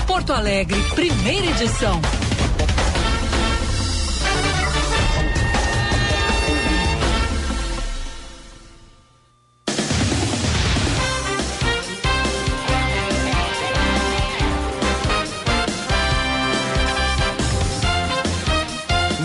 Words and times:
Porto 0.00 0.32
Alegre, 0.32 0.80
primeira 0.94 1.46
edição. 1.46 2.00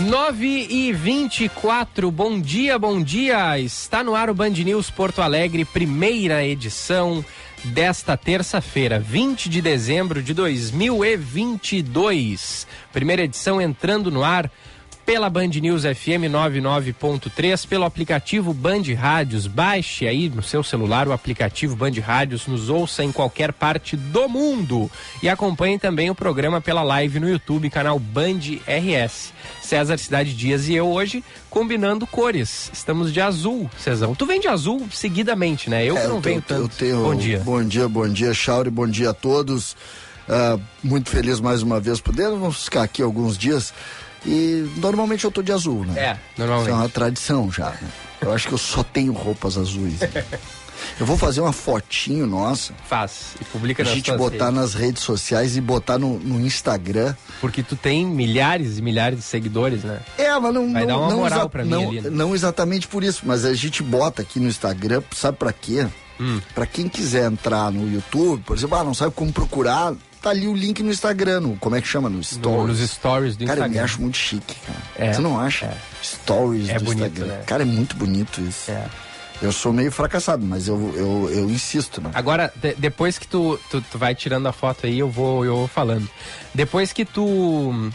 Nove 0.06 0.66
e 0.68 0.92
vinte 0.92 1.44
e 1.44 1.48
quatro, 1.48 2.10
bom 2.10 2.40
dia, 2.40 2.78
bom 2.78 3.00
dia. 3.02 3.58
Está 3.58 4.02
no 4.02 4.14
ar 4.14 4.28
o 4.30 4.34
Band 4.34 4.50
News 4.50 4.90
Porto 4.90 5.22
Alegre, 5.22 5.64
primeira 5.64 6.44
edição 6.44 7.24
desta 7.64 8.16
terça-feira, 8.16 8.98
20 8.98 9.48
de 9.48 9.62
dezembro 9.62 10.20
de 10.22 10.34
2022. 10.34 12.66
Primeira 12.92 13.22
edição 13.22 13.60
entrando 13.60 14.10
no 14.10 14.24
ar 14.24 14.50
pela 15.04 15.28
Band 15.28 15.48
News 15.48 15.82
FM 15.82 16.30
99.3, 16.30 17.66
pelo 17.66 17.84
aplicativo 17.84 18.54
Band 18.54 18.82
Rádios. 18.96 19.48
Baixe 19.48 20.06
aí 20.06 20.28
no 20.28 20.42
seu 20.42 20.62
celular 20.62 21.08
o 21.08 21.12
aplicativo 21.12 21.74
Band 21.74 21.94
Rádios, 22.00 22.46
nos 22.46 22.68
ouça 22.68 23.02
em 23.02 23.10
qualquer 23.10 23.52
parte 23.52 23.96
do 23.96 24.28
mundo. 24.28 24.88
E 25.22 25.28
acompanhe 25.28 25.78
também 25.78 26.10
o 26.10 26.14
programa 26.14 26.60
pela 26.60 26.82
live 26.82 27.18
no 27.18 27.28
YouTube, 27.28 27.70
canal 27.70 27.98
Band 27.98 28.38
RS. 28.66 29.32
César 29.60 29.98
Cidade 29.98 30.32
Dias 30.34 30.68
e 30.68 30.74
eu 30.74 30.88
hoje 30.88 31.24
combinando 31.50 32.06
cores. 32.06 32.70
Estamos 32.72 33.12
de 33.12 33.20
azul, 33.20 33.68
Cezão. 33.78 34.14
Tu 34.14 34.24
vem 34.24 34.40
de 34.40 34.48
azul 34.48 34.88
seguidamente, 34.90 35.68
né? 35.68 35.84
Eu 35.84 35.98
é, 35.98 36.06
não 36.06 36.16
eu 36.16 36.20
venho 36.20 36.40
tenho, 36.40 36.62
tanto. 36.62 36.76
Tenho, 36.76 37.02
bom 37.02 37.14
dia. 37.14 37.40
Bom 37.40 37.62
dia, 37.62 37.88
bom 37.88 38.08
dia, 38.08 38.32
Chauri, 38.32 38.70
bom 38.70 38.86
dia 38.86 39.10
a 39.10 39.14
todos. 39.14 39.76
Uh, 40.28 40.60
muito 40.82 41.10
feliz 41.10 41.40
mais 41.40 41.60
uma 41.60 41.80
vez 41.80 42.00
podendo. 42.00 42.38
Vamos 42.38 42.64
ficar 42.64 42.84
aqui 42.84 43.02
alguns 43.02 43.36
dias. 43.36 43.74
E 44.24 44.70
normalmente 44.76 45.24
eu 45.24 45.30
tô 45.30 45.42
de 45.42 45.50
azul, 45.50 45.84
né? 45.84 46.00
É, 46.00 46.18
normalmente. 46.38 46.68
Isso 46.68 46.76
é 46.76 46.78
uma 46.82 46.88
tradição 46.88 47.50
já. 47.50 47.70
Né? 47.70 47.88
Eu 48.20 48.32
acho 48.32 48.46
que 48.46 48.54
eu 48.54 48.58
só 48.58 48.82
tenho 48.82 49.12
roupas 49.12 49.56
azuis. 49.56 50.00
Eu 50.98 51.06
vou 51.06 51.16
fazer 51.16 51.40
uma 51.40 51.52
fotinho 51.52 52.26
nossa. 52.26 52.72
Faz. 52.88 53.34
E 53.40 53.44
publica 53.44 53.82
nas 53.82 53.92
A 53.92 53.94
gente 53.94 54.12
botar 54.12 54.46
redes. 54.46 54.60
nas 54.60 54.74
redes 54.74 55.02
sociais 55.02 55.56
e 55.56 55.60
botar 55.60 55.98
no, 55.98 56.18
no, 56.18 56.40
Instagram. 56.40 57.14
Porque 57.40 57.62
tu 57.62 57.76
tem 57.76 58.06
milhares 58.06 58.78
e 58.78 58.82
milhares 58.82 59.18
de 59.18 59.24
seguidores, 59.24 59.84
né? 59.84 60.00
É, 60.18 60.30
mas 60.38 60.54
não. 60.54 60.72
Vai 60.72 60.82
não, 60.82 60.88
dar 60.88 60.98
uma 60.98 61.10
não 61.10 61.18
moral 61.18 61.48
pra 61.48 61.64
mim 61.64 61.70
não, 61.70 61.88
ali. 61.88 62.00
Né? 62.00 62.10
Não 62.10 62.34
exatamente 62.34 62.86
por 62.86 63.02
isso, 63.02 63.22
mas 63.24 63.44
a 63.44 63.54
gente 63.54 63.82
bota 63.82 64.22
aqui 64.22 64.38
no 64.38 64.48
Instagram, 64.48 65.02
sabe 65.12 65.38
pra 65.38 65.52
quê? 65.52 65.86
Hum. 66.20 66.40
Pra 66.54 66.66
quem 66.66 66.88
quiser 66.88 67.30
entrar 67.30 67.72
no 67.72 67.90
YouTube, 67.90 68.42
por 68.44 68.56
exemplo, 68.56 68.76
ah, 68.76 68.84
não 68.84 68.92
sabe 68.92 69.14
como 69.14 69.32
procurar, 69.32 69.94
tá 70.20 70.30
ali 70.30 70.46
o 70.46 70.54
link 70.54 70.82
no 70.82 70.90
Instagram, 70.90 71.40
no, 71.40 71.56
como 71.56 71.76
é 71.76 71.80
que 71.80 71.88
chama? 71.88 72.10
No 72.10 72.22
Stories. 72.22 72.78
nos 72.78 72.90
Stories 72.90 73.36
do 73.36 73.46
cara, 73.46 73.60
Instagram. 73.60 73.62
Cara, 73.62 73.66
eu 73.66 73.70
me 73.70 73.78
acho 73.78 74.02
muito 74.02 74.16
chique, 74.18 74.54
cara. 74.66 74.78
É, 74.96 75.12
Você 75.14 75.20
não 75.20 75.40
acha? 75.40 75.66
É. 75.66 75.76
Stories 76.02 76.68
é 76.68 76.78
do 76.78 76.84
bonito, 76.84 77.06
Instagram. 77.06 77.26
Né? 77.26 77.42
Cara, 77.46 77.62
é 77.62 77.66
muito 77.66 77.96
bonito 77.96 78.40
isso. 78.42 78.70
É. 78.70 78.86
Eu 79.42 79.52
sou 79.52 79.72
meio 79.72 79.90
fracassado, 79.90 80.44
mas 80.44 80.68
eu, 80.68 80.76
eu, 80.94 81.30
eu 81.30 81.50
insisto, 81.50 82.00
né? 82.00 82.10
Agora, 82.14 82.52
de, 82.56 82.74
depois 82.74 83.18
que 83.18 83.26
tu, 83.26 83.58
tu, 83.70 83.80
tu, 83.80 83.98
vai 83.98 84.14
tirando 84.14 84.46
a 84.46 84.52
foto 84.52 84.86
aí, 84.86 84.98
eu 84.98 85.08
vou, 85.08 85.44
eu 85.44 85.56
vou 85.56 85.68
falando. 85.68 86.08
Depois 86.54 86.92
que 86.92 87.06
tu 87.06 87.90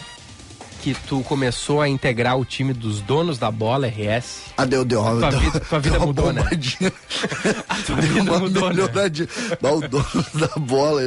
que 0.85 0.93
tu 1.07 1.21
começou 1.21 1.81
a 1.81 1.89
integrar 1.89 2.37
o 2.37 2.45
time 2.45 2.71
dos 2.71 3.01
donos 3.01 3.39
da 3.39 3.49
bola 3.49 3.87
RS. 3.87 4.53
Ah, 4.55 4.65
deu, 4.65 4.85
deu. 4.85 5.01
A 5.01 5.09
tua, 5.09 5.31
deu, 5.31 5.39
vida, 5.39 5.59
tua 5.61 5.79
vida 5.79 5.99
mudou, 5.99 6.31
né? 6.31 6.43
a 7.67 7.75
tua 7.81 7.95
deu 7.95 8.13
vida 8.13 8.39
mudou, 8.39 8.71
né? 8.71 8.83
o 8.83 9.87
dono 9.87 10.25
da 10.35 10.59
bola, 10.59 11.01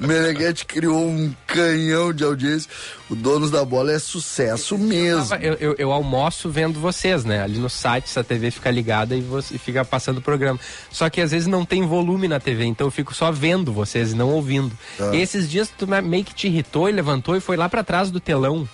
o 0.00 0.04
Meneghete 0.04 0.66
criou 0.66 1.06
um 1.06 1.32
canhão 1.46 2.12
de 2.12 2.24
audiência. 2.24 2.68
O 3.08 3.14
Donos 3.16 3.50
da 3.50 3.64
Bola 3.64 3.92
é 3.92 3.98
sucesso 3.98 4.78
mesmo. 4.78 5.34
Eu, 5.36 5.54
eu, 5.54 5.74
eu, 5.78 5.92
almoço 5.92 6.48
vendo 6.48 6.78
vocês, 6.78 7.24
né? 7.24 7.42
Ali 7.42 7.58
no 7.58 7.68
site, 7.68 8.04
essa 8.04 8.22
TV 8.22 8.52
fica 8.52 8.70
ligada 8.70 9.16
e, 9.16 9.20
você, 9.20 9.58
fica 9.58 9.84
passando 9.84 10.18
o 10.18 10.22
programa. 10.22 10.60
Só 10.92 11.10
que 11.10 11.20
às 11.20 11.32
vezes 11.32 11.48
não 11.48 11.64
tem 11.64 11.84
volume 11.84 12.28
na 12.28 12.38
TV, 12.38 12.64
então 12.66 12.86
eu 12.86 12.90
fico 12.92 13.12
só 13.12 13.32
vendo 13.32 13.72
vocês 13.72 14.12
e 14.12 14.14
não 14.14 14.30
ouvindo. 14.30 14.76
Ah. 15.00 15.10
E 15.12 15.20
esses 15.20 15.50
dias 15.50 15.68
tu 15.76 15.88
meio 15.88 16.24
que 16.24 16.34
te 16.34 16.46
irritou 16.46 16.88
e 16.88 16.92
levantou 16.92 17.36
e 17.36 17.40
foi 17.40 17.56
lá 17.56 17.68
para 17.68 17.82
trás 17.82 18.12
do 18.12 18.20
telão 18.20 18.68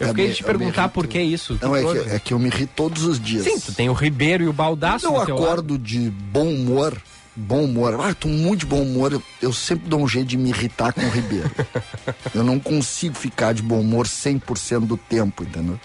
eu 0.00 0.08
fiquei 0.08 0.32
te 0.32 0.44
perguntar 0.44 0.88
por 0.88 1.06
que 1.06 1.20
isso. 1.20 1.58
Não, 1.60 1.74
é 1.74 1.82
que, 1.82 2.10
é 2.10 2.18
que, 2.18 2.34
eu 2.34 2.38
me 2.38 2.48
ri 2.48 2.66
todos 2.66 3.04
os 3.04 3.20
dias. 3.20 3.44
Sim, 3.44 3.58
tu 3.60 3.72
tem 3.72 3.88
o 3.88 3.92
Ribeiro 3.92 4.44
e 4.44 4.48
o 4.48 4.52
Baldaço. 4.52 5.06
Eu 5.06 5.20
acordo 5.20 5.78
de 5.78 6.10
bom 6.10 6.48
humor, 6.48 6.96
bom 7.34 7.64
humor. 7.64 7.98
Ah, 8.00 8.14
tô 8.14 8.28
muito 8.28 8.60
de 8.60 8.66
bom 8.66 8.82
humor. 8.82 9.12
Eu, 9.12 9.22
eu, 9.40 9.52
sempre 9.52 9.88
dou 9.88 10.00
um 10.00 10.08
jeito 10.08 10.28
de 10.28 10.36
me 10.36 10.50
irritar 10.50 10.92
com 10.92 11.00
o 11.00 11.10
Ribeiro. 11.10 11.50
eu 12.34 12.44
não 12.44 12.58
consigo 12.58 13.14
ficar 13.14 13.52
de 13.52 13.62
bom 13.62 13.80
humor 13.80 14.06
100% 14.06 14.80
do 14.80 14.96
tempo, 14.96 15.42
entendeu? 15.42 15.78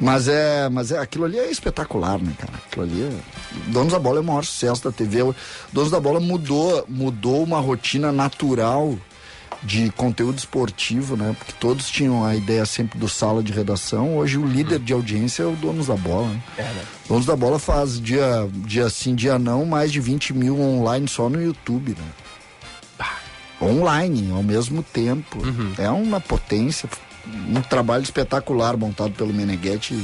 Mas 0.00 0.28
é, 0.28 0.68
mas 0.70 0.90
é, 0.90 0.98
aquilo 0.98 1.26
ali 1.26 1.38
é 1.38 1.50
espetacular, 1.50 2.18
né, 2.18 2.32
cara? 2.38 2.54
Aquilo 2.66 2.84
ali 2.84 3.02
é... 3.02 3.70
Donos 3.70 3.92
da 3.92 3.98
Bola 3.98 4.18
é 4.18 4.20
o 4.20 4.24
maior 4.24 4.44
sucesso 4.44 4.82
da 4.82 4.90
TV. 4.90 5.18
Donos 5.70 5.90
da 5.90 6.00
Bola 6.00 6.18
mudou, 6.18 6.84
mudou 6.88 7.42
uma 7.42 7.60
rotina 7.60 8.10
natural 8.10 8.96
de 9.62 9.90
conteúdo 9.90 10.38
esportivo, 10.38 11.16
né? 11.16 11.34
Porque 11.38 11.52
todos 11.58 11.90
tinham 11.90 12.24
a 12.24 12.34
ideia 12.34 12.64
sempre 12.64 12.98
do 12.98 13.08
sala 13.08 13.42
de 13.42 13.52
redação. 13.52 14.16
Hoje 14.16 14.38
o 14.38 14.46
líder 14.46 14.78
de 14.78 14.92
audiência 14.92 15.42
é 15.42 15.46
o 15.46 15.52
Donos 15.52 15.86
da 15.86 15.96
Bola. 15.96 16.28
Né? 16.28 16.42
É, 16.58 16.62
né? 16.62 16.82
Donos 17.08 17.26
da 17.26 17.36
Bola 17.36 17.58
faz 17.58 18.00
dia, 18.00 18.48
dia 18.54 18.88
sim, 18.88 19.14
dia 19.14 19.38
não, 19.38 19.64
mais 19.66 19.92
de 19.92 20.00
20 20.00 20.32
mil 20.32 20.60
online 20.60 21.06
só 21.08 21.28
no 21.28 21.42
YouTube, 21.42 21.96
né? 21.98 23.06
Online, 23.62 24.32
ao 24.32 24.42
mesmo 24.42 24.82
tempo. 24.82 25.38
Uhum. 25.44 25.74
É 25.76 25.90
uma 25.90 26.18
potência, 26.18 26.88
um 27.48 27.60
trabalho 27.60 28.02
espetacular 28.02 28.74
montado 28.76 29.12
pelo 29.12 29.34
Meneghetti 29.34 29.94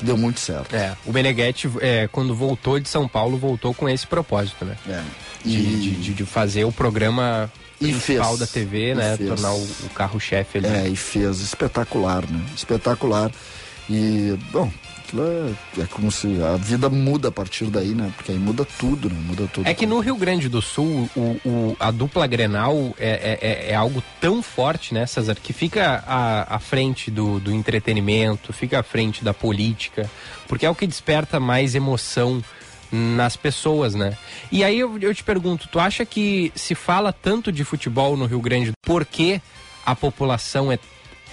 que 0.00 0.04
deu 0.04 0.16
muito 0.16 0.40
certo. 0.40 0.74
É, 0.74 0.96
o 1.04 1.12
Meneghetti, 1.12 1.70
é, 1.80 2.08
quando 2.10 2.34
voltou 2.34 2.80
de 2.80 2.88
São 2.88 3.06
Paulo, 3.06 3.36
voltou 3.36 3.74
com 3.74 3.88
esse 3.88 4.06
propósito, 4.06 4.64
né? 4.64 4.76
É. 4.88 5.02
E... 5.44 5.48
De, 5.48 5.90
de, 5.92 6.14
de 6.14 6.24
fazer 6.24 6.64
o 6.64 6.72
programa 6.72 7.50
principal 7.78 8.36
da 8.36 8.46
TV, 8.46 8.94
né? 8.94 9.16
Fez. 9.16 9.28
Tornar 9.28 9.52
o, 9.52 9.62
o 9.62 9.90
carro-chefe 9.94 10.58
ali. 10.58 10.66
É, 10.66 10.88
e 10.88 10.96
fez. 10.96 11.40
Espetacular, 11.40 12.22
né? 12.30 12.40
Espetacular. 12.54 13.30
E, 13.88 14.38
bom, 14.52 14.70
é, 15.18 15.80
é, 15.82 15.86
como 15.86 16.10
se 16.12 16.40
a 16.42 16.56
vida 16.56 16.88
muda 16.88 17.28
a 17.28 17.32
partir 17.32 17.66
daí, 17.66 17.88
né? 17.88 18.12
Porque 18.16 18.32
aí 18.32 18.38
muda 18.38 18.64
tudo, 18.78 19.08
né? 19.08 19.16
Muda 19.26 19.48
tudo. 19.52 19.66
É 19.66 19.74
que 19.74 19.86
no 19.86 19.98
Rio 19.98 20.16
Grande 20.16 20.48
do 20.48 20.62
Sul, 20.62 21.10
o, 21.16 21.40
o 21.44 21.76
a 21.80 21.90
dupla 21.90 22.26
Grenal 22.26 22.94
é, 22.98 23.38
é, 23.40 23.70
é, 23.70 23.74
algo 23.74 24.02
tão 24.20 24.42
forte, 24.42 24.94
né, 24.94 25.06
César, 25.06 25.34
que 25.34 25.52
fica 25.52 26.04
à, 26.06 26.54
à 26.54 26.58
frente 26.58 27.10
do, 27.10 27.40
do 27.40 27.52
entretenimento, 27.52 28.52
fica 28.52 28.80
à 28.80 28.82
frente 28.82 29.24
da 29.24 29.34
política, 29.34 30.08
porque 30.46 30.66
é 30.66 30.70
o 30.70 30.74
que 30.74 30.86
desperta 30.86 31.40
mais 31.40 31.74
emoção 31.74 32.42
nas 32.92 33.36
pessoas, 33.36 33.94
né? 33.94 34.16
E 34.50 34.64
aí 34.64 34.78
eu, 34.78 34.98
eu 34.98 35.14
te 35.14 35.22
pergunto, 35.22 35.68
tu 35.68 35.78
acha 35.78 36.04
que 36.04 36.52
se 36.54 36.74
fala 36.74 37.12
tanto 37.12 37.52
de 37.52 37.64
futebol 37.64 38.16
no 38.16 38.26
Rio 38.26 38.40
Grande 38.40 38.72
porque 38.82 39.40
a 39.84 39.94
população 39.94 40.70
é 40.70 40.78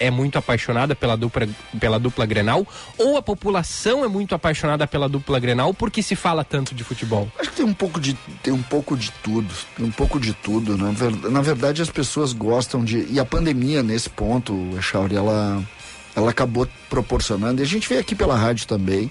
é 0.00 0.10
muito 0.10 0.38
apaixonada 0.38 0.94
pela 0.94 1.16
dupla, 1.16 1.48
pela 1.78 1.98
dupla 1.98 2.24
Grenal 2.24 2.66
ou 2.96 3.16
a 3.16 3.22
população 3.22 4.04
é 4.04 4.08
muito 4.08 4.34
apaixonada 4.34 4.86
pela 4.86 5.08
dupla 5.08 5.38
Grenal 5.38 5.74
porque 5.74 6.02
se 6.02 6.14
fala 6.14 6.44
tanto 6.44 6.74
de 6.74 6.84
futebol? 6.84 7.30
Acho 7.38 7.50
que 7.50 7.56
tem 7.56 7.66
um 7.66 7.74
pouco 7.74 8.00
de, 8.00 8.14
tem 8.42 8.52
um 8.52 8.62
pouco 8.62 8.96
de 8.96 9.10
tudo, 9.22 9.52
um 9.80 9.90
pouco 9.90 10.20
de 10.20 10.32
tudo. 10.32 10.76
Na, 10.76 10.90
ver, 10.90 11.16
na 11.30 11.42
verdade, 11.42 11.82
as 11.82 11.90
pessoas 11.90 12.32
gostam 12.32 12.84
de. 12.84 13.06
E 13.10 13.18
a 13.18 13.24
pandemia, 13.24 13.82
nesse 13.82 14.08
ponto, 14.08 14.54
Echauri, 14.78 15.16
ela, 15.16 15.62
ela 16.14 16.30
acabou 16.30 16.68
proporcionando, 16.88 17.60
e 17.60 17.64
a 17.64 17.66
gente 17.66 17.88
vê 17.88 17.98
aqui 17.98 18.14
pela 18.14 18.36
rádio 18.36 18.66
também, 18.66 19.10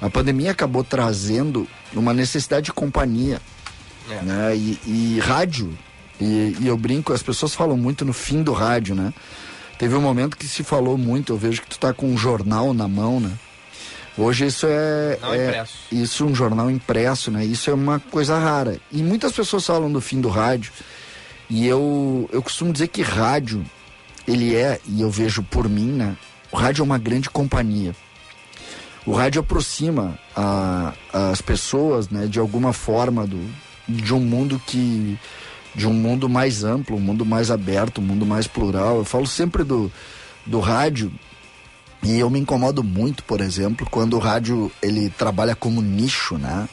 a 0.00 0.10
pandemia 0.10 0.50
acabou 0.50 0.84
trazendo 0.84 1.66
uma 1.92 2.12
necessidade 2.12 2.66
de 2.66 2.72
companhia. 2.72 3.40
É. 4.10 4.22
Né? 4.22 4.56
E, 4.56 4.78
e 4.86 5.20
rádio, 5.20 5.76
e, 6.20 6.56
e, 6.60 6.66
eu 6.66 6.76
brinco, 6.76 7.12
as 7.12 7.22
pessoas 7.22 7.54
falam 7.54 7.76
muito 7.76 8.04
no 8.04 8.12
fim 8.12 8.42
do 8.42 8.52
rádio, 8.52 8.94
né? 8.94 9.12
Teve 9.78 9.94
um 9.94 10.00
momento 10.00 10.36
que 10.36 10.46
se 10.46 10.62
falou 10.62 10.96
muito, 10.96 11.32
eu 11.32 11.36
vejo 11.36 11.60
que 11.62 11.68
tu 11.68 11.78
tá 11.78 11.92
com 11.92 12.06
um 12.06 12.16
jornal 12.16 12.72
na 12.72 12.88
mão, 12.88 13.20
né? 13.20 13.32
Hoje 14.16 14.46
isso 14.46 14.66
é, 14.66 15.18
é 15.22 15.64
isso 15.92 16.24
um 16.24 16.34
jornal 16.34 16.70
impresso, 16.70 17.30
né? 17.30 17.44
Isso 17.44 17.68
é 17.68 17.74
uma 17.74 18.00
coisa 18.00 18.38
rara. 18.38 18.78
E 18.90 19.02
muitas 19.02 19.32
pessoas 19.32 19.66
falam 19.66 19.92
do 19.92 20.00
fim 20.00 20.20
do 20.20 20.28
rádio. 20.28 20.72
E 21.50 21.66
eu 21.66 22.28
eu 22.32 22.42
costumo 22.42 22.72
dizer 22.72 22.88
que 22.88 23.02
rádio 23.02 23.62
ele 24.26 24.56
é, 24.56 24.80
e 24.86 25.02
eu 25.02 25.10
vejo 25.10 25.42
por 25.42 25.68
mim, 25.68 25.92
né? 25.92 26.16
O 26.50 26.56
rádio 26.56 26.80
é 26.80 26.84
uma 26.84 26.98
grande 26.98 27.28
companhia. 27.28 27.94
O 29.06 29.12
rádio 29.12 29.40
aproxima 29.40 30.18
a, 30.34 30.92
as 31.12 31.40
pessoas, 31.40 32.10
né, 32.10 32.26
de 32.26 32.40
alguma 32.40 32.72
forma 32.72 33.24
do, 33.24 33.40
de 33.88 34.12
um 34.12 34.20
mundo 34.20 34.60
que 34.66 35.16
de 35.76 35.86
um 35.86 35.92
mundo 35.92 36.28
mais 36.28 36.64
amplo, 36.64 36.96
um 36.96 37.00
mundo 37.00 37.24
mais 37.24 37.50
aberto, 37.50 38.00
um 38.00 38.04
mundo 38.04 38.26
mais 38.26 38.46
plural. 38.46 38.96
Eu 38.96 39.04
falo 39.04 39.26
sempre 39.26 39.62
do, 39.62 39.92
do 40.44 40.58
rádio 40.58 41.12
e 42.02 42.18
eu 42.18 42.30
me 42.30 42.40
incomodo 42.40 42.82
muito, 42.82 43.22
por 43.24 43.40
exemplo, 43.40 43.86
quando 43.90 44.14
o 44.14 44.18
rádio 44.18 44.72
ele 44.82 45.10
trabalha 45.10 45.54
como 45.54 45.82
nicho, 45.82 46.38
né? 46.38 46.68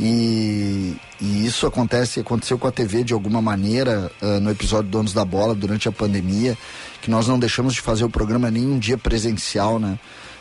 E, 0.00 0.94
e 1.20 1.44
isso 1.44 1.66
acontece, 1.66 2.20
aconteceu 2.20 2.56
com 2.56 2.68
a 2.68 2.72
TV 2.72 3.02
de 3.02 3.12
alguma 3.12 3.42
maneira 3.42 4.12
uh, 4.22 4.38
no 4.38 4.50
episódio 4.50 4.90
Donos 4.90 5.12
da 5.12 5.24
Bola 5.24 5.54
durante 5.54 5.88
a 5.88 5.92
pandemia, 5.92 6.56
que 7.02 7.10
nós 7.10 7.26
não 7.26 7.38
deixamos 7.38 7.74
de 7.74 7.80
fazer 7.80 8.04
o 8.04 8.10
programa 8.10 8.50
nenhum 8.50 8.78
dia 8.78 8.96
presencial, 8.96 9.80
né? 9.80 9.98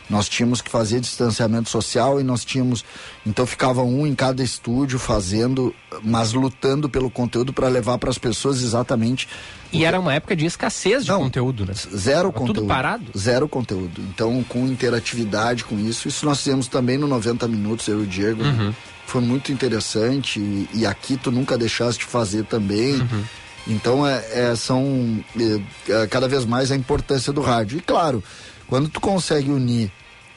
Nós 0.10 0.30
tínhamos 0.30 0.62
que 0.62 0.70
fazer 0.70 1.00
distanciamento 1.00 1.70
social 1.70 2.20
e 2.20 2.24
nós 2.24 2.46
tínhamos. 2.46 2.84
Então 3.26 3.46
ficava 3.46 3.84
um 3.84 4.08
em 4.08 4.16
cada 4.16 4.42
estúdio 4.42 4.98
fazendo, 4.98 5.76
mas 6.02 6.34
lutando 6.34 6.90
pelo 6.90 7.10
conteúdo 7.10 7.52
para 7.52 7.68
levar 7.68 7.98
para 7.98 8.10
as 8.10 8.18
pessoas 8.18 8.62
exatamente. 8.62 9.28
E 9.72 9.84
era 9.84 10.00
uma 10.00 10.14
época 10.14 10.36
de 10.36 10.46
escassez 10.46 11.04
de 11.04 11.12
Não, 11.12 11.24
conteúdo, 11.24 11.66
né? 11.66 11.74
Zero 11.74 12.30
Tava 12.30 12.32
conteúdo. 12.32 12.56
Tudo 12.62 12.68
parado? 12.68 13.12
Zero 13.18 13.50
conteúdo. 13.50 14.02
Então, 14.10 14.44
com 14.48 14.66
interatividade 14.66 15.66
com 15.66 15.78
isso, 15.78 16.08
isso 16.08 16.26
nós 16.26 16.40
fizemos 16.40 16.68
também 16.68 16.98
no 16.98 17.08
90 17.08 17.48
Minutos, 17.48 17.88
eu 17.88 18.00
e 18.00 18.04
o 18.04 18.08
Diego. 18.08 18.44
Uhum. 18.44 18.74
Foi 19.06 19.22
muito 19.22 19.52
interessante 19.52 20.40
e, 20.40 20.70
e, 20.74 20.86
aqui 20.86 21.18
tu 21.18 21.32
nunca 21.32 21.58
deixaste 21.58 22.06
de 22.06 22.12
fazer 22.12 22.44
também. 22.46 22.96
Uhum. 22.96 23.24
Então, 23.68 24.08
é, 24.08 24.24
é 24.32 24.56
são 24.56 25.24
é, 25.38 25.92
é, 25.92 26.08
cada 26.08 26.28
vez 26.28 26.46
mais 26.46 26.72
a 26.72 26.76
importância 26.76 27.34
do 27.34 27.42
rádio. 27.42 27.78
E 27.78 27.82
claro, 27.82 28.24
quando 28.68 28.90
tu 28.90 29.00
consegue 29.00 29.50
unir 29.50 29.92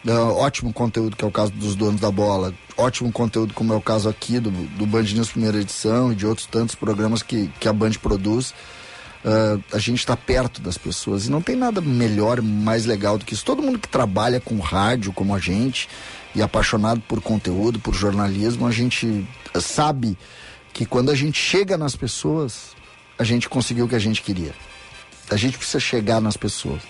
uh, 0.06 0.36
ótimo 0.36 0.72
conteúdo, 0.72 1.16
que 1.16 1.24
é 1.24 1.28
o 1.28 1.32
caso 1.32 1.52
dos 1.52 1.74
donos 1.74 2.00
da 2.00 2.10
bola, 2.10 2.54
ótimo 2.76 3.10
conteúdo, 3.12 3.54
como 3.54 3.72
é 3.72 3.76
o 3.76 3.80
caso 3.80 4.08
aqui 4.08 4.38
do, 4.38 4.50
do 4.50 4.86
Band 4.86 5.02
News 5.02 5.30
Primeira 5.30 5.58
Edição 5.58 6.12
e 6.12 6.14
de 6.14 6.26
outros 6.26 6.46
tantos 6.46 6.74
programas 6.74 7.22
que, 7.22 7.48
que 7.60 7.68
a 7.68 7.72
Band 7.72 7.92
produz, 8.00 8.50
uh, 9.24 9.62
a 9.72 9.78
gente 9.78 9.98
está 9.98 10.16
perto 10.16 10.60
das 10.60 10.78
pessoas. 10.78 11.26
E 11.26 11.30
não 11.30 11.42
tem 11.42 11.56
nada 11.56 11.80
melhor, 11.80 12.40
mais 12.40 12.86
legal 12.86 13.18
do 13.18 13.24
que 13.24 13.34
isso. 13.34 13.44
Todo 13.44 13.62
mundo 13.62 13.78
que 13.78 13.88
trabalha 13.88 14.40
com 14.40 14.58
rádio, 14.58 15.12
como 15.12 15.34
a 15.34 15.38
gente, 15.38 15.88
e 16.34 16.42
apaixonado 16.42 17.00
por 17.02 17.20
conteúdo, 17.20 17.78
por 17.80 17.94
jornalismo, 17.94 18.66
a 18.66 18.70
gente 18.70 19.26
sabe 19.60 20.16
que 20.72 20.86
quando 20.86 21.10
a 21.10 21.14
gente 21.14 21.38
chega 21.38 21.76
nas 21.76 21.96
pessoas, 21.96 22.76
a 23.18 23.24
gente 23.24 23.48
conseguiu 23.48 23.86
o 23.86 23.88
que 23.88 23.96
a 23.96 24.00
gente 24.00 24.22
queria. 24.22 24.54
A 25.30 25.36
gente 25.36 25.58
precisa 25.58 25.80
chegar 25.80 26.20
nas 26.20 26.36
pessoas. 26.36 26.80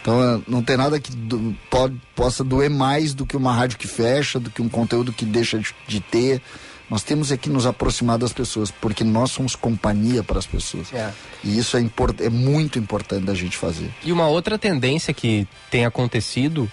Então 0.00 0.22
é, 0.22 0.40
não 0.48 0.62
tem 0.62 0.76
nada 0.76 0.98
que 0.98 1.14
do, 1.14 1.56
pode, 1.70 2.00
possa 2.14 2.42
doer 2.42 2.70
mais 2.70 3.14
do 3.14 3.26
que 3.26 3.36
uma 3.36 3.52
rádio 3.52 3.78
que 3.78 3.86
fecha, 3.86 4.40
do 4.40 4.50
que 4.50 4.62
um 4.62 4.68
conteúdo 4.68 5.12
que 5.12 5.24
deixa 5.24 5.58
de, 5.58 5.74
de 5.86 6.00
ter. 6.00 6.42
Nós 6.88 7.04
temos 7.04 7.30
aqui 7.30 7.48
nos 7.48 7.66
aproximar 7.66 8.18
das 8.18 8.32
pessoas, 8.32 8.70
porque 8.70 9.04
nós 9.04 9.30
somos 9.30 9.54
companhia 9.54 10.24
para 10.24 10.40
as 10.40 10.46
pessoas. 10.46 10.92
É. 10.92 11.12
E 11.44 11.56
isso 11.56 11.76
é, 11.76 11.80
import, 11.80 12.20
é 12.20 12.28
muito 12.28 12.80
importante 12.80 13.24
da 13.24 13.34
gente 13.34 13.56
fazer. 13.56 13.88
E 14.02 14.10
uma 14.10 14.26
outra 14.26 14.58
tendência 14.58 15.14
que 15.14 15.46
tem 15.70 15.84
acontecido 15.84 16.70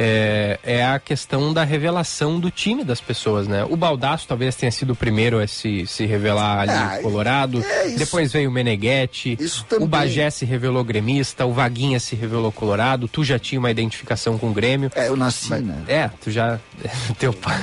é, 0.00 0.60
é, 0.62 0.86
a 0.86 1.00
questão 1.00 1.52
da 1.52 1.64
revelação 1.64 2.38
do 2.38 2.52
time 2.52 2.84
das 2.84 3.00
pessoas, 3.00 3.48
né? 3.48 3.64
O 3.68 3.76
Baldaço 3.76 4.28
talvez 4.28 4.54
tenha 4.54 4.70
sido 4.70 4.92
o 4.92 4.96
primeiro 4.96 5.40
a 5.40 5.46
se, 5.48 5.88
se 5.88 6.06
revelar 6.06 6.60
ali 6.60 6.70
ah, 6.70 7.00
Colorado. 7.02 7.60
É 7.60 7.88
Depois 7.88 8.32
veio 8.32 8.48
o 8.48 8.52
Meneghetti. 8.52 9.36
O 9.80 9.88
Bagé 9.88 10.30
se 10.30 10.44
revelou 10.44 10.84
gremista. 10.84 11.44
O 11.46 11.52
Vaguinha 11.52 11.98
se 11.98 12.14
revelou 12.14 12.52
Colorado. 12.52 13.08
Tu 13.08 13.24
já 13.24 13.40
tinha 13.40 13.58
uma 13.58 13.72
identificação 13.72 14.38
com 14.38 14.50
o 14.50 14.52
Grêmio. 14.52 14.88
É, 14.94 15.08
eu 15.08 15.16
nasci, 15.16 15.50
mas, 15.50 15.64
né? 15.64 15.82
É, 15.88 16.10
tu 16.22 16.30
já. 16.30 16.60
Teu 17.18 17.32
pai. 17.32 17.58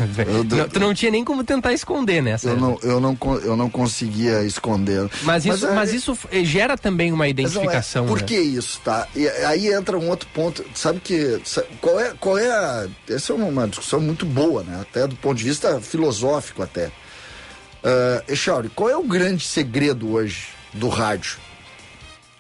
Não, 0.50 0.68
tu 0.68 0.80
não 0.80 0.94
tinha 0.94 1.12
nem 1.12 1.24
como 1.24 1.42
tentar 1.42 1.72
esconder, 1.72 2.22
né? 2.22 2.36
Eu 2.44 2.58
não, 2.58 2.78
eu, 2.84 3.00
não, 3.00 3.18
eu 3.44 3.56
não 3.56 3.70
conseguia 3.70 4.44
esconder. 4.44 5.10
Mas 5.24 5.46
isso, 5.46 5.66
mas, 5.66 5.72
é, 5.72 5.74
mas 5.74 5.94
isso 5.94 6.18
gera 6.44 6.78
também 6.78 7.14
uma 7.14 7.28
é, 7.28 7.30
identificação. 7.30 8.06
Por 8.08 8.20
né? 8.20 8.28
que 8.28 8.36
isso, 8.36 8.82
tá? 8.84 9.08
E 9.16 9.26
aí 9.30 9.72
entra 9.72 9.98
um 9.98 10.10
outro 10.10 10.28
ponto. 10.34 10.66
Sabe 10.74 11.00
que. 11.00 11.40
Sabe, 11.46 11.68
qual 11.80 11.98
é 11.98 12.14
qual 12.26 12.40
é 12.40 12.50
a. 12.50 12.88
Essa 13.08 13.34
é 13.34 13.36
uma 13.36 13.68
discussão 13.68 14.02
muito 14.02 14.26
boa, 14.26 14.64
né? 14.64 14.82
Até 14.82 15.06
do 15.06 15.16
ponto 15.16 15.38
de 15.38 15.44
vista 15.44 15.80
filosófico 15.80 16.64
até. 16.64 16.88
Uh, 16.88 18.32
Echauri, 18.32 18.68
qual 18.70 18.90
é 18.90 18.98
o 18.98 19.04
grande 19.04 19.46
segredo 19.46 20.12
hoje 20.12 20.48
do 20.74 20.90
rádio? 20.90 21.38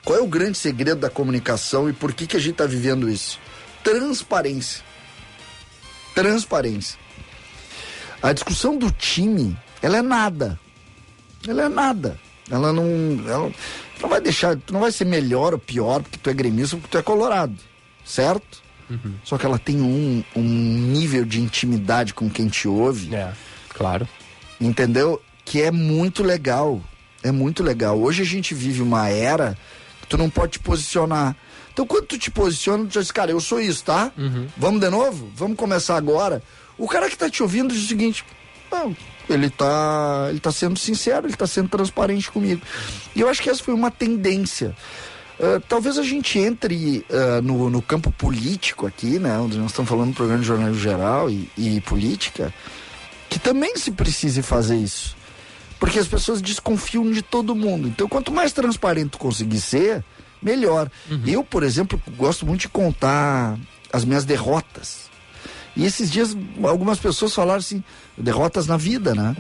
Qual 0.04 0.18
é 0.18 0.22
o 0.24 0.26
grande 0.26 0.58
segredo 0.58 1.02
da 1.02 1.10
comunicação 1.10 1.88
e 1.88 1.94
por 1.94 2.14
que, 2.14 2.26
que 2.26 2.36
a 2.36 2.40
gente 2.40 2.54
está 2.54 2.66
vivendo 2.66 3.08
isso? 3.08 3.40
Transparência. 3.84 4.84
Transparência. 6.16 6.98
A 8.24 8.34
discussão 8.34 8.76
do 8.76 8.90
time, 8.90 9.56
ela 9.84 9.98
é 9.98 10.02
nada. 10.02 10.60
Ela 11.48 11.66
é 11.66 11.70
nada. 11.70 12.20
Ela 12.50 12.74
não. 12.74 12.88
Ela 13.28 13.52
não 14.02 14.10
vai 14.10 14.20
deixar. 14.20 14.58
Tu 14.58 14.74
não 14.74 14.80
vai 14.80 14.92
ser 14.92 15.06
melhor 15.06 15.54
ou 15.54 15.60
pior 15.60 16.02
porque 16.02 16.18
tu 16.18 16.28
é 16.28 16.34
gremista 16.34 16.76
ou 16.76 16.82
porque 16.82 16.98
tu 16.98 17.00
é 17.00 17.04
colorado. 17.04 17.56
Certo? 18.04 18.64
Uhum. 18.90 19.16
Só 19.24 19.38
que 19.38 19.46
ela 19.46 19.58
tem 19.58 19.82
um, 19.82 20.24
um 20.36 20.44
nível 20.44 21.26
de 21.26 21.42
intimidade 21.42 22.14
com 22.14 22.30
quem 22.30 22.48
te 22.48 22.68
ouve. 22.68 23.14
É, 23.14 23.32
claro. 23.70 24.08
Entendeu? 24.60 25.22
Que 25.44 25.62
é 25.62 25.72
muito 25.72 26.24
legal. 26.24 26.82
É 27.24 27.32
muito 27.32 27.64
legal. 27.64 28.00
Hoje 28.00 28.22
a 28.22 28.26
gente 28.26 28.54
vive 28.54 28.82
uma 28.82 29.10
era 29.10 29.58
que 30.02 30.08
tu 30.08 30.18
não 30.18 30.30
pode 30.30 30.54
te 30.54 30.60
posicionar. 30.60 31.36
Então 31.74 31.86
quando 31.86 32.06
tu 32.06 32.18
te 32.18 32.32
posiciona, 32.32 32.86
tu 32.86 33.00
diz, 33.00 33.12
cara, 33.12 33.32
eu 33.32 33.40
sou 33.42 33.60
isso, 33.60 33.84
tá? 33.84 34.12
Uhum. 34.18 34.48
Vamos 34.56 34.80
de 34.80 34.90
novo? 34.90 35.32
Vamos 35.36 35.58
começar 35.58 35.98
agora? 35.98 36.42
O 36.78 36.88
cara 36.88 37.10
que 37.10 37.18
tá 37.18 37.30
te 37.30 37.42
ouvindo 37.42 37.74
diz 37.74 37.84
o 37.84 37.88
seguinte, 37.88 38.24
não, 38.72 38.96
ele 39.30 39.50
tá, 39.50 40.28
ele 40.30 40.40
tá 40.40 40.52
sendo 40.52 40.78
sincero, 40.78 41.28
ele 41.28 41.36
tá 41.36 41.48
sendo 41.48 41.70
transparente 41.70 42.32
comigo. 42.32 42.62
E 43.16 43.22
eu 43.22 43.30
acho 43.30 43.42
que 43.42 43.50
essa 43.50 43.64
foi 43.64 43.74
uma 43.74 43.90
tendência. 43.90 44.76
Uh, 45.40 45.60
talvez 45.68 45.98
a 45.98 46.04
gente 46.04 46.40
entre 46.40 47.06
uh, 47.10 47.42
no, 47.42 47.70
no, 47.70 47.82
campo 47.82 48.10
político 48.12 48.88
aqui, 48.88 49.20
né? 49.20 49.38
Onde 49.38 49.58
nós 49.58 49.72
estamos 49.72 49.90
falando 49.90 50.12
do 50.12 50.16
programa 50.16 50.42
de 50.42 50.48
jornalismo 50.48 50.82
geral 50.82 51.30
e, 51.30 51.50
e, 51.58 51.82
política, 51.82 52.54
que 53.30 53.38
também 53.38 53.76
se 53.76 53.92
precise 53.92 54.42
fazer 54.42 54.78
isso. 54.78 55.16
Porque 55.78 56.00
as 56.00 56.08
pessoas 56.08 56.42
desconfiam 56.42 57.12
de 57.12 57.22
todo 57.22 57.54
mundo. 57.54 57.88
Então, 57.90 58.08
quanto 58.08 58.32
mais 58.32 58.54
transparente 58.54 59.18
conseguir 59.18 59.60
ser, 59.60 60.06
melhor. 60.42 60.90
Uhum. 61.10 61.22
Eu, 61.26 61.44
por 61.44 61.64
exemplo, 61.64 62.02
gosto 62.16 62.46
muito 62.46 62.62
de 62.62 62.70
contar 62.70 63.58
as 63.92 64.06
minhas 64.06 64.24
derrotas. 64.24 65.10
E 65.76 65.84
esses 65.84 66.10
dias, 66.10 66.38
algumas 66.64 67.00
pessoas 67.00 67.34
falaram 67.34 67.60
assim, 67.60 67.84
derrotas 68.18 68.68
na 68.68 68.78
vida, 68.78 69.14
né? 69.14 69.36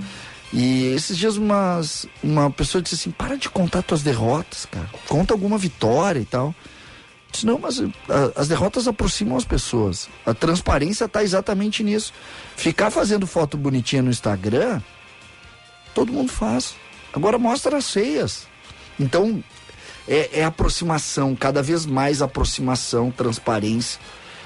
E 0.53 0.93
esses 0.93 1.17
dias 1.17 1.37
umas, 1.37 2.07
uma 2.23 2.49
pessoa 2.49 2.81
disse 2.81 2.95
assim, 2.95 3.11
para 3.11 3.35
de 3.35 3.49
contar 3.49 3.81
tuas 3.81 4.01
derrotas, 4.01 4.65
cara. 4.65 4.89
Conta 5.07 5.33
alguma 5.33 5.57
vitória 5.57 6.19
e 6.19 6.25
tal. 6.25 6.47
Eu 6.47 6.55
disse, 7.31 7.45
não, 7.45 7.59
mas 7.59 7.79
a, 7.79 8.41
as 8.41 8.47
derrotas 8.47 8.87
aproximam 8.87 9.37
as 9.37 9.43
pessoas. 9.43 10.07
A 10.25 10.33
transparência 10.33 11.05
está 11.05 11.23
exatamente 11.23 11.83
nisso. 11.83 12.13
Ficar 12.55 12.91
fazendo 12.91 13.27
foto 13.27 13.57
bonitinha 13.57 14.01
no 14.01 14.09
Instagram, 14.09 14.81
todo 15.93 16.13
mundo 16.13 16.31
faz. 16.31 16.75
Agora 17.13 17.37
mostra 17.37 17.77
as 17.77 17.89
feias. 17.91 18.47
Então, 18.99 19.43
é, 20.07 20.41
é 20.41 20.43
aproximação, 20.43 21.35
cada 21.35 21.61
vez 21.61 21.85
mais 21.85 22.21
aproximação, 22.21 23.11
transparência. 23.11 23.99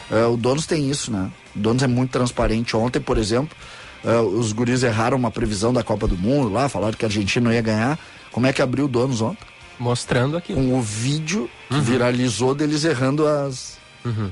Uh, 0.10 0.34
o 0.34 0.38
Donos 0.38 0.65
tem 0.65 0.89
isso, 0.89 1.12
né? 1.12 1.32
O 1.56 1.60
Donos 1.60 1.84
é 1.84 1.88
muito 1.88 2.12
transparente. 2.12 2.75
Ontem, 2.75 3.00
por 3.00 3.18
exemplo, 3.18 3.56
Uh, 4.03 4.22
os 4.39 4.53
guris 4.53 4.84
erraram 4.84 5.18
uma 5.18 5.32
previsão 5.32 5.74
da 5.74 5.84
Copa 5.84 6.08
do 6.08 6.18
Mundo 6.18 6.50
lá, 6.50 6.70
falaram 6.70 6.94
que 6.94 7.03
a 7.03 7.08
Argentina 7.08 7.46
não 7.50 7.53
ia 7.53 7.62
ganhar. 7.62 8.00
Como 8.32 8.48
é 8.48 8.53
que 8.53 8.62
abriu 8.62 8.86
o 8.86 8.88
donos 8.88 9.22
ontem? 9.22 9.46
Mostrando 9.77 10.38
aqui. 10.38 10.53
Com 10.53 10.77
o 10.77 10.82
vídeo 10.82 11.50
que 11.68 11.75
uhum. 11.75 11.82
viralizou 11.82 12.53
deles 12.53 12.84
errando 12.84 13.27
as, 13.27 13.77
uhum. 14.06 14.29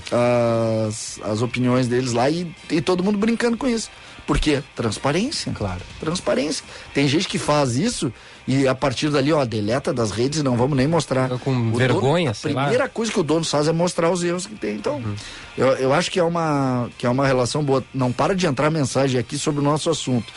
as, 0.88 1.20
as 1.24 1.42
opiniões 1.42 1.88
deles 1.88 2.14
lá 2.14 2.30
e, 2.30 2.54
e 2.70 2.82
todo 2.82 3.04
mundo 3.04 3.18
brincando 3.18 3.58
com 3.58 3.68
isso. 3.68 3.90
Por 4.26 4.38
quê? 4.40 4.62
Transparência. 4.76 5.54
Claro. 5.54 5.82
Transparência. 6.00 6.64
Tem 6.94 7.08
gente 7.08 7.28
que 7.28 7.38
faz 7.38 7.78
isso 7.78 8.12
e 8.48 8.68
a 8.68 8.74
partir 8.74 9.10
dali, 9.10 9.34
ó, 9.34 9.44
deleta 9.44 9.94
das 9.94 10.12
redes 10.12 10.40
e 10.40 10.44
não 10.44 10.56
vamos 10.56 10.78
nem 10.78 10.88
mostrar. 10.88 11.30
Com 11.40 11.52
o 11.52 11.76
vergonha, 11.76 12.32
dono, 12.32 12.60
A 12.60 12.64
primeira 12.64 12.84
lá. 12.86 12.90
coisa 12.90 13.12
que 13.12 13.20
o 13.20 13.24
dono 13.24 13.44
faz 13.44 13.68
é 13.68 13.74
mostrar 13.74 14.10
os 14.10 14.24
erros 14.24 14.48
que 14.48 14.56
tem. 14.56 14.76
Então, 14.76 14.96
uhum. 14.96 15.16
eu, 15.58 15.68
eu 15.74 15.94
acho 15.94 16.10
que 16.10 16.18
é, 16.18 16.24
uma, 16.24 16.90
que 16.98 17.06
é 17.06 17.10
uma 17.10 17.28
relação 17.28 17.62
boa. 17.62 17.84
Não 17.94 18.12
para 18.12 18.34
de 18.34 18.48
entrar 18.48 18.72
mensagem 18.72 19.20
aqui 19.20 19.38
sobre 19.38 19.60
o 19.60 19.64
nosso 19.64 19.90
assunto. 19.90 20.32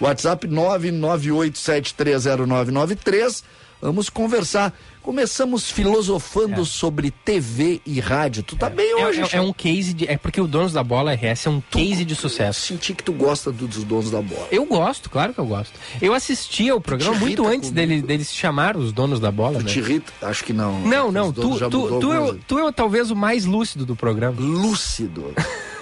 WhatsApp 0.00 0.48
998730993. 0.48 3.44
Vamos 3.80 4.08
conversar. 4.08 4.72
Começamos 5.02 5.70
filosofando 5.70 6.62
é. 6.62 6.64
sobre 6.64 7.12
TV 7.12 7.80
e 7.86 8.00
rádio. 8.00 8.42
Tu 8.42 8.56
tá 8.56 8.66
é. 8.66 8.70
bem 8.70 8.92
hoje, 8.96 9.20
é, 9.20 9.24
é, 9.24 9.36
é, 9.36 9.40
um 9.40 9.52
case 9.52 9.94
de. 9.94 10.08
É 10.08 10.18
porque 10.18 10.40
o 10.40 10.48
Donos 10.48 10.72
da 10.72 10.82
Bola 10.82 11.14
RS 11.14 11.46
é 11.46 11.50
um 11.50 11.60
tu, 11.60 11.78
case 11.78 12.04
de 12.04 12.16
sucesso. 12.16 12.66
Senti 12.66 12.92
que 12.92 13.04
tu 13.04 13.12
gosta 13.12 13.52
do, 13.52 13.68
dos 13.68 13.84
Donos 13.84 14.10
da 14.10 14.20
Bola. 14.20 14.48
Eu 14.50 14.64
gosto, 14.64 15.08
claro 15.08 15.32
que 15.32 15.38
eu 15.38 15.46
gosto. 15.46 15.78
Eu 16.02 16.12
assistia 16.12 16.74
o 16.74 16.80
programa 16.80 17.16
muito 17.18 17.46
antes 17.46 17.70
dele, 17.70 18.02
dele 18.02 18.24
se 18.24 18.34
chamar 18.34 18.76
os 18.76 18.92
Donos 18.92 19.20
da 19.20 19.30
Bola. 19.30 19.58
Tu 19.58 19.66
né? 19.66 19.70
te 19.70 19.78
irrita? 19.78 20.12
Acho 20.22 20.42
que 20.42 20.52
não. 20.52 20.80
Não, 20.80 21.12
não. 21.12 21.32
Tu, 21.32 21.40
tu, 21.40 22.00
tu, 22.00 22.12
eu, 22.12 22.40
tu 22.48 22.58
é 22.58 22.72
talvez 22.72 23.08
o 23.10 23.14
mais 23.14 23.44
lúcido 23.44 23.86
do 23.86 23.94
programa. 23.94 24.40
Lúcido. 24.40 25.32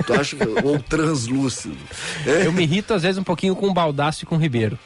Tu 0.06 0.12
acha 0.12 0.36
que. 0.36 0.44
Ou 0.64 0.78
translúcido. 0.78 1.76
Eu 2.26 2.52
me 2.52 2.62
irrito 2.62 2.94
às 2.94 3.02
vezes 3.02 3.18
um 3.18 3.24
pouquinho 3.24 3.54
com 3.54 3.68
o 3.68 3.74
Baldaço 3.74 4.24
e 4.24 4.26
com 4.26 4.36
o 4.36 4.38
Ribeiro. 4.38 4.78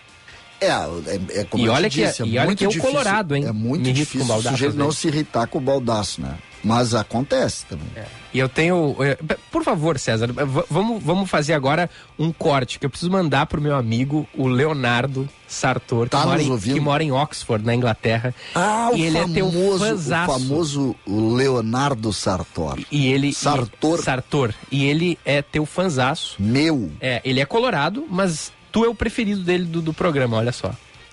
É, 0.60 0.66
é, 0.66 1.40
é 1.40 1.44
como 1.44 1.64
e 1.64 1.68
olha 1.68 1.88
que, 1.88 2.04
disse, 2.04 2.22
é, 2.22 2.26
e 2.26 2.38
olha 2.38 2.54
que 2.54 2.64
é 2.64 2.68
o 2.68 2.78
Colorado, 2.78 3.36
hein? 3.36 3.44
É 3.46 3.52
muito 3.52 3.84
Me 3.86 3.92
difícil 3.92 4.34
o 4.34 4.42
sujeito 4.42 4.76
não 4.76 4.90
se 4.90 5.06
irritar 5.06 5.46
com 5.46 5.58
o 5.58 5.60
baldaço, 5.60 6.20
né? 6.20 6.36
Mas 6.62 6.94
acontece 6.94 7.64
também. 7.66 7.86
É. 7.96 8.04
E 8.34 8.38
eu 8.38 8.48
tenho. 8.48 8.96
é, 9.00 9.16
Por 9.50 9.62
favor, 9.64 9.98
César, 9.98 10.28
vamos, 10.68 11.02
vamos 11.02 11.30
fazer 11.30 11.54
agora 11.54 11.88
um 12.18 12.32
corte 12.32 12.78
que 12.78 12.86
eu 12.86 12.90
preciso 12.90 13.10
mandar 13.10 13.46
pro 13.46 13.60
meu 13.60 13.76
amigo, 13.76 14.28
o 14.34 14.48
Leonardo 14.48 15.28
Sartor, 15.46 16.04
que, 16.04 16.10
Tá 16.10 16.24
mora, 16.24 16.42
nos 16.42 16.66
em, 16.66 16.74
que 16.74 16.80
mora 16.80 17.02
em 17.02 17.10
Oxford, 17.12 17.64
na 17.64 17.74
Inglaterra. 17.74 18.34
Ah, 18.54 18.90
e 18.94 19.02
o 19.02 19.04
ele 19.04 19.18
é 19.18 19.28
teu 19.28 19.50
famoso, 19.50 19.94
o 19.94 20.26
famoso 20.26 20.96
Leonardo 21.06 22.12
Sartor. 22.12 22.78
E 22.90 23.06
ele. 23.06 23.32
Sartor. 23.32 23.98
E, 23.98 24.02
Sartor. 24.02 24.54
E 24.70 24.84
ele 24.84 25.18
é 25.24 25.40
teu 25.40 25.64
fanzaço. 25.64 26.36
Meu, 26.38 26.90
É, 27.00 27.20
ele 27.24 27.40
é 27.40 27.46
colorado, 27.46 28.06
mas 28.10 28.52
tu 28.70 28.84
é 28.84 28.88
o 28.88 28.94
preferido 28.94 29.42
dele 29.42 29.64
do, 29.64 29.80
do 29.80 29.94
programa, 29.94 30.36
olha 30.36 30.52
só. 30.52 30.72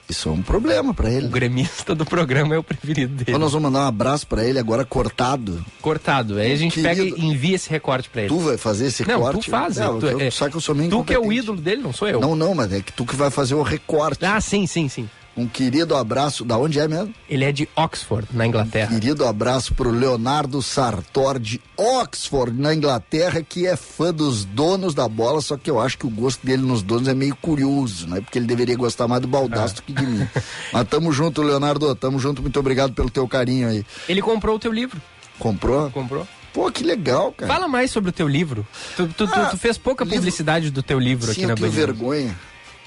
Isso 0.09 0.29
é 0.29 0.31
um 0.31 0.41
problema 0.41 0.93
pra 0.93 1.07
O 1.09 1.11
ele. 1.11 1.27
gremista 1.27 1.95
do 1.95 2.05
programa 2.05 2.55
é 2.55 2.57
o 2.57 2.63
preferido 2.63 3.13
dele. 3.13 3.25
Então 3.29 3.39
nós 3.39 3.51
vamos 3.53 3.71
mandar 3.71 3.85
um 3.85 3.87
abraço 3.87 4.27
pra 4.27 4.43
ele 4.45 4.59
agora 4.59 4.85
cortado. 4.85 5.65
Cortado. 5.81 6.37
Aí 6.37 6.51
a 6.51 6.55
gente 6.55 6.81
pega 6.81 7.01
Querido, 7.03 7.17
e 7.17 7.25
envia 7.25 7.55
esse 7.55 7.69
recorte 7.69 8.09
pra 8.09 8.21
ele. 8.21 8.29
Tu 8.29 8.39
vai 8.39 8.57
fazer 8.57 8.87
esse 8.87 9.07
não, 9.07 9.19
corte? 9.21 9.45
tu 9.45 9.49
faz. 9.51 9.77
Não, 9.77 9.99
tu, 9.99 10.07
eu- 10.07 10.19
é, 10.21 10.29
só 10.29 10.49
que 10.49 10.55
eu 10.55 10.61
sou 10.61 10.75
meio 10.75 10.89
Tu 10.89 11.03
que 11.03 11.13
é 11.13 11.19
o 11.19 11.31
ídolo 11.33 11.59
dele, 11.59 11.81
não 11.81 11.91
sou 11.93 12.07
eu. 12.07 12.19
Não, 12.19 12.35
não, 12.35 12.53
mas 12.53 12.71
é 12.71 12.81
que 12.81 12.91
tu 12.93 13.05
que 13.05 13.15
vai 13.15 13.29
fazer 13.31 13.55
o 13.55 13.61
recorte. 13.63 14.23
Ah, 14.25 14.39
sim, 14.39 14.67
sim, 14.67 14.87
sim. 14.87 15.09
Um 15.37 15.47
querido 15.47 15.95
abraço, 15.97 16.45
da 16.45 16.57
onde 16.57 16.79
é 16.79 16.87
mesmo? 16.87 17.13
Ele 17.29 17.43
é 17.43 17.51
de 17.51 17.67
Oxford, 17.75 18.25
na 18.31 18.47
Inglaterra. 18.47 18.87
Querido 18.93 19.25
abraço 19.27 19.73
pro 19.73 19.91
Leonardo 19.91 20.61
Sartor 20.61 21.37
de 21.39 21.59
Oxford, 21.75 22.57
na 22.57 22.73
Inglaterra, 22.73 23.41
que 23.43 23.67
é 23.67 23.75
fã 23.75 24.13
dos 24.13 24.45
donos 24.45 24.93
da 24.93 25.09
bola, 25.09 25.41
só 25.41 25.57
que 25.57 25.69
eu 25.69 25.79
acho 25.79 25.97
que 25.97 26.07
o 26.07 26.09
gosto 26.09 26.45
dele 26.45 26.61
nos 26.61 26.81
donos 26.81 27.09
é 27.09 27.13
meio 27.13 27.35
curioso, 27.35 28.07
né? 28.07 28.21
Porque 28.21 28.39
ele 28.39 28.45
deveria 28.45 28.77
gostar 28.77 29.09
mais 29.09 29.21
do 29.21 29.27
Baldaço 29.27 29.75
do 29.75 29.81
que 29.81 29.91
de 29.91 30.05
mim. 30.05 30.25
Mas 30.71 30.87
tamo 30.87 31.11
junto, 31.11 31.41
Leonardo, 31.41 31.93
tamo 31.95 32.17
junto, 32.17 32.41
muito 32.41 32.57
obrigado 32.57 32.93
pelo 32.93 33.09
teu 33.09 33.27
carinho 33.27 33.67
aí. 33.67 33.85
Ele 34.07 34.21
comprou 34.21 34.55
o 34.55 34.59
teu 34.59 34.71
livro. 34.71 35.01
Comprou? 35.37 35.91
Comprou? 35.91 36.25
Pô, 36.53 36.71
que 36.71 36.81
legal, 36.85 37.33
cara. 37.33 37.51
Fala 37.53 37.67
mais 37.67 37.91
sobre 37.91 38.09
o 38.11 38.13
teu 38.13 38.29
livro. 38.29 38.65
Tu, 38.95 39.05
tu- 39.07 39.27
tu- 39.27 39.33
Ah, 39.35 39.47
tu 39.47 39.57
fez 39.57 39.77
pouca 39.77 40.05
livro- 40.05 40.19
publicidade 40.19 40.71
do 40.71 40.81
teu 40.81 40.97
livro 40.97 41.25
Sim, 41.33 41.41
aqui 41.43 41.45
na 41.47 41.55
Band. 41.55 41.69
vergonha. 41.69 42.33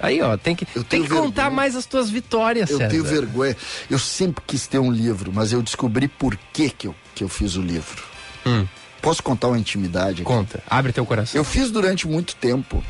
Aí, 0.01 0.21
ó, 0.23 0.37
tem 0.37 0.55
que, 0.55 0.67
Eu 0.75 0.85
tem 0.85 1.03
que 1.03 1.09
contar 1.09 1.51
mais 1.51 1.75
as 1.75 1.85
tuas 1.87 2.09
vitórias, 2.09 2.71
Eu 2.71 2.79
César. 2.79 2.91
tenho 2.91 3.05
vergonha. 3.05 3.57
Eu 3.91 3.99
sempre 3.99 4.43
quis 4.47 4.67
ter 4.67 4.79
um 4.79 4.91
livro, 4.93 5.33
mas 5.35 5.53
eu 5.53 5.61
descobri 5.63 6.07
por 6.09 6.37
que 6.53 6.71
que 6.71 6.87
eu, 6.87 6.95
que 7.15 7.25
eu 7.25 7.29
fiz 7.29 7.57
o 7.57 7.63
livro. 7.63 8.03
Hum, 8.47 8.67
Posso 9.03 9.23
contar 9.23 9.49
uma 9.49 9.59
intimidade 9.59 10.23
aqui? 10.23 10.25
conta. 10.25 10.63
Abre 10.69 10.93
teu 10.93 11.07
coração. 11.07 11.39
Eu 11.39 11.45
fiz 11.45 11.71
durante 11.71 12.07
muito 12.09 12.35
tempo, 12.37 12.83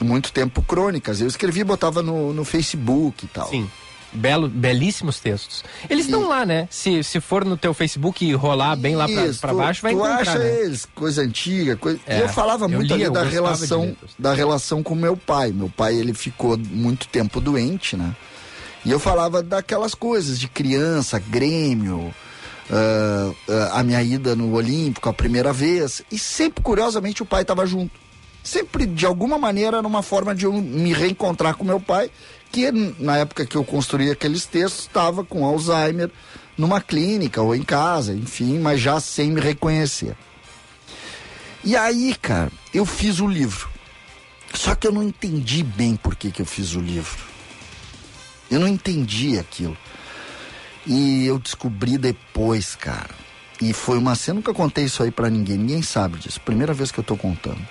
muito 0.00 0.30
tempo 0.32 0.62
crônicas. 0.62 1.20
Eu 1.20 1.26
escrevia 1.26 1.62
e 1.62 1.64
botava 1.64 2.02
no, 2.02 2.32
no 2.32 2.44
Facebook 2.44 3.24
e 3.24 3.28
tal. 3.28 3.48
Sim. 3.48 3.68
Belo, 4.16 4.48
belíssimos 4.48 5.20
textos. 5.20 5.62
Eles 5.88 6.06
estão 6.06 6.26
lá, 6.28 6.44
né? 6.44 6.66
Se, 6.70 7.02
se 7.02 7.20
for 7.20 7.44
no 7.44 7.56
teu 7.56 7.72
Facebook 7.74 8.24
e 8.24 8.32
rolar 8.32 8.74
bem 8.76 8.96
lá 8.96 9.06
tu- 9.06 9.54
baixo, 9.54 9.82
vai 9.82 9.92
tu 9.92 9.96
encontrar, 9.98 10.20
acha 10.20 10.38
né? 10.38 10.60
eles, 10.62 10.86
coisa 10.94 11.22
antiga, 11.22 11.76
coisa... 11.76 12.00
É, 12.06 12.22
eu 12.22 12.28
falava 12.28 12.64
eu 12.64 12.70
muito 12.70 12.94
lia, 12.94 13.10
da 13.10 13.22
relação, 13.22 13.96
da 14.18 14.32
relação 14.32 14.82
com 14.82 14.94
meu 14.94 15.16
pai. 15.16 15.52
Meu 15.52 15.68
pai, 15.68 15.94
ele 15.94 16.14
ficou 16.14 16.56
muito 16.58 17.06
tempo 17.08 17.40
doente, 17.40 17.96
né? 17.96 18.14
E 18.84 18.90
eu 18.90 18.98
falava 18.98 19.42
daquelas 19.42 19.94
coisas 19.94 20.38
de 20.38 20.48
criança, 20.48 21.18
Grêmio, 21.18 22.14
ah, 22.70 23.32
ah, 23.48 23.80
a 23.80 23.82
minha 23.82 24.02
ida 24.02 24.34
no 24.34 24.52
Olímpico 24.54 25.08
a 25.08 25.12
primeira 25.12 25.52
vez. 25.52 26.02
E 26.10 26.18
sempre, 26.18 26.62
curiosamente, 26.62 27.22
o 27.22 27.26
pai 27.26 27.42
estava 27.42 27.66
junto. 27.66 28.06
Sempre, 28.42 28.86
de 28.86 29.04
alguma 29.04 29.38
maneira, 29.38 29.78
era 29.78 29.86
uma 29.86 30.02
forma 30.02 30.32
de 30.32 30.44
eu 30.44 30.52
me 30.52 30.92
reencontrar 30.92 31.56
com 31.56 31.64
meu 31.64 31.80
pai, 31.80 32.08
que 32.50 32.70
na 32.98 33.18
época 33.18 33.46
que 33.46 33.56
eu 33.56 33.64
construí 33.64 34.10
aqueles 34.10 34.46
textos, 34.46 34.82
estava 34.82 35.24
com 35.24 35.44
Alzheimer 35.44 36.10
numa 36.56 36.80
clínica 36.80 37.42
ou 37.42 37.54
em 37.54 37.62
casa, 37.62 38.14
enfim, 38.14 38.58
mas 38.58 38.80
já 38.80 38.98
sem 38.98 39.30
me 39.30 39.40
reconhecer. 39.40 40.16
E 41.62 41.76
aí, 41.76 42.14
cara, 42.14 42.50
eu 42.72 42.86
fiz 42.86 43.20
o 43.20 43.26
livro. 43.26 43.68
Só 44.54 44.74
que 44.74 44.86
eu 44.86 44.92
não 44.92 45.02
entendi 45.02 45.62
bem 45.62 45.96
por 45.96 46.14
que, 46.14 46.30
que 46.30 46.40
eu 46.40 46.46
fiz 46.46 46.74
o 46.74 46.80
livro. 46.80 47.18
Eu 48.50 48.60
não 48.60 48.68
entendi 48.68 49.38
aquilo. 49.38 49.76
E 50.86 51.26
eu 51.26 51.38
descobri 51.38 51.98
depois, 51.98 52.76
cara. 52.76 53.10
E 53.60 53.72
foi 53.72 53.98
uma 53.98 54.14
cena, 54.14 54.36
nunca 54.36 54.54
contei 54.54 54.84
isso 54.84 55.02
aí 55.02 55.10
pra 55.10 55.28
ninguém, 55.28 55.56
ninguém 55.58 55.82
sabe 55.82 56.18
disso. 56.18 56.40
Primeira 56.40 56.72
vez 56.72 56.92
que 56.92 57.00
eu 57.00 57.04
tô 57.04 57.16
contando. 57.16 57.66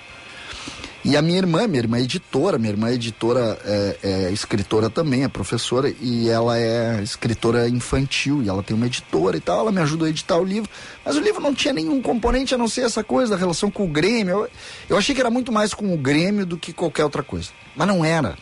E 1.06 1.16
a 1.16 1.22
minha 1.22 1.38
irmã, 1.38 1.68
minha 1.68 1.78
irmã 1.78 1.98
é 1.98 2.00
editora, 2.00 2.58
minha 2.58 2.72
irmã 2.72 2.88
é 2.88 2.94
editora, 2.94 3.56
é, 3.64 3.98
é 4.02 4.32
escritora 4.32 4.90
também, 4.90 5.22
é 5.22 5.28
professora, 5.28 5.88
e 6.00 6.28
ela 6.28 6.58
é 6.58 7.00
escritora 7.00 7.68
infantil, 7.68 8.42
e 8.42 8.48
ela 8.48 8.60
tem 8.60 8.76
uma 8.76 8.86
editora 8.86 9.36
e 9.36 9.40
tal, 9.40 9.60
ela 9.60 9.70
me 9.70 9.80
ajudou 9.82 10.06
a 10.06 10.10
editar 10.10 10.36
o 10.36 10.42
livro, 10.42 10.68
mas 11.04 11.14
o 11.14 11.20
livro 11.20 11.40
não 11.40 11.54
tinha 11.54 11.72
nenhum 11.72 12.02
componente 12.02 12.56
a 12.56 12.58
não 12.58 12.66
ser 12.66 12.80
essa 12.80 13.04
coisa 13.04 13.30
da 13.30 13.36
relação 13.36 13.70
com 13.70 13.84
o 13.84 13.88
Grêmio. 13.88 14.34
Eu, 14.34 14.50
eu 14.88 14.96
achei 14.96 15.14
que 15.14 15.20
era 15.20 15.30
muito 15.30 15.52
mais 15.52 15.72
com 15.72 15.94
o 15.94 15.96
Grêmio 15.96 16.44
do 16.44 16.58
que 16.58 16.72
qualquer 16.72 17.04
outra 17.04 17.22
coisa. 17.22 17.50
Mas 17.76 17.86
não 17.86 18.04
era. 18.04 18.36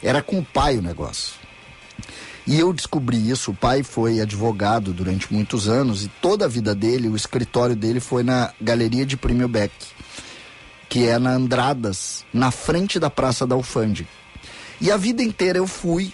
Era 0.00 0.22
com 0.22 0.38
o 0.38 0.44
pai 0.44 0.78
o 0.78 0.82
negócio. 0.82 1.34
E 2.46 2.56
eu 2.56 2.72
descobri 2.72 3.28
isso. 3.28 3.50
O 3.50 3.54
pai 3.54 3.82
foi 3.82 4.20
advogado 4.20 4.92
durante 4.92 5.32
muitos 5.32 5.68
anos 5.68 6.04
e 6.04 6.08
toda 6.22 6.44
a 6.44 6.48
vida 6.48 6.72
dele, 6.72 7.08
o 7.08 7.16
escritório 7.16 7.74
dele 7.74 7.98
foi 7.98 8.22
na 8.22 8.52
Galeria 8.60 9.04
de 9.04 9.16
Prêmio 9.16 9.48
Beck, 9.48 9.72
que 10.88 11.06
é 11.06 11.18
na 11.18 11.30
Andradas, 11.30 12.24
na 12.32 12.50
frente 12.50 12.98
da 12.98 13.10
Praça 13.10 13.46
da 13.46 13.54
Alfândega. 13.54 14.08
E 14.80 14.90
a 14.90 14.96
vida 14.96 15.22
inteira 15.22 15.58
eu 15.58 15.66
fui 15.66 16.12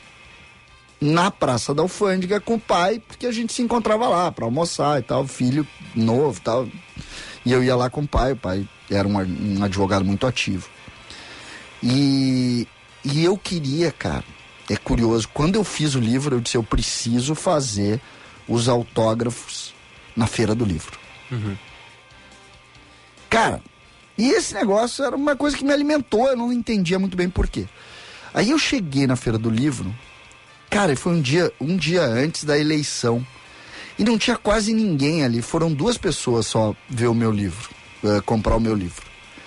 na 1.00 1.30
Praça 1.30 1.74
da 1.74 1.82
Alfândega 1.82 2.40
com 2.40 2.54
o 2.54 2.60
pai, 2.60 3.00
porque 3.06 3.26
a 3.26 3.32
gente 3.32 3.52
se 3.52 3.60
encontrava 3.62 4.08
lá 4.08 4.30
para 4.30 4.44
almoçar 4.44 5.00
e 5.00 5.02
tal, 5.02 5.26
filho 5.26 5.66
novo 5.94 6.38
e 6.38 6.42
tal. 6.42 6.68
E 7.44 7.52
eu 7.52 7.62
ia 7.62 7.74
lá 7.74 7.90
com 7.90 8.02
o 8.02 8.08
pai, 8.08 8.32
o 8.32 8.36
pai 8.36 8.68
era 8.90 9.06
um, 9.06 9.16
um 9.58 9.64
advogado 9.64 10.04
muito 10.04 10.26
ativo. 10.26 10.68
E, 11.82 12.68
e 13.04 13.24
eu 13.24 13.36
queria, 13.36 13.90
cara, 13.90 14.24
é 14.70 14.76
curioso, 14.76 15.28
quando 15.34 15.56
eu 15.56 15.64
fiz 15.64 15.96
o 15.96 16.00
livro, 16.00 16.36
eu 16.36 16.40
disse, 16.40 16.56
eu 16.56 16.62
preciso 16.62 17.34
fazer 17.34 18.00
os 18.48 18.68
autógrafos 18.68 19.74
na 20.14 20.26
feira 20.26 20.54
do 20.54 20.64
livro. 20.64 20.98
Cara, 23.28 23.60
e 24.22 24.30
esse 24.30 24.54
negócio 24.54 25.04
era 25.04 25.16
uma 25.16 25.34
coisa 25.34 25.56
que 25.56 25.64
me 25.64 25.72
alimentou, 25.72 26.28
eu 26.28 26.36
não 26.36 26.52
entendia 26.52 26.96
muito 26.96 27.16
bem 27.16 27.28
por 27.28 27.48
quê. 27.48 27.66
Aí 28.32 28.50
eu 28.50 28.58
cheguei 28.58 29.04
na 29.04 29.16
feira 29.16 29.36
do 29.36 29.50
livro, 29.50 29.92
cara, 30.70 30.92
e 30.92 30.96
foi 30.96 31.14
um 31.14 31.20
dia, 31.20 31.52
um 31.60 31.76
dia 31.76 32.04
antes 32.04 32.44
da 32.44 32.56
eleição. 32.56 33.26
E 33.98 34.04
não 34.04 34.16
tinha 34.16 34.36
quase 34.36 34.72
ninguém 34.72 35.24
ali, 35.24 35.42
foram 35.42 35.72
duas 35.72 35.98
pessoas 35.98 36.46
só 36.46 36.72
ver 36.88 37.08
o 37.08 37.14
meu 37.14 37.32
livro, 37.32 37.68
eh, 38.04 38.20
comprar 38.24 38.54
o 38.54 38.60
meu 38.60 38.76
livro. 38.76 39.02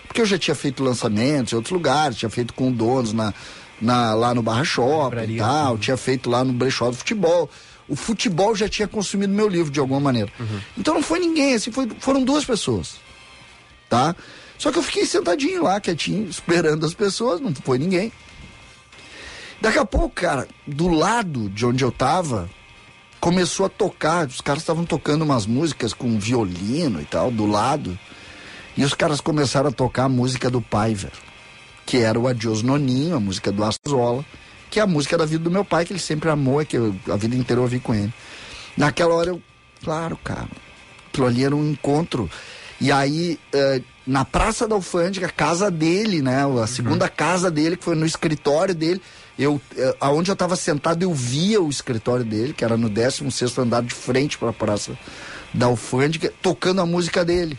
Porque 0.07 0.19
eu 0.19 0.25
já 0.25 0.37
tinha 0.37 0.53
feito 0.53 0.83
lançamentos 0.83 1.53
em 1.53 1.55
outros 1.55 1.71
lugares, 1.71 2.17
tinha 2.17 2.29
feito 2.29 2.53
com 2.53 2.69
donos 2.69 3.13
na, 3.13 3.33
na, 3.79 4.13
lá 4.13 4.35
no 4.35 4.43
Barra 4.43 4.65
Shopping 4.65 5.35
e 5.35 5.37
tal, 5.37 5.71
uhum. 5.71 5.77
tinha 5.77 5.95
feito 5.95 6.29
lá 6.29 6.43
no 6.43 6.51
brechó 6.51 6.89
do 6.89 6.97
futebol. 6.97 7.49
O 7.87 7.95
futebol 7.95 8.53
já 8.53 8.67
tinha 8.67 8.89
consumido 8.89 9.31
meu 9.31 9.47
livro 9.47 9.71
de 9.71 9.79
alguma 9.79 10.01
maneira. 10.01 10.29
Então 10.77 10.93
não 10.93 11.01
foi 11.01 11.19
ninguém, 11.19 11.53
assim, 11.53 11.71
foi, 11.71 11.89
foram 11.99 12.25
duas 12.25 12.43
pessoas. 12.43 12.97
Tá? 13.89 14.13
Só 14.57 14.71
que 14.71 14.77
eu 14.77 14.83
fiquei 14.83 15.05
sentadinho 15.05 15.63
lá, 15.63 15.79
quietinho, 15.79 16.29
esperando 16.29 16.85
as 16.85 16.93
pessoas, 16.93 17.41
não 17.41 17.53
foi 17.53 17.77
ninguém. 17.77 18.11
Daqui 19.61 19.77
a 19.79 19.85
pouco, 19.85 20.09
cara, 20.09 20.47
do 20.65 20.89
lado 20.89 21.49
de 21.49 21.65
onde 21.65 21.83
eu 21.83 21.91
tava, 21.91 22.49
começou 23.19 23.65
a 23.65 23.69
tocar. 23.69 24.27
Os 24.27 24.41
caras 24.41 24.61
estavam 24.61 24.85
tocando 24.85 25.23
umas 25.23 25.45
músicas 25.45 25.93
com 25.93 26.19
violino 26.19 27.01
e 27.01 27.05
tal, 27.05 27.31
do 27.31 27.45
lado. 27.45 27.97
E 28.77 28.83
os 28.83 28.93
caras 28.93 29.21
começaram 29.21 29.69
a 29.69 29.73
tocar 29.73 30.03
a 30.03 30.09
música 30.09 30.49
do 30.49 30.61
pai, 30.61 30.93
velho. 30.93 31.13
Que 31.85 31.97
era 31.97 32.19
o 32.19 32.27
Adios 32.27 32.61
Noninho, 32.61 33.15
a 33.15 33.19
música 33.19 33.51
do 33.51 33.63
Astrozola, 33.63 34.25
que 34.69 34.79
é 34.79 34.83
a 34.83 34.87
música 34.87 35.17
da 35.17 35.25
vida 35.25 35.43
do 35.43 35.51
meu 35.51 35.63
pai, 35.63 35.85
que 35.85 35.93
ele 35.93 35.99
sempre 35.99 36.29
amou 36.29 36.61
e 36.61 36.65
que 36.65 36.77
eu, 36.77 36.95
a 37.09 37.15
vida 37.15 37.35
inteira 37.35 37.59
eu 37.59 37.63
ouvi 37.63 37.79
com 37.79 37.93
ele. 37.93 38.13
Naquela 38.75 39.15
hora 39.15 39.29
eu, 39.29 39.41
claro, 39.83 40.17
cara, 40.17 40.47
aquilo 41.07 41.27
ali 41.27 41.43
era 41.43 41.55
um 41.55 41.71
encontro. 41.71 42.29
E 42.81 42.91
aí, 42.91 43.39
eh, 43.53 43.81
na 44.05 44.23
Praça 44.23 44.67
da 44.67 44.75
Alfândega, 44.75 45.27
a 45.27 45.31
casa 45.31 45.71
dele, 45.71 46.21
né? 46.21 46.43
A 46.61 46.67
segunda 46.67 47.09
casa 47.09 47.49
dele, 47.49 47.75
que 47.75 47.83
foi 47.83 47.95
no 47.95 48.05
escritório 48.05 48.75
dele. 48.75 49.01
Eu, 49.37 49.59
eh, 49.75 49.95
aonde 49.99 50.29
eu 50.29 50.33
estava 50.33 50.55
sentado, 50.55 51.03
eu 51.03 51.13
via 51.13 51.61
o 51.61 51.69
escritório 51.69 52.23
dele, 52.23 52.53
que 52.53 52.63
era 52.63 52.77
no 52.77 52.89
16 52.89 53.57
andar 53.57 53.81
de 53.81 53.93
frente 53.93 54.37
para 54.37 54.49
a 54.49 54.53
Praça 54.53 54.97
da 55.53 55.65
Alfândega, 55.65 56.31
tocando 56.41 56.81
a 56.81 56.85
música 56.85 57.25
dele. 57.25 57.57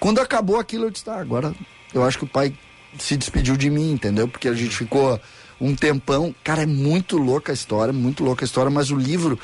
Quando 0.00 0.20
acabou 0.20 0.58
aquilo, 0.58 0.86
eu 0.86 0.90
disse, 0.90 1.04
tá, 1.04 1.20
agora 1.20 1.54
eu 1.92 2.04
acho 2.04 2.18
que 2.18 2.24
o 2.24 2.28
pai 2.28 2.54
se 2.98 3.16
despediu 3.16 3.56
de 3.56 3.68
mim, 3.68 3.92
entendeu? 3.92 4.26
Porque 4.26 4.48
a 4.48 4.54
gente 4.54 4.74
ficou 4.74 5.20
um 5.60 5.74
tempão. 5.74 6.34
Cara, 6.42 6.62
é 6.62 6.66
muito 6.66 7.16
louca 7.16 7.52
a 7.52 7.54
história, 7.54 7.92
muito 7.92 8.24
louca 8.24 8.44
a 8.44 8.46
história, 8.46 8.70
mas 8.70 8.90
o 8.90 8.96
livro, 8.96 9.38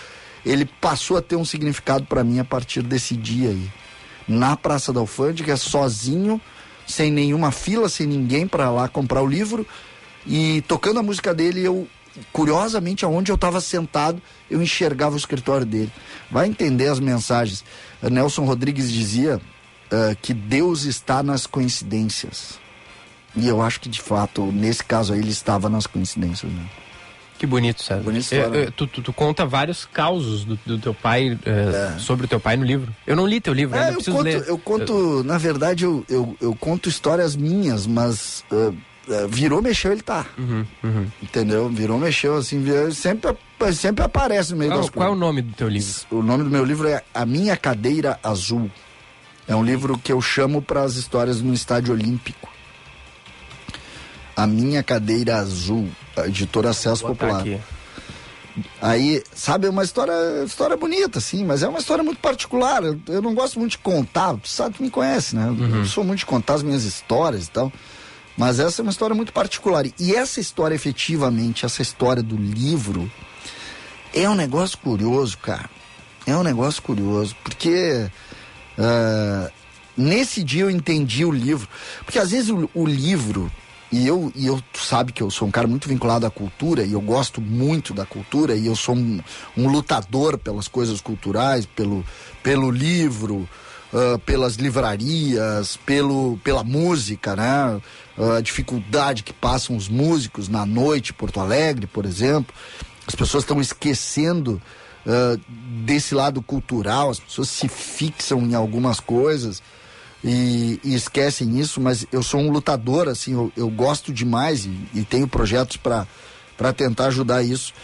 ele 0.44 0.64
passou 0.64 1.16
a 1.16 1.22
ter 1.22 1.36
um 1.36 1.44
significado 1.44 2.06
para 2.06 2.24
mim 2.24 2.38
a 2.38 2.44
partir 2.44 2.82
desse 2.82 3.16
dia 3.16 3.50
aí. 3.50 3.70
Na 4.26 4.56
Praça 4.56 4.92
da 4.92 5.00
Alfândega, 5.00 5.56
sozinho, 5.56 6.40
sem 6.86 7.10
nenhuma 7.10 7.50
fila, 7.50 7.88
sem 7.88 8.06
ninguém 8.06 8.46
para 8.46 8.70
lá 8.70 8.88
comprar 8.88 9.22
o 9.22 9.26
livro. 9.26 9.66
E 10.26 10.62
tocando 10.62 11.00
a 11.00 11.02
música 11.02 11.34
dele, 11.34 11.62
eu 11.62 11.86
curiosamente, 12.32 13.04
aonde 13.04 13.30
eu 13.30 13.34
estava 13.34 13.60
sentado, 13.60 14.22
eu 14.50 14.62
enxergava 14.62 15.14
o 15.14 15.18
escritório 15.18 15.66
dele. 15.66 15.92
Vai 16.30 16.48
entender 16.48 16.88
as 16.88 17.00
mensagens. 17.00 17.64
Nelson 18.02 18.44
Rodrigues 18.44 18.90
dizia 18.90 19.36
uh, 19.36 20.16
que 20.22 20.32
Deus 20.32 20.84
está 20.84 21.22
nas 21.22 21.46
coincidências. 21.46 22.58
E 23.36 23.48
eu 23.48 23.60
acho 23.60 23.80
que, 23.80 23.88
de 23.88 24.00
fato, 24.00 24.52
nesse 24.52 24.84
caso 24.84 25.12
aí, 25.12 25.18
ele 25.18 25.30
estava 25.30 25.68
nas 25.68 25.86
coincidências. 25.86 26.50
Né? 26.52 26.64
Que 27.38 27.46
bonito, 27.46 27.82
César. 27.82 28.02
Bonito 28.02 28.32
eu, 28.32 28.54
eu, 28.54 28.72
tu, 28.72 28.86
tu, 28.86 29.02
tu, 29.02 29.12
conta 29.12 29.44
vários 29.44 29.84
causos 29.84 30.44
do, 30.44 30.58
do 30.64 30.78
teu 30.78 30.94
pai, 30.94 31.32
uh, 31.32 31.38
é. 31.96 31.98
sobre 31.98 32.26
o 32.26 32.28
teu 32.28 32.38
pai 32.38 32.56
no 32.56 32.64
livro. 32.64 32.94
Eu 33.06 33.16
não 33.16 33.26
li 33.26 33.40
teu 33.40 33.52
livro, 33.52 33.76
é, 33.76 33.80
ainda 33.80 33.94
preciso 33.94 34.16
conto, 34.16 34.24
ler. 34.24 34.44
Eu 34.46 34.58
conto, 34.58 35.24
na 35.24 35.36
verdade, 35.36 35.84
eu, 35.84 36.04
eu, 36.08 36.36
eu 36.40 36.54
conto 36.54 36.88
histórias 36.88 37.34
minhas, 37.34 37.86
mas 37.86 38.44
uh, 38.52 38.74
virou, 39.28 39.60
mexeu, 39.60 39.92
ele 39.92 40.02
tá. 40.02 40.26
Uhum, 40.38 40.64
uhum. 40.82 41.06
Entendeu? 41.22 41.68
Virou, 41.68 41.98
mexeu, 41.98 42.36
assim, 42.36 42.64
sempre, 42.92 43.36
sempre 43.72 44.04
aparece 44.04 44.52
no 44.52 44.58
meio 44.58 44.70
qual, 44.70 44.80
das 44.80 44.90
Qual 44.90 45.08
é 45.08 45.12
o 45.12 45.16
nome 45.16 45.42
do 45.42 45.52
teu 45.54 45.68
livro? 45.68 45.92
O 46.10 46.22
nome 46.22 46.44
do 46.44 46.50
meu 46.50 46.64
livro 46.64 46.88
é 46.88 47.02
A 47.12 47.26
Minha 47.26 47.56
Cadeira 47.56 48.18
Azul. 48.22 48.70
É 49.46 49.54
um 49.54 49.62
livro 49.62 49.98
que 49.98 50.12
eu 50.12 50.20
chamo 50.22 50.62
para 50.62 50.82
as 50.82 50.94
histórias 50.94 51.42
no 51.42 51.52
estádio 51.52 51.92
olímpico. 51.92 52.48
A 54.36 54.46
Minha 54.46 54.82
Cadeira 54.82 55.36
Azul, 55.36 55.88
a 56.16 56.26
editora 56.26 56.70
Acesso 56.70 57.06
Popular. 57.06 57.40
Aqui. 57.40 57.60
Aí, 58.80 59.22
sabe, 59.34 59.66
é 59.66 59.70
uma 59.70 59.82
história, 59.82 60.12
história 60.44 60.76
bonita, 60.76 61.18
assim, 61.18 61.44
mas 61.44 61.62
é 61.62 61.68
uma 61.68 61.78
história 61.78 62.04
muito 62.04 62.20
particular. 62.20 62.84
Eu, 62.84 63.00
eu 63.08 63.20
não 63.20 63.34
gosto 63.34 63.58
muito 63.58 63.72
de 63.72 63.78
contar, 63.78 64.34
tu 64.34 64.48
sabe, 64.48 64.76
tu 64.76 64.82
me 64.82 64.90
conhece, 64.90 65.34
né? 65.34 65.46
Uhum. 65.46 65.78
Eu 65.78 65.86
sou 65.86 66.04
muito 66.04 66.20
de 66.20 66.26
contar 66.26 66.54
as 66.54 66.62
minhas 66.62 66.84
histórias 66.84 67.46
e 67.46 67.50
tal. 67.50 67.72
Mas 68.36 68.58
essa 68.58 68.80
é 68.80 68.82
uma 68.82 68.90
história 68.90 69.14
muito 69.14 69.32
particular. 69.32 69.84
E 69.98 70.14
essa 70.14 70.40
história, 70.40 70.74
efetivamente, 70.74 71.64
essa 71.64 71.82
história 71.82 72.22
do 72.22 72.36
livro, 72.36 73.10
é 74.12 74.28
um 74.28 74.34
negócio 74.34 74.78
curioso, 74.78 75.38
cara. 75.38 75.68
É 76.26 76.36
um 76.36 76.42
negócio 76.42 76.82
curioso, 76.82 77.36
porque 77.44 78.08
uh, 78.78 79.52
nesse 79.96 80.42
dia 80.42 80.62
eu 80.62 80.70
entendi 80.70 81.24
o 81.24 81.30
livro. 81.30 81.68
Porque 82.04 82.18
às 82.18 82.30
vezes 82.30 82.50
o, 82.50 82.68
o 82.74 82.86
livro, 82.86 83.50
e 83.94 84.08
eu, 84.08 84.32
e 84.34 84.48
eu 84.48 84.60
sabe 84.74 85.12
que 85.12 85.22
eu 85.22 85.30
sou 85.30 85.46
um 85.46 85.52
cara 85.52 85.68
muito 85.68 85.88
vinculado 85.88 86.26
à 86.26 86.30
cultura 86.30 86.82
e 86.82 86.94
eu 86.94 87.00
gosto 87.00 87.40
muito 87.40 87.94
da 87.94 88.04
cultura 88.04 88.56
e 88.56 88.66
eu 88.66 88.74
sou 88.74 88.96
um, 88.96 89.20
um 89.56 89.68
lutador 89.68 90.36
pelas 90.36 90.66
coisas 90.66 91.00
culturais, 91.00 91.64
pelo, 91.64 92.04
pelo 92.42 92.72
livro, 92.72 93.48
uh, 93.92 94.18
pelas 94.26 94.56
livrarias, 94.56 95.76
pelo, 95.86 96.36
pela 96.42 96.64
música, 96.64 97.36
né? 97.36 97.80
Uh, 98.18 98.32
a 98.32 98.40
dificuldade 98.40 99.22
que 99.22 99.32
passam 99.32 99.76
os 99.76 99.88
músicos 99.88 100.48
na 100.48 100.66
noite, 100.66 101.12
Porto 101.12 101.38
Alegre, 101.38 101.86
por 101.86 102.04
exemplo. 102.04 102.52
As 103.06 103.14
pessoas 103.14 103.44
estão 103.44 103.60
esquecendo 103.60 104.60
uh, 105.06 105.40
desse 105.84 106.16
lado 106.16 106.42
cultural, 106.42 107.10
as 107.10 107.20
pessoas 107.20 107.48
se 107.48 107.68
fixam 107.68 108.42
em 108.42 108.56
algumas 108.56 108.98
coisas 108.98 109.62
e, 110.24 110.80
e, 110.82 110.94
esquecem 110.94 111.60
isso, 111.60 111.80
mas 111.82 112.06
eu 112.10 112.22
sou 112.22 112.40
um 112.40 112.50
lutador, 112.50 113.08
assim, 113.08 113.34
eu, 113.34 113.52
eu 113.54 113.68
gosto 113.68 114.10
demais 114.10 114.64
e, 114.64 114.70
e 114.94 115.04
tenho 115.04 115.28
projetos 115.28 115.76
para 115.76 116.72
tentar 116.72 117.06
ajudar 117.06 117.42
isso. 117.42 117.74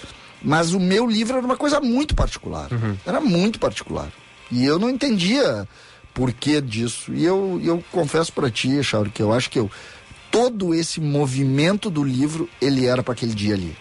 Mas 0.42 0.72
o 0.72 0.80
meu 0.80 1.06
livro 1.06 1.36
era 1.36 1.44
uma 1.44 1.56
coisa 1.56 1.80
muito 1.80 2.14
particular. 2.14 2.72
Uhum. 2.72 2.96
Era 3.04 3.20
muito 3.20 3.60
particular. 3.60 4.10
E 4.50 4.64
eu 4.64 4.78
não 4.78 4.88
entendia 4.88 5.68
por 6.14 6.32
que 6.32 6.62
disso. 6.62 7.12
E 7.12 7.22
eu, 7.22 7.60
eu 7.62 7.84
confesso 7.92 8.32
para 8.32 8.50
ti, 8.50 8.82
Chauri, 8.82 9.10
que 9.10 9.22
eu 9.22 9.34
acho 9.34 9.50
que 9.50 9.58
eu, 9.58 9.70
todo 10.30 10.74
esse 10.74 10.98
movimento 10.98 11.90
do 11.90 12.02
livro, 12.02 12.48
ele 12.58 12.86
era 12.86 13.02
para 13.02 13.12
aquele 13.12 13.34
dia 13.34 13.52
ali. 13.52 13.76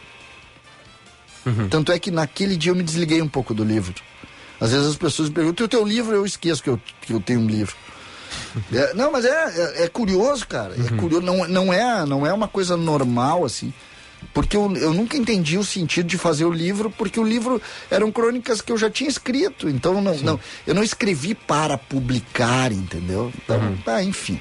Uhum. 1.45 1.69
Tanto 1.69 1.93
é 1.93 1.97
que 1.97 2.11
naquele 2.11 2.57
dia 2.57 2.73
eu 2.73 2.75
me 2.75 2.83
desliguei 2.83 3.21
um 3.21 3.29
pouco 3.29 3.53
do 3.53 3.63
livro. 3.63 3.95
Às 4.59 4.73
vezes 4.73 4.87
as 4.87 4.97
pessoas 4.97 5.29
me 5.29 5.35
perguntam, 5.35 5.65
o 5.65 5.69
teu 5.69 5.85
livro? 5.85 6.13
Eu 6.13 6.25
esqueço 6.25 6.61
que 6.61 6.69
eu, 6.69 6.81
que 7.01 7.13
eu 7.13 7.21
tenho 7.21 7.39
um 7.39 7.47
livro. 7.47 7.73
É, 8.73 8.93
não, 8.93 9.11
mas 9.11 9.25
é, 9.25 9.29
é, 9.29 9.83
é, 9.83 9.87
curioso, 9.87 10.47
cara. 10.47 10.75
É 10.75 10.79
uhum. 10.79 10.97
Curioso. 10.97 11.25
Não, 11.25 11.47
não, 11.47 11.73
é, 11.73 12.05
não 12.05 12.25
é 12.25 12.33
uma 12.33 12.47
coisa 12.47 12.75
normal, 12.77 13.45
assim. 13.45 13.73
Porque 14.33 14.55
eu, 14.55 14.75
eu 14.75 14.93
nunca 14.93 15.17
entendi 15.17 15.57
o 15.57 15.63
sentido 15.63 16.07
de 16.07 16.17
fazer 16.17 16.45
o 16.45 16.51
livro, 16.51 16.91
porque 16.91 17.19
o 17.19 17.23
livro 17.23 17.61
eram 17.89 18.11
crônicas 18.11 18.61
que 18.61 18.71
eu 18.71 18.77
já 18.77 18.89
tinha 18.89 19.09
escrito. 19.09 19.69
Então, 19.69 20.01
não, 20.01 20.15
não, 20.17 20.39
eu 20.67 20.75
não 20.75 20.83
escrevi 20.83 21.33
para 21.33 21.77
publicar, 21.77 22.71
entendeu? 22.71 23.31
Então, 23.43 23.57
uhum. 23.57 23.77
tá, 23.77 24.03
enfim. 24.03 24.39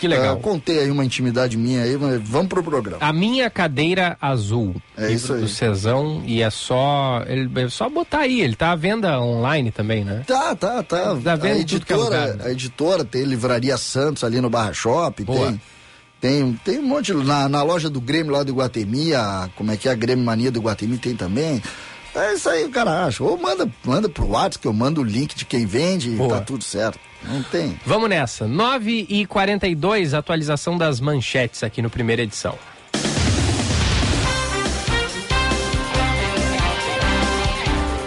Que 0.00 0.08
legal. 0.08 0.36
Uh, 0.36 0.40
contei 0.40 0.78
aí 0.78 0.90
uma 0.90 1.04
intimidade 1.04 1.58
minha 1.58 1.82
aí, 1.82 1.94
mas 1.98 2.18
vamos 2.24 2.48
pro 2.48 2.62
programa. 2.62 2.96
A 3.00 3.12
minha 3.12 3.50
cadeira 3.50 4.16
azul. 4.18 4.74
É 4.96 5.12
isso 5.12 5.34
aí. 5.34 5.42
do 5.42 5.48
Cezão 5.48 6.22
e 6.24 6.40
é 6.40 6.48
só 6.48 7.22
ele, 7.26 7.50
é 7.60 7.68
só 7.68 7.86
botar 7.90 8.20
aí, 8.20 8.40
ele 8.40 8.56
tá 8.56 8.72
à 8.72 8.76
venda 8.76 9.20
online 9.20 9.70
também, 9.70 10.02
né? 10.02 10.24
Tá, 10.26 10.56
tá, 10.56 10.82
tá. 10.82 11.14
Tá 11.16 11.38
a 11.42 11.48
é 11.48 11.58
editora, 11.58 12.00
lugar, 12.00 12.34
né? 12.34 12.44
a 12.46 12.50
editora 12.50 13.04
tem 13.04 13.24
Livraria 13.24 13.76
Santos 13.76 14.24
ali 14.24 14.40
no 14.40 14.48
Barra 14.48 14.72
Shop, 14.72 15.22
Boa. 15.22 15.48
tem 15.48 15.60
tem, 16.20 16.52
tem 16.64 16.78
um 16.78 16.86
monte 16.86 17.14
na, 17.14 17.48
na 17.48 17.62
loja 17.62 17.88
do 17.88 18.00
Grêmio 18.00 18.32
lá 18.32 18.42
do 18.42 18.52
Iguatemi, 18.52 19.14
a, 19.14 19.48
como 19.56 19.72
é 19.72 19.76
que 19.76 19.88
é 19.88 19.92
a 19.92 19.94
Grêmio 19.94 20.24
Mania 20.24 20.50
do 20.50 20.58
Iguatemi 20.58 20.98
tem 20.98 21.16
também. 21.16 21.62
É 22.14 22.34
isso 22.34 22.48
aí 22.48 22.64
o 22.64 22.70
cara 22.70 23.04
acha. 23.04 23.22
Ou 23.22 23.38
manda, 23.38 23.70
manda 23.84 24.08
pro 24.08 24.26
WhatsApp 24.26 24.58
que 24.58 24.66
eu 24.66 24.72
mando 24.72 25.00
o 25.00 25.04
link 25.04 25.34
de 25.34 25.44
quem 25.44 25.66
vende 25.66 26.10
Boa. 26.10 26.36
e 26.36 26.38
tá 26.38 26.44
tudo 26.44 26.64
certo. 26.64 26.98
Não 27.22 27.42
tem. 27.42 27.78
Vamos 27.84 28.08
nessa. 28.08 28.46
9 28.46 29.06
e 29.08 29.26
42 29.26 30.14
atualização 30.14 30.76
das 30.76 31.00
manchetes 31.00 31.62
aqui 31.62 31.82
no 31.82 31.90
primeira 31.90 32.22
edição. 32.22 32.58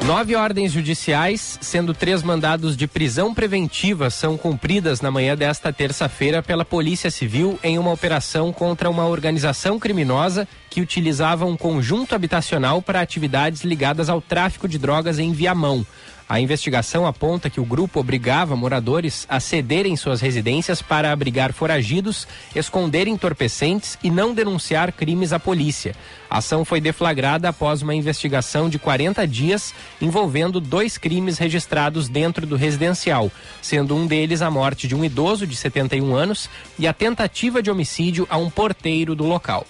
Nove 0.05 0.35
ordens 0.35 0.73
judiciais, 0.73 1.57
sendo 1.61 1.93
três 1.93 2.21
mandados 2.21 2.75
de 2.75 2.87
prisão 2.87 3.33
preventiva, 3.33 4.09
são 4.09 4.37
cumpridas 4.37 4.99
na 4.99 5.09
manhã 5.09 5.33
desta 5.33 5.71
terça-feira 5.71 6.43
pela 6.43 6.65
Polícia 6.65 7.09
Civil 7.09 7.57
em 7.63 7.79
uma 7.79 7.93
operação 7.93 8.51
contra 8.51 8.89
uma 8.89 9.05
organização 9.05 9.79
criminosa 9.79 10.45
que 10.69 10.81
utilizava 10.81 11.45
um 11.45 11.55
conjunto 11.55 12.13
habitacional 12.13 12.81
para 12.81 12.99
atividades 12.99 13.63
ligadas 13.63 14.09
ao 14.09 14.19
tráfico 14.19 14.67
de 14.67 14.77
drogas 14.77 15.19
em 15.19 15.31
Viamão. 15.31 15.85
A 16.27 16.39
investigação 16.39 17.05
aponta 17.05 17.49
que 17.49 17.59
o 17.59 17.65
grupo 17.65 17.99
obrigava 17.99 18.55
moradores 18.55 19.25
a 19.29 19.39
cederem 19.39 19.95
suas 19.95 20.21
residências 20.21 20.81
para 20.81 21.11
abrigar 21.11 21.51
foragidos, 21.51 22.27
esconder 22.55 23.07
entorpecentes 23.07 23.97
e 24.01 24.09
não 24.09 24.33
denunciar 24.33 24.93
crimes 24.93 25.33
à 25.33 25.39
polícia. 25.39 25.95
A 26.29 26.37
ação 26.37 26.63
foi 26.65 26.81
deflagrada 26.81 27.49
após 27.49 27.81
uma 27.81 27.93
investigação 27.93 28.69
de 28.69 28.79
40 28.79 29.27
dias 29.27 29.73
envolvendo 30.01 30.59
dois 30.59 30.97
crimes 30.97 31.37
registrados 31.37 32.07
dentro 32.07 32.47
do 32.47 32.55
residencial, 32.55 33.31
sendo 33.61 33.95
um 33.95 34.07
deles 34.07 34.41
a 34.41 34.49
morte 34.49 34.87
de 34.87 34.95
um 34.95 35.03
idoso 35.03 35.45
de 35.45 35.55
71 35.55 36.15
anos 36.15 36.49
e 36.79 36.87
a 36.87 36.93
tentativa 36.93 37.61
de 37.61 37.69
homicídio 37.69 38.25
a 38.29 38.37
um 38.37 38.49
porteiro 38.49 39.13
do 39.13 39.25
local. 39.25 39.67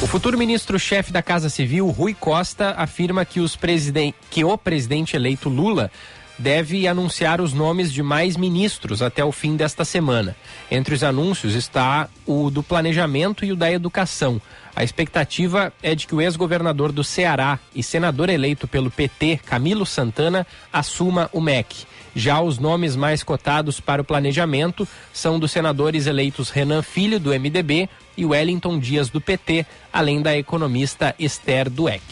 O 0.00 0.06
futuro 0.06 0.38
ministro-chefe 0.38 1.12
da 1.12 1.20
Casa 1.20 1.48
Civil, 1.48 1.88
Rui 1.88 2.14
Costa, 2.14 2.72
afirma 2.78 3.24
que, 3.24 3.40
presiden 3.58 4.14
que 4.30 4.44
o 4.44 4.56
presidente 4.56 5.16
eleito 5.16 5.48
Lula 5.48 5.90
deve 6.38 6.86
anunciar 6.86 7.40
os 7.40 7.52
nomes 7.52 7.92
de 7.92 8.00
mais 8.00 8.36
ministros 8.36 9.02
até 9.02 9.24
o 9.24 9.32
fim 9.32 9.56
desta 9.56 9.84
semana. 9.84 10.36
Entre 10.70 10.94
os 10.94 11.02
anúncios 11.02 11.56
está 11.56 12.08
o 12.24 12.48
do 12.48 12.62
planejamento 12.62 13.44
e 13.44 13.50
o 13.50 13.56
da 13.56 13.72
educação. 13.72 14.40
A 14.74 14.84
expectativa 14.84 15.72
é 15.82 15.96
de 15.96 16.06
que 16.06 16.14
o 16.14 16.20
ex-governador 16.20 16.92
do 16.92 17.02
Ceará 17.02 17.58
e 17.74 17.82
senador 17.82 18.30
eleito 18.30 18.68
pelo 18.68 18.92
PT, 18.92 19.40
Camilo 19.44 19.84
Santana, 19.84 20.46
assuma 20.72 21.28
o 21.32 21.40
MEC. 21.40 21.86
Já 22.14 22.40
os 22.40 22.58
nomes 22.60 22.94
mais 22.94 23.24
cotados 23.24 23.80
para 23.80 24.02
o 24.02 24.04
planejamento 24.04 24.86
são 25.12 25.40
dos 25.40 25.50
senadores 25.50 26.06
eleitos 26.06 26.50
Renan 26.50 26.82
Filho, 26.82 27.18
do 27.18 27.30
MDB, 27.30 27.88
e 28.18 28.26
Wellington 28.26 28.80
Dias, 28.80 29.08
do 29.08 29.20
PT, 29.20 29.64
além 29.92 30.20
da 30.20 30.36
economista 30.36 31.14
Esther 31.18 31.70
Dueck. 31.70 32.02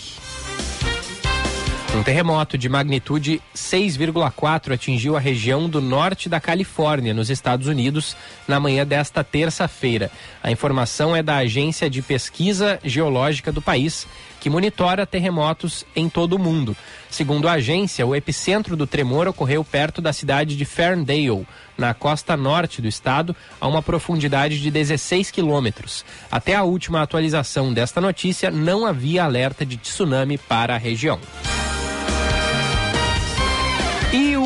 Um 1.96 2.02
terremoto 2.02 2.56
de 2.56 2.68
magnitude 2.68 3.42
6,4 3.54 4.74
atingiu 4.74 5.16
a 5.16 5.18
região 5.18 5.68
do 5.68 5.80
norte 5.80 6.28
da 6.28 6.38
Califórnia, 6.38 7.12
nos 7.12 7.30
Estados 7.30 7.66
Unidos, 7.66 8.14
na 8.46 8.60
manhã 8.60 8.86
desta 8.86 9.24
terça-feira. 9.24 10.10
A 10.42 10.50
informação 10.50 11.16
é 11.16 11.22
da 11.22 11.38
Agência 11.38 11.88
de 11.90 12.02
Pesquisa 12.02 12.78
Geológica 12.84 13.50
do 13.50 13.62
país, 13.62 14.06
que 14.46 14.50
monitora 14.50 15.04
terremotos 15.04 15.84
em 15.96 16.08
todo 16.08 16.34
o 16.34 16.38
mundo. 16.38 16.76
Segundo 17.10 17.48
a 17.48 17.54
agência, 17.54 18.06
o 18.06 18.14
epicentro 18.14 18.76
do 18.76 18.86
tremor 18.86 19.26
ocorreu 19.26 19.64
perto 19.64 20.00
da 20.00 20.12
cidade 20.12 20.56
de 20.56 20.64
Ferndale, 20.64 21.44
na 21.76 21.92
costa 21.92 22.36
norte 22.36 22.80
do 22.80 22.86
estado, 22.86 23.34
a 23.60 23.66
uma 23.66 23.82
profundidade 23.82 24.60
de 24.60 24.70
16 24.70 25.32
quilômetros. 25.32 26.04
Até 26.30 26.54
a 26.54 26.62
última 26.62 27.02
atualização 27.02 27.74
desta 27.74 28.00
notícia, 28.00 28.48
não 28.48 28.86
havia 28.86 29.24
alerta 29.24 29.66
de 29.66 29.76
tsunami 29.78 30.38
para 30.38 30.76
a 30.76 30.78
região. 30.78 31.18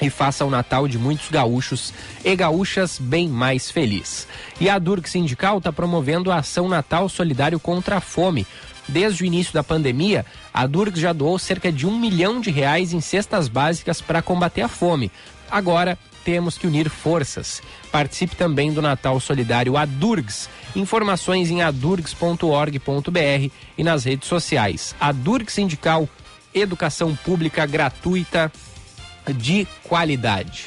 e 0.01 0.09
faça 0.09 0.43
o 0.43 0.49
Natal 0.49 0.89
de 0.89 0.97
muitos 0.97 1.29
gaúchos 1.29 1.93
e 2.25 2.35
gaúchas 2.35 2.99
bem 2.99 3.29
mais 3.29 3.71
feliz. 3.71 4.27
E 4.59 4.69
a 4.69 4.77
Durk 4.77 5.09
Sindical 5.09 5.59
está 5.59 5.71
promovendo 5.71 6.33
a 6.33 6.39
ação 6.39 6.67
Natal 6.67 7.07
Solidário 7.07 7.61
contra 7.61 7.95
a 7.95 8.01
Fome. 8.01 8.45
Desde 8.87 9.23
o 9.23 9.25
início 9.25 9.53
da 9.53 9.63
pandemia, 9.63 10.25
a 10.53 10.67
Durk 10.67 10.99
já 10.99 11.13
doou 11.13 11.39
cerca 11.39 11.71
de 11.71 11.87
um 11.87 11.97
milhão 11.97 12.41
de 12.41 12.51
reais 12.51 12.91
em 12.91 12.99
cestas 12.99 13.47
básicas 13.47 14.01
para 14.01 14.21
combater 14.21 14.61
a 14.61 14.67
fome. 14.67 15.09
Agora 15.53 15.99
temos 16.25 16.57
que 16.57 16.65
unir 16.65 16.89
forças. 16.89 17.61
Participe 17.91 18.35
também 18.35 18.73
do 18.73 18.81
Natal 18.81 19.19
Solidário 19.19 19.77
Adurgs. 19.77 20.49
Informações 20.75 21.51
em 21.51 21.61
adurgs.org.br 21.61 23.51
e 23.77 23.83
nas 23.83 24.03
redes 24.03 24.27
sociais. 24.27 24.95
Adurg 24.99 25.51
Sindical, 25.51 26.09
educação 26.55 27.15
pública 27.15 27.67
gratuita 27.67 28.51
de 29.31 29.67
qualidade. 29.83 30.65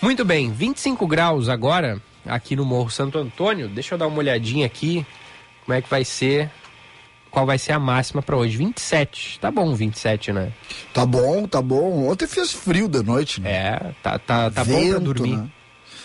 Muito 0.00 0.24
bem, 0.24 0.52
25 0.52 1.04
graus 1.04 1.48
agora 1.48 2.00
aqui 2.24 2.54
no 2.54 2.64
Morro 2.64 2.90
Santo 2.90 3.18
Antônio. 3.18 3.68
Deixa 3.68 3.96
eu 3.96 3.98
dar 3.98 4.06
uma 4.06 4.18
olhadinha 4.18 4.64
aqui 4.64 5.04
como 5.64 5.76
é 5.76 5.82
que 5.82 5.90
vai 5.90 6.04
ser 6.04 6.52
qual 7.30 7.46
vai 7.46 7.58
ser 7.58 7.72
a 7.72 7.78
máxima 7.78 8.22
para 8.22 8.36
hoje? 8.36 8.56
27. 8.56 9.38
Tá 9.40 9.50
bom 9.50 9.74
27, 9.74 10.32
né? 10.32 10.52
Tá 10.92 11.04
bom, 11.04 11.46
tá 11.46 11.60
bom. 11.60 12.08
Ontem 12.08 12.26
fez 12.26 12.52
frio 12.52 12.88
da 12.88 13.02
noite, 13.02 13.40
né? 13.40 13.50
É, 13.50 13.94
tá, 14.02 14.18
tá, 14.18 14.50
tá 14.50 14.62
Vento, 14.62 14.82
bom 14.82 14.90
pra 14.90 14.98
dormir. 14.98 15.36
Né? 15.36 15.50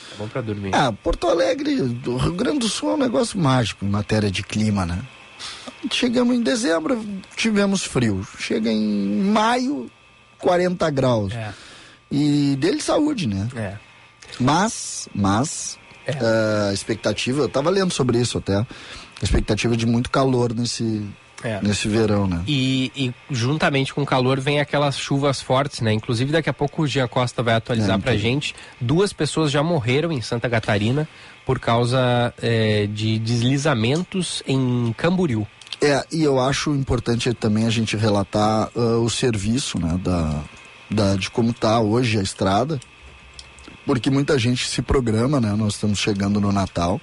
Tá 0.09 0.15
bom 0.17 0.27
pra 0.27 0.41
dormir. 0.41 0.71
Ah, 0.73 0.91
Porto 0.91 1.27
Alegre, 1.27 1.81
o 2.05 2.17
Rio 2.17 2.33
Grande 2.33 2.59
do 2.59 2.69
Sul 2.69 2.91
é 2.91 2.93
um 2.93 2.97
negócio 2.97 3.39
mágico 3.39 3.85
em 3.85 3.89
matéria 3.89 4.29
de 4.29 4.43
clima, 4.43 4.85
né? 4.85 5.01
Chegamos 5.91 6.35
em 6.35 6.41
dezembro, 6.41 7.03
tivemos 7.35 7.83
frio. 7.83 8.25
Chega 8.39 8.71
em 8.71 9.21
maio, 9.23 9.89
40 10.39 10.89
graus. 10.89 11.33
É. 11.33 11.53
E 12.11 12.55
dele 12.57 12.81
saúde, 12.81 13.27
né? 13.27 13.49
É. 13.55 13.77
Mas, 14.39 15.09
mas, 15.13 15.79
é. 16.05 16.69
A 16.69 16.73
expectativa, 16.73 17.41
eu 17.41 17.49
tava 17.49 17.69
lendo 17.69 17.91
sobre 17.91 18.19
isso 18.19 18.37
até, 18.37 18.65
a 19.23 19.25
expectativa 19.25 19.75
de 19.75 19.85
muito 19.85 20.09
calor 20.09 20.53
nesse, 20.53 21.05
é. 21.43 21.59
nesse 21.61 21.87
verão, 21.87 22.27
né? 22.27 22.43
E, 22.45 22.91
e, 22.95 23.13
juntamente 23.31 23.93
com 23.93 24.01
o 24.01 24.05
calor 24.05 24.39
vem 24.39 24.59
aquelas 24.59 24.97
chuvas 24.97 25.41
fortes, 25.41 25.81
né? 25.81 25.93
Inclusive 25.93 26.31
daqui 26.31 26.49
a 26.49 26.53
pouco 26.53 26.83
o 26.83 26.87
Gia 26.87 27.07
Costa 27.07 27.41
vai 27.41 27.55
atualizar 27.55 27.97
é, 27.97 28.01
pra 28.01 28.17
gente. 28.17 28.53
Duas 28.79 29.13
pessoas 29.13 29.49
já 29.49 29.63
morreram 29.63 30.11
em 30.11 30.21
Santa 30.21 30.49
Catarina 30.49 31.07
por 31.45 31.59
causa 31.59 32.33
é, 32.41 32.87
de 32.87 33.17
deslizamentos 33.19 34.43
em 34.45 34.93
Camboriú. 34.97 35.47
É, 35.81 36.05
e 36.11 36.23
eu 36.23 36.39
acho 36.39 36.73
importante 36.73 37.33
também 37.33 37.65
a 37.65 37.69
gente 37.69 37.97
relatar 37.97 38.69
uh, 38.75 39.03
o 39.03 39.09
serviço, 39.09 39.79
né? 39.79 39.99
Da, 40.01 40.43
da, 40.89 41.15
de 41.15 41.29
como 41.29 41.53
tá 41.53 41.79
hoje 41.79 42.19
a 42.19 42.21
estrada 42.21 42.79
porque 43.85 44.09
muita 44.09 44.37
gente 44.39 44.67
se 44.67 44.81
programa, 44.81 45.39
né? 45.39 45.53
Nós 45.57 45.73
estamos 45.73 45.99
chegando 45.99 46.39
no 46.39 46.51
Natal, 46.51 47.01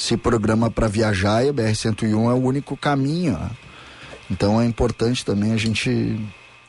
se 0.00 0.16
programa 0.16 0.70
para 0.70 0.88
viajar 0.88 1.44
e 1.44 1.50
a 1.50 1.52
BR-101 1.52 2.30
é 2.30 2.32
o 2.32 2.42
único 2.42 2.74
caminho. 2.74 3.34
Né? 3.34 3.50
Então 4.30 4.58
é 4.58 4.64
importante 4.64 5.22
também 5.26 5.52
a 5.52 5.58
gente, 5.58 6.18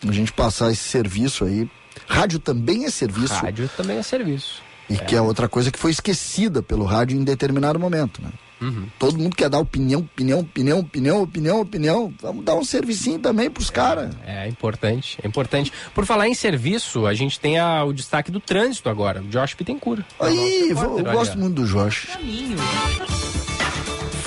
a 0.05 0.11
gente 0.11 0.33
passar 0.33 0.69
esse 0.69 0.83
serviço 0.83 1.45
aí. 1.45 1.69
Rádio 2.05 2.39
também 2.39 2.83
é 2.83 2.91
serviço. 2.91 3.33
Rádio 3.33 3.69
também 3.77 3.97
é 3.97 4.03
serviço. 4.03 4.61
E 4.89 4.95
é. 4.95 4.97
que 4.97 5.15
é 5.15 5.21
outra 5.21 5.47
coisa 5.47 5.71
que 5.71 5.79
foi 5.79 5.91
esquecida 5.91 6.61
pelo 6.61 6.83
rádio 6.83 7.17
em 7.17 7.23
determinado 7.23 7.79
momento, 7.79 8.21
né? 8.21 8.31
Uhum. 8.61 8.85
Todo 8.99 9.17
mundo 9.17 9.35
quer 9.35 9.49
dar 9.49 9.59
opinião, 9.59 10.01
opinião, 10.01 10.39
opinião, 10.39 10.79
opinião, 10.79 11.21
opinião, 11.21 11.61
opinião. 11.61 12.13
Vamos 12.21 12.45
dar 12.45 12.55
um 12.55 12.63
servicinho 12.63 13.17
também 13.17 13.49
pros 13.49 13.69
é, 13.69 13.71
caras. 13.73 14.15
É, 14.25 14.47
importante, 14.47 15.17
é 15.23 15.27
importante. 15.27 15.73
Por 15.95 16.05
falar 16.05 16.27
em 16.27 16.35
serviço, 16.35 17.07
a 17.07 17.13
gente 17.13 17.39
tem 17.39 17.57
a, 17.57 17.83
o 17.83 17.91
destaque 17.91 18.31
do 18.31 18.39
trânsito 18.39 18.87
agora, 18.87 19.21
o 19.21 19.27
Josh 19.27 19.55
Pittencourt. 19.55 20.03
Aí, 20.19 20.71
vou, 20.73 20.99
eu 20.99 21.05
gosto 21.05 21.37
muito 21.37 21.55
do 21.55 21.67
Josh. 21.67 22.07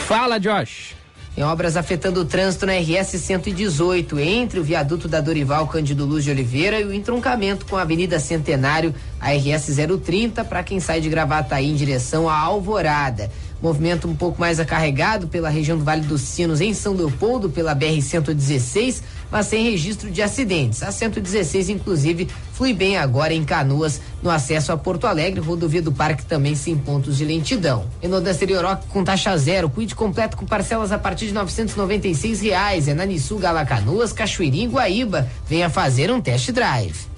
Fala, 0.07 0.38
Josh. 0.40 0.94
Em 1.37 1.42
obras 1.42 1.77
afetando 1.77 2.20
o 2.20 2.25
trânsito 2.25 2.64
na 2.64 2.75
RS 2.75 3.20
118, 3.20 4.20
entre 4.20 4.61
o 4.61 4.62
viaduto 4.62 5.09
da 5.09 5.20
Dorival 5.20 5.66
Cândido 5.66 6.05
Luz 6.05 6.23
de 6.23 6.31
Oliveira 6.31 6.79
e 6.79 6.85
o 6.85 6.94
entroncamento 6.94 7.66
com 7.66 7.77
a 7.77 7.83
Avenida 7.83 8.20
Centenário, 8.20 8.94
a 9.20 9.33
RS 9.33 9.77
030, 10.05 10.44
para 10.44 10.62
quem 10.62 10.79
sai 10.79 11.01
de 11.01 11.09
Gravataí 11.09 11.68
em 11.68 11.75
direção 11.75 12.29
à 12.29 12.38
Alvorada. 12.38 13.33
Movimento 13.64 14.07
um 14.07 14.14
pouco 14.14 14.38
mais 14.38 14.61
acarregado 14.61 15.27
pela 15.27 15.48
região 15.48 15.79
do 15.79 15.85
Vale 15.85 16.03
dos 16.03 16.20
Sinos 16.20 16.61
em 16.61 16.74
São 16.74 16.92
Leopoldo, 16.92 17.48
pela 17.48 17.74
BR-116, 17.74 19.00
mas 19.31 19.46
sem 19.46 19.64
registro 19.64 20.11
de 20.11 20.20
acidentes. 20.20 20.83
A 20.83 20.92
116, 20.92 21.70
inclusive, 21.70 22.29
flui 22.53 22.74
bem 22.74 22.98
agora 22.98 23.33
em 23.33 23.42
Canoas, 23.42 24.03
no 24.22 24.29
acesso 24.29 24.70
a 24.70 24.77
Porto 24.77 25.07
Alegre, 25.07 25.40
rodovia 25.40 25.81
do 25.81 25.90
Parque 25.90 26.27
também 26.27 26.55
sem 26.55 26.77
pontos 26.77 27.16
de 27.16 27.24
lentidão. 27.24 27.87
Enodan 28.03 28.33
Oroque 28.55 28.87
com 28.88 29.03
taxa 29.03 29.35
zero, 29.38 29.70
cuide 29.70 29.94
completo 29.94 30.37
com 30.37 30.44
parcelas 30.44 30.92
a 30.92 30.98
partir 30.98 31.29
de 31.29 31.33
996 31.33 32.42
reais. 32.42 32.87
É 32.87 32.92
na 32.92 33.07
Nissu 33.07 33.38
Galacanoas, 33.38 34.12
Cachoeirinha 34.12 34.66
e 34.66 34.68
Guaíba. 34.68 35.27
Venha 35.48 35.70
fazer 35.70 36.11
um 36.11 36.20
test 36.20 36.53
drive. 36.53 37.14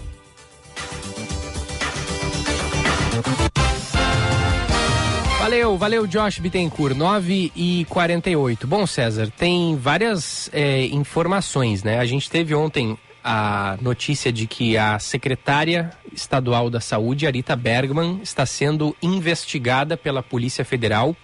Valeu, 5.46 5.78
valeu, 5.78 6.06
Josh 6.09 6.40
Bittencourt, 6.40 6.96
9 6.96 7.52
e 7.54 7.87
48. 7.88 8.66
Bom, 8.66 8.85
César, 8.85 9.30
tem 9.30 9.76
várias 9.76 10.50
é, 10.52 10.87
informações, 10.87 11.85
né? 11.85 12.00
A 12.00 12.04
gente 12.04 12.28
teve 12.28 12.52
ontem 12.52 12.98
a 13.22 13.78
notícia 13.80 14.32
de 14.32 14.48
que 14.48 14.76
a 14.76 14.98
secretária 14.98 15.92
estadual 16.12 16.68
da 16.68 16.80
saúde, 16.80 17.28
Arita 17.28 17.54
Bergman, 17.54 18.18
está 18.24 18.44
sendo 18.44 18.96
investigada 19.00 19.96
pela 19.96 20.20
Polícia 20.20 20.64
Federal 20.64 21.14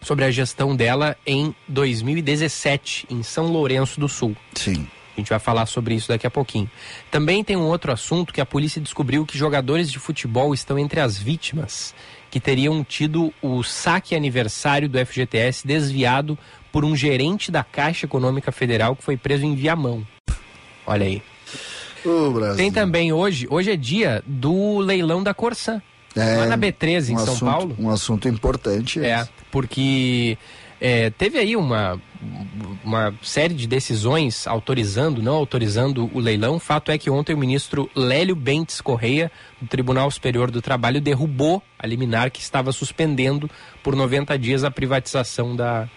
sobre 0.00 0.24
a 0.24 0.30
gestão 0.30 0.76
dela 0.76 1.16
em 1.26 1.52
2017, 1.66 3.08
em 3.10 3.20
São 3.24 3.48
Lourenço 3.48 3.98
do 3.98 4.08
Sul. 4.08 4.36
Sim. 4.54 4.86
A 5.16 5.20
gente 5.20 5.28
vai 5.28 5.40
falar 5.40 5.66
sobre 5.66 5.96
isso 5.96 6.06
daqui 6.06 6.24
a 6.26 6.30
pouquinho. 6.30 6.70
Também 7.10 7.42
tem 7.42 7.56
um 7.56 7.66
outro 7.66 7.90
assunto 7.90 8.32
que 8.32 8.40
a 8.40 8.46
polícia 8.46 8.80
descobriu 8.80 9.26
que 9.26 9.36
jogadores 9.36 9.90
de 9.90 9.98
futebol 9.98 10.54
estão 10.54 10.78
entre 10.78 11.00
as 11.00 11.18
vítimas 11.18 11.92
que 12.30 12.38
teriam 12.38 12.84
tido 12.84 13.32
o 13.42 13.62
saque 13.62 14.14
aniversário 14.14 14.88
do 14.88 15.04
FGTS 15.04 15.66
desviado 15.66 16.38
por 16.70 16.84
um 16.84 16.94
gerente 16.94 17.50
da 17.50 17.64
Caixa 17.64 18.06
Econômica 18.06 18.52
Federal 18.52 18.94
que 18.94 19.02
foi 19.02 19.16
preso 19.16 19.44
em 19.44 19.54
Viamão. 19.54 20.06
Olha 20.86 21.06
aí. 21.06 21.22
Tem 22.56 22.72
também 22.72 23.12
hoje, 23.12 23.46
hoje 23.50 23.72
é 23.72 23.76
dia 23.76 24.22
do 24.26 24.78
leilão 24.78 25.22
da 25.22 25.34
Corsã. 25.34 25.82
É, 26.16 26.36
lá 26.38 26.46
na 26.46 26.58
B13 26.58 27.10
um 27.10 27.12
em 27.12 27.18
São 27.18 27.34
assunto, 27.34 27.44
Paulo. 27.44 27.76
Um 27.78 27.90
assunto 27.90 28.28
importante. 28.28 29.04
É, 29.04 29.28
porque 29.50 30.38
é, 30.80 31.10
teve 31.10 31.38
aí 31.38 31.56
uma, 31.56 32.00
uma 32.82 33.14
série 33.22 33.54
de 33.54 33.66
decisões 33.66 34.46
autorizando, 34.46 35.22
não 35.22 35.34
autorizando 35.34 36.10
o 36.14 36.18
leilão. 36.18 36.58
Fato 36.58 36.90
é 36.90 36.96
que 36.96 37.10
ontem 37.10 37.34
o 37.34 37.38
ministro 37.38 37.90
Lélio 37.94 38.34
Bentes 38.34 38.80
Correia, 38.80 39.30
do 39.60 39.68
Tribunal 39.68 40.10
Superior 40.10 40.50
do 40.50 40.62
Trabalho, 40.62 41.00
derrubou 41.00 41.62
a 41.78 41.86
liminar 41.86 42.30
que 42.30 42.40
estava 42.40 42.72
suspendendo 42.72 43.50
por 43.82 43.94
90 43.94 44.38
dias 44.38 44.64
a 44.64 44.70
privatização 44.70 45.54
da, 45.54 45.88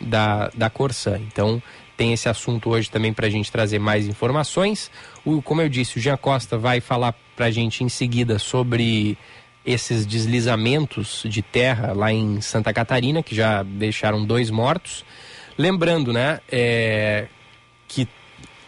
da, 0.00 0.50
da 0.54 0.70
Corsã. 0.70 1.18
Então, 1.18 1.62
tem 1.96 2.12
esse 2.12 2.28
assunto 2.28 2.70
hoje 2.70 2.90
também 2.90 3.12
para 3.12 3.26
a 3.26 3.30
gente 3.30 3.52
trazer 3.52 3.78
mais 3.78 4.08
informações. 4.08 4.90
O, 5.24 5.42
como 5.42 5.60
eu 5.60 5.68
disse, 5.68 5.98
o 5.98 6.00
Jean 6.00 6.16
Costa 6.16 6.56
vai 6.56 6.80
falar 6.80 7.14
para 7.36 7.46
a 7.46 7.50
gente 7.50 7.84
em 7.84 7.88
seguida 7.88 8.38
sobre 8.38 9.16
esses 9.64 10.04
deslizamentos 10.04 11.22
de 11.24 11.42
terra 11.42 11.92
lá 11.92 12.12
em 12.12 12.40
Santa 12.40 12.72
Catarina, 12.72 13.22
que 13.22 13.32
já 13.34 13.62
deixaram 13.62 14.24
dois 14.24 14.50
mortos. 14.50 15.04
Lembrando, 15.56 16.12
né, 16.12 16.40
é, 16.50 17.28
que 17.86 18.08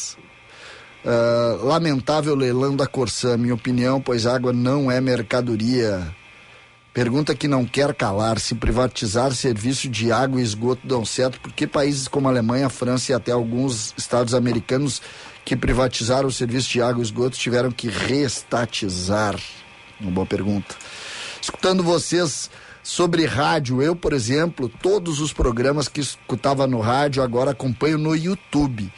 Uh, 1.07 1.65
lamentável 1.65 2.35
leilão 2.35 2.75
da 2.75 2.85
Corsã, 2.85 3.37
minha 3.37 3.55
opinião, 3.55 4.01
pois 4.01 4.27
água 4.27 4.53
não 4.53 4.91
é 4.91 5.01
mercadoria. 5.01 6.13
Pergunta 6.93 7.33
que 7.33 7.47
não 7.47 7.65
quer 7.65 7.95
calar: 7.95 8.41
se 8.41 8.57
privatizar 8.57 9.33
serviço 9.33 9.89
de 9.89 10.11
água 10.11 10.41
e 10.41 10.43
esgoto 10.43 10.85
dão 10.85 11.05
certo, 11.05 11.41
por 11.41 11.53
que 11.53 11.65
países 11.65 12.09
como 12.09 12.27
a 12.27 12.33
Alemanha, 12.33 12.67
a 12.67 12.71
França 12.71 13.13
e 13.13 13.15
até 13.15 13.31
alguns 13.31 13.95
estados 13.97 14.35
americanos 14.35 15.01
que 15.45 15.55
privatizaram 15.55 16.27
o 16.27 16.33
serviço 16.33 16.71
de 16.71 16.83
água 16.83 17.01
e 17.01 17.05
esgoto 17.05 17.39
tiveram 17.39 17.71
que 17.71 17.89
reestatizar? 17.89 19.39
Uma 20.01 20.11
boa 20.11 20.27
pergunta. 20.27 20.75
Escutando 21.41 21.85
vocês 21.85 22.51
sobre 22.83 23.27
rádio, 23.27 23.81
eu, 23.81 23.95
por 23.95 24.13
exemplo, 24.13 24.69
todos 24.83 25.21
os 25.21 25.33
programas 25.33 25.87
que 25.87 26.01
escutava 26.01 26.67
no 26.67 26.81
rádio 26.81 27.23
agora 27.23 27.53
acompanho 27.53 27.97
no 27.97 28.17
YouTube. 28.17 28.93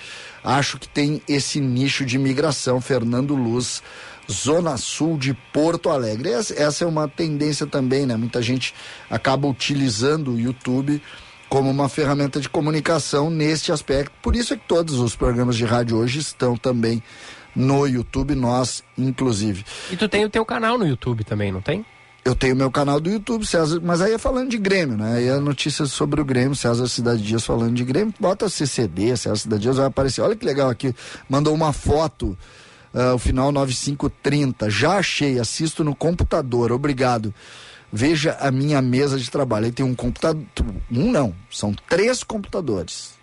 Acho 0.48 0.78
que 0.78 0.88
tem 0.88 1.20
esse 1.28 1.60
nicho 1.60 2.06
de 2.06 2.18
migração. 2.18 2.80
Fernando 2.80 3.34
Luz 3.34 3.82
Zona 4.32 4.78
Sul 4.78 5.18
de 5.18 5.34
Porto 5.52 5.90
Alegre. 5.90 6.30
Essa 6.30 6.84
é 6.84 6.86
uma 6.86 7.06
tendência 7.06 7.66
também, 7.66 8.06
né? 8.06 8.16
Muita 8.16 8.40
gente 8.40 8.74
acaba 9.10 9.46
utilizando 9.46 10.32
o 10.32 10.40
YouTube 10.40 11.02
como 11.50 11.68
uma 11.68 11.86
ferramenta 11.86 12.40
de 12.40 12.48
comunicação 12.48 13.28
neste 13.28 13.70
aspecto. 13.70 14.10
Por 14.22 14.34
isso 14.34 14.54
é 14.54 14.56
que 14.56 14.66
todos 14.66 14.98
os 14.98 15.14
programas 15.14 15.54
de 15.54 15.66
rádio 15.66 15.98
hoje 15.98 16.18
estão 16.18 16.56
também 16.56 17.02
no 17.54 17.86
YouTube, 17.86 18.34
nós 18.34 18.82
inclusive. 18.96 19.66
E 19.90 19.98
tu 19.98 20.08
tem 20.08 20.24
o 20.24 20.30
teu 20.30 20.46
canal 20.46 20.78
no 20.78 20.86
YouTube 20.86 21.24
também, 21.24 21.52
não 21.52 21.60
tem? 21.60 21.84
Eu 22.24 22.34
tenho 22.34 22.54
meu 22.54 22.70
canal 22.70 23.00
do 23.00 23.08
YouTube, 23.08 23.46
César, 23.46 23.80
mas 23.82 24.00
aí 24.00 24.12
é 24.12 24.18
falando 24.18 24.50
de 24.50 24.58
Grêmio, 24.58 24.98
né? 24.98 25.16
Aí 25.16 25.30
a 25.30 25.40
notícia 25.40 25.86
sobre 25.86 26.20
o 26.20 26.24
Grêmio, 26.24 26.54
César 26.54 26.86
Cidade 26.86 27.22
Dias 27.22 27.44
falando 27.44 27.74
de 27.74 27.84
Grêmio, 27.84 28.12
bota 28.20 28.48
CCD, 28.48 29.16
César 29.16 29.36
Cidade 29.36 29.62
Dias 29.62 29.76
vai 29.76 29.86
aparecer. 29.86 30.20
Olha 30.20 30.36
que 30.36 30.44
legal 30.44 30.68
aqui, 30.68 30.94
mandou 31.28 31.54
uma 31.54 31.72
foto 31.72 32.36
uh, 32.92 33.14
o 33.14 33.18
final 33.18 33.52
9530. 33.52 34.70
Já 34.70 34.98
achei, 34.98 35.38
assisto 35.38 35.84
no 35.84 35.94
computador, 35.94 36.72
obrigado. 36.72 37.32
Veja 37.90 38.36
a 38.40 38.50
minha 38.50 38.82
mesa 38.82 39.18
de 39.18 39.30
trabalho. 39.30 39.66
Aí 39.66 39.72
tem 39.72 39.84
um 39.84 39.94
computador. 39.94 40.44
Um 40.90 41.10
não, 41.10 41.34
são 41.50 41.74
três 41.88 42.22
computadores. 42.22 43.14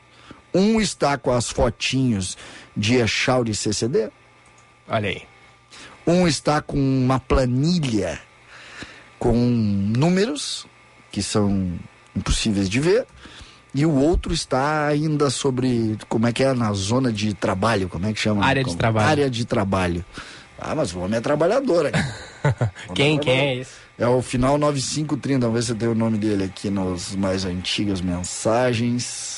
Um 0.54 0.80
está 0.80 1.18
com 1.18 1.32
as 1.32 1.50
fotinhos 1.50 2.38
de 2.76 2.96
Echauri 2.96 3.54
CCD. 3.54 4.10
Olha 4.88 5.10
aí. 5.10 5.22
Um 6.08 6.28
está 6.28 6.62
com 6.62 6.78
uma 6.78 7.20
planilha 7.20 8.20
com 9.26 9.34
números 9.34 10.68
que 11.12 11.24
são 11.24 11.74
impossíveis 12.16 12.70
de 12.70 12.80
ver 12.80 13.08
e 13.74 13.84
o 13.84 13.92
outro 13.92 14.32
está 14.32 14.86
ainda 14.86 15.32
sobre 15.32 15.98
como 16.08 16.28
é 16.28 16.32
que 16.32 16.44
é 16.44 16.54
na 16.54 16.72
zona 16.74 17.12
de 17.12 17.34
trabalho, 17.34 17.90
como 17.90 18.06
é 18.06 18.14
que 18.14 18.20
chama? 18.20 18.46
Área 18.46 18.64
de 18.64 18.78
trabalho. 18.78 19.08
Área 19.08 19.28
de 19.28 19.44
trabalho. 19.44 20.06
Ah, 20.60 20.76
mas 20.76 20.94
o 20.94 21.00
homem 21.00 21.18
é 21.18 21.22
trabalhador 21.22 21.88
aqui. 21.88 22.00
quem, 22.94 23.18
quem 23.18 23.40
é 23.40 23.56
esse? 23.56 23.72
É 23.98 24.08
o 24.08 24.22
final 24.22 24.60
9530, 24.60 25.40
vamos 25.40 25.56
ver 25.56 25.74
se 25.74 25.76
tem 25.76 25.90
o 25.90 25.96
nome 25.96 26.20
dele 26.20 26.44
aqui 26.44 26.70
nas 26.70 27.16
mais 27.16 27.46
antigas 27.46 28.02
mensagens. 28.02 29.35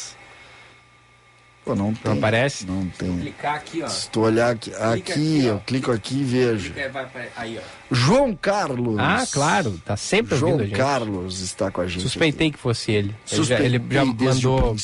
Pô, 1.67 1.75
não 1.75 1.93
tem. 1.93 2.11
Não 2.11 2.17
aparece? 2.17 2.65
Não 2.65 2.87
tem. 2.97 3.09
Vou 3.09 3.19
clicar 3.19 3.55
aqui, 3.55 3.83
ó. 3.83 3.87
Se 3.87 4.09
tu 4.09 4.21
olhar 4.21 4.51
aqui, 4.51 4.73
aqui, 4.73 5.11
aqui 5.11 5.45
eu 5.45 5.59
clico 5.65 5.91
aqui 5.91 6.15
e 6.19 6.23
vejo. 6.23 6.73
Clica, 6.73 7.09
aí, 7.35 7.59
ó. 7.59 7.93
João 7.93 8.33
Carlos. 8.35 8.97
Ah, 8.97 9.25
claro, 9.31 9.79
tá 9.85 9.97
sempre 9.97 10.37
João 10.37 10.53
ouvindo 10.53 10.65
a 10.65 10.69
gente. 10.69 10.77
Carlos 10.77 11.41
está 11.41 11.69
com 11.69 11.81
a 11.81 11.87
gente. 11.87 12.01
Suspeitei 12.01 12.47
aqui. 12.47 12.55
que 12.55 12.61
fosse 12.61 12.91
ele. 12.91 13.13
Ele 13.31 13.43
já, 13.43 13.59
ele 13.59 13.81
já 13.89 14.05
mandou 14.05 14.75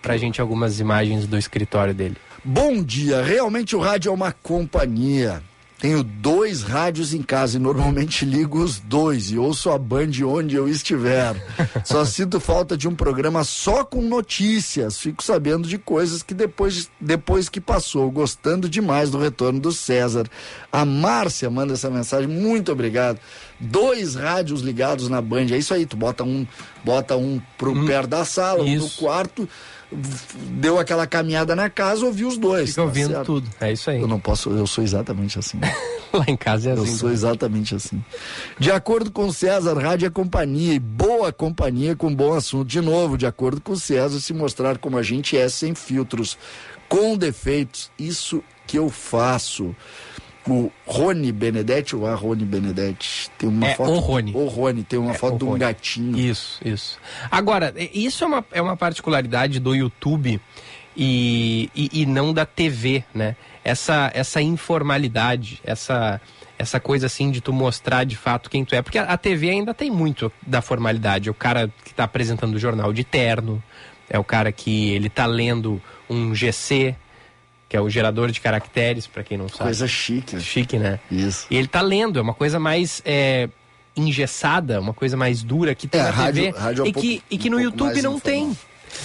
pra 0.00 0.16
gente 0.16 0.40
algumas 0.40 0.80
imagens 0.80 1.26
do 1.26 1.38
escritório 1.38 1.94
dele. 1.94 2.16
Bom 2.44 2.82
dia, 2.82 3.22
realmente 3.22 3.76
o 3.76 3.80
rádio 3.80 4.10
é 4.10 4.12
uma 4.12 4.32
companhia. 4.32 5.40
Tenho 5.82 6.04
dois 6.04 6.62
rádios 6.62 7.12
em 7.12 7.22
casa 7.22 7.56
e 7.56 7.60
normalmente 7.60 8.22
ligo 8.24 8.62
os 8.62 8.78
dois 8.78 9.32
e 9.32 9.36
ouço 9.36 9.68
a 9.68 9.76
Band 9.76 10.12
onde 10.24 10.54
eu 10.54 10.68
estiver. 10.68 11.34
Só 11.84 12.04
sinto 12.04 12.38
falta 12.38 12.76
de 12.76 12.86
um 12.86 12.94
programa 12.94 13.42
só 13.42 13.82
com 13.82 14.00
notícias. 14.00 14.96
Fico 14.96 15.24
sabendo 15.24 15.66
de 15.66 15.78
coisas 15.78 16.22
que 16.22 16.34
depois, 16.34 16.88
depois 17.00 17.48
que 17.48 17.60
passou, 17.60 18.08
gostando 18.12 18.68
demais 18.68 19.10
do 19.10 19.18
retorno 19.18 19.58
do 19.58 19.72
César. 19.72 20.28
A 20.70 20.84
Márcia 20.84 21.50
manda 21.50 21.72
essa 21.72 21.90
mensagem. 21.90 22.28
Muito 22.28 22.70
obrigado. 22.70 23.18
Dois 23.58 24.14
rádios 24.14 24.60
ligados 24.60 25.08
na 25.08 25.20
Band. 25.20 25.46
É 25.50 25.58
isso 25.58 25.74
aí, 25.74 25.84
tu 25.84 25.96
bota 25.96 26.22
um, 26.22 26.46
bota 26.84 27.16
um 27.16 27.42
pro 27.58 27.72
hum, 27.72 27.86
perto 27.86 28.06
da 28.06 28.24
sala, 28.24 28.62
um 28.62 28.76
no 28.76 28.88
quarto 28.90 29.48
deu 30.52 30.78
aquela 30.78 31.06
caminhada 31.06 31.54
na 31.54 31.68
casa, 31.68 32.04
ouvi 32.04 32.24
os 32.24 32.38
dois. 32.38 32.70
Fica 32.70 32.82
tá 32.82 32.86
ouvindo 32.86 33.10
certo? 33.12 33.26
tudo. 33.26 33.50
É 33.60 33.72
isso 33.72 33.90
aí. 33.90 34.00
Eu 34.00 34.08
não 34.08 34.18
posso, 34.18 34.50
eu 34.50 34.66
sou 34.66 34.82
exatamente 34.82 35.38
assim. 35.38 35.58
Lá 36.12 36.24
em 36.28 36.36
casa 36.36 36.70
é 36.70 36.72
assim. 36.72 36.82
Eu 36.82 36.86
sou 36.96 37.10
exatamente 37.10 37.74
assim. 37.74 38.02
De 38.58 38.70
acordo 38.70 39.10
com 39.10 39.32
César, 39.32 39.74
rádio 39.78 40.06
é 40.06 40.10
companhia 40.10 40.74
e 40.74 40.78
boa 40.78 41.32
companhia 41.32 41.96
com 41.96 42.14
bom 42.14 42.34
assunto. 42.34 42.66
De 42.66 42.80
novo, 42.80 43.16
de 43.16 43.26
acordo 43.26 43.60
com 43.60 43.74
César, 43.76 44.20
se 44.20 44.32
mostrar 44.32 44.78
como 44.78 44.98
a 44.98 45.02
gente 45.02 45.36
é 45.36 45.48
sem 45.48 45.74
filtros, 45.74 46.36
com 46.88 47.16
defeitos, 47.16 47.90
isso 47.98 48.42
que 48.66 48.78
eu 48.78 48.88
faço 48.90 49.74
o 50.48 50.70
Rony 50.86 51.30
Benedetti 51.30 51.94
ou 51.94 52.06
a 52.06 52.14
Rony 52.14 52.44
Benedetti 52.44 53.30
tem 53.38 53.48
uma 53.48 53.68
é, 53.68 53.74
foto. 53.74 53.92
O 53.92 53.98
Rony. 53.98 54.32
O 54.34 54.46
Rony 54.46 54.82
tem 54.82 54.98
uma 54.98 55.12
é, 55.12 55.14
foto 55.14 55.38
de 55.38 55.44
um 55.44 55.58
gatinho. 55.58 56.18
Isso, 56.18 56.60
isso. 56.64 56.98
Agora, 57.30 57.72
isso 57.92 58.24
é 58.24 58.26
uma, 58.26 58.44
é 58.52 58.62
uma 58.62 58.76
particularidade 58.76 59.60
do 59.60 59.74
YouTube 59.74 60.40
e, 60.96 61.70
e, 61.74 62.02
e 62.02 62.06
não 62.06 62.32
da 62.32 62.44
TV, 62.44 63.04
né? 63.14 63.36
Essa, 63.64 64.10
essa 64.14 64.42
informalidade, 64.42 65.60
essa 65.64 66.20
essa 66.58 66.78
coisa 66.78 67.06
assim 67.06 67.32
de 67.32 67.40
tu 67.40 67.52
mostrar 67.52 68.04
de 68.04 68.16
fato 68.16 68.48
quem 68.48 68.64
tu 68.64 68.74
é. 68.74 68.82
Porque 68.82 68.96
a, 68.96 69.16
TV 69.16 69.50
ainda 69.50 69.74
tem 69.74 69.90
muito 69.90 70.30
da 70.46 70.62
formalidade. 70.62 71.28
O 71.28 71.34
cara 71.34 71.68
que 71.84 71.90
está 71.90 72.04
apresentando 72.04 72.54
o 72.54 72.58
jornal 72.58 72.92
de 72.92 73.02
terno, 73.02 73.60
é 74.08 74.16
o 74.18 74.22
cara 74.22 74.52
que 74.52 74.90
ele 74.90 75.08
tá 75.08 75.26
lendo 75.26 75.82
um 76.08 76.32
GC, 76.34 76.94
que 77.72 77.76
é 77.78 77.80
o 77.80 77.88
gerador 77.88 78.30
de 78.30 78.38
caracteres, 78.38 79.06
para 79.06 79.22
quem 79.22 79.38
não 79.38 79.48
sabe. 79.48 79.62
Coisa 79.62 79.88
chique. 79.88 80.38
Chique, 80.38 80.78
né? 80.78 81.00
Isso. 81.10 81.46
E 81.50 81.56
ele 81.56 81.66
tá 81.66 81.80
lendo, 81.80 82.18
é 82.18 82.22
uma 82.22 82.34
coisa 82.34 82.60
mais 82.60 83.00
é, 83.02 83.48
engessada, 83.96 84.78
uma 84.78 84.92
coisa 84.92 85.16
mais 85.16 85.42
dura 85.42 85.74
que 85.74 85.88
tem 85.88 85.98
é, 85.98 86.04
na 86.04 86.10
rádio, 86.10 86.42
TV 86.42 86.58
rádio 86.58 86.82
é 86.82 86.84
um 86.84 86.86
e, 86.88 86.92
pouco, 86.92 87.08
que, 87.08 87.22
e 87.30 87.38
que 87.38 87.48
um 87.48 87.52
no 87.52 87.60
YouTube 87.62 88.02
não 88.02 88.16
informal. 88.16 88.20
tem. 88.20 88.58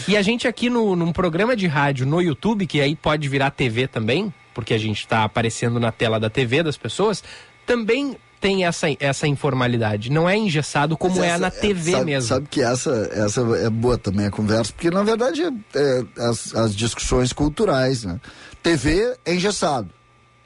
E 0.05 0.17
a 0.17 0.21
gente 0.21 0.49
aqui 0.49 0.69
no, 0.69 0.97
num 0.97 1.13
programa 1.13 1.55
de 1.55 1.65
rádio 1.65 2.05
no 2.05 2.21
YouTube, 2.21 2.67
que 2.67 2.81
aí 2.81 2.93
pode 2.93 3.29
virar 3.29 3.51
TV 3.51 3.87
também, 3.87 4.33
porque 4.53 4.73
a 4.73 4.77
gente 4.77 4.99
está 4.99 5.23
aparecendo 5.23 5.79
na 5.79 5.93
tela 5.93 6.19
da 6.19 6.29
TV 6.29 6.61
das 6.61 6.75
pessoas, 6.75 7.23
também 7.65 8.17
tem 8.39 8.65
essa, 8.65 8.87
essa 8.99 9.27
informalidade. 9.27 10.11
Não 10.11 10.29
é 10.29 10.37
engessado 10.37 10.97
como 10.97 11.23
essa, 11.23 11.35
é 11.35 11.37
na 11.37 11.51
TV 11.51 11.91
é, 11.91 11.93
sabe, 11.93 12.05
mesmo. 12.05 12.27
Sabe 12.27 12.47
que 12.49 12.61
essa, 12.61 13.09
essa 13.13 13.41
é 13.57 13.69
boa 13.69 13.97
também 13.97 14.25
a 14.25 14.31
conversa, 14.31 14.73
porque 14.73 14.91
na 14.91 15.03
verdade 15.03 15.41
é, 15.43 15.51
é, 15.75 16.03
as, 16.17 16.53
as 16.53 16.75
discussões 16.75 17.33
culturais, 17.33 18.03
né? 18.03 18.19
TV 18.67 19.17
é 19.25 19.33
engessado. 19.33 19.89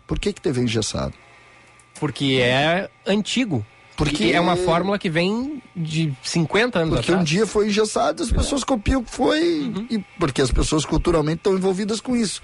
Por 0.06 0.20
que, 0.20 0.32
que 0.34 0.42
TV 0.42 0.62
é 0.62 0.64
engessado? 0.64 1.14
Porque 2.00 2.40
é 2.42 2.90
antigo. 3.06 3.66
Porque 3.96 4.32
é 4.32 4.40
uma 4.40 4.56
fórmula 4.56 4.98
que 4.98 5.10
vem 5.10 5.62
de 5.76 6.12
50 6.24 6.80
anos 6.80 6.96
porque 6.96 7.12
atrás. 7.12 7.22
um 7.22 7.24
dia 7.24 7.46
foi 7.46 7.68
engessado, 7.68 8.24
as 8.24 8.32
pessoas 8.32 8.64
copiam 8.64 9.02
o 9.02 9.04
que 9.04 9.12
foi, 9.12 9.60
uhum. 9.62 9.88
e 9.90 10.00
porque 10.20 10.42
as 10.42 10.52
pessoas 10.52 10.86
culturalmente 10.86 11.38
estão 11.38 11.54
envolvidas 11.54 12.00
com 12.00 12.16
isso. 12.16 12.42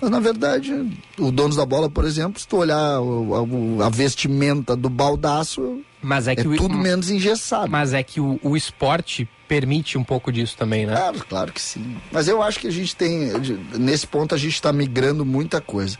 Mas 0.00 0.10
na 0.10 0.20
verdade, 0.20 0.72
o 1.18 1.32
Donos 1.32 1.56
da 1.56 1.66
Bola, 1.66 1.90
por 1.90 2.04
exemplo, 2.04 2.40
se 2.40 2.46
tu 2.46 2.58
olhar 2.58 2.76
a, 2.76 3.86
a 3.86 3.88
vestimenta 3.90 4.76
do 4.76 4.88
baldaço, 4.88 5.80
mas 6.00 6.28
é, 6.28 6.36
que 6.36 6.42
é 6.42 6.46
o, 6.46 6.56
tudo 6.56 6.76
menos 6.76 7.10
engessado. 7.10 7.70
Mas 7.70 7.92
é 7.92 8.02
que 8.02 8.20
o, 8.20 8.38
o, 8.42 8.56
esporte 8.56 9.28
permite 9.48 9.96
um 9.96 10.04
pouco 10.04 10.30
disso 10.30 10.56
também, 10.56 10.86
né? 10.86 10.94
Claro, 10.94 11.24
claro 11.26 11.52
que 11.52 11.60
sim. 11.60 11.96
Mas 12.12 12.28
eu 12.28 12.42
acho 12.42 12.60
que 12.60 12.68
a 12.68 12.70
gente 12.70 12.94
tem, 12.94 13.32
nesse 13.78 14.06
ponto 14.06 14.34
a 14.34 14.38
gente 14.38 14.54
está 14.54 14.72
migrando 14.72 15.24
muita 15.24 15.60
coisa. 15.60 15.96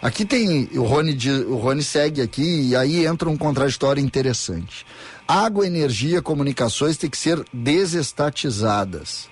Aqui 0.00 0.24
tem, 0.24 0.70
o 0.74 0.84
Rony, 0.84 1.18
o 1.48 1.56
Rony 1.56 1.82
segue 1.82 2.22
aqui 2.22 2.68
e 2.68 2.76
aí 2.76 3.04
entra 3.04 3.28
um 3.28 3.36
contraditório 3.36 4.02
interessante. 4.02 4.86
Água, 5.26 5.66
energia, 5.66 6.22
comunicações 6.22 6.96
têm 6.96 7.10
que 7.10 7.18
ser 7.18 7.44
desestatizadas. 7.52 9.28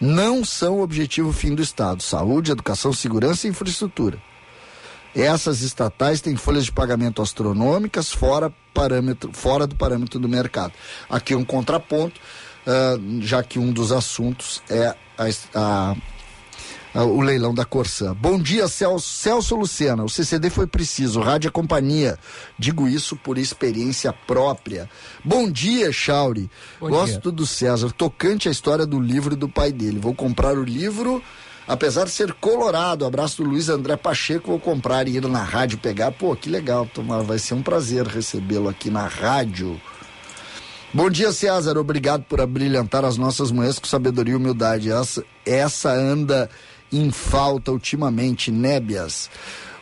não 0.00 0.44
são 0.44 0.80
objetivo 0.80 1.32
fim 1.32 1.54
do 1.54 1.62
Estado. 1.62 2.02
Saúde, 2.02 2.52
educação, 2.52 2.92
segurança 2.92 3.46
e 3.46 3.50
infraestrutura. 3.50 4.18
Essas 5.14 5.62
estatais 5.62 6.20
têm 6.20 6.36
folhas 6.36 6.66
de 6.66 6.72
pagamento 6.72 7.22
astronômicas 7.22 8.12
fora, 8.12 8.52
parâmetro, 8.74 9.30
fora 9.32 9.66
do 9.66 9.74
parâmetro 9.74 10.18
do 10.18 10.28
mercado. 10.28 10.74
Aqui 11.08 11.34
um 11.34 11.44
contraponto, 11.44 12.20
uh, 12.66 13.20
já 13.20 13.42
que 13.42 13.58
um 13.58 13.72
dos 13.72 13.92
assuntos 13.92 14.62
é 14.68 14.94
a, 15.16 15.26
a 15.54 15.96
ah, 16.96 17.04
o 17.04 17.20
leilão 17.20 17.54
da 17.54 17.62
Corsã. 17.62 18.16
Bom 18.18 18.40
dia, 18.40 18.66
Celso, 18.68 19.06
Celso 19.06 19.54
Lucena. 19.54 20.02
O 20.02 20.08
CCD 20.08 20.48
foi 20.48 20.66
preciso, 20.66 21.20
rádio 21.20 21.48
é 21.48 21.50
companhia. 21.50 22.18
Digo 22.58 22.88
isso 22.88 23.14
por 23.16 23.36
experiência 23.36 24.14
própria. 24.14 24.88
Bom 25.22 25.50
dia, 25.50 25.92
Chauri. 25.92 26.50
Bom 26.80 26.88
Gosto 26.88 27.20
dia. 27.20 27.32
do 27.32 27.46
César. 27.46 27.92
Tocante 27.92 28.48
a 28.48 28.50
história 28.50 28.86
do 28.86 28.98
livro 28.98 29.36
do 29.36 29.46
pai 29.46 29.72
dele. 29.72 29.98
Vou 29.98 30.14
comprar 30.14 30.56
o 30.56 30.64
livro, 30.64 31.22
apesar 31.68 32.04
de 32.04 32.12
ser 32.12 32.32
colorado. 32.32 33.04
Abraço 33.04 33.42
do 33.42 33.50
Luiz 33.50 33.68
André 33.68 33.94
Pacheco. 33.96 34.48
Vou 34.48 34.58
comprar 34.58 35.06
e 35.06 35.18
ir 35.18 35.28
na 35.28 35.42
rádio 35.42 35.76
pegar. 35.76 36.12
Pô, 36.12 36.34
que 36.34 36.48
legal, 36.48 36.86
Tomar. 36.86 37.20
Vai 37.20 37.38
ser 37.38 37.52
um 37.52 37.62
prazer 37.62 38.06
recebê-lo 38.06 38.70
aqui 38.70 38.88
na 38.88 39.06
rádio. 39.06 39.78
Bom 40.96 41.10
dia, 41.10 41.30
César. 41.30 41.76
Obrigado 41.76 42.22
por 42.22 42.40
abrilhantar 42.40 43.04
as 43.04 43.18
nossas 43.18 43.52
manhãs 43.52 43.78
com 43.78 43.84
sabedoria 43.84 44.32
e 44.32 44.36
humildade. 44.36 44.90
Essa, 44.90 45.22
essa 45.44 45.90
anda 45.90 46.48
em 46.90 47.10
falta 47.10 47.70
ultimamente, 47.70 48.50
nébias. 48.50 49.28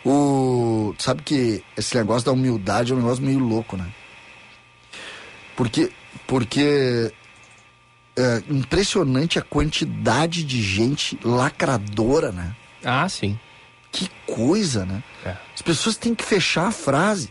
O, 0.04 0.92
sabe 0.98 1.22
que 1.22 1.62
esse 1.76 1.96
negócio 1.96 2.26
da 2.26 2.32
humildade 2.32 2.90
é 2.90 2.96
um 2.96 2.98
negócio 2.98 3.22
meio 3.22 3.38
louco, 3.38 3.76
né? 3.76 3.86
Porque, 5.54 5.92
porque 6.26 7.12
é 8.16 8.42
impressionante 8.50 9.38
a 9.38 9.42
quantidade 9.42 10.42
de 10.42 10.60
gente 10.60 11.16
lacradora, 11.22 12.32
né? 12.32 12.56
Ah, 12.84 13.08
sim. 13.08 13.38
Que 13.92 14.10
coisa, 14.26 14.84
né? 14.84 15.00
É. 15.24 15.36
As 15.54 15.62
pessoas 15.62 15.96
têm 15.96 16.12
que 16.12 16.24
fechar 16.24 16.66
a 16.66 16.72
frase. 16.72 17.30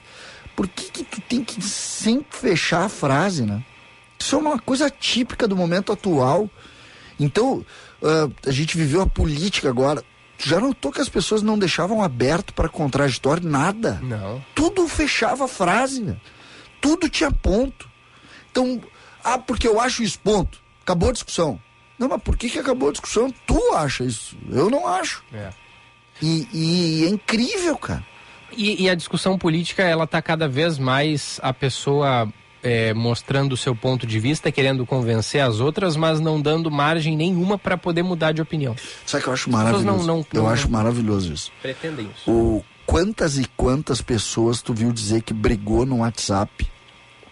Por 0.56 0.70
que, 0.70 0.90
que 0.90 1.04
tu 1.04 1.20
tem 1.20 1.44
que 1.44 1.62
sempre 1.62 2.38
fechar 2.38 2.86
a 2.86 2.90
frase, 2.90 3.46
né? 3.46 3.62
Isso 4.24 4.38
é 4.38 4.40
uma 4.40 4.58
coisa 4.58 4.90
típica 4.90 5.46
do 5.50 5.56
momento 5.58 5.92
atual. 5.92 6.50
Então, 7.20 7.66
uh, 8.02 8.34
a 8.48 8.52
gente 8.52 8.78
viveu 8.78 9.02
a 9.02 9.06
política 9.06 9.68
agora. 9.68 10.02
Já 10.38 10.62
notou 10.62 10.94
que 10.94 11.02
as 11.02 11.10
pessoas 11.10 11.42
não 11.42 11.60
deixavam 11.60 12.02
aberto 12.02 12.54
para 12.54 12.70
contraditório 12.70 13.46
nada? 13.46 14.00
Não. 14.02 14.42
Tudo 14.56 14.88
fechava 14.88 15.44
a 15.44 15.48
frase, 15.48 16.02
né? 16.02 16.16
tudo 16.80 17.10
tinha 17.10 17.32
ponto. 17.32 17.90
Então, 18.50 18.82
ah, 19.22 19.38
porque 19.38 19.68
eu 19.68 19.78
acho 19.78 20.02
isso, 20.02 20.18
ponto. 20.20 20.58
Acabou 20.82 21.10
a 21.10 21.14
discussão. 21.14 21.60
Não, 22.00 22.08
mas 22.08 22.22
por 22.22 22.38
que, 22.38 22.50
que 22.50 22.60
acabou 22.60 22.90
a 22.90 22.92
discussão? 22.94 23.30
Tu 23.46 23.74
acha 23.76 24.06
isso? 24.06 24.38
Eu 24.50 24.70
não 24.70 24.88
acho. 24.88 25.22
É. 25.34 25.50
E, 26.22 26.48
e 26.54 27.06
é 27.06 27.10
incrível, 27.10 27.78
cara. 27.78 28.06
E, 28.56 28.84
e, 28.84 28.90
a 28.90 28.96
discussão 28.96 29.38
política, 29.38 29.84
ela 29.84 30.08
tá 30.08 30.22
cada 30.22 30.48
vez 30.48 30.78
mais 30.78 31.40
a 31.42 31.54
pessoa 31.54 32.32
é, 32.64 32.94
mostrando 32.94 33.54
o 33.54 33.58
seu 33.58 33.76
ponto 33.76 34.08
de 34.08 34.20
vista, 34.20 34.52
querendo 34.52 34.86
convencer 34.86 35.42
as 35.42 35.60
outras, 35.60 35.96
mas 35.96 36.20
não 36.20 36.42
dando 36.42 36.72
margem 36.72 37.16
nenhuma 37.16 37.58
para 37.58 37.78
poder 37.78 38.04
mudar 38.04 38.32
de 38.32 38.42
opinião. 38.42 38.76
Sabe 39.06 39.24
que 39.24 39.30
eu 39.30 39.34
acho 39.34 39.52
maravilhoso? 39.52 39.86
Não, 39.86 39.98
não, 39.98 40.26
eu 40.34 40.44
não, 40.44 40.50
acho 40.50 40.72
maravilhoso 40.72 41.34
isso. 41.34 41.52
Pretendem 41.62 42.10
isso. 42.16 42.32
O, 42.32 42.64
quantas 42.86 43.38
e 43.38 43.46
quantas 43.58 44.02
pessoas 44.02 44.62
tu 44.62 44.74
viu 44.74 44.92
dizer 44.94 45.22
que 45.22 45.34
brigou 45.34 45.86
no 45.86 45.98
WhatsApp 45.98 46.66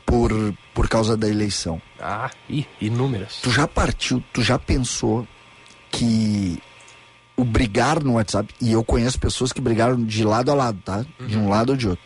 por, 0.05 0.31
por 0.73 0.89
causa 0.89 1.15
da 1.15 1.29
eleição? 1.29 1.81
Ah, 1.99 2.29
ih, 2.49 2.65
inúmeras. 2.81 3.39
Tu 3.41 3.49
já 3.49 3.67
partiu, 3.67 4.21
tu 4.33 4.41
já 4.41 4.59
pensou 4.59 5.25
que 5.89 6.61
o 7.37 7.43
brigar 7.43 8.03
no 8.03 8.13
WhatsApp, 8.13 8.53
e 8.61 8.71
eu 8.71 8.83
conheço 8.83 9.19
pessoas 9.19 9.51
que 9.51 9.61
brigaram 9.61 10.03
de 10.03 10.23
lado 10.23 10.51
a 10.51 10.53
lado, 10.53 10.79
tá? 10.83 11.05
Uhum. 11.19 11.27
De 11.27 11.37
um 11.37 11.43
uhum. 11.43 11.49
lado 11.49 11.71
ou 11.71 11.75
de 11.75 11.87
outro. 11.87 12.05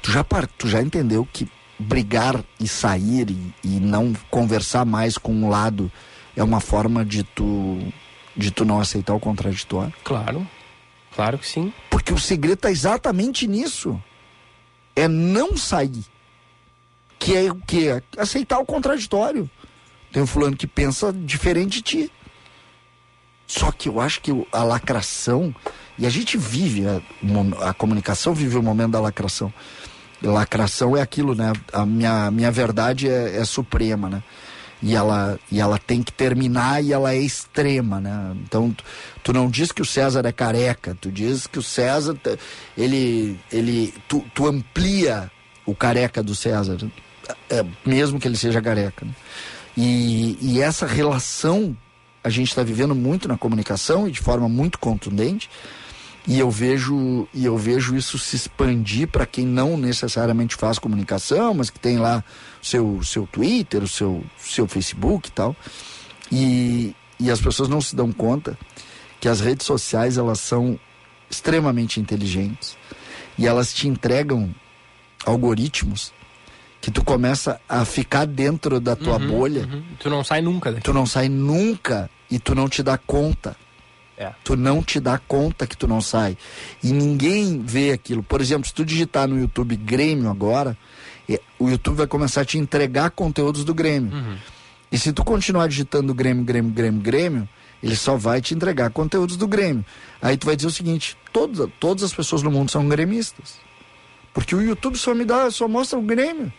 Tu 0.00 0.10
já, 0.10 0.24
tu 0.56 0.68
já 0.68 0.80
entendeu 0.80 1.28
que 1.30 1.46
brigar 1.80 2.44
e 2.60 2.68
sair 2.68 3.30
e, 3.30 3.54
e, 3.64 3.80
não 3.80 4.12
conversar 4.30 4.84
mais 4.84 5.16
com 5.16 5.32
um 5.32 5.48
lado 5.48 5.90
é 6.36 6.44
uma 6.44 6.60
forma 6.60 7.04
de 7.04 7.22
tu 7.22 7.78
de 8.36 8.50
tu 8.50 8.64
não 8.64 8.80
aceitar 8.80 9.14
o 9.14 9.20
contraditório? 9.20 9.92
Claro. 10.04 10.46
Claro 11.14 11.38
que 11.38 11.46
sim. 11.46 11.72
Porque 11.90 12.12
o 12.12 12.18
segredo 12.18 12.54
está 12.54 12.70
exatamente 12.70 13.46
nisso. 13.46 14.00
É 14.94 15.08
não 15.08 15.56
sair. 15.56 16.04
Que 17.18 17.36
é 17.36 17.50
o 17.50 17.56
que? 17.56 17.88
Aceitar 18.16 18.58
o 18.58 18.66
contraditório. 18.66 19.50
Tem 20.12 20.22
um 20.22 20.26
fulano 20.26 20.56
que 20.56 20.66
pensa 20.66 21.12
diferente 21.12 21.76
de 21.76 21.82
ti. 21.82 22.12
Só 23.46 23.72
que 23.72 23.88
eu 23.88 24.00
acho 24.00 24.20
que 24.20 24.30
a 24.52 24.62
lacração, 24.62 25.54
e 25.98 26.06
a 26.06 26.10
gente 26.10 26.38
vive, 26.38 26.84
a, 26.86 27.68
a 27.68 27.74
comunicação 27.74 28.32
vive 28.32 28.56
o 28.56 28.62
momento 28.62 28.92
da 28.92 29.00
lacração 29.00 29.52
lacração 30.22 30.96
é 30.96 31.02
aquilo, 31.02 31.34
né? 31.34 31.52
A 31.72 31.84
minha, 31.84 32.30
minha 32.30 32.50
verdade 32.50 33.08
é, 33.08 33.36
é, 33.36 33.44
suprema, 33.44 34.08
né? 34.08 34.22
E 34.82 34.94
ela, 34.94 35.38
e 35.52 35.60
ela 35.60 35.78
tem 35.78 36.02
que 36.02 36.12
terminar 36.12 36.82
e 36.82 36.92
ela 36.92 37.12
é 37.12 37.18
extrema, 37.18 38.00
né? 38.00 38.34
Então, 38.42 38.70
tu, 38.70 38.84
tu 39.22 39.32
não 39.32 39.50
diz 39.50 39.72
que 39.72 39.82
o 39.82 39.84
César 39.84 40.24
é 40.24 40.32
careca, 40.32 40.96
tu 40.98 41.10
diz 41.10 41.46
que 41.46 41.58
o 41.58 41.62
César, 41.62 42.16
ele, 42.76 43.38
ele, 43.52 43.94
tu, 44.08 44.24
tu 44.34 44.46
amplia 44.46 45.30
o 45.66 45.74
careca 45.74 46.22
do 46.22 46.34
César, 46.34 46.78
é, 47.50 47.64
mesmo 47.84 48.18
que 48.18 48.26
ele 48.26 48.36
seja 48.36 48.62
careca. 48.62 49.04
Né? 49.04 49.12
E, 49.76 50.38
e 50.40 50.60
essa 50.60 50.86
relação 50.86 51.76
a 52.22 52.28
gente 52.28 52.48
está 52.48 52.62
vivendo 52.62 52.94
muito 52.94 53.26
na 53.28 53.36
comunicação 53.36 54.06
e 54.06 54.10
de 54.10 54.20
forma 54.20 54.48
muito 54.48 54.78
contundente, 54.78 55.48
e 56.26 56.38
eu 56.38 56.50
vejo 56.50 57.26
e 57.32 57.44
eu 57.44 57.56
vejo 57.56 57.96
isso 57.96 58.18
se 58.18 58.36
expandir 58.36 59.08
para 59.08 59.26
quem 59.26 59.46
não 59.46 59.76
necessariamente 59.76 60.54
faz 60.54 60.78
comunicação, 60.78 61.54
mas 61.54 61.70
que 61.70 61.78
tem 61.78 61.98
lá 61.98 62.22
seu 62.62 63.02
seu 63.02 63.26
Twitter, 63.26 63.82
o 63.82 63.88
seu 63.88 64.22
seu 64.38 64.66
Facebook 64.66 65.28
e 65.28 65.32
tal. 65.32 65.56
E, 66.30 66.94
e 67.18 67.30
as 67.30 67.40
pessoas 67.40 67.68
não 67.68 67.80
se 67.80 67.96
dão 67.96 68.12
conta 68.12 68.56
que 69.20 69.28
as 69.28 69.40
redes 69.40 69.66
sociais 69.66 70.18
elas 70.18 70.40
são 70.40 70.78
extremamente 71.28 72.00
inteligentes 72.00 72.76
e 73.38 73.46
elas 73.46 73.72
te 73.72 73.88
entregam 73.88 74.54
algoritmos 75.24 76.12
que 76.80 76.90
tu 76.90 77.04
começa 77.04 77.60
a 77.68 77.84
ficar 77.84 78.26
dentro 78.26 78.80
da 78.80 78.96
tua 78.96 79.18
uhum, 79.18 79.28
bolha. 79.28 79.68
Uhum. 79.70 79.82
Tu 79.98 80.08
não 80.08 80.24
sai 80.24 80.40
nunca 80.40 80.70
daqui. 80.70 80.82
Tu 80.82 80.94
não 80.94 81.04
sai 81.04 81.28
nunca 81.28 82.08
e 82.30 82.38
tu 82.38 82.54
não 82.54 82.68
te 82.68 82.82
dá 82.82 82.96
conta. 82.96 83.54
É. 84.20 84.34
Tu 84.44 84.54
não 84.54 84.82
te 84.82 85.00
dá 85.00 85.16
conta 85.16 85.66
que 85.66 85.74
tu 85.74 85.88
não 85.88 86.02
sai. 86.02 86.36
E 86.84 86.92
ninguém 86.92 87.62
vê 87.62 87.90
aquilo. 87.90 88.22
Por 88.22 88.42
exemplo, 88.42 88.68
se 88.68 88.74
tu 88.74 88.84
digitar 88.84 89.26
no 89.26 89.40
YouTube 89.40 89.74
Grêmio 89.76 90.28
agora, 90.28 90.76
é, 91.26 91.40
o 91.58 91.70
YouTube 91.70 91.96
vai 91.96 92.06
começar 92.06 92.42
a 92.42 92.44
te 92.44 92.58
entregar 92.58 93.10
conteúdos 93.12 93.64
do 93.64 93.72
Grêmio. 93.72 94.12
Uhum. 94.12 94.36
E 94.92 94.98
se 94.98 95.10
tu 95.14 95.24
continuar 95.24 95.68
digitando 95.68 96.12
Grêmio, 96.12 96.44
Grêmio, 96.44 96.70
Grêmio, 96.70 97.00
Grêmio, 97.00 97.48
ele 97.82 97.96
só 97.96 98.14
vai 98.14 98.42
te 98.42 98.52
entregar 98.52 98.90
conteúdos 98.90 99.38
do 99.38 99.48
Grêmio. 99.48 99.86
Aí 100.20 100.36
tu 100.36 100.44
vai 100.44 100.54
dizer 100.54 100.68
o 100.68 100.72
seguinte: 100.72 101.16
todas, 101.32 101.66
todas 101.80 102.04
as 102.04 102.12
pessoas 102.12 102.42
no 102.42 102.50
mundo 102.50 102.70
são 102.70 102.86
gremistas. 102.86 103.58
Porque 104.34 104.54
o 104.54 104.60
YouTube 104.60 104.98
só 104.98 105.14
me 105.14 105.24
dá, 105.24 105.50
só 105.50 105.66
mostra 105.66 105.98
o 105.98 106.02
Grêmio. 106.02 106.52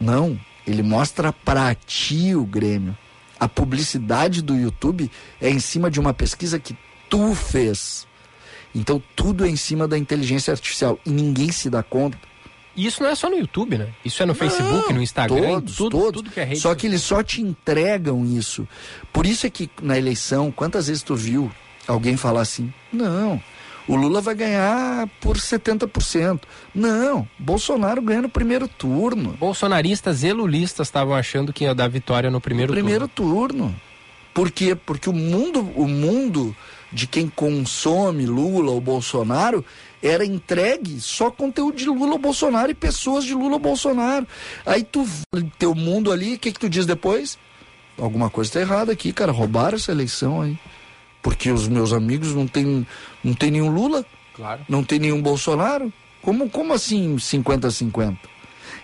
Não, 0.00 0.36
ele 0.66 0.82
mostra 0.82 1.32
para 1.32 1.72
ti 1.76 2.34
o 2.34 2.44
Grêmio 2.44 2.96
a 3.38 3.48
publicidade 3.48 4.42
do 4.42 4.54
YouTube 4.54 5.10
é 5.40 5.48
em 5.48 5.60
cima 5.60 5.90
de 5.90 6.00
uma 6.00 6.12
pesquisa 6.12 6.58
que 6.58 6.76
tu 7.08 7.34
fez. 7.34 8.06
Então 8.74 9.02
tudo 9.16 9.44
é 9.44 9.48
em 9.48 9.56
cima 9.56 9.88
da 9.88 9.96
inteligência 9.96 10.52
artificial 10.52 10.98
e 11.04 11.10
ninguém 11.10 11.50
se 11.50 11.70
dá 11.70 11.82
conta. 11.82 12.18
E 12.76 12.86
isso 12.86 13.02
não 13.02 13.10
é 13.10 13.14
só 13.16 13.28
no 13.28 13.36
YouTube, 13.36 13.76
né? 13.76 13.88
Isso 14.04 14.22
é 14.22 14.26
no 14.26 14.32
não, 14.32 14.38
Facebook, 14.38 14.92
no 14.92 15.02
Instagram, 15.02 15.54
todos, 15.54 15.76
tudo, 15.76 15.90
todos. 15.90 16.22
Tudo 16.22 16.30
que 16.30 16.38
é 16.38 16.44
rede 16.44 16.60
só 16.60 16.74
que 16.76 16.86
eles 16.86 17.02
só 17.02 17.24
te 17.24 17.42
entregam 17.42 18.24
isso. 18.24 18.68
Por 19.12 19.26
isso 19.26 19.46
é 19.46 19.50
que 19.50 19.68
na 19.82 19.98
eleição, 19.98 20.52
quantas 20.52 20.86
vezes 20.86 21.02
tu 21.02 21.16
viu 21.16 21.50
alguém 21.88 22.16
falar 22.16 22.42
assim? 22.42 22.72
Não, 22.92 23.42
o 23.88 23.96
Lula 23.96 24.20
vai 24.20 24.34
ganhar 24.34 25.08
por 25.20 25.36
70%. 25.36 26.42
Não, 26.74 27.26
Bolsonaro 27.38 28.02
ganha 28.02 28.22
no 28.22 28.28
primeiro 28.28 28.68
turno. 28.68 29.30
Bolsonaristas 29.40 30.22
e 30.22 30.32
lulistas 30.32 30.88
estavam 30.88 31.14
achando 31.14 31.52
que 31.52 31.64
ia 31.64 31.74
dar 31.74 31.88
vitória 31.88 32.30
no 32.30 32.40
primeiro, 32.40 32.72
no 32.72 32.76
primeiro 32.76 33.08
turno. 33.08 33.48
turno. 33.64 33.80
Por 34.34 34.50
quê? 34.50 34.74
Porque 34.74 35.08
o 35.08 35.12
mundo, 35.12 35.60
o 35.74 35.88
mundo 35.88 36.54
de 36.92 37.06
quem 37.06 37.28
consome 37.28 38.26
Lula 38.26 38.70
ou 38.70 38.80
Bolsonaro 38.80 39.64
era 40.02 40.24
entregue 40.24 41.00
só 41.00 41.30
conteúdo 41.30 41.76
de 41.76 41.86
Lula 41.86 42.12
ou 42.12 42.18
Bolsonaro 42.18 42.70
e 42.70 42.74
pessoas 42.74 43.24
de 43.24 43.34
Lula 43.34 43.54
ou 43.54 43.58
Bolsonaro. 43.58 44.26
Aí 44.64 44.84
tu 44.84 45.04
teu 45.58 45.74
mundo 45.74 46.12
ali, 46.12 46.34
o 46.34 46.38
que 46.38 46.52
que 46.52 46.60
tu 46.60 46.68
diz 46.68 46.86
depois? 46.86 47.38
Alguma 47.98 48.30
coisa 48.30 48.52
tá 48.52 48.60
errada 48.60 48.92
aqui, 48.92 49.12
cara. 49.12 49.32
Roubaram 49.32 49.76
essa 49.76 49.90
eleição 49.90 50.40
aí. 50.40 50.56
Porque 51.28 51.52
os 51.52 51.68
meus 51.68 51.92
amigos 51.92 52.34
não 52.34 52.46
tem, 52.46 52.86
não 53.22 53.34
tem 53.34 53.50
nenhum 53.50 53.68
Lula, 53.68 54.02
claro. 54.32 54.62
não 54.66 54.82
tem 54.82 54.98
nenhum 54.98 55.20
Bolsonaro. 55.20 55.92
Como, 56.22 56.48
como 56.48 56.72
assim 56.72 57.16
50-50? 57.16 58.16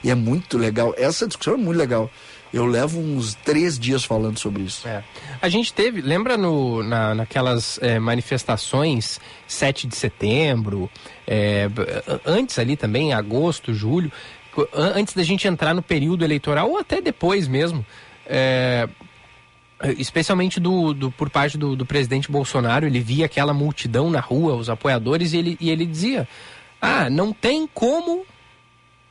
E 0.02 0.10
é 0.10 0.14
muito 0.14 0.58
legal. 0.58 0.94
Essa 0.98 1.26
discussão 1.26 1.54
é 1.54 1.56
muito 1.56 1.78
legal. 1.78 2.10
Eu 2.52 2.66
levo 2.66 3.00
uns 3.00 3.34
três 3.34 3.78
dias 3.78 4.04
falando 4.04 4.38
sobre 4.38 4.64
isso. 4.64 4.86
É. 4.86 5.02
A 5.40 5.48
gente 5.48 5.72
teve, 5.72 6.02
lembra 6.02 6.36
no, 6.36 6.82
na, 6.82 7.14
naquelas 7.14 7.78
é, 7.80 7.98
manifestações 7.98 9.18
7 9.48 9.86
de 9.86 9.96
setembro, 9.96 10.90
é, 11.26 11.70
antes 12.26 12.58
ali 12.58 12.76
também, 12.76 13.14
agosto, 13.14 13.72
julho, 13.72 14.12
antes 14.74 15.14
da 15.14 15.22
gente 15.22 15.48
entrar 15.48 15.72
no 15.72 15.80
período 15.80 16.22
eleitoral, 16.22 16.68
ou 16.68 16.76
até 16.76 17.00
depois 17.00 17.48
mesmo, 17.48 17.84
é, 18.26 18.86
especialmente 19.98 20.60
do, 20.60 20.94
do, 20.94 21.10
por 21.10 21.28
parte 21.30 21.58
do, 21.58 21.74
do, 21.76 21.84
presidente 21.84 22.30
Bolsonaro, 22.30 22.86
ele 22.86 23.00
via 23.00 23.26
aquela 23.26 23.52
multidão 23.52 24.10
na 24.10 24.20
rua, 24.20 24.54
os 24.54 24.70
apoiadores, 24.70 25.32
e 25.32 25.38
ele, 25.38 25.56
e 25.60 25.70
ele 25.70 25.86
dizia: 25.86 26.28
Ah, 26.80 27.10
não 27.10 27.32
tem 27.32 27.66
como 27.66 28.24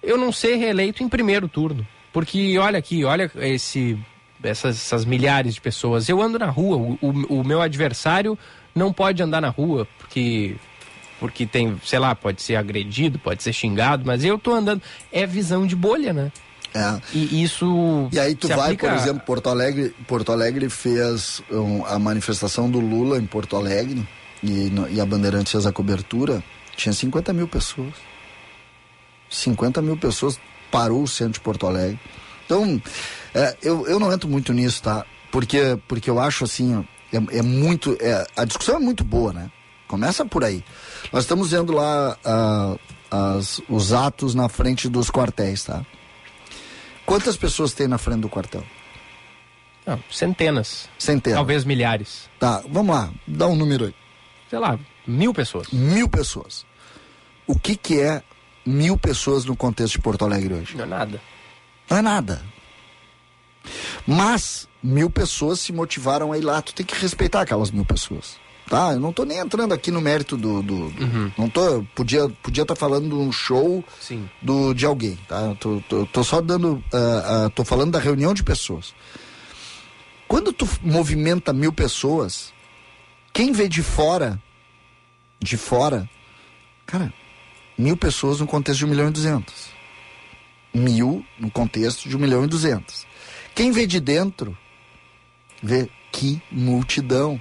eu 0.01 0.17
não 0.17 0.31
ser 0.31 0.55
reeleito 0.55 1.03
em 1.03 1.09
primeiro 1.09 1.47
turno. 1.47 1.85
Porque 2.11 2.57
olha 2.57 2.77
aqui, 2.77 3.03
olha 3.03 3.31
esse, 3.37 3.97
essas, 4.43 4.75
essas 4.75 5.05
milhares 5.05 5.55
de 5.55 5.61
pessoas. 5.61 6.07
Eu 6.07 6.21
ando 6.21 6.37
na 6.37 6.49
rua, 6.49 6.77
o, 6.77 6.97
o, 7.01 7.39
o 7.39 7.43
meu 7.43 7.61
adversário 7.61 8.37
não 8.75 8.93
pode 8.93 9.21
andar 9.23 9.41
na 9.41 9.49
rua, 9.49 9.87
porque 9.97 10.55
porque 11.19 11.45
tem, 11.45 11.79
sei 11.85 11.99
lá, 11.99 12.13
pode 12.13 12.41
ser 12.41 12.57
agredido, 12.57 13.17
pode 13.17 13.41
ser 13.41 13.53
xingado, 13.53 14.03
mas 14.05 14.25
eu 14.25 14.37
tô 14.37 14.51
andando. 14.51 14.81
É 15.09 15.25
visão 15.25 15.65
de 15.65 15.73
bolha, 15.73 16.11
né? 16.11 16.31
É. 16.73 16.99
E 17.13 17.43
isso. 17.43 18.09
E 18.11 18.19
aí 18.19 18.35
tu 18.35 18.47
vai, 18.47 18.73
aplica... 18.73 18.89
por 18.89 18.97
exemplo, 18.97 19.21
Porto 19.25 19.49
Alegre. 19.49 19.95
Porto 20.07 20.31
Alegre 20.31 20.69
fez 20.69 21.41
um, 21.51 21.85
a 21.85 21.99
manifestação 21.99 22.69
do 22.69 22.79
Lula 22.79 23.17
em 23.17 23.25
Porto 23.25 23.55
Alegre 23.55 24.07
e, 24.41 24.69
no, 24.69 24.89
e 24.89 24.99
a 24.99 25.05
Bandeirantes 25.05 25.51
fez 25.51 25.65
a 25.65 25.71
cobertura. 25.71 26.43
Tinha 26.75 26.93
50 26.93 27.31
mil 27.33 27.47
pessoas. 27.47 27.93
50 29.29 29.81
mil 29.81 29.97
pessoas 29.97 30.39
parou 30.71 31.03
o 31.03 31.07
centro 31.07 31.33
de 31.33 31.39
Porto 31.41 31.67
Alegre. 31.67 31.99
Então, 32.45 32.81
é, 33.33 33.55
eu, 33.61 33.87
eu 33.87 33.99
não 33.99 34.11
entro 34.11 34.27
muito 34.27 34.51
nisso, 34.51 34.81
tá? 34.81 35.05
Porque, 35.31 35.79
porque 35.87 36.09
eu 36.09 36.19
acho 36.19 36.43
assim, 36.43 36.85
é, 37.11 37.37
é 37.37 37.41
muito. 37.41 37.95
É, 37.99 38.25
a 38.35 38.45
discussão 38.45 38.75
é 38.75 38.79
muito 38.79 39.03
boa, 39.03 39.31
né? 39.31 39.51
Começa 39.87 40.25
por 40.25 40.43
aí. 40.43 40.63
Nós 41.11 41.23
estamos 41.23 41.51
vendo 41.51 41.71
lá 41.71 42.17
uh, 42.25 42.79
as, 43.11 43.61
os 43.69 43.93
atos 43.93 44.33
na 44.33 44.49
frente 44.49 44.89
dos 44.89 45.11
quartéis, 45.11 45.63
tá? 45.63 45.85
Quantas 47.05 47.35
pessoas 47.37 47.73
tem 47.73 47.87
na 47.87 47.97
frente 47.97 48.21
do 48.21 48.29
quartel? 48.29 48.63
Não, 49.85 50.01
centenas. 50.09 50.89
Centenas. 50.97 51.37
Talvez 51.37 51.65
milhares. 51.65 52.29
Tá, 52.39 52.63
vamos 52.69 52.95
lá, 52.95 53.11
dá 53.27 53.47
um 53.47 53.55
número 53.55 53.85
aí. 53.85 53.95
Sei 54.49 54.59
lá, 54.59 54.79
mil 55.05 55.33
pessoas. 55.33 55.69
Mil 55.71 56.07
pessoas. 56.07 56.65
O 57.45 57.59
que 57.59 57.75
que 57.75 57.99
é 57.99 58.23
mil 58.65 58.97
pessoas 58.97 59.43
no 59.45 59.55
contexto 59.55 59.93
de 59.93 59.99
Porto 59.99 60.23
Alegre 60.23 60.53
hoje? 60.53 60.77
Não 60.77 60.85
é 60.85 60.87
nada. 60.87 61.21
Não 61.89 61.97
é 61.97 62.01
nada. 62.01 62.41
Mas 64.07 64.67
mil 64.81 65.09
pessoas 65.09 65.59
se 65.59 65.73
motivaram 65.73 66.31
a 66.31 66.37
ir 66.37 66.41
lá. 66.41 66.61
Tu 66.61 66.73
tem 66.73 66.85
que 66.85 66.95
respeitar 66.95 67.41
aquelas 67.41 67.71
mil 67.71 67.85
pessoas. 67.85 68.37
Tá? 68.69 68.93
Eu 68.93 68.99
não 68.99 69.11
tô 69.11 69.23
nem 69.25 69.37
entrando 69.37 69.73
aqui 69.73 69.91
no 69.91 70.01
mérito 70.01 70.37
do. 70.37 70.61
do, 70.61 70.89
do 70.89 71.03
uhum. 71.03 71.31
Não 71.37 71.49
tô. 71.49 71.83
Podia 71.93 72.25
estar 72.25 72.35
podia 72.41 72.65
tá 72.65 72.75
falando 72.75 73.09
de 73.09 73.15
um 73.15 73.31
show 73.31 73.83
Sim. 73.99 74.29
Do, 74.41 74.73
de 74.73 74.85
alguém, 74.85 75.17
tá? 75.27 75.55
Tô, 75.59 75.81
tô, 75.87 76.05
tô 76.05 76.23
só 76.23 76.41
dando. 76.41 76.83
Uh, 76.91 77.47
uh, 77.47 77.49
tô 77.51 77.63
falando 77.63 77.91
da 77.91 77.99
reunião 77.99 78.33
de 78.33 78.43
pessoas. 78.43 78.93
Quando 80.27 80.51
tu 80.51 80.67
movimenta 80.81 81.53
mil 81.53 81.71
pessoas, 81.71 82.53
quem 83.31 83.51
vê 83.51 83.67
de 83.67 83.83
fora, 83.83 84.41
de 85.39 85.57
fora, 85.57 86.09
cara, 86.85 87.13
mil 87.77 87.97
pessoas 87.97 88.39
no 88.39 88.47
contexto 88.47 88.79
de 88.79 88.85
um 88.85 88.89
milhão 88.89 89.09
e 89.09 89.11
duzentos. 89.11 89.67
Mil 90.73 91.23
no 91.37 91.51
contexto 91.51 92.09
de 92.09 92.15
um 92.15 92.19
milhão 92.19 92.43
e 92.43 92.47
duzentos. 92.47 93.05
Quem 93.53 93.71
vê 93.71 93.85
de 93.85 93.99
dentro, 93.99 94.57
vê 95.61 95.87
que 96.11 96.41
multidão. 96.51 97.39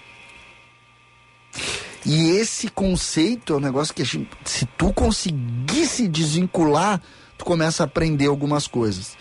E 2.04 2.30
esse 2.30 2.68
conceito 2.68 3.52
é 3.52 3.56
um 3.56 3.60
negócio 3.60 3.94
que 3.94 4.04
gente, 4.04 4.28
se 4.44 4.66
tu 4.66 4.92
conseguisse 4.92 6.08
desvincular, 6.08 7.00
tu 7.38 7.44
começa 7.44 7.82
a 7.82 7.86
aprender 7.86 8.26
algumas 8.26 8.66
coisas. 8.66 9.16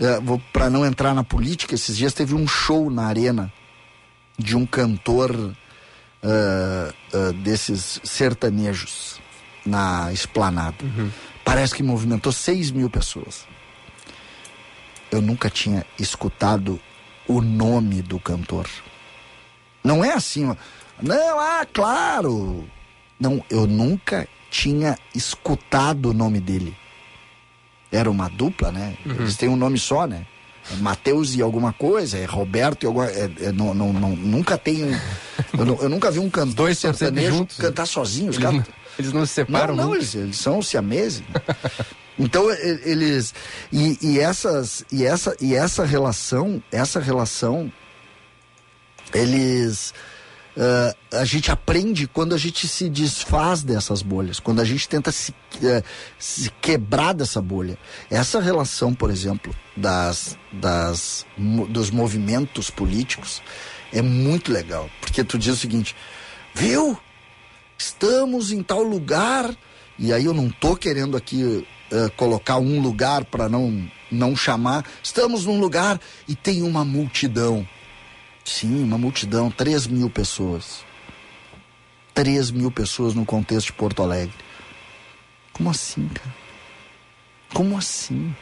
É, 0.00 0.18
para 0.52 0.70
não 0.70 0.84
entrar 0.84 1.14
na 1.14 1.22
política, 1.22 1.74
esses 1.74 1.96
dias 1.96 2.14
teve 2.14 2.34
um 2.34 2.46
show 2.48 2.90
na 2.90 3.06
arena 3.06 3.52
de 4.38 4.56
um 4.56 4.66
cantor 4.66 5.30
uh, 5.36 5.54
uh, 6.24 7.32
desses 7.34 8.00
sertanejos 8.02 9.20
na 9.64 10.12
esplanada. 10.12 10.76
Uhum. 10.82 11.10
Parece 11.44 11.74
que 11.74 11.82
movimentou 11.82 12.32
6 12.32 12.70
mil 12.70 12.90
pessoas. 12.90 13.46
Eu 15.10 15.20
nunca 15.20 15.48
tinha 15.48 15.86
escutado 15.98 16.80
o 17.28 17.40
nome 17.40 18.02
do 18.02 18.18
cantor. 18.18 18.68
Não 19.82 20.04
é 20.04 20.12
assim, 20.12 20.56
não, 21.02 21.40
ah, 21.40 21.66
claro. 21.72 22.64
Não, 23.18 23.44
eu 23.50 23.66
nunca 23.66 24.28
tinha 24.50 24.96
escutado 25.14 26.10
o 26.10 26.14
nome 26.14 26.40
dele. 26.40 26.76
Era 27.90 28.10
uma 28.10 28.28
dupla, 28.28 28.72
né? 28.72 28.96
Uhum. 29.04 29.12
Eles 29.12 29.36
têm 29.36 29.48
um 29.48 29.56
nome 29.56 29.78
só, 29.78 30.06
né? 30.06 30.26
É 30.72 30.76
Mateus 30.76 31.34
e 31.34 31.42
alguma 31.42 31.72
coisa, 31.72 32.16
é 32.16 32.24
Roberto 32.24 32.84
e 32.84 32.86
alguma 32.86 33.06
é, 33.06 33.30
é, 33.40 33.52
não, 33.52 33.74
não, 33.74 33.92
não, 33.92 34.16
nunca 34.16 34.56
tenho. 34.56 34.88
eu, 35.52 35.82
eu, 35.82 35.88
nunca 35.88 36.10
vi 36.10 36.18
um 36.18 36.30
cantor 36.30 36.54
Dois 36.54 36.78
sertanejo 36.78 37.36
juntos, 37.36 37.56
cantar 37.58 37.86
sozinho. 37.86 38.30
Os 38.30 38.36
eles, 38.36 38.44
cara... 38.44 38.56
não, 38.56 38.64
eles 38.98 39.12
não 39.12 39.26
se 39.26 39.32
separam 39.32 39.76
Não, 39.76 39.88
não 39.88 39.94
eles, 39.94 40.14
eles, 40.14 40.38
são 40.38 40.62
siameses. 40.62 41.20
Né? 41.20 41.56
então 42.18 42.50
eles 42.50 43.34
e, 43.70 43.98
e, 44.00 44.18
essas 44.18 44.84
e 44.90 45.04
essa 45.04 45.36
e 45.40 45.54
essa 45.54 45.84
relação, 45.84 46.62
essa 46.72 46.98
relação 46.98 47.70
eles 49.12 49.92
Uh, 50.56 51.16
a 51.16 51.24
gente 51.24 51.50
aprende 51.50 52.06
quando 52.06 52.32
a 52.32 52.38
gente 52.38 52.68
se 52.68 52.88
desfaz 52.88 53.64
dessas 53.64 54.02
bolhas, 54.02 54.38
quando 54.38 54.60
a 54.60 54.64
gente 54.64 54.88
tenta 54.88 55.10
se, 55.10 55.32
uh, 55.32 55.82
se, 56.16 56.48
quebrar 56.60 57.12
dessa 57.12 57.42
bolha. 57.42 57.76
Essa 58.08 58.40
relação, 58.40 58.94
por 58.94 59.10
exemplo, 59.10 59.52
das, 59.76 60.38
das, 60.52 61.26
dos 61.36 61.90
movimentos 61.90 62.70
políticos 62.70 63.42
é 63.92 64.00
muito 64.00 64.52
legal, 64.52 64.88
porque 65.00 65.24
tu 65.24 65.36
diz 65.36 65.54
o 65.54 65.58
seguinte, 65.58 65.96
viu? 66.54 66.96
Estamos 67.76 68.52
em 68.52 68.62
tal 68.62 68.84
lugar, 68.84 69.52
e 69.98 70.12
aí 70.12 70.24
eu 70.24 70.32
não 70.32 70.48
tô 70.48 70.76
querendo 70.76 71.16
aqui 71.16 71.66
uh, 71.90 72.10
colocar 72.16 72.58
um 72.58 72.80
lugar 72.80 73.24
para 73.24 73.48
não, 73.48 73.90
não 74.08 74.36
chamar, 74.36 74.84
estamos 75.02 75.46
num 75.46 75.58
lugar 75.58 76.00
e 76.28 76.36
tem 76.36 76.62
uma 76.62 76.84
multidão 76.84 77.66
Sim, 78.44 78.84
uma 78.84 78.98
multidão, 78.98 79.50
3 79.50 79.86
mil 79.86 80.10
pessoas. 80.10 80.84
3 82.12 82.50
mil 82.50 82.70
pessoas 82.70 83.14
no 83.14 83.24
contexto 83.24 83.68
de 83.68 83.72
Porto 83.72 84.02
Alegre. 84.02 84.34
Como 85.52 85.70
assim, 85.70 86.06
cara? 86.08 86.34
Como 87.54 87.78
assim? 87.78 88.34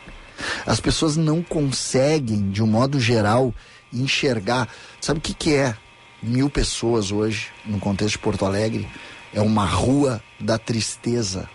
As 0.67 0.81
pessoas 0.81 1.17
não 1.17 1.41
conseguem, 1.41 2.51
de 2.51 2.63
um 2.63 2.67
modo 2.67 2.99
geral, 2.99 3.55
enxergar. 3.93 4.69
Sabe 5.01 5.19
o 5.19 5.23
que, 5.23 5.35
que 5.35 5.55
é 5.55 5.77
mil 6.21 6.51
pessoas 6.51 7.13
hoje, 7.13 7.51
no 7.65 7.79
contexto 7.79 8.13
de 8.13 8.19
Porto 8.19 8.45
Alegre? 8.45 8.89
É 9.33 9.41
uma 9.41 9.65
rua 9.65 10.23
da 10.41 10.59
tristeza. 10.59 11.49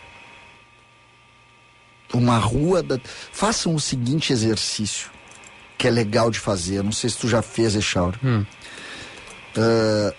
Uma 2.13 2.37
rua 2.37 2.81
da. 2.81 2.97
Façam 3.33 3.75
o 3.75 3.79
seguinte 3.79 4.31
exercício 4.31 5.16
que 5.78 5.88
é 5.88 5.91
legal 5.91 6.32
de 6.32 6.39
fazer. 6.39 6.84
Não 6.84 6.91
sei 6.91 7.09
se 7.09 7.17
tu 7.17 7.28
já 7.28 7.41
fez, 7.41 7.75
Echauro. 7.75 8.19
Hum. 8.23 8.45
Uh, 9.55 10.13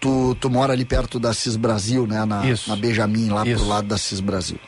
tu, 0.00 0.34
tu 0.36 0.50
mora 0.50 0.72
ali 0.72 0.84
perto 0.84 1.18
da 1.18 1.32
Cis 1.32 1.56
Brasil, 1.56 2.06
né? 2.06 2.24
Na, 2.24 2.46
Isso. 2.46 2.68
na 2.68 2.76
Benjamin, 2.76 3.28
lá 3.28 3.46
Isso. 3.46 3.56
pro 3.56 3.68
lado 3.68 3.88
da 3.88 3.98
Cis 3.98 4.20
Brasil. 4.20 4.58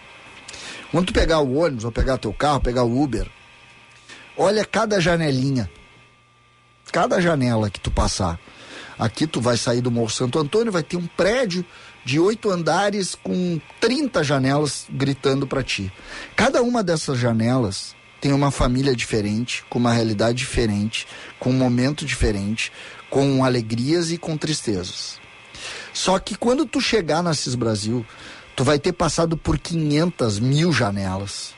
Quando 0.91 1.07
tu 1.07 1.13
pegar 1.13 1.41
o 1.41 1.57
ônibus, 1.57 1.85
ou 1.85 1.93
pegar 1.93 2.19
teu 2.19 2.33
carro, 2.33 2.61
pegar 2.61 2.85
o 2.85 3.03
Uber, 3.03 3.27
olha 4.37 4.65
cada 4.65 5.01
janelinha. 5.01 5.71
Cada 6.93 7.21
janela 7.21 7.71
que 7.71 7.81
tu 7.81 7.91
passar. 7.91 8.39
Aqui 8.99 9.27
tu 9.27 9.41
vai 9.41 9.57
sair 9.57 9.81
do 9.81 9.91
Morro 9.91 10.11
Santo 10.11 10.39
Antônio, 10.39 10.71
vai 10.71 10.83
ter 10.83 10.97
um 10.97 11.07
prédio 11.07 11.65
de 12.05 12.21
oito 12.21 12.51
andares 12.51 13.15
com 13.15 13.59
30 13.81 14.23
janelas 14.23 14.87
gritando 14.91 15.47
para 15.47 15.63
ti. 15.63 15.91
Cada 16.37 16.63
uma 16.63 16.83
dessas 16.83 17.19
janelas 17.19 17.97
tem 18.23 18.33
uma 18.33 18.53
família 18.53 18.95
diferente, 18.95 19.65
com 19.69 19.81
uma 19.81 19.93
realidade 19.93 20.39
diferente, 20.39 21.09
com 21.41 21.51
um 21.51 21.55
momento 21.55 22.07
diferente, 22.07 22.71
com 23.11 23.45
alegrias 23.45 24.13
e 24.13 24.17
com 24.17 24.37
tristezas. 24.37 25.21
Só 25.93 26.21
que 26.21 26.37
quando 26.37 26.65
tu 26.65 26.81
chegar 26.81 27.21
na 27.21 27.35
CIS 27.35 27.57
Brasil, 27.57 28.07
tu 28.55 28.63
vai 28.63 28.79
ter 28.79 28.93
passado 28.93 29.37
por 29.37 29.59
500 29.59 30.39
mil 30.39 30.73
janelas. 30.73 31.53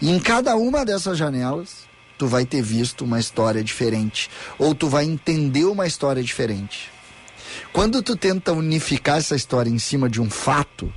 E 0.00 0.10
em 0.10 0.18
cada 0.18 0.56
uma 0.56 0.86
dessas 0.86 1.18
janelas, 1.18 1.86
tu 2.16 2.26
vai 2.26 2.46
ter 2.46 2.62
visto 2.62 3.04
uma 3.04 3.20
história 3.20 3.62
diferente. 3.62 4.30
Ou 4.58 4.74
tu 4.74 4.88
vai 4.88 5.04
entender 5.04 5.66
uma 5.66 5.86
história 5.86 6.22
diferente. 6.22 6.90
Quando 7.74 8.02
tu 8.02 8.16
tenta 8.16 8.54
unificar 8.54 9.18
essa 9.18 9.36
história 9.36 9.68
em 9.68 9.78
cima 9.78 10.08
de 10.08 10.18
um 10.18 10.30
fato, 10.30 10.90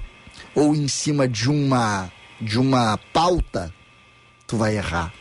ou 0.55 0.73
em 0.73 0.87
cima 0.87 1.27
de 1.27 1.49
uma, 1.49 2.09
de 2.39 2.57
uma 2.57 2.97
pauta, 3.11 3.73
tu 4.51 4.57
vai 4.57 4.75
errar. 4.75 5.13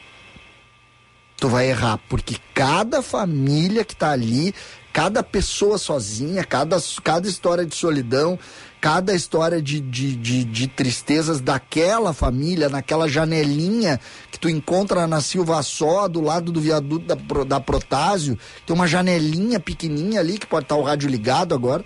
tu 1.37 1.49
vai 1.49 1.71
errar, 1.71 1.99
porque 2.09 2.37
cada 2.53 3.01
família 3.01 3.85
que 3.85 3.95
tá 3.95 4.11
ali, 4.11 4.53
cada 4.93 5.23
pessoa 5.23 5.79
sozinha, 5.79 6.43
cada, 6.43 6.77
cada 7.05 7.29
história 7.29 7.65
de 7.65 7.75
solidão, 7.77 8.37
cada 8.81 9.15
história 9.15 9.63
de, 9.63 9.81
de, 9.81 10.17
de, 10.17 10.45
de, 10.45 10.67
tristezas 10.67 11.41
daquela 11.41 12.13
família, 12.13 12.69
naquela 12.69 13.09
janelinha 13.09 14.01
que 14.33 14.39
tu 14.39 14.49
encontra 14.51 15.07
na 15.07 15.21
Silva 15.21 15.63
Só, 15.63 16.09
do 16.09 16.21
lado 16.21 16.51
do 16.51 16.61
viaduto 16.61 17.07
da, 17.07 17.45
da 17.45 17.61
Protásio, 17.61 18.37
tem 18.67 18.75
uma 18.75 18.89
janelinha 18.89 19.61
pequenininha 19.61 20.19
ali 20.19 20.39
que 20.39 20.47
pode 20.47 20.65
estar 20.65 20.75
o 20.75 20.83
rádio 20.83 21.09
ligado 21.09 21.55
agora. 21.55 21.85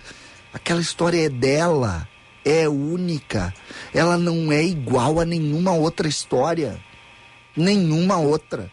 Aquela 0.51 0.81
história 0.81 1.27
é 1.27 1.29
dela, 1.29 2.09
é 2.43 2.67
única. 2.67 3.53
Ela 3.93 4.17
não 4.17 4.51
é 4.51 4.63
igual 4.63 5.19
a 5.19 5.25
nenhuma 5.25 5.73
outra 5.73 6.07
história. 6.07 6.83
Nenhuma 7.55 8.17
outra. 8.17 8.71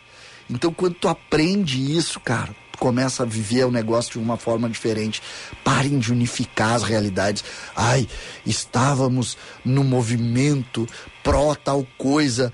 Então, 0.51 0.72
quando 0.72 0.95
tu 0.95 1.09
aprende 1.09 1.97
isso, 1.97 2.20
cara, 2.20 2.55
tu 2.72 2.78
começa 2.78 3.22
a 3.22 3.26
viver 3.26 3.64
o 3.64 3.70
negócio 3.70 4.12
de 4.12 4.18
uma 4.18 4.37
forma 4.37 4.68
diferente. 4.68 5.22
Parem 5.64 5.99
de 5.99 6.12
unificar 6.12 6.74
as 6.74 6.83
realidades. 6.83 7.45
Ai, 7.74 8.09
estávamos 8.45 9.37
no 9.64 9.83
movimento 9.83 10.87
pró 11.22 11.55
tal 11.55 11.87
coisa, 11.97 12.53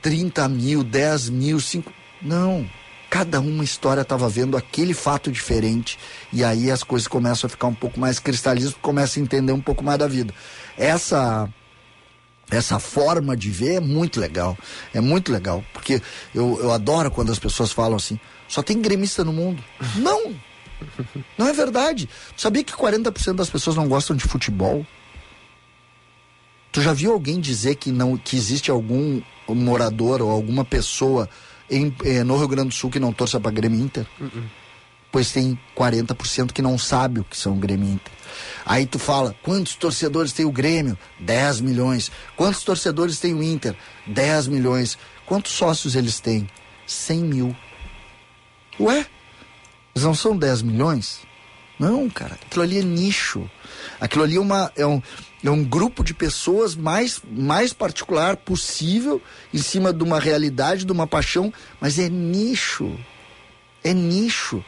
30 0.00 0.48
mil, 0.48 0.84
10 0.84 1.30
mil, 1.30 1.60
5. 1.60 1.92
Não. 2.22 2.68
Cada 3.10 3.40
uma 3.40 3.62
história 3.62 4.00
estava 4.00 4.28
vendo 4.28 4.56
aquele 4.56 4.94
fato 4.94 5.30
diferente. 5.30 5.98
E 6.32 6.42
aí 6.42 6.70
as 6.70 6.82
coisas 6.82 7.06
começam 7.06 7.46
a 7.46 7.50
ficar 7.50 7.66
um 7.66 7.74
pouco 7.74 8.00
mais 8.00 8.18
cristalinas, 8.18 8.74
começa 8.80 9.20
a 9.20 9.22
entender 9.22 9.52
um 9.52 9.60
pouco 9.60 9.84
mais 9.84 9.98
da 9.98 10.08
vida. 10.08 10.34
Essa 10.76 11.48
essa 12.50 12.78
forma 12.78 13.36
de 13.36 13.50
ver 13.50 13.74
é 13.74 13.80
muito 13.80 14.20
legal. 14.20 14.56
É 14.92 15.00
muito 15.00 15.32
legal. 15.32 15.64
Porque 15.72 16.00
eu, 16.34 16.58
eu 16.60 16.72
adoro 16.72 17.10
quando 17.10 17.32
as 17.32 17.38
pessoas 17.38 17.72
falam 17.72 17.96
assim: 17.96 18.18
só 18.48 18.62
tem 18.62 18.80
gremista 18.80 19.24
no 19.24 19.32
mundo. 19.32 19.62
Não! 19.96 20.34
Não 21.38 21.48
é 21.48 21.52
verdade. 21.52 22.08
Tu 22.36 22.42
sabia 22.42 22.62
que 22.62 22.72
40% 22.72 23.34
das 23.34 23.48
pessoas 23.48 23.76
não 23.76 23.88
gostam 23.88 24.14
de 24.14 24.24
futebol? 24.24 24.84
Tu 26.70 26.82
já 26.82 26.92
viu 26.92 27.12
alguém 27.12 27.40
dizer 27.40 27.76
que 27.76 27.90
não 27.90 28.16
que 28.18 28.36
existe 28.36 28.70
algum 28.70 29.22
morador 29.48 30.20
ou 30.20 30.30
alguma 30.30 30.64
pessoa 30.64 31.28
em, 31.70 31.94
eh, 32.04 32.22
no 32.24 32.36
Rio 32.36 32.48
Grande 32.48 32.68
do 32.68 32.74
Sul 32.74 32.90
que 32.90 32.98
não 32.98 33.12
torça 33.12 33.40
para 33.40 33.52
Grêmio 33.52 33.80
Inter? 33.80 34.06
Uh 34.20 34.24
-uh. 34.24 34.44
Pois 35.14 35.30
tem 35.30 35.56
40% 35.76 36.50
que 36.50 36.60
não 36.60 36.76
sabe 36.76 37.20
o 37.20 37.24
que 37.24 37.36
são 37.36 37.56
Grêmio 37.56 37.88
Inter. 37.88 38.12
Aí 38.66 38.84
tu 38.84 38.98
fala, 38.98 39.32
quantos 39.44 39.76
torcedores 39.76 40.32
tem 40.32 40.44
o 40.44 40.50
Grêmio? 40.50 40.98
10 41.20 41.60
milhões. 41.60 42.10
Quantos 42.36 42.64
torcedores 42.64 43.20
tem 43.20 43.32
o 43.32 43.40
Inter? 43.40 43.76
10 44.08 44.48
milhões. 44.48 44.98
Quantos 45.24 45.52
sócios 45.52 45.94
eles 45.94 46.18
têm? 46.18 46.48
100 46.84 47.18
mil. 47.20 47.56
Ué? 48.80 49.06
Eles 49.94 50.04
não 50.04 50.16
são 50.16 50.36
10 50.36 50.62
milhões? 50.62 51.20
Não, 51.78 52.10
cara. 52.10 52.36
Aquilo 52.46 52.64
ali 52.64 52.78
é 52.80 52.82
nicho. 52.82 53.48
Aquilo 54.00 54.24
ali 54.24 54.34
é, 54.34 54.40
uma, 54.40 54.72
é, 54.74 54.84
um, 54.84 55.00
é 55.44 55.48
um 55.48 55.62
grupo 55.62 56.02
de 56.02 56.12
pessoas 56.12 56.74
mais, 56.74 57.22
mais 57.30 57.72
particular 57.72 58.36
possível, 58.36 59.22
em 59.52 59.58
cima 59.58 59.92
de 59.92 60.02
uma 60.02 60.18
realidade, 60.18 60.84
de 60.84 60.90
uma 60.90 61.06
paixão, 61.06 61.54
mas 61.80 62.00
é 62.00 62.08
nicho. 62.08 62.98
É 63.84 63.92
nicho. 63.92 64.64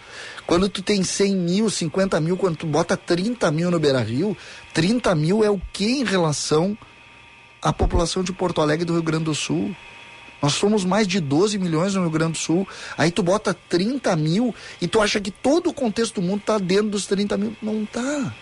Quando 0.47 0.69
tu 0.69 0.81
tem 0.81 1.03
100 1.03 1.35
mil, 1.35 1.69
50 1.69 2.21
mil, 2.21 2.37
quando 2.37 2.57
tu 2.57 2.67
bota 2.67 2.97
30 2.97 3.51
mil 3.51 3.71
no 3.71 3.81
Beira 3.81 4.01
Rio, 4.01 4.37
30 4.73 5.15
mil 5.15 5.43
é 5.43 5.51
o 5.51 5.61
que 5.73 5.85
em 5.85 6.05
relação 6.05 6.79
à 7.61 7.73
população 7.73 8.23
de 8.23 8.33
Porto 8.33 8.61
Alegre 8.61 8.85
do 8.85 8.93
Rio 8.93 9.03
Grande 9.03 9.25
do 9.25 9.35
Sul? 9.35 9.75
Nós 10.41 10.53
somos 10.53 10.85
mais 10.85 11.09
de 11.09 11.19
12 11.19 11.59
milhões 11.59 11.95
no 11.95 12.03
Rio 12.03 12.11
Grande 12.11 12.33
do 12.33 12.39
Sul. 12.39 12.69
Aí 12.97 13.11
tu 13.11 13.23
bota 13.23 13.53
30 13.69 14.15
mil 14.15 14.55
e 14.81 14.87
tu 14.87 15.01
acha 15.01 15.21
que 15.21 15.31
todo 15.31 15.71
o 15.71 15.75
contexto 15.75 16.21
do 16.21 16.27
mundo 16.27 16.41
está 16.41 16.59
dentro 16.59 16.91
dos 16.91 17.07
30 17.07 17.37
mil. 17.37 17.57
Não 17.61 17.83
está. 17.83 18.33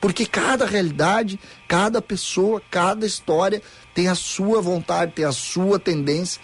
Porque 0.00 0.26
cada 0.26 0.64
realidade, 0.64 1.38
cada 1.68 2.00
pessoa, 2.00 2.60
cada 2.70 3.06
história 3.06 3.62
tem 3.94 4.08
a 4.08 4.14
sua 4.14 4.60
vontade, 4.60 5.12
tem 5.12 5.24
a 5.24 5.32
sua 5.32 5.78
tendência. 5.78 6.40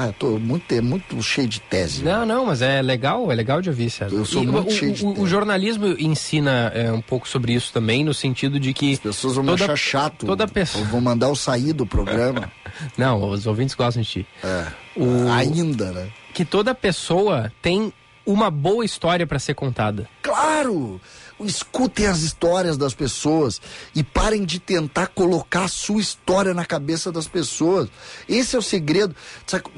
Ah, 0.00 0.14
tô 0.16 0.38
muito, 0.38 0.70
é 0.72 0.80
muito 0.80 1.20
cheio 1.20 1.48
de 1.48 1.58
tese. 1.58 2.04
Não, 2.04 2.24
não, 2.24 2.46
mas 2.46 2.62
é 2.62 2.80
legal, 2.80 3.32
é 3.32 3.34
legal 3.34 3.60
de 3.60 3.68
ouvir, 3.68 3.90
César. 3.90 4.14
Eu 4.14 4.24
sou 4.24 4.44
e 4.44 4.46
muito 4.46 4.68
o, 4.68 4.70
cheio 4.70 4.92
de 4.92 5.04
o, 5.04 5.08
tese. 5.08 5.20
o 5.20 5.26
jornalismo 5.26 5.86
ensina 5.98 6.70
é, 6.72 6.92
um 6.92 7.00
pouco 7.00 7.28
sobre 7.28 7.52
isso 7.52 7.72
também, 7.72 8.04
no 8.04 8.14
sentido 8.14 8.60
de 8.60 8.72
que. 8.72 8.92
As 8.92 9.00
pessoas 9.00 9.34
vão 9.34 9.44
toda, 9.44 9.64
achar 9.64 9.76
chato. 9.76 10.24
Toda 10.24 10.46
pessoa. 10.46 10.84
Vão 10.84 11.00
mandar 11.00 11.26
eu 11.26 11.34
sair 11.34 11.72
do 11.72 11.84
programa. 11.84 12.48
não, 12.96 13.28
os 13.28 13.44
ouvintes 13.44 13.74
gostam 13.74 14.00
de 14.00 14.08
ti. 14.08 14.26
É. 14.44 14.66
O... 14.94 15.28
Ainda, 15.32 15.90
né? 15.90 16.08
Que 16.32 16.44
toda 16.44 16.72
pessoa 16.76 17.52
tem 17.60 17.92
uma 18.24 18.52
boa 18.52 18.84
história 18.84 19.26
para 19.26 19.40
ser 19.40 19.54
contada. 19.54 20.08
Claro! 20.22 21.00
Escutem 21.40 22.06
as 22.06 22.20
histórias 22.20 22.76
das 22.76 22.94
pessoas 22.94 23.60
e 23.94 24.02
parem 24.02 24.44
de 24.44 24.58
tentar 24.58 25.08
colocar 25.08 25.64
a 25.64 25.68
sua 25.68 26.00
história 26.00 26.52
na 26.52 26.64
cabeça 26.64 27.12
das 27.12 27.28
pessoas. 27.28 27.88
Esse 28.28 28.56
é 28.56 28.58
o 28.58 28.62
segredo. 28.62 29.14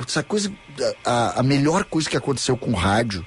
Essa, 0.06 0.22
coisa, 0.22 0.52
a, 1.04 1.40
a 1.40 1.42
melhor 1.42 1.84
coisa 1.84 2.08
que 2.08 2.16
aconteceu 2.16 2.56
com 2.56 2.70
o 2.70 2.74
rádio 2.74 3.24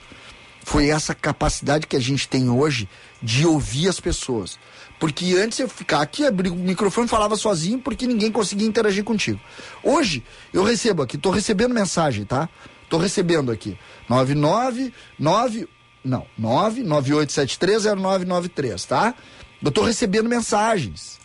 foi 0.63 0.87
essa 0.89 1.13
capacidade 1.13 1.85
que 1.85 1.95
a 1.95 1.99
gente 1.99 2.27
tem 2.27 2.49
hoje 2.49 2.87
de 3.21 3.45
ouvir 3.45 3.89
as 3.89 3.99
pessoas. 3.99 4.57
Porque 4.99 5.35
antes 5.35 5.59
eu 5.59 5.67
ficava 5.67 6.03
aqui, 6.03 6.25
abri 6.25 6.49
o 6.49 6.55
microfone 6.55 7.07
falava 7.07 7.35
sozinho 7.35 7.79
porque 7.79 8.07
ninguém 8.07 8.31
conseguia 8.31 8.67
interagir 8.67 9.03
contigo. 9.03 9.39
Hoje 9.83 10.23
eu 10.53 10.63
recebo 10.63 11.03
aqui, 11.03 11.17
estou 11.17 11.31
recebendo 11.31 11.73
mensagem, 11.73 12.23
tá? 12.25 12.49
Estou 12.83 12.99
recebendo 12.99 13.51
aqui. 13.51 13.77
999 14.07 15.67
não, 16.03 16.25
998730993, 16.39 18.85
tá? 18.85 19.15
Eu 19.63 19.71
tô 19.71 19.83
recebendo 19.83 20.27
mensagens. 20.27 21.19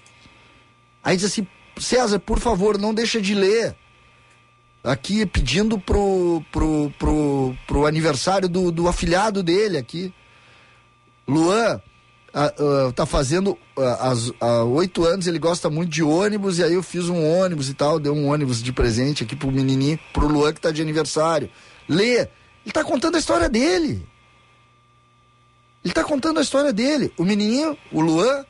Aí 1.03 1.16
diz 1.16 1.26
assim, 1.26 1.47
César, 1.76 2.20
por 2.20 2.39
favor, 2.39 2.79
não 2.79 2.95
deixa 2.95 3.20
de 3.20 3.35
ler. 3.35 3.74
Aqui 4.85 5.26
pedindo 5.26 5.76
pro, 5.79 6.43
pro, 6.53 6.93
pro, 6.99 7.57
pro 7.66 7.87
aniversário 7.87 8.49
do, 8.49 8.70
do 8.70 8.87
afilhado 8.87 9.43
dele 9.43 9.76
aqui. 9.76 10.14
Luan, 11.26 11.83
uh, 12.33 12.93
tá 12.93 13.05
fazendo 13.05 13.59
há 14.41 14.64
oito 14.64 15.05
anos, 15.05 15.26
ele 15.26 15.39
gosta 15.39 15.68
muito 15.68 15.91
de 15.91 16.03
ônibus, 16.03 16.59
e 16.59 16.64
aí 16.64 16.74
eu 16.74 16.83
fiz 16.83 17.09
um 17.09 17.22
ônibus 17.22 17.68
e 17.68 17.74
tal, 17.74 17.99
deu 17.99 18.14
um 18.14 18.29
ônibus 18.29 18.62
de 18.62 18.72
presente 18.72 19.24
aqui 19.24 19.37
pro 19.37 19.51
menininho, 19.51 19.99
pro 20.12 20.29
Luan 20.29 20.53
que 20.53 20.61
tá 20.61 20.70
de 20.70 20.81
aniversário. 20.81 21.51
Lê, 21.89 22.29
ele 22.64 22.72
tá 22.72 22.85
contando 22.85 23.16
a 23.16 23.18
história 23.18 23.49
dele. 23.49 24.07
Ele 25.85 25.93
está 25.93 26.05
contando 26.05 26.39
a 26.39 26.43
história 26.43 26.72
dele. 26.72 27.12
O 27.16 27.24
menininho, 27.24 27.76
o 27.93 28.01
Luan, 28.01 28.45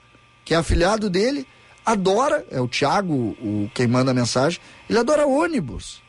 que 0.44 0.54
é 0.54 0.56
afilhado 0.56 1.10
dele, 1.10 1.46
adora, 1.84 2.44
é 2.50 2.60
o 2.60 2.68
Thiago, 2.68 3.14
o, 3.14 3.70
quem 3.74 3.86
manda 3.86 4.10
a 4.10 4.14
mensagem, 4.14 4.60
ele 4.88 4.98
adora 4.98 5.26
ônibus. 5.26 6.02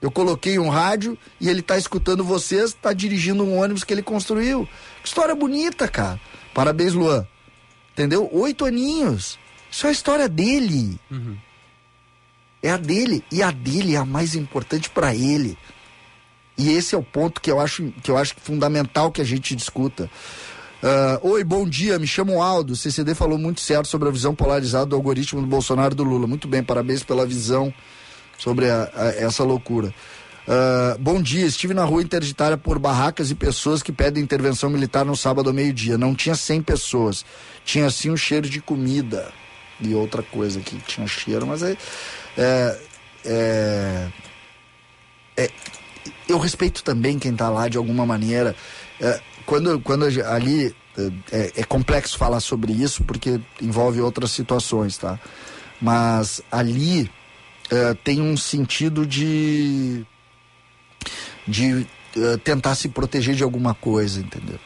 Eu 0.00 0.10
coloquei 0.10 0.58
um 0.58 0.68
rádio 0.68 1.16
e 1.40 1.48
ele 1.48 1.60
está 1.60 1.78
escutando 1.78 2.22
vocês, 2.22 2.70
está 2.70 2.92
dirigindo 2.92 3.42
um 3.42 3.58
ônibus 3.58 3.84
que 3.84 3.94
ele 3.94 4.02
construiu. 4.02 4.68
Que 5.02 5.08
história 5.08 5.34
bonita, 5.34 5.88
cara. 5.88 6.20
Parabéns, 6.52 6.92
Luan. 6.92 7.26
Entendeu? 7.92 8.28
Oito 8.32 8.66
aninhos. 8.66 9.38
Isso 9.70 9.86
é 9.86 9.88
a 9.88 9.92
história 9.92 10.28
dele. 10.28 11.00
Uhum. 11.10 11.38
É 12.62 12.70
a 12.70 12.76
dele. 12.76 13.24
E 13.32 13.42
a 13.42 13.50
dele 13.50 13.94
é 13.94 13.98
a 13.98 14.04
mais 14.04 14.34
importante 14.34 14.90
para 14.90 15.14
ele. 15.14 15.56
E 16.56 16.70
esse 16.70 16.94
é 16.94 16.98
o 16.98 17.02
ponto 17.02 17.40
que 17.40 17.50
eu 17.50 17.60
acho, 17.60 17.92
que 18.02 18.10
eu 18.10 18.16
acho 18.16 18.34
fundamental 18.40 19.10
que 19.10 19.20
a 19.20 19.24
gente 19.24 19.56
discuta. 19.56 20.08
Uh, 20.82 21.30
Oi, 21.30 21.42
bom 21.42 21.68
dia, 21.68 21.98
me 21.98 22.06
chamo 22.06 22.42
Aldo. 22.42 22.74
O 22.74 22.76
CCD 22.76 23.14
falou 23.14 23.38
muito 23.38 23.60
certo 23.60 23.88
sobre 23.88 24.08
a 24.08 24.12
visão 24.12 24.34
polarizada 24.34 24.86
do 24.86 24.96
algoritmo 24.96 25.40
do 25.40 25.46
Bolsonaro 25.46 25.94
e 25.94 25.96
do 25.96 26.04
Lula. 26.04 26.26
Muito 26.26 26.46
bem, 26.46 26.62
parabéns 26.62 27.02
pela 27.02 27.26
visão 27.26 27.72
sobre 28.38 28.70
a, 28.70 28.90
a, 28.94 29.06
essa 29.16 29.42
loucura. 29.42 29.94
Uh, 30.46 30.98
bom 30.98 31.22
dia, 31.22 31.46
estive 31.46 31.72
na 31.72 31.84
rua 31.84 32.02
interditária 32.02 32.58
por 32.58 32.78
barracas 32.78 33.30
e 33.30 33.34
pessoas 33.34 33.82
que 33.82 33.90
pedem 33.90 34.22
intervenção 34.22 34.68
militar 34.68 35.04
no 35.04 35.16
sábado 35.16 35.48
ao 35.48 35.54
meio-dia. 35.54 35.96
Não 35.96 36.14
tinha 36.14 36.34
100 36.34 36.62
pessoas, 36.62 37.24
tinha 37.64 37.88
sim 37.90 38.10
um 38.10 38.16
cheiro 38.16 38.48
de 38.48 38.60
comida 38.60 39.32
e 39.80 39.94
outra 39.94 40.22
coisa 40.22 40.60
que 40.60 40.76
tinha 40.80 41.06
cheiro, 41.06 41.46
mas 41.46 41.62
é, 41.62 41.76
é, 42.36 42.78
é, 43.24 44.08
é 45.38 45.50
eu 46.28 46.38
respeito 46.38 46.82
também 46.82 47.18
quem 47.18 47.32
está 47.32 47.48
lá 47.48 47.68
de 47.68 47.76
alguma 47.76 48.04
maneira. 48.04 48.54
É, 49.00 49.20
quando, 49.46 49.78
quando 49.80 50.04
ali 50.04 50.74
é, 51.32 51.52
é, 51.56 51.64
complexo 51.64 52.16
falar 52.16 52.40
sobre 52.40 52.72
isso 52.72 53.02
porque 53.04 53.40
envolve 53.60 54.00
outras 54.00 54.30
situações, 54.30 54.96
tá? 54.96 55.18
Mas 55.80 56.40
ali 56.50 57.10
é, 57.70 57.94
tem 57.94 58.20
um 58.20 58.36
sentido 58.36 59.06
de 59.06 60.06
de 61.46 61.86
é, 62.16 62.36
tentar 62.38 62.74
se 62.74 62.88
proteger 62.88 63.34
de 63.34 63.42
alguma 63.42 63.74
coisa, 63.74 64.20
entendeu? 64.20 64.58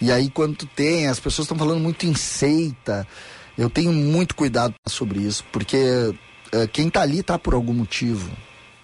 E 0.00 0.10
aí 0.10 0.30
quando 0.30 0.66
tem, 0.66 1.06
as 1.06 1.20
pessoas 1.20 1.44
estão 1.44 1.58
falando 1.58 1.80
muito 1.80 2.06
em 2.06 2.14
seita. 2.14 3.06
Eu 3.56 3.70
tenho 3.70 3.92
muito 3.92 4.34
cuidado 4.34 4.74
sobre 4.86 5.20
isso, 5.20 5.44
porque 5.52 5.76
é, 6.50 6.66
quem 6.66 6.88
está 6.88 7.02
ali 7.02 7.20
está 7.20 7.38
por 7.38 7.54
algum 7.54 7.72
motivo 7.72 8.30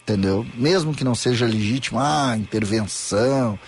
entendeu? 0.03 0.47
Mesmo 0.55 0.95
que 0.95 1.05
não 1.05 1.15
seja 1.15 1.47
legítimo, 1.47 1.99
ah, 1.99 2.37
intervenção, 2.37 3.59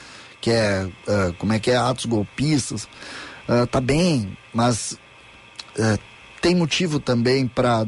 que 0.41 0.51
é, 0.51 0.85
uh, 0.85 1.33
como 1.39 1.53
é 1.53 1.59
que 1.59 1.71
é, 1.71 1.77
atos 1.77 2.07
golpistas, 2.07 2.89
uh, 3.49 3.67
tá 3.71 3.81
bem, 3.81 4.37
mas 4.53 4.99
uh, 5.79 5.99
tem 6.41 6.55
motivo 6.55 6.99
também 6.99 7.47
para 7.47 7.87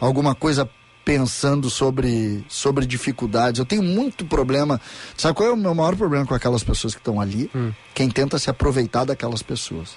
alguma 0.00 0.34
coisa 0.34 0.68
pensando 1.04 1.70
sobre, 1.70 2.44
sobre 2.48 2.84
dificuldades. 2.84 3.58
Eu 3.58 3.64
tenho 3.64 3.82
muito 3.82 4.24
problema. 4.24 4.80
Sabe 5.16 5.34
qual 5.34 5.48
é 5.48 5.52
o 5.52 5.56
meu 5.56 5.74
maior 5.74 5.96
problema 5.96 6.26
com 6.26 6.34
aquelas 6.34 6.62
pessoas 6.62 6.94
que 6.94 7.00
estão 7.00 7.20
ali? 7.20 7.50
Hum. 7.54 7.72
Quem 7.94 8.10
tenta 8.10 8.38
se 8.38 8.50
aproveitar 8.50 9.04
daquelas 9.04 9.42
pessoas. 9.42 9.96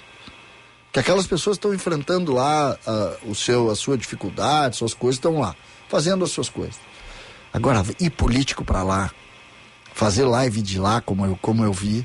Que 0.92 1.00
aquelas 1.00 1.26
pessoas 1.26 1.56
estão 1.56 1.74
enfrentando 1.74 2.32
lá 2.32 2.76
uh, 2.86 3.30
o 3.30 3.34
seu, 3.34 3.70
a 3.70 3.76
sua 3.76 3.98
dificuldade, 3.98 4.76
suas 4.76 4.94
coisas, 4.94 5.16
estão 5.16 5.40
lá, 5.40 5.54
fazendo 5.88 6.24
as 6.24 6.30
suas 6.30 6.48
coisas. 6.48 6.76
Agora, 7.54 7.82
ir 8.00 8.10
político 8.10 8.64
para 8.64 8.82
lá, 8.82 9.10
fazer 9.94 10.24
live 10.24 10.60
de 10.60 10.78
lá, 10.78 11.00
como 11.00 11.24
eu, 11.24 11.38
como 11.40 11.64
eu 11.64 11.72
vi, 11.72 12.04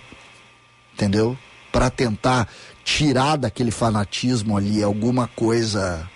entendeu? 0.93 1.37
Para 1.71 1.89
tentar 1.89 2.47
tirar 2.83 3.35
daquele 3.35 3.71
fanatismo 3.71 4.55
ali 4.55 4.81
alguma 4.81 5.27
coisa 5.27 6.07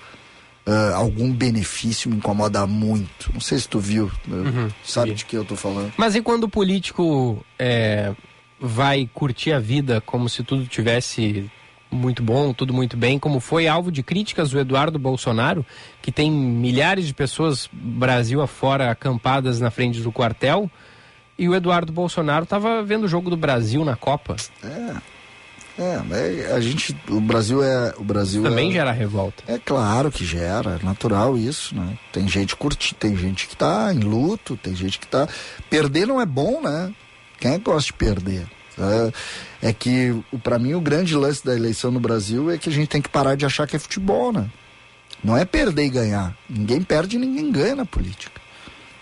uh, 0.68 0.96
algum 0.96 1.32
benefício 1.32 2.10
me 2.10 2.18
incomoda 2.18 2.66
muito. 2.68 3.32
Não 3.34 3.42
sei 3.42 3.60
se 3.60 3.68
tu 3.68 3.80
viu, 3.80 4.12
uhum, 4.28 4.70
sabe 4.84 5.10
vi. 5.10 5.16
de 5.16 5.26
que 5.26 5.36
eu 5.36 5.46
tô 5.46 5.56
falando. 5.56 5.92
Mas 5.98 6.16
e 6.16 6.22
quando 6.22 6.46
o 6.46 6.50
político 6.50 7.44
é, 7.58 8.14
vai 8.60 9.10
curtir 9.14 9.52
a 9.52 9.60
vida 9.60 10.02
como 10.02 10.30
se 10.30 10.44
tudo 10.44 10.66
tivesse 10.66 11.50
muito 11.94 12.24
bom, 12.24 12.54
tudo 12.54 12.74
muito 12.74 12.98
bem, 12.98 13.20
como 13.20 13.40
foi 13.40 13.68
alvo 13.68 13.92
de 13.92 14.04
críticas 14.04 14.54
o 14.54 14.60
Eduardo 14.60 14.98
Bolsonaro, 15.00 15.66
que 16.02 16.12
tem 16.12 16.32
milhares 16.32 17.06
de 17.06 17.14
pessoas 17.14 17.70
Brasil 17.72 18.42
afora 18.42 18.92
acampadas 18.92 19.60
na 19.60 19.72
frente 19.72 20.02
do 20.02 20.12
quartel, 20.12 20.70
e 21.38 21.48
o 21.48 21.56
Eduardo 21.56 21.92
Bolsonaro 21.92 22.44
estava 22.44 22.84
vendo 22.84 23.06
o 23.06 23.08
jogo 23.08 23.30
do 23.30 23.38
Brasil 23.38 23.84
na 23.84 23.96
Copa. 23.96 24.36
É. 24.64 25.14
É, 25.76 26.54
a 26.54 26.60
gente, 26.60 26.96
o 27.10 27.20
Brasil 27.20 27.64
é, 27.64 27.96
o 27.98 28.04
Brasil 28.04 28.44
também 28.44 28.70
é, 28.70 28.74
gera 28.74 28.92
revolta. 28.92 29.44
É 29.48 29.58
claro 29.58 30.12
que 30.12 30.24
gera, 30.24 30.80
é 30.80 30.86
natural 30.86 31.36
isso, 31.36 31.76
né? 31.76 31.98
Tem 32.12 32.28
gente 32.28 32.56
curti, 32.56 32.94
tem 32.94 33.18
gente 33.18 33.48
que 33.48 33.56
tá 33.56 33.92
em 33.92 34.00
luto, 34.00 34.56
tem 34.56 34.76
gente 34.76 35.00
que 35.00 35.08
tá 35.08 35.28
perder 35.72 36.06
não 36.06 36.22
é 36.22 36.28
bom, 36.28 36.62
né? 36.62 36.94
Quem 37.40 37.54
é 37.54 37.58
que 37.58 37.66
gosta 37.66 37.88
de 37.88 37.94
perder? 37.94 38.46
É, 38.78 39.70
é 39.70 39.74
que 39.74 40.24
para 40.44 40.58
mim 40.58 40.74
o 40.74 40.82
grande 40.82 41.16
lance 41.16 41.46
da 41.46 41.56
eleição 41.56 41.92
no 41.92 42.00
Brasil 42.00 42.50
é 42.50 42.58
que 42.58 42.70
a 42.70 42.72
gente 42.72 42.88
tem 42.88 43.02
que 43.02 43.10
parar 43.10 43.36
de 43.36 43.46
achar 43.46 43.68
que 43.68 43.76
é 43.76 43.80
futebol, 43.80 44.32
né? 44.32 44.50
Não 45.24 45.38
é 45.38 45.46
perder 45.46 45.86
e 45.86 45.90
ganhar. 45.90 46.38
Ninguém 46.50 46.82
perde, 46.82 47.18
ninguém 47.18 47.52
ganha 47.52 47.76
na 47.76 47.86
política. 47.86 48.42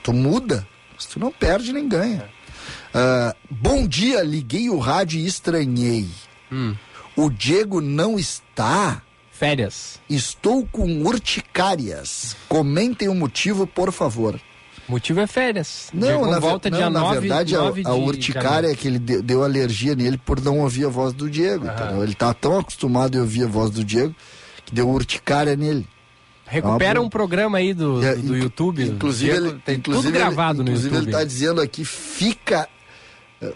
Tu 0.04 0.14
muda, 0.14 0.68
mas 0.94 1.06
tu 1.06 1.20
não 1.20 1.32
perde 1.32 1.74
nem 1.74 1.88
ganha. 1.88 2.30
Uh, 2.94 3.36
bom 3.50 3.88
dia, 3.88 4.22
liguei 4.22 4.70
o 4.70 4.78
rádio 4.78 5.20
e 5.20 5.26
estranhei. 5.26 6.08
Hum. 6.52 6.76
O 7.16 7.30
Diego 7.30 7.82
não 7.82 8.20
está. 8.20 9.02
Férias. 9.32 10.00
Estou 10.10 10.68
com 10.72 11.02
urticárias. 11.02 12.36
Comentem 12.48 13.08
o 13.08 13.16
motivo, 13.16 13.66
por 13.66 13.92
favor. 13.92 14.40
Motivo 14.92 15.22
é 15.22 15.28
férias. 15.28 15.90
Não, 15.94 16.30
na, 16.30 16.38
volta 16.38 16.70
não, 16.70 16.78
dia 16.78 16.90
na 16.90 17.00
9, 17.00 17.20
verdade, 17.22 17.56
9 17.56 17.84
a, 17.86 17.90
a 17.90 17.96
urticária 17.96 18.68
é 18.68 18.76
que 18.76 18.90
ele 18.90 19.00
deu, 19.00 19.24
deu, 19.24 19.42
alergia 19.42 19.96
nele 19.96 20.18
por 20.18 20.42
não 20.42 20.60
ouvir 20.60 20.86
a 20.86 20.90
voz 20.90 21.14
do 21.14 21.30
Diego. 21.30 21.66
Ele 22.04 22.14
tá 22.14 22.34
tão 22.34 22.60
acostumado 22.60 23.18
a 23.18 23.22
ouvir 23.22 23.46
a 23.46 23.48
voz 23.48 23.72
do 23.72 23.86
Diego 23.86 24.14
que 24.66 24.76
deu 24.76 24.90
urticária 24.90 25.56
nele. 25.56 25.88
Recupera 26.46 27.00
é 27.00 27.02
um 27.02 27.08
programa 27.08 27.60
aí 27.60 27.74
do, 27.74 28.06
é, 28.06 28.16
do 28.16 28.36
YouTube. 28.36 28.84
Inclusive, 28.84 29.32
Diego, 29.32 29.48
ele, 29.48 29.62
tem 29.64 29.76
inclusive 29.78 30.08
tudo 30.08 30.14
gravado 30.14 30.62
ele, 30.62 30.70
no 30.70 30.76
inclusive 30.76 30.96
YouTube. 30.96 31.10
Inclusive 31.10 31.10
ele 31.10 31.12
tá 31.12 31.24
dizendo 31.24 31.62
aqui, 31.62 31.86
fica. 31.86 32.68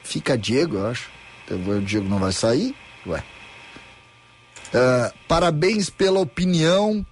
Fica 0.04 0.38
Diego, 0.38 0.78
eu 0.78 0.88
acho. 0.88 1.10
O 1.52 1.82
Diego 1.82 2.08
não 2.08 2.18
vai 2.18 2.32
sair. 2.32 2.74
Ué. 3.06 3.22
Uh, 4.74 5.14
parabéns 5.28 5.90
pela 5.90 6.22
opinião, 6.22 7.06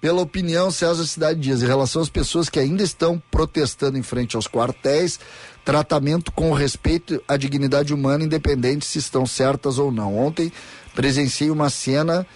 pela 0.00 0.22
opinião, 0.22 0.70
César 0.70 1.04
Cidade 1.04 1.38
Dias, 1.38 1.62
em 1.62 1.66
relação 1.66 2.00
às 2.00 2.08
pessoas 2.08 2.48
que 2.48 2.58
ainda 2.58 2.82
estão 2.82 3.22
protestando 3.30 3.98
em 3.98 4.02
frente 4.02 4.34
aos 4.34 4.48
quartéis, 4.48 5.20
tratamento 5.64 6.32
com 6.32 6.52
respeito 6.52 7.22
à 7.28 7.36
dignidade 7.36 7.92
humana, 7.92 8.24
independente 8.24 8.86
se 8.86 8.98
estão 8.98 9.26
certas 9.26 9.78
ou 9.78 9.92
não. 9.92 10.16
Ontem 10.16 10.50
presenciei 10.94 11.50
uma 11.50 11.68
cena 11.68 12.26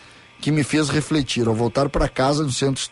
que 0.40 0.52
me 0.52 0.62
fez 0.62 0.90
refletir. 0.90 1.48
Ao 1.48 1.54
voltar 1.54 1.88
para 1.88 2.06
casa 2.06 2.42
no 2.42 2.52
centro 2.52 2.84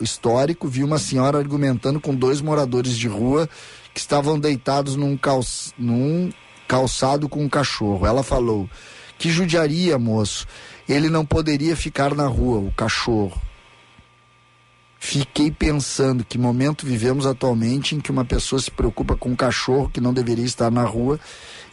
histórico, 0.00 0.66
vi 0.66 0.82
uma 0.82 0.98
senhora 0.98 1.38
argumentando 1.38 2.00
com 2.00 2.12
dois 2.12 2.40
moradores 2.40 2.98
de 2.98 3.06
rua 3.06 3.48
que 3.94 4.00
estavam 4.00 4.40
deitados 4.40 4.96
num, 4.96 5.16
num 5.78 6.32
calçado 6.66 7.28
com 7.28 7.44
um 7.44 7.48
cachorro. 7.48 8.04
Ela 8.04 8.24
falou: 8.24 8.68
que 9.20 9.30
judiaria, 9.30 9.98
moço. 10.00 10.48
Ele 10.88 11.08
não 11.08 11.24
poderia 11.24 11.76
ficar 11.76 12.12
na 12.12 12.26
rua, 12.26 12.58
o 12.58 12.72
cachorro. 12.72 13.40
Fiquei 15.02 15.50
pensando 15.50 16.22
que 16.22 16.36
momento 16.36 16.84
vivemos 16.84 17.24
atualmente 17.24 17.94
em 17.94 18.00
que 18.00 18.10
uma 18.10 18.24
pessoa 18.24 18.60
se 18.60 18.70
preocupa 18.70 19.16
com 19.16 19.30
um 19.30 19.34
cachorro 19.34 19.88
que 19.88 19.98
não 19.98 20.12
deveria 20.12 20.44
estar 20.44 20.70
na 20.70 20.84
rua 20.84 21.18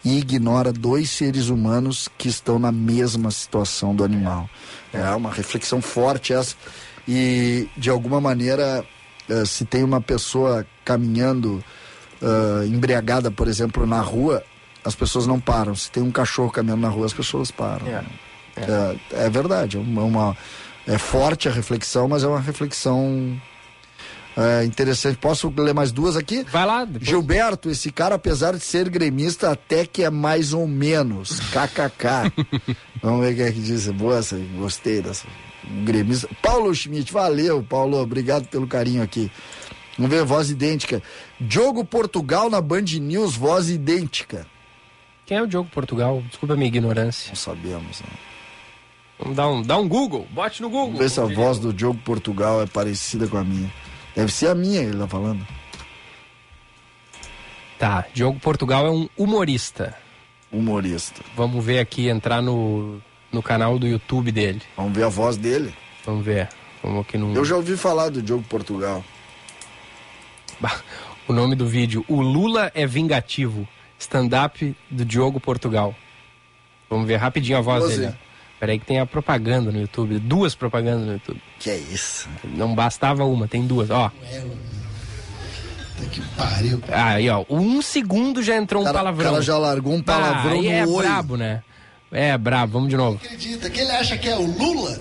e 0.04 0.18
ignora 0.18 0.72
dois 0.72 1.12
seres 1.12 1.50
humanos 1.50 2.08
que 2.18 2.30
estão 2.30 2.58
na 2.58 2.72
mesma 2.72 3.30
situação 3.30 3.94
do 3.94 4.06
animal. 4.06 4.50
É 4.94 5.10
uma 5.10 5.30
reflexão 5.30 5.82
forte 5.82 6.32
essa. 6.32 6.56
E 7.06 7.68
de 7.76 7.90
alguma 7.90 8.22
maneira, 8.22 8.86
uh, 9.30 9.46
se 9.46 9.66
tem 9.66 9.84
uma 9.84 10.00
pessoa 10.00 10.66
caminhando 10.86 11.62
uh, 12.22 12.66
embriagada, 12.66 13.30
por 13.30 13.50
exemplo, 13.50 13.86
na 13.86 14.00
rua, 14.00 14.42
as 14.86 14.96
pessoas 14.96 15.28
não 15.28 15.38
param. 15.38 15.76
Se 15.76 15.92
tem 15.92 16.02
um 16.02 16.12
cachorro 16.12 16.50
caminhando 16.50 16.82
na 16.82 16.90
rua, 16.90 17.06
as 17.06 17.14
pessoas 17.14 17.52
param. 17.52 17.88
É, 17.88 18.06
é. 18.56 18.98
é, 19.12 19.26
é 19.26 19.30
verdade, 19.30 19.76
é 19.76 19.80
uma, 19.80 20.38
é 20.88 20.98
forte 20.98 21.50
a 21.50 21.52
reflexão, 21.52 22.08
mas 22.08 22.24
é 22.24 22.28
uma 22.28 22.40
reflexão 22.40 23.40
é, 24.38 24.64
interessante. 24.64 25.18
Posso 25.18 25.52
ler 25.58 25.74
mais 25.74 25.92
duas 25.92 26.16
aqui? 26.16 26.44
Vai 26.44 26.66
lá. 26.66 26.86
Depois. 26.86 27.10
Gilberto, 27.10 27.70
esse 27.70 27.92
cara, 27.92 28.16
apesar 28.16 28.54
de 28.54 28.62
ser 28.62 28.88
gremista, 28.88 29.52
até 29.52 29.86
que 29.86 30.04
é 30.04 30.10
mais 30.10 30.54
ou 30.54 30.68
menos. 30.68 31.40
KKK. 31.40 32.76
Vamos 33.02 33.26
ver 33.26 33.34
o 33.34 33.36
que 33.36 33.42
é 33.42 33.52
que 33.52 33.60
diz. 33.60 33.88
Boa, 33.90 34.20
essa, 34.20 34.38
gostei 34.58 35.02
dessa. 35.02 35.28
Gremista. 35.84 36.30
Paulo 36.42 36.74
Schmidt, 36.74 37.12
valeu, 37.12 37.62
Paulo. 37.62 37.98
Obrigado 37.98 38.48
pelo 38.48 38.68
carinho 38.68 39.04
aqui. 39.04 39.30
Vamos 39.98 40.12
ver, 40.12 40.24
voz 40.24 40.50
idêntica. 40.52 41.02
Diogo 41.42 41.84
Portugal 41.84 42.50
na 42.50 42.62
Band 42.62 42.86
News, 43.02 43.36
voz 43.36 43.70
idêntica. 43.70 44.46
Quem 45.26 45.38
é 45.38 45.42
o 45.42 45.48
Diogo 45.48 45.70
Portugal? 45.70 46.24
Desculpa 46.30 46.54
a 46.54 46.58
minha 46.58 46.68
ignorância. 46.68 47.30
Não 47.30 47.36
sabemos. 47.36 48.00
Né? 48.02 48.08
Dar 49.34 49.50
um, 49.50 49.62
dar 49.64 49.78
um 49.78 49.88
Google, 49.88 50.28
bote 50.32 50.62
no 50.62 50.70
Google. 50.70 50.94
Vamos 50.94 51.00
ver 51.00 51.10
se 51.10 51.20
a 51.20 51.26
voz 51.26 51.58
do 51.60 51.74
Diogo 51.74 52.00
Portugal 52.00 52.62
é 52.62 52.68
parecida 52.68 53.28
com 53.28 53.38
a 53.38 53.44
minha. 53.44 53.72
Deve 54.16 54.32
ser 54.32 54.48
a 54.48 54.56
minha 54.56 54.82
ele 54.82 54.98
tá 54.98 55.08
falando. 55.08 55.46
Tá, 57.80 58.06
Diogo 58.14 58.40
Portugal 58.40 58.86
é 58.86 58.92
um 58.92 59.10
humorista. 59.18 59.96
Humorista. 60.52 61.22
Vamos 61.36 61.64
ver 61.64 61.80
aqui, 61.80 62.08
entrar 62.08 62.42
no, 62.42 63.02
no 63.32 63.44
canal 63.44 63.78
do 63.78 63.88
YouTube 63.88 64.32
dele. 64.32 64.62
Vamos 64.76 64.94
ver 64.94 65.04
a 65.04 65.10
voz 65.10 65.38
dele. 65.38 65.74
Vamos 66.06 66.24
ver. 66.24 66.50
Vamos 66.82 67.02
aqui 67.02 67.18
no... 67.18 67.36
Eu 67.36 67.44
já 67.44 67.56
ouvi 67.56 67.76
falar 67.76 68.10
do 68.10 68.22
Diogo 68.22 68.44
Portugal. 68.44 69.04
O 71.28 71.34
nome 71.34 71.56
do 71.56 71.68
vídeo, 71.68 72.06
O 72.08 72.22
Lula 72.22 72.72
é 72.74 72.88
Vingativo 72.88 73.68
stand-up 74.00 74.76
do 74.90 75.04
Diogo 75.04 75.40
Portugal. 75.40 75.94
Vamos 76.90 77.08
ver 77.08 77.18
rapidinho 77.18 77.58
a 77.58 77.62
voz 77.62 77.84
Você. 77.84 77.98
dele. 77.98 78.16
Peraí 78.60 78.80
que 78.80 78.86
tem 78.86 79.00
a 79.00 79.06
propaganda 79.06 79.72
no 79.72 79.80
YouTube, 79.80 80.18
duas 80.20 80.56
propagandas 80.56 81.06
no 81.06 81.14
YouTube. 81.14 81.42
Que 81.60 81.70
é 81.70 81.78
isso? 81.78 82.28
Não 82.44 82.74
bastava 82.74 83.24
uma, 83.24 83.48
tem 83.48 83.66
duas, 83.66 83.90
ó. 83.92 84.12
Que 86.12 86.22
pariu. 86.36 86.82
Aí, 86.92 87.30
ó, 87.30 87.44
um 87.50 87.82
segundo 87.82 88.42
já 88.42 88.56
entrou 88.56 88.82
um 88.82 88.86
cara, 88.86 88.98
palavrão. 88.98 89.30
O 89.30 89.34
cara 89.34 89.44
já 89.44 89.58
largou 89.58 89.94
um 89.94 90.02
palavrão 90.02 90.60
ah, 90.60 90.62
no 90.62 90.70
é 90.70 90.86
oi. 90.86 91.04
brabo, 91.04 91.38
né? 91.38 91.64
É 92.12 92.38
brabo, 92.38 92.74
vamos 92.74 92.90
de 92.90 92.98
novo. 92.98 93.20
Acredita 93.24 93.70
que 93.70 93.82
ele 93.82 93.92
acha 93.92 94.18
que 94.18 94.30
é 94.30 94.36
o 94.36 94.46
Lula? 94.46 95.00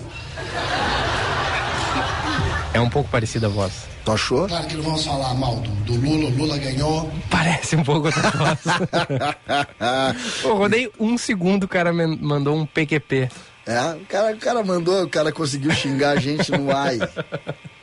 É 2.73 2.79
um 2.79 2.89
pouco 2.89 3.09
parecida 3.09 3.47
a 3.47 3.49
voz. 3.49 3.87
Tu 4.03 4.11
achou? 4.11 4.47
Claro 4.47 4.67
que 4.67 4.75
não 4.75 4.83
vamos 4.83 5.05
falar 5.05 5.33
mal 5.33 5.55
do, 5.57 5.69
do 5.83 5.93
Lula, 5.99 6.29
o 6.29 6.37
Lula 6.37 6.57
ganhou. 6.57 7.11
Parece 7.29 7.75
um 7.75 7.83
pouco 7.83 8.07
outra 8.07 8.29
voz. 8.31 8.59
Pô, 10.41 10.53
rodei 10.53 10.91
um 10.99 11.17
segundo, 11.17 11.63
o 11.63 11.67
cara 11.67 11.91
me 11.91 12.05
mandou 12.05 12.55
um 12.55 12.65
PQP. 12.65 13.29
É, 13.67 13.95
o 13.95 14.05
cara, 14.05 14.33
o 14.33 14.37
cara 14.37 14.63
mandou, 14.63 15.03
o 15.03 15.09
cara 15.09 15.31
conseguiu 15.31 15.71
xingar 15.71 16.11
a 16.11 16.19
gente 16.19 16.51
no 16.51 16.75
AI. 16.75 16.99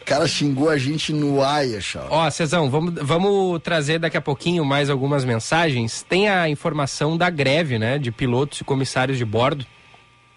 O 0.00 0.04
cara 0.04 0.26
xingou 0.26 0.68
a 0.68 0.76
gente 0.76 1.12
no 1.12 1.42
AI, 1.42 1.76
achava. 1.76 2.08
Ó, 2.10 2.28
Cezão, 2.30 2.70
vamos, 2.70 2.94
vamos 3.00 3.60
trazer 3.62 3.98
daqui 3.98 4.16
a 4.16 4.20
pouquinho 4.20 4.64
mais 4.64 4.90
algumas 4.90 5.24
mensagens. 5.24 6.02
Tem 6.02 6.28
a 6.28 6.48
informação 6.48 7.16
da 7.16 7.30
greve, 7.30 7.78
né, 7.78 7.98
de 7.98 8.10
pilotos 8.10 8.60
e 8.60 8.64
comissários 8.64 9.18
de 9.18 9.24
bordo 9.24 9.66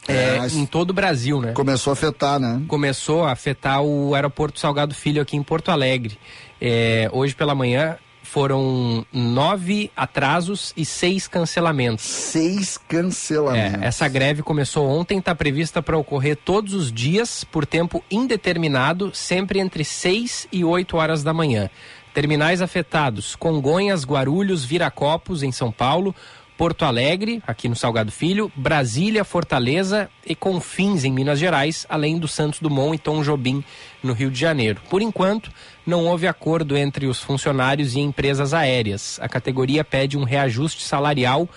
é, 0.08 0.38
é 0.38 0.48
em 0.54 0.66
todo 0.66 0.92
o 0.92 0.94
Brasil, 0.94 1.42
né? 1.42 1.52
Começou 1.52 1.92
a 1.92 1.94
afetar, 1.94 2.40
né? 2.40 2.62
Começou 2.68 3.26
a 3.26 3.32
afetar 3.32 3.82
o 3.82 4.16
aeroporto 4.16 4.60
Salgado 4.60 4.96
Filho 4.96 5.22
aqui 5.22 5.36
em 5.36 5.44
Porto 5.44 5.70
Alegre. 5.70 6.18
É, 6.62 7.10
hoje 7.12 7.36
pela 7.36 7.54
manhã 7.54 7.98
foram 8.28 9.06
nove 9.12 9.90
atrasos 9.96 10.74
e 10.76 10.86
seis 10.86 11.28
cancelamentos. 11.28 12.04
Seis 12.04 12.78
cancelamentos. 12.78 13.82
É, 13.82 13.88
essa 13.88 14.08
greve 14.08 14.44
começou 14.44 14.88
ontem, 14.88 15.20
está 15.20 15.34
prevista 15.34 15.82
para 15.82 15.98
ocorrer 15.98 16.36
todos 16.36 16.74
os 16.74 16.92
dias, 16.92 17.44
por 17.46 17.66
tempo 17.66 18.04
indeterminado, 18.12 19.12
sempre 19.14 19.60
entre 19.60 19.84
6 19.84 20.48
e 20.52 20.64
8 20.64 20.98
horas 20.98 21.24
da 21.24 21.34
manhã. 21.34 21.70
Terminais 22.14 22.62
afetados: 22.62 23.36
Congonhas, 23.36 24.04
Guarulhos, 24.04 24.66
Viracopos, 24.66 25.42
em 25.42 25.52
São 25.52 25.72
Paulo, 25.72 26.14
Porto 26.58 26.86
Alegre, 26.86 27.44
aqui 27.46 27.70
no 27.70 27.76
Salgado 27.76 28.12
Filho, 28.12 28.52
Brasília, 28.56 29.24
Fortaleza 29.24 30.10
e 30.26 30.34
Confins, 30.34 31.04
em 31.04 31.12
Minas 31.12 31.38
Gerais, 31.38 31.86
além 31.88 32.18
do 32.18 32.28
Santos 32.28 32.60
Dumont 32.60 32.96
e 32.96 32.98
Tom 32.98 33.22
Jobim, 33.22 33.64
no 34.02 34.12
Rio 34.12 34.32
de 34.32 34.40
Janeiro. 34.40 34.82
Por 34.90 35.04
enquanto, 35.04 35.52
não 35.86 36.06
houve 36.06 36.26
acordo 36.26 36.76
entre 36.76 37.06
os 37.06 37.22
funcionários 37.22 37.94
e 37.94 38.00
empresas 38.00 38.56
aéreas. 38.56 39.20
A 39.22 39.30
categoria 39.30 39.84
pede 39.84 40.18
um 40.18 40.24
reajuste 40.24 40.84
salarial 40.84 41.48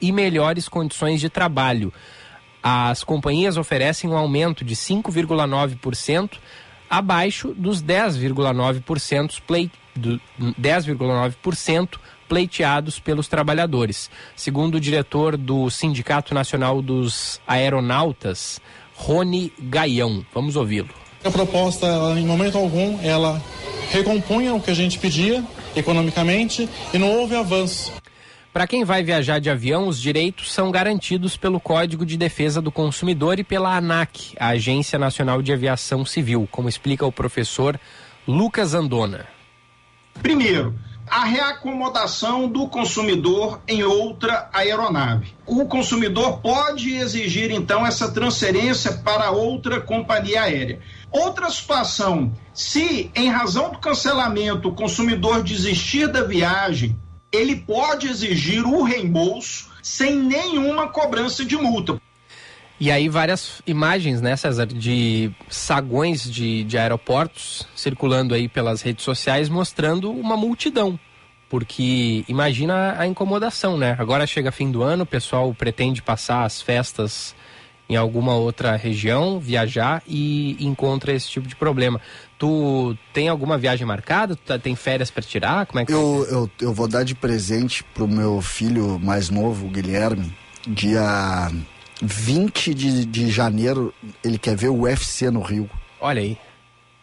e 0.00 0.10
melhores 0.10 0.68
condições 0.68 1.20
de 1.20 1.28
trabalho. 1.28 1.92
As 2.60 3.04
companhias 3.04 3.56
oferecem 3.56 4.10
um 4.10 4.16
aumento 4.16 4.64
de 4.64 4.74
5,9%, 4.74 6.32
abaixo 6.90 7.54
dos 7.54 7.80
10,9% 7.80 9.40
play, 9.46 9.70
10,9% 9.96 12.00
pleiteados 12.28 12.98
pelos 12.98 13.26
trabalhadores. 13.26 14.10
Segundo 14.36 14.76
o 14.76 14.80
diretor 14.80 15.36
do 15.36 15.70
Sindicato 15.70 16.34
Nacional 16.34 16.82
dos 16.82 17.40
Aeronautas, 17.46 18.60
Rony 18.94 19.52
Gaião. 19.58 20.24
Vamos 20.34 20.56
ouvi-lo. 20.56 20.90
A 21.24 21.30
proposta, 21.30 21.86
ela, 21.86 22.20
em 22.20 22.26
momento 22.26 22.58
algum, 22.58 23.00
ela 23.02 23.42
recompunha 23.90 24.54
o 24.54 24.60
que 24.60 24.70
a 24.70 24.74
gente 24.74 24.98
pedia 24.98 25.42
economicamente 25.74 26.68
e 26.92 26.98
não 26.98 27.10
houve 27.10 27.34
avanço. 27.34 27.92
Para 28.52 28.66
quem 28.66 28.82
vai 28.82 29.02
viajar 29.02 29.38
de 29.38 29.50
avião, 29.50 29.86
os 29.86 30.00
direitos 30.00 30.50
são 30.50 30.70
garantidos 30.70 31.36
pelo 31.36 31.60
Código 31.60 32.04
de 32.04 32.16
Defesa 32.16 32.60
do 32.60 32.72
Consumidor 32.72 33.38
e 33.38 33.44
pela 33.44 33.76
ANAC, 33.76 34.34
a 34.38 34.48
Agência 34.48 34.98
Nacional 34.98 35.42
de 35.42 35.52
Aviação 35.52 36.04
Civil, 36.04 36.48
como 36.50 36.68
explica 36.68 37.06
o 37.06 37.12
professor 37.12 37.78
Lucas 38.26 38.74
Andona. 38.74 39.26
Primeiro, 40.22 40.74
a 41.10 41.24
reacomodação 41.24 42.48
do 42.48 42.68
consumidor 42.68 43.60
em 43.66 43.82
outra 43.82 44.48
aeronave. 44.52 45.34
O 45.46 45.66
consumidor 45.66 46.40
pode 46.40 46.94
exigir 46.94 47.50
então 47.50 47.86
essa 47.86 48.10
transferência 48.10 48.92
para 48.92 49.30
outra 49.30 49.80
companhia 49.80 50.42
aérea. 50.42 50.80
Outra 51.10 51.50
situação, 51.50 52.32
se 52.52 53.10
em 53.14 53.30
razão 53.30 53.70
do 53.70 53.78
cancelamento 53.78 54.68
o 54.68 54.74
consumidor 54.74 55.42
desistir 55.42 56.08
da 56.08 56.22
viagem, 56.22 56.96
ele 57.32 57.56
pode 57.56 58.08
exigir 58.08 58.64
o 58.64 58.82
reembolso 58.82 59.68
sem 59.82 60.16
nenhuma 60.16 60.88
cobrança 60.88 61.44
de 61.44 61.56
multa. 61.56 62.00
E 62.80 62.92
aí 62.92 63.08
várias 63.08 63.60
imagens, 63.66 64.20
né, 64.20 64.36
César, 64.36 64.66
de 64.66 65.30
saguões 65.48 66.22
de, 66.22 66.62
de 66.64 66.78
aeroportos 66.78 67.66
circulando 67.74 68.34
aí 68.34 68.48
pelas 68.48 68.82
redes 68.82 69.04
sociais 69.04 69.48
mostrando 69.48 70.10
uma 70.12 70.36
multidão. 70.36 70.98
Porque 71.50 72.24
imagina 72.28 72.94
a 72.98 73.06
incomodação, 73.06 73.76
né? 73.78 73.96
Agora 73.98 74.26
chega 74.26 74.52
fim 74.52 74.70
do 74.70 74.82
ano, 74.82 75.02
o 75.02 75.06
pessoal 75.06 75.52
pretende 75.54 76.02
passar 76.02 76.44
as 76.44 76.60
festas 76.60 77.34
em 77.88 77.96
alguma 77.96 78.34
outra 78.34 78.76
região, 78.76 79.40
viajar 79.40 80.02
e 80.06 80.56
encontra 80.60 81.12
esse 81.12 81.28
tipo 81.28 81.48
de 81.48 81.56
problema. 81.56 82.00
Tu 82.38 82.94
tem 83.14 83.28
alguma 83.28 83.56
viagem 83.56 83.86
marcada? 83.86 84.36
Tu 84.36 84.42
tá, 84.44 84.58
tem 84.58 84.76
férias 84.76 85.10
para 85.10 85.22
tirar? 85.22 85.64
Como 85.64 85.80
é 85.80 85.86
que 85.86 85.92
eu, 85.92 86.26
eu, 86.30 86.50
eu 86.60 86.74
vou 86.74 86.86
dar 86.86 87.02
de 87.02 87.14
presente 87.14 87.82
pro 87.82 88.06
meu 88.06 88.42
filho 88.42 89.00
mais 89.00 89.30
novo, 89.30 89.66
o 89.66 89.70
Guilherme, 89.70 90.30
dia 90.66 91.50
20 92.02 92.74
de, 92.74 93.04
de 93.04 93.30
janeiro, 93.30 93.92
ele 94.22 94.38
quer 94.38 94.56
ver 94.56 94.68
o 94.68 94.82
UFC 94.82 95.30
no 95.30 95.42
Rio. 95.42 95.68
Olha 96.00 96.20
aí. 96.20 96.38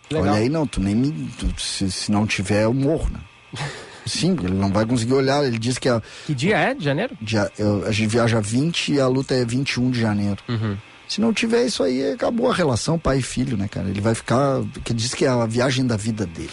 Legal. 0.10 0.34
Olha 0.34 0.42
aí, 0.42 0.50
não, 0.50 0.68
tu 0.68 0.80
nem 0.80 0.96
me. 0.96 1.30
Tu, 1.38 1.62
se, 1.62 1.92
se 1.92 2.12
não 2.12 2.26
tiver, 2.28 2.64
eu 2.64 2.74
morro, 2.74 3.10
né? 3.10 3.20
Sim, 4.06 4.38
ele 4.44 4.54
não 4.54 4.72
vai 4.72 4.86
conseguir 4.86 5.14
olhar. 5.14 5.44
Ele 5.44 5.58
diz 5.58 5.78
que. 5.78 5.90
A, 5.90 6.02
que 6.26 6.36
dia 6.36 6.58
é 6.58 6.74
de 6.74 6.84
janeiro? 6.84 7.18
Dia, 7.20 7.52
eu, 7.58 7.86
a 7.88 7.92
gente 7.92 8.10
viaja 8.10 8.40
20 8.40 8.94
e 8.94 9.00
a 9.00 9.08
luta 9.08 9.34
é 9.34 9.44
21 9.44 9.90
de 9.90 10.00
janeiro. 10.00 10.38
Uhum. 10.48 10.78
Se 11.08 11.22
não 11.22 11.34
tiver 11.34 11.66
isso 11.66 11.84
aí, 11.84 12.12
acabou 12.12 12.52
a 12.52 12.54
relação 12.54 13.00
pai 13.00 13.18
e 13.18 13.22
filho, 13.22 13.58
né, 13.58 13.68
cara? 13.68 13.90
Ele 13.90 14.02
vai 14.02 14.14
ficar. 14.14 14.62
Que 14.84 14.94
diz 14.94 15.14
que 15.14 15.26
é 15.26 15.30
a 15.30 15.46
viagem 15.46 15.86
da 15.86 15.98
vida 15.98 16.26
dele. 16.26 16.52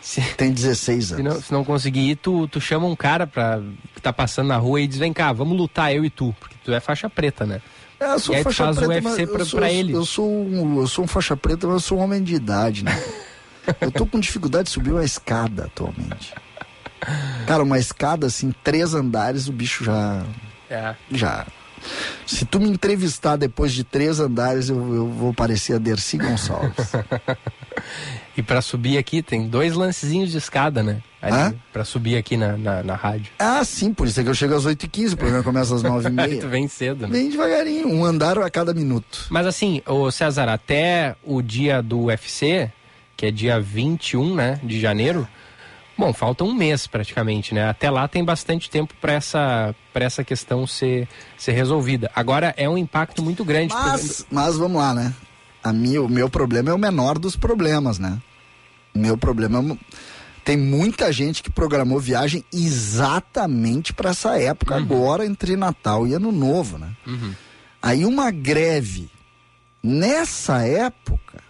Se, 0.00 0.20
Tem 0.36 0.50
16 0.50 1.12
anos. 1.12 1.16
Se 1.16 1.22
não, 1.22 1.42
se 1.42 1.52
não 1.52 1.64
conseguir 1.64 2.10
ir, 2.10 2.16
tu, 2.16 2.48
tu 2.48 2.60
chama 2.60 2.86
um 2.88 2.96
cara 2.96 3.24
pra, 3.24 3.60
que 3.94 4.02
tá 4.02 4.12
passando 4.12 4.48
na 4.48 4.56
rua 4.56 4.80
e 4.80 4.88
diz: 4.88 4.98
vem 4.98 5.12
cá, 5.12 5.32
vamos 5.32 5.56
lutar 5.56 5.94
eu 5.94 6.04
e 6.04 6.10
tu. 6.10 6.34
Tu 6.64 6.72
é 6.72 6.80
faixa 6.80 7.10
preta, 7.10 7.44
né? 7.44 7.60
É, 7.98 8.12
eu 8.12 8.18
sou 8.18 8.34
e 8.34 8.42
faixa 8.42 8.72
preta, 8.72 8.88
UFC 8.88 9.26
pra, 9.26 9.44
sou, 9.44 9.60
pra 9.60 9.70
ele. 9.70 9.92
Eu 9.92 10.04
sou, 10.04 10.28
um, 10.28 10.80
eu 10.80 10.86
sou 10.86 11.04
um 11.04 11.08
faixa 11.08 11.36
preta, 11.36 11.66
mas 11.66 11.74
eu 11.74 11.80
sou 11.80 11.98
um 11.98 12.02
homem 12.02 12.22
de 12.22 12.34
idade, 12.34 12.84
né? 12.84 13.02
eu 13.80 13.90
tô 13.90 14.06
com 14.06 14.18
dificuldade 14.18 14.64
de 14.64 14.70
subir 14.70 14.92
uma 14.92 15.04
escada 15.04 15.64
atualmente. 15.64 16.34
Cara, 17.46 17.62
uma 17.62 17.78
escada 17.78 18.26
assim, 18.26 18.52
três 18.62 18.94
andares, 18.94 19.48
o 19.48 19.52
bicho 19.52 19.84
já. 19.84 20.24
É. 20.70 20.94
Já. 21.10 21.46
Se 22.26 22.44
tu 22.44 22.60
me 22.60 22.68
entrevistar 22.68 23.36
depois 23.36 23.72
de 23.72 23.84
três 23.84 24.20
andares, 24.20 24.68
eu, 24.68 24.76
eu 24.94 25.08
vou 25.08 25.34
parecer 25.34 25.74
a 25.74 25.78
Dercy 25.78 26.18
Gonçalves. 26.18 26.92
e 28.36 28.42
para 28.42 28.60
subir 28.62 28.98
aqui, 28.98 29.22
tem 29.22 29.48
dois 29.48 29.74
lancezinhos 29.74 30.30
de 30.30 30.38
escada, 30.38 30.82
né? 30.82 31.02
Hã? 31.22 31.54
Pra 31.72 31.84
subir 31.84 32.16
aqui 32.16 32.36
na, 32.36 32.56
na, 32.56 32.82
na, 32.82 32.94
rádio. 32.96 33.32
Ah, 33.38 33.62
sim, 33.64 33.94
por 33.94 34.08
isso 34.08 34.20
é 34.20 34.24
que 34.24 34.28
eu 34.28 34.34
chego 34.34 34.54
às 34.54 34.66
8h15, 34.66 35.12
o 35.12 35.16
programa 35.16 35.44
começa 35.44 35.74
às 35.74 35.82
9h30. 35.82 36.40
tu 36.40 36.48
vem 36.48 36.66
cedo, 36.66 37.06
né? 37.06 37.12
Bem 37.12 37.30
devagarinho, 37.30 37.88
um 37.88 38.04
andar 38.04 38.38
a 38.38 38.50
cada 38.50 38.74
minuto. 38.74 39.26
Mas 39.30 39.46
assim, 39.46 39.80
o 39.86 40.10
César, 40.10 40.48
até 40.48 41.14
o 41.22 41.40
dia 41.40 41.80
do 41.80 42.06
UFC, 42.06 42.72
que 43.16 43.26
é 43.26 43.30
dia 43.30 43.60
21, 43.60 44.34
né, 44.34 44.60
de 44.64 44.80
janeiro, 44.80 45.28
Bom, 45.96 46.12
falta 46.12 46.42
um 46.42 46.54
mês 46.54 46.86
praticamente, 46.86 47.54
né? 47.54 47.68
Até 47.68 47.90
lá 47.90 48.08
tem 48.08 48.24
bastante 48.24 48.70
tempo 48.70 48.94
para 49.00 49.12
essa, 49.12 49.74
essa 49.94 50.24
questão 50.24 50.66
ser, 50.66 51.08
ser 51.36 51.52
resolvida. 51.52 52.10
Agora 52.14 52.54
é 52.56 52.68
um 52.68 52.78
impacto 52.78 53.22
muito 53.22 53.44
grande. 53.44 53.74
Mas, 53.74 54.26
mas 54.30 54.56
vamos 54.56 54.80
lá, 54.80 54.94
né? 54.94 55.14
A 55.62 55.72
minha, 55.72 56.02
o 56.02 56.08
meu 56.08 56.28
problema 56.28 56.70
é 56.70 56.74
o 56.74 56.78
menor 56.78 57.18
dos 57.18 57.36
problemas, 57.36 57.98
né? 57.98 58.20
O 58.94 58.98
meu 58.98 59.16
problema 59.16 59.60
é. 59.60 59.76
Tem 60.44 60.56
muita 60.56 61.12
gente 61.12 61.40
que 61.40 61.50
programou 61.50 62.00
viagem 62.00 62.44
exatamente 62.52 63.92
para 63.92 64.10
essa 64.10 64.36
época, 64.40 64.74
uhum. 64.74 64.80
agora 64.80 65.24
entre 65.24 65.56
Natal 65.56 66.06
e 66.06 66.14
Ano 66.14 66.32
Novo, 66.32 66.78
né? 66.78 66.90
Uhum. 67.06 67.32
Aí 67.80 68.04
uma 68.04 68.30
greve 68.32 69.08
nessa 69.82 70.66
época, 70.66 71.42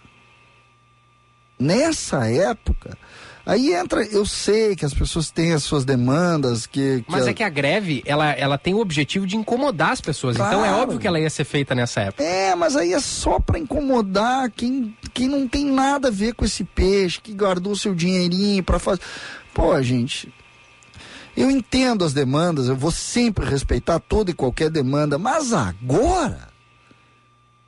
nessa 1.59 2.29
época, 2.29 2.95
Aí 3.45 3.73
entra, 3.73 4.05
eu 4.05 4.25
sei 4.25 4.73
que 4.73 4.85
as 4.85 4.93
pessoas 4.93 5.29
têm 5.29 5.51
as 5.51 5.63
suas 5.63 5.83
demandas, 5.83 6.65
que. 6.65 7.01
que 7.01 7.11
Mas 7.11 7.27
a... 7.27 7.31
é 7.31 7.33
que 7.33 7.43
a 7.43 7.49
greve, 7.49 8.01
ela, 8.05 8.31
ela 8.31 8.57
tem 8.57 8.73
o 8.73 8.79
objetivo 8.79 9.27
de 9.27 9.35
incomodar 9.35 9.91
as 9.91 9.99
pessoas. 9.99 10.37
Claro. 10.37 10.53
Então 10.53 10.65
é 10.65 10.71
óbvio 10.71 10.97
que 10.97 11.05
ela 11.05 11.19
ia 11.19 11.29
ser 11.29 11.43
feita 11.43 11.75
nessa 11.75 12.01
época. 12.01 12.23
É, 12.23 12.55
mas 12.55 12.77
aí 12.77 12.93
é 12.93 12.99
só 13.01 13.39
para 13.39 13.59
incomodar 13.59 14.49
quem, 14.49 14.95
quem 15.13 15.27
não 15.27 15.45
tem 15.45 15.65
nada 15.65 16.07
a 16.07 16.11
ver 16.11 16.33
com 16.35 16.45
esse 16.45 16.63
peixe, 16.63 17.19
que 17.19 17.33
guardou 17.33 17.75
seu 17.75 17.93
dinheirinho 17.93 18.63
para 18.63 18.79
fazer. 18.79 19.01
Pô, 19.53 19.79
gente. 19.81 20.33
Eu 21.35 21.49
entendo 21.51 22.05
as 22.05 22.13
demandas, 22.13 22.67
eu 22.67 22.75
vou 22.75 22.91
sempre 22.91 23.45
respeitar 23.45 23.99
toda 23.99 24.31
e 24.31 24.35
qualquer 24.35 24.69
demanda, 24.69 25.17
mas 25.17 25.51
agora. 25.51 26.47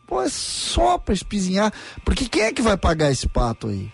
Pô, 0.08 0.22
é 0.22 0.30
só 0.30 0.98
para 0.98 1.14
espizinhar. 1.14 1.74
Porque 2.06 2.30
quem 2.30 2.44
é 2.44 2.54
que 2.54 2.62
vai 2.62 2.78
pagar 2.78 3.12
esse 3.12 3.28
pato 3.28 3.68
aí? 3.68 3.92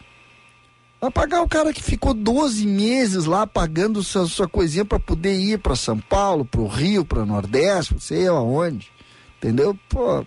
Vai 1.02 1.10
pagar 1.10 1.42
o 1.42 1.50
cara 1.50 1.74
que 1.74 1.82
ficou 1.82 2.14
12 2.14 2.68
meses 2.68 3.26
lá 3.26 3.48
pagando 3.48 4.04
sua, 4.04 4.28
sua 4.28 4.48
coisinha 4.48 4.86
para 4.86 5.00
poder 5.00 5.36
ir 5.36 5.58
para 5.58 5.76
São 5.76 5.98
Paulo, 5.98 6.46
para 6.46 6.62
o 6.62 6.68
Rio, 6.68 7.04
para 7.04 7.24
o 7.24 7.26
Nordeste, 7.26 7.94
não 7.94 8.00
sei 8.00 8.28
aonde. 8.28 8.92
Entendeu? 9.38 9.76
Pô, 9.90 10.24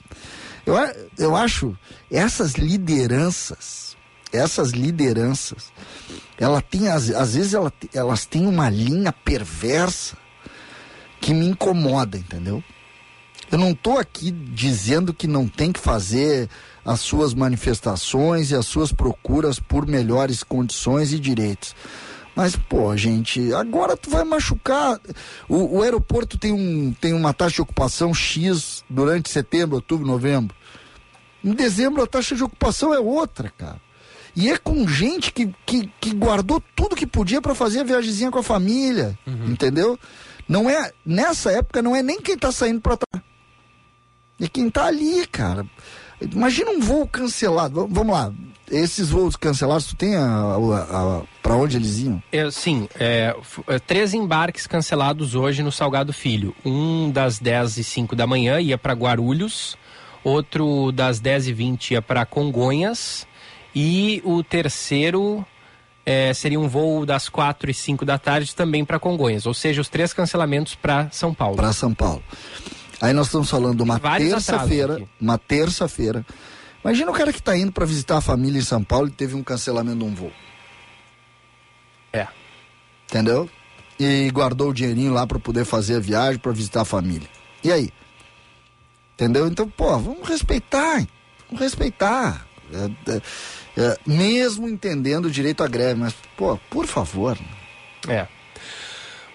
eu, 0.67 0.75
eu 1.17 1.37
acho 1.37 1.79
essas 2.11 2.55
lideranças, 2.55 3.97
essas 4.33 4.71
lideranças, 4.71 5.73
ela 6.37 6.61
tem, 6.61 6.89
às, 6.89 7.09
às 7.09 7.37
vezes 7.37 7.55
ela, 7.55 7.73
elas 7.95 8.27
têm 8.27 8.45
uma 8.45 8.69
linha 8.69 9.13
perversa 9.13 10.17
que 11.21 11.33
me 11.33 11.47
incomoda, 11.47 12.19
entendeu? 12.19 12.65
Eu 13.49 13.59
não 13.59 13.71
estou 13.71 13.99
aqui 13.99 14.33
dizendo 14.33 15.15
que 15.15 15.29
não 15.29 15.47
tem 15.47 15.71
que 15.71 15.79
fazer 15.79 16.49
as 16.85 17.01
suas 17.01 17.33
manifestações 17.33 18.51
e 18.51 18.55
as 18.55 18.67
suas 18.67 18.93
procuras 18.93 19.59
por 19.59 19.87
melhores 19.87 20.43
condições 20.43 21.13
e 21.13 21.19
direitos. 21.19 21.75
Mas, 22.37 22.57
pô, 22.57 22.97
gente, 22.97 23.55
agora 23.55 23.97
tu 23.97 24.11
vai 24.11 24.25
machucar. 24.25 25.01
O, 25.49 25.79
o, 25.79 25.83
aeroporto 25.83 26.37
tem, 26.37 26.53
um, 26.53 26.93
tem 26.93 27.13
uma 27.13 27.33
taxa 27.33 27.57
de 27.57 27.63
ocupação 27.63 28.13
X 28.13 28.85
durante 28.91 29.31
setembro, 29.31 29.77
outubro, 29.77 30.07
novembro. 30.07 30.55
Em 31.45 31.53
dezembro 31.53 32.03
a 32.03 32.07
taxa 32.07 32.35
de 32.35 32.43
ocupação 32.43 32.93
é 32.93 32.99
outra, 32.99 33.53
cara. 33.57 33.81
E 34.35 34.51
é 34.51 34.59
com 34.59 34.87
gente 34.89 35.33
que, 35.33 35.55
que, 35.65 35.89
que 36.01 36.13
guardou 36.13 36.61
tudo 36.75 36.97
que 36.97 37.07
podia 37.07 37.41
para 37.41 37.55
fazer 37.55 37.81
a 37.81 37.85
viagemzinha 37.85 38.33
com 38.33 38.39
a 38.41 38.43
família, 38.43 39.17
uhum. 39.25 39.53
entendeu? 39.53 39.97
Não 40.49 40.69
é, 40.69 40.91
nessa 41.07 41.53
época 41.53 41.81
não 41.81 41.95
é 41.95 42.03
nem 42.03 42.21
quem 42.21 42.37
tá 42.37 42.51
saindo 42.51 42.81
para 42.81 42.97
trás. 42.97 43.25
É 44.41 44.49
quem 44.49 44.69
tá 44.69 44.87
ali, 44.87 45.25
cara. 45.29 45.65
Imagina 46.33 46.71
um 46.71 46.81
voo 46.81 47.07
cancelado. 47.07 47.89
Vamos 47.91 48.13
lá. 48.13 48.33
Esses 48.71 49.11
voos 49.11 49.37
cancelados, 49.37 49.87
tu 49.87 49.97
tem 49.97 50.17
a, 50.17 50.25
a, 50.25 51.19
a 51.19 51.23
para 51.43 51.55
onde 51.55 51.77
eles 51.77 51.99
iam? 51.99 52.23
É, 52.33 52.51
sim, 52.51 52.89
é, 52.99 53.37
é, 53.67 53.79
três 53.79 54.15
embarques 54.15 54.67
cancelados 54.67 55.35
hoje 55.35 55.63
no 55.63 55.71
Salgado 55.71 56.13
Filho. 56.13 56.57
Um 56.65 57.11
das 57.11 57.39
10 57.39 57.77
e 57.77 57.85
05 57.85 58.17
da 58.17 58.27
manhã 58.27 58.59
ia 58.59 58.79
para 58.79 58.95
Guarulhos, 58.95 59.77
outro 60.25 60.91
das 60.93 61.21
10 61.21 61.49
e 61.49 61.53
20 61.53 61.91
ia 61.91 62.03
para 62.03 62.25
Congonhas 62.25 63.27
e 63.75 64.23
o 64.25 64.43
terceiro 64.43 65.45
é, 66.07 66.33
seria 66.33 66.59
um 66.59 66.69
voo 66.69 67.05
das 67.05 67.29
4 67.29 67.71
e 67.71 67.75
5 67.75 68.05
da 68.05 68.19
tarde 68.19 68.55
também 68.55 68.85
para 68.85 68.99
Congonhas. 68.99 69.47
Ou 69.47 69.55
seja, 69.55 69.81
os 69.81 69.89
três 69.89 70.13
cancelamentos 70.13 70.75
para 70.75 71.11
São 71.11 71.35
Paulo. 71.35 71.57
Para 71.57 71.73
São 71.73 71.93
Paulo. 71.93 72.23
Aí 73.05 73.13
nós 73.13 73.27
estamos 73.27 73.51
falando 73.51 73.83
uma 73.83 74.01
terça-feira, 74.01 75.03
uma 75.21 75.37
terça-feira. 75.37 76.25
Imagina 76.83 77.11
o 77.11 77.15
cara 77.15 77.35
que 77.35 77.39
está 77.39 77.55
indo 77.55 77.71
para 77.71 77.85
visitar 77.85 78.17
a 78.17 78.21
família 78.23 78.59
em 78.59 78.65
São 78.65 78.83
Paulo 78.83 79.09
e 79.09 79.11
teve 79.11 79.35
um 79.35 79.43
cancelamento 79.43 79.99
de 79.99 80.05
um 80.05 80.15
voo. 80.15 80.33
É. 82.11 82.27
Entendeu? 83.07 83.47
E 84.01 84.31
guardou 84.31 84.71
o 84.71 84.73
dinheirinho 84.73 85.13
lá 85.13 85.27
para 85.27 85.39
poder 85.39 85.67
fazer 85.67 85.97
a 85.97 86.01
viagem, 86.01 86.39
para 86.39 86.53
visitar 86.53 86.81
a 86.81 86.85
família. 86.87 87.29
E 87.63 87.71
aí? 87.71 87.91
Entendeu? 89.13 89.49
Então, 89.49 89.69
pô, 89.69 89.99
vamos 89.99 90.27
respeitar. 90.27 91.07
Vamos 91.47 91.61
respeitar. 91.61 92.47
É, 92.73 93.13
é, 93.13 93.23
é, 93.77 93.99
mesmo 94.07 94.67
entendendo 94.67 95.27
o 95.27 95.31
direito 95.31 95.63
à 95.63 95.69
greve, 95.69 96.01
mas, 96.01 96.15
pô, 96.39 96.59
por 96.71 96.87
favor. 96.87 97.39
É. 98.09 98.27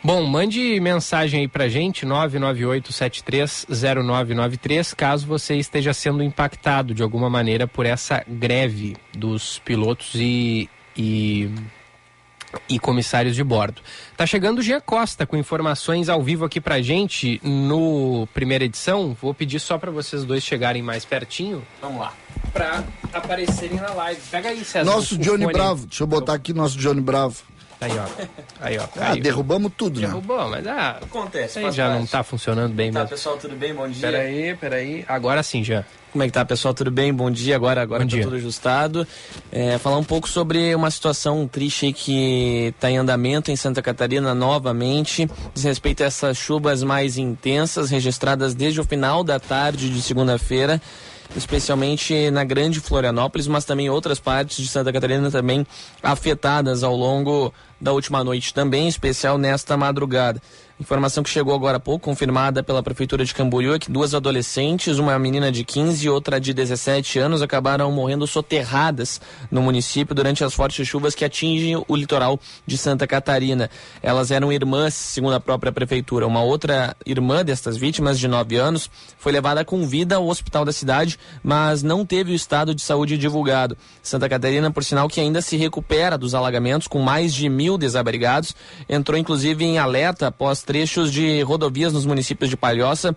Bom, 0.01 0.23
mande 0.23 0.79
mensagem 0.79 1.41
aí 1.41 1.47
pra 1.47 1.67
gente, 1.67 2.05
998730993, 2.05 4.95
caso 4.95 5.27
você 5.27 5.55
esteja 5.55 5.93
sendo 5.93 6.23
impactado 6.23 6.93
de 6.93 7.03
alguma 7.03 7.29
maneira 7.29 7.67
por 7.67 7.85
essa 7.85 8.23
greve 8.25 8.95
dos 9.13 9.59
pilotos 9.59 10.15
e, 10.15 10.69
e, 10.95 11.49
e 12.69 12.79
comissários 12.79 13.35
de 13.35 13.43
bordo. 13.43 13.81
Tá 14.15 14.25
chegando 14.25 14.59
o 14.59 14.61
Gia 14.61 14.79
Costa 14.79 15.25
com 15.25 15.35
informações 15.35 16.07
ao 16.07 16.23
vivo 16.23 16.45
aqui 16.45 16.61
pra 16.61 16.81
gente 16.81 17.41
no 17.43 18.25
primeira 18.33 18.63
edição. 18.63 19.17
Vou 19.21 19.33
pedir 19.33 19.59
só 19.59 19.77
para 19.77 19.91
vocês 19.91 20.23
dois 20.23 20.45
chegarem 20.45 20.81
mais 20.81 21.03
pertinho. 21.03 21.61
Vamos 21.81 21.99
lá. 21.99 22.13
Pra 22.53 22.85
aparecerem 23.11 23.75
na 23.75 23.93
live. 23.93 24.21
Pega 24.31 24.47
aí, 24.47 24.63
César. 24.63 24.89
Nosso 24.89 25.17
Johnny 25.17 25.45
Bravo. 25.47 25.87
Deixa 25.87 26.03
eu 26.03 26.07
botar 26.07 26.35
aqui 26.35 26.53
nosso 26.53 26.77
Johnny 26.77 27.01
Bravo. 27.01 27.43
Aí, 27.81 27.91
ó. 27.97 28.05
Aí, 28.59 28.77
ó. 28.77 28.83
Ah, 28.99 29.15
derrubamos 29.15 29.71
tudo, 29.77 30.01
né? 30.01 30.07
Derrubou, 30.07 30.49
mas 30.49 30.67
ah, 30.67 30.99
acontece. 31.01 31.59
Aí 31.59 31.71
já 31.71 31.87
parte. 31.87 31.99
não 31.99 32.05
tá 32.05 32.23
funcionando 32.23 32.73
bem 32.73 32.91
tá, 32.91 32.99
mesmo. 32.99 33.09
pessoal, 33.09 33.37
tudo 33.37 33.55
bem? 33.55 33.73
Bom 33.73 33.87
dia. 33.87 34.01
Peraí, 34.01 34.55
peraí. 34.55 35.05
Agora 35.07 35.41
sim, 35.41 35.63
já. 35.63 35.85
Como 36.11 36.23
é 36.23 36.27
que 36.27 36.33
tá, 36.33 36.43
pessoal? 36.43 36.73
Tudo 36.73 36.91
bem? 36.91 37.13
Bom 37.13 37.31
dia. 37.31 37.55
Agora, 37.55 37.81
agora 37.81 38.03
Bom 38.03 38.09
tá 38.09 38.15
dia. 38.15 38.23
tudo 38.23 38.35
ajustado. 38.35 39.07
É, 39.51 39.77
falar 39.77 39.97
um 39.97 40.03
pouco 40.03 40.27
sobre 40.27 40.73
uma 40.75 40.91
situação 40.91 41.47
triste 41.47 41.93
que 41.93 42.73
está 42.75 42.89
em 42.89 42.97
andamento 42.97 43.49
em 43.51 43.55
Santa 43.55 43.81
Catarina 43.81 44.33
novamente. 44.33 45.29
Diz 45.53 45.63
respeito 45.63 46.03
a 46.03 46.07
essas 46.07 46.37
chuvas 46.37 46.83
mais 46.83 47.17
intensas 47.17 47.89
registradas 47.89 48.53
desde 48.53 48.81
o 48.81 48.83
final 48.83 49.23
da 49.23 49.39
tarde 49.39 49.89
de 49.89 50.01
segunda-feira 50.01 50.81
especialmente 51.35 52.31
na 52.31 52.43
grande 52.43 52.79
Florianópolis, 52.79 53.47
mas 53.47 53.65
também 53.65 53.89
outras 53.89 54.19
partes 54.19 54.57
de 54.57 54.67
Santa 54.67 54.91
Catarina 54.91 55.29
também 55.29 55.65
afetadas 56.01 56.83
ao 56.83 56.95
longo 56.95 57.53
da 57.79 57.91
última 57.93 58.23
noite, 58.23 58.53
também 58.53 58.87
especial 58.87 59.37
nesta 59.37 59.77
madrugada. 59.77 60.41
Informação 60.79 61.21
que 61.21 61.29
chegou 61.29 61.53
agora 61.53 61.75
há 61.75 61.79
pouco, 61.79 62.05
confirmada 62.05 62.63
pela 62.63 62.81
Prefeitura 62.81 63.25
de 63.25 63.33
Camboriú, 63.33 63.73
é 63.73 63.79
que 63.79 63.91
duas 63.91 64.15
adolescentes, 64.15 64.97
uma 64.97 65.19
menina 65.19 65.51
de 65.51 65.65
15 65.65 66.05
e 66.05 66.09
outra 66.09 66.39
de 66.39 66.53
17 66.53 67.19
anos, 67.19 67.41
acabaram 67.41 67.91
morrendo 67.91 68.25
soterradas 68.25 69.19
no 69.51 69.61
município 69.61 70.15
durante 70.15 70.41
as 70.41 70.53
fortes 70.53 70.87
chuvas 70.87 71.13
que 71.13 71.25
atingem 71.25 71.75
o 71.85 71.95
litoral 71.97 72.39
de 72.65 72.77
Santa 72.77 73.05
Catarina. 73.05 73.69
Elas 74.01 74.31
eram 74.31 74.53
irmãs, 74.53 74.93
segundo 74.93 75.33
a 75.33 75.39
própria 75.41 75.69
Prefeitura. 75.69 76.25
Uma 76.25 76.43
outra 76.43 76.95
irmã 77.05 77.43
destas 77.43 77.75
vítimas, 77.75 78.17
de 78.17 78.29
9 78.29 78.55
anos, 78.55 78.89
foi 79.17 79.33
levada 79.33 79.65
com 79.65 79.85
vida 79.85 80.15
ao 80.15 80.29
hospital 80.29 80.63
da 80.63 80.71
cidade, 80.71 81.19
mas 81.43 81.83
não 81.83 82.05
teve 82.05 82.31
o 82.31 82.35
estado 82.35 82.73
de 82.73 82.81
saúde 82.81 83.17
divulgado. 83.17 83.77
Santa 84.01 84.29
Catarina, 84.29 84.71
por 84.71 84.85
sinal, 84.85 85.09
que 85.09 85.19
ainda 85.19 85.41
se 85.41 85.57
recupera 85.57 86.17
dos 86.17 86.33
alagamentos, 86.33 86.87
com 86.87 86.99
mais 86.99 87.33
de 87.33 87.49
mil 87.49 87.77
desabrigados, 87.77 88.55
entrou 88.87 89.17
inclusive 89.17 89.65
em 89.65 89.77
alerta 89.77 90.27
após 90.27 90.68
trechos 90.69 91.11
de 91.11 91.41
rodovias 91.41 91.91
nos 91.91 92.05
municípios 92.05 92.47
de 92.47 92.55
Palhoça 92.55 93.15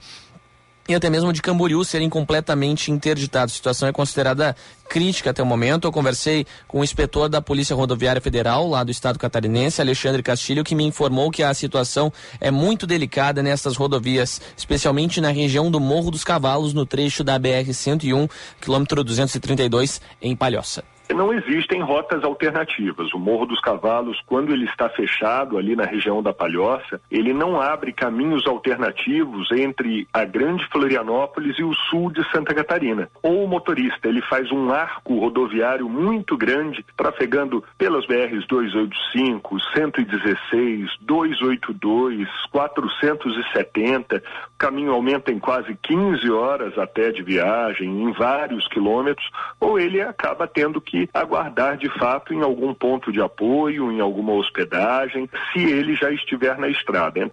e 0.89 0.95
até 0.95 1.11
mesmo 1.11 1.31
de 1.35 1.43
Camboriú 1.43 1.85
serem 1.85 2.09
completamente 2.09 2.91
interditados. 2.91 3.53
A 3.53 3.57
situação 3.57 3.87
é 3.87 3.93
considerada 3.93 4.57
crítica 4.89 5.29
até 5.29 5.43
o 5.43 5.47
momento. 5.47 5.87
Eu 5.87 5.93
conversei 5.93 6.47
com 6.67 6.81
o 6.81 6.85
inspetor 6.85 7.29
da 7.29 7.43
Polícia 7.43 7.77
Rodoviária 7.77 8.23
Federal, 8.23 8.67
lá 8.67 8.83
do 8.83 8.91
estado 8.91 9.19
catarinense, 9.19 9.83
Alexandre 9.83 10.23
Castilho, 10.23 10.65
que 10.65 10.75
me 10.75 10.83
informou 10.83 11.31
que 11.31 11.43
a 11.43 11.53
situação 11.53 12.11
é 12.41 12.51
muito 12.51 12.87
delicada 12.87 13.43
nessas 13.43 13.77
rodovias, 13.77 14.41
especialmente 14.57 15.21
na 15.21 15.29
região 15.29 15.71
do 15.71 15.79
Morro 15.79 16.11
dos 16.11 16.25
Cavalos, 16.25 16.73
no 16.73 16.87
trecho 16.87 17.23
da 17.23 17.39
BR-101, 17.39 18.31
quilômetro 18.63 19.05
232, 19.05 20.01
em 20.23 20.35
Palhoça 20.35 20.83
não 21.13 21.33
existem 21.33 21.81
rotas 21.81 22.25
alternativas. 22.25 23.13
O 23.13 23.19
Morro 23.19 23.47
dos 23.47 23.61
Cavalos, 23.61 24.21
quando 24.27 24.53
ele 24.53 24.65
está 24.65 24.89
fechado 24.89 25.59
ali 25.59 25.77
na 25.77 25.85
região 25.85 26.23
da 26.23 26.33
Palhoça, 26.33 27.01
ele 27.11 27.33
não 27.33 27.61
abre 27.61 27.93
caminhos 27.93 28.47
alternativos 28.47 29.51
entre 29.53 30.07
a 30.13 30.25
Grande 30.25 30.67
Florianópolis 30.69 31.59
e 31.59 31.65
o 31.65 31.75
sul 31.75 32.11
de 32.11 32.23
Santa 32.31 32.55
Catarina. 32.55 33.09
Ou 33.23 33.45
o 33.45 33.49
motorista, 33.49 34.09
ele 34.09 34.23
faz 34.23 34.51
um 34.51 34.73
arco 34.73 35.19
rodoviário 35.19 35.89
muito 35.89 36.37
grande, 36.37 36.85
trafegando 36.97 37.63
pelas 37.77 38.07
BRs 38.07 38.47
285, 38.47 39.61
116, 39.75 40.91
282, 41.01 42.29
470. 42.51 44.23
Caminho 44.63 44.93
aumenta 44.93 45.33
em 45.33 45.41
quase 45.41 45.77
15 45.83 46.31
horas 46.31 46.79
até 46.79 47.11
de 47.11 47.21
viagem, 47.21 47.89
em 47.89 48.13
vários 48.13 48.69
quilômetros, 48.69 49.29
ou 49.59 49.77
ele 49.77 50.01
acaba 50.01 50.47
tendo 50.47 50.81
que 50.81 51.09
aguardar 51.13 51.77
de 51.77 51.89
fato 51.99 52.33
em 52.33 52.43
algum 52.43 52.73
ponto 52.73 53.11
de 53.11 53.21
apoio, 53.21 53.91
em 53.91 54.01
alguma 54.01 54.33
hospedagem, 54.35 55.29
se 55.53 55.65
ele 55.65 55.97
já 55.97 56.13
estiver 56.13 56.57
na 56.59 56.69
estrada. 56.69 57.27
O 57.27 57.31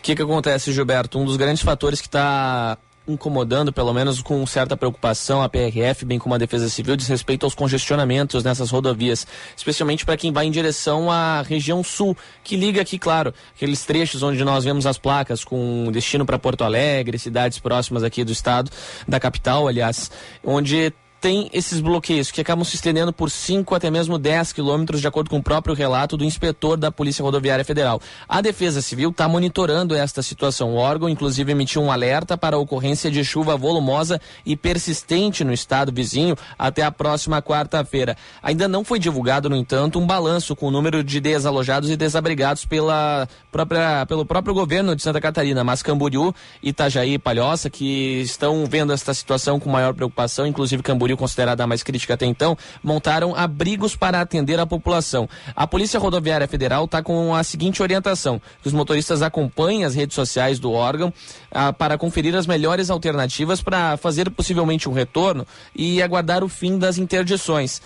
que, 0.00 0.14
que 0.14 0.22
acontece, 0.22 0.70
Gilberto? 0.70 1.18
Um 1.18 1.24
dos 1.24 1.36
grandes 1.36 1.64
fatores 1.64 2.00
que 2.00 2.06
está 2.06 2.78
incomodando, 3.06 3.72
pelo 3.72 3.92
menos 3.92 4.22
com 4.22 4.44
certa 4.46 4.76
preocupação, 4.76 5.42
a 5.42 5.48
PRF, 5.48 6.04
bem 6.04 6.18
como 6.18 6.34
a 6.34 6.38
Defesa 6.38 6.68
Civil, 6.68 6.96
diz 6.96 7.06
respeito 7.06 7.44
aos 7.44 7.54
congestionamentos 7.54 8.42
nessas 8.42 8.70
rodovias, 8.70 9.26
especialmente 9.56 10.04
para 10.04 10.16
quem 10.16 10.32
vai 10.32 10.46
em 10.46 10.50
direção 10.50 11.10
à 11.10 11.42
região 11.42 11.84
sul, 11.84 12.16
que 12.42 12.56
liga 12.56 12.80
aqui, 12.80 12.98
claro, 12.98 13.34
aqueles 13.54 13.84
trechos 13.84 14.22
onde 14.22 14.42
nós 14.44 14.64
vemos 14.64 14.86
as 14.86 14.98
placas 14.98 15.44
com 15.44 15.90
destino 15.92 16.24
para 16.24 16.38
Porto 16.38 16.64
Alegre, 16.64 17.18
cidades 17.18 17.58
próximas 17.58 18.02
aqui 18.02 18.24
do 18.24 18.32
estado, 18.32 18.70
da 19.06 19.20
capital, 19.20 19.68
aliás, 19.68 20.10
onde 20.42 20.92
tem 21.24 21.48
esses 21.54 21.80
bloqueios 21.80 22.30
que 22.30 22.42
acabam 22.42 22.62
se 22.66 22.76
estendendo 22.76 23.10
por 23.10 23.30
5 23.30 23.74
até 23.74 23.90
mesmo 23.90 24.18
10 24.18 24.52
quilômetros, 24.52 25.00
de 25.00 25.08
acordo 25.08 25.30
com 25.30 25.38
o 25.38 25.42
próprio 25.42 25.74
relato 25.74 26.18
do 26.18 26.24
inspetor 26.24 26.76
da 26.76 26.92
Polícia 26.92 27.22
Rodoviária 27.22 27.64
Federal. 27.64 27.98
A 28.28 28.42
Defesa 28.42 28.82
Civil 28.82 29.08
está 29.08 29.26
monitorando 29.26 29.94
esta 29.94 30.20
situação. 30.20 30.74
O 30.74 30.76
órgão, 30.76 31.08
inclusive, 31.08 31.50
emitiu 31.50 31.80
um 31.80 31.90
alerta 31.90 32.36
para 32.36 32.56
a 32.56 32.58
ocorrência 32.58 33.10
de 33.10 33.24
chuva 33.24 33.56
volumosa 33.56 34.20
e 34.44 34.54
persistente 34.54 35.42
no 35.44 35.54
estado 35.54 35.90
vizinho 35.90 36.36
até 36.58 36.82
a 36.82 36.92
próxima 36.92 37.40
quarta-feira. 37.40 38.18
Ainda 38.42 38.68
não 38.68 38.84
foi 38.84 38.98
divulgado, 38.98 39.48
no 39.48 39.56
entanto, 39.56 39.98
um 39.98 40.06
balanço 40.06 40.54
com 40.54 40.66
o 40.66 40.70
número 40.70 41.02
de 41.02 41.20
desalojados 41.20 41.88
e 41.88 41.96
desabrigados 41.96 42.66
pela 42.66 43.26
própria, 43.50 44.04
pelo 44.04 44.26
próprio 44.26 44.52
governo 44.52 44.94
de 44.94 45.00
Santa 45.02 45.22
Catarina, 45.22 45.64
mas 45.64 45.82
Camboriú, 45.82 46.34
Itajaí 46.62 47.14
e 47.14 47.18
Palhoça, 47.18 47.70
que 47.70 48.20
estão 48.20 48.66
vendo 48.66 48.92
esta 48.92 49.14
situação 49.14 49.58
com 49.58 49.70
maior 49.70 49.94
preocupação, 49.94 50.46
inclusive 50.46 50.82
Camboriú 50.82 51.13
considerada 51.16 51.64
a 51.64 51.66
mais 51.66 51.82
crítica 51.82 52.14
até 52.14 52.26
então, 52.26 52.56
montaram 52.82 53.34
abrigos 53.34 53.96
para 53.96 54.20
atender 54.20 54.58
a 54.58 54.66
população. 54.66 55.28
A 55.54 55.66
Polícia 55.66 56.00
Rodoviária 56.00 56.48
Federal 56.48 56.84
está 56.84 57.02
com 57.02 57.34
a 57.34 57.42
seguinte 57.42 57.82
orientação: 57.82 58.40
que 58.62 58.68
os 58.68 58.74
motoristas 58.74 59.22
acompanhem 59.22 59.84
as 59.84 59.94
redes 59.94 60.14
sociais 60.14 60.58
do 60.58 60.72
órgão 60.72 61.12
ah, 61.50 61.72
para 61.72 61.98
conferir 61.98 62.34
as 62.34 62.46
melhores 62.46 62.90
alternativas 62.90 63.62
para 63.62 63.96
fazer 63.96 64.30
possivelmente 64.30 64.88
um 64.88 64.92
retorno 64.92 65.46
e 65.74 66.02
aguardar 66.02 66.44
o 66.44 66.48
fim 66.48 66.78
das 66.78 66.98
interdições. 66.98 67.80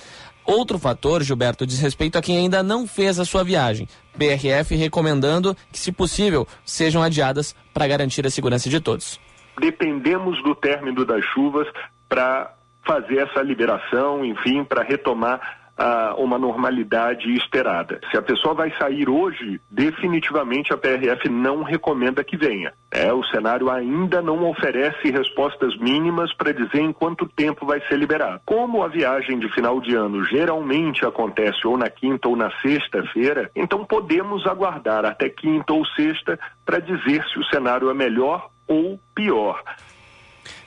Outro 0.48 0.78
fator, 0.78 1.22
Gilberto, 1.22 1.66
diz 1.66 1.78
respeito 1.78 2.16
a 2.16 2.22
quem 2.22 2.38
ainda 2.38 2.62
não 2.62 2.86
fez 2.86 3.20
a 3.20 3.24
sua 3.26 3.44
viagem. 3.44 3.86
BRF 4.16 4.74
recomendando 4.74 5.54
que, 5.70 5.78
se 5.78 5.92
possível, 5.92 6.48
sejam 6.64 7.02
adiadas 7.02 7.54
para 7.74 7.86
garantir 7.86 8.26
a 8.26 8.30
segurança 8.30 8.70
de 8.70 8.80
todos. 8.80 9.20
Dependemos 9.60 10.42
do 10.42 10.54
término 10.54 11.04
das 11.04 11.22
chuvas 11.34 11.68
para 12.08 12.54
fazer 12.88 13.18
essa 13.18 13.42
liberação, 13.42 14.24
enfim, 14.24 14.64
para 14.64 14.82
retomar 14.82 15.58
a 15.78 16.14
uma 16.18 16.36
normalidade 16.36 17.32
esperada. 17.34 18.00
Se 18.10 18.18
a 18.18 18.22
pessoa 18.22 18.52
vai 18.52 18.72
sair 18.76 19.08
hoje, 19.08 19.60
definitivamente 19.70 20.72
a 20.72 20.76
PRF 20.76 21.28
não 21.28 21.62
recomenda 21.62 22.24
que 22.24 22.36
venha. 22.36 22.72
É, 22.90 23.12
o 23.12 23.22
cenário 23.24 23.70
ainda 23.70 24.20
não 24.20 24.50
oferece 24.50 25.10
respostas 25.10 25.78
mínimas 25.78 26.34
para 26.34 26.52
dizer 26.52 26.80
em 26.80 26.92
quanto 26.92 27.28
tempo 27.28 27.64
vai 27.64 27.80
ser 27.86 27.96
liberado. 27.96 28.40
Como 28.44 28.82
a 28.82 28.88
viagem 28.88 29.38
de 29.38 29.48
final 29.54 29.80
de 29.80 29.94
ano 29.94 30.24
geralmente 30.24 31.06
acontece 31.06 31.64
ou 31.64 31.78
na 31.78 31.88
quinta 31.88 32.28
ou 32.28 32.34
na 32.34 32.50
sexta-feira, 32.60 33.48
então 33.54 33.84
podemos 33.84 34.46
aguardar 34.46 35.04
até 35.04 35.28
quinta 35.28 35.72
ou 35.72 35.86
sexta 35.86 36.40
para 36.66 36.80
dizer 36.80 37.24
se 37.28 37.38
o 37.38 37.44
cenário 37.44 37.88
é 37.88 37.94
melhor 37.94 38.50
ou 38.66 38.98
pior. 39.14 39.62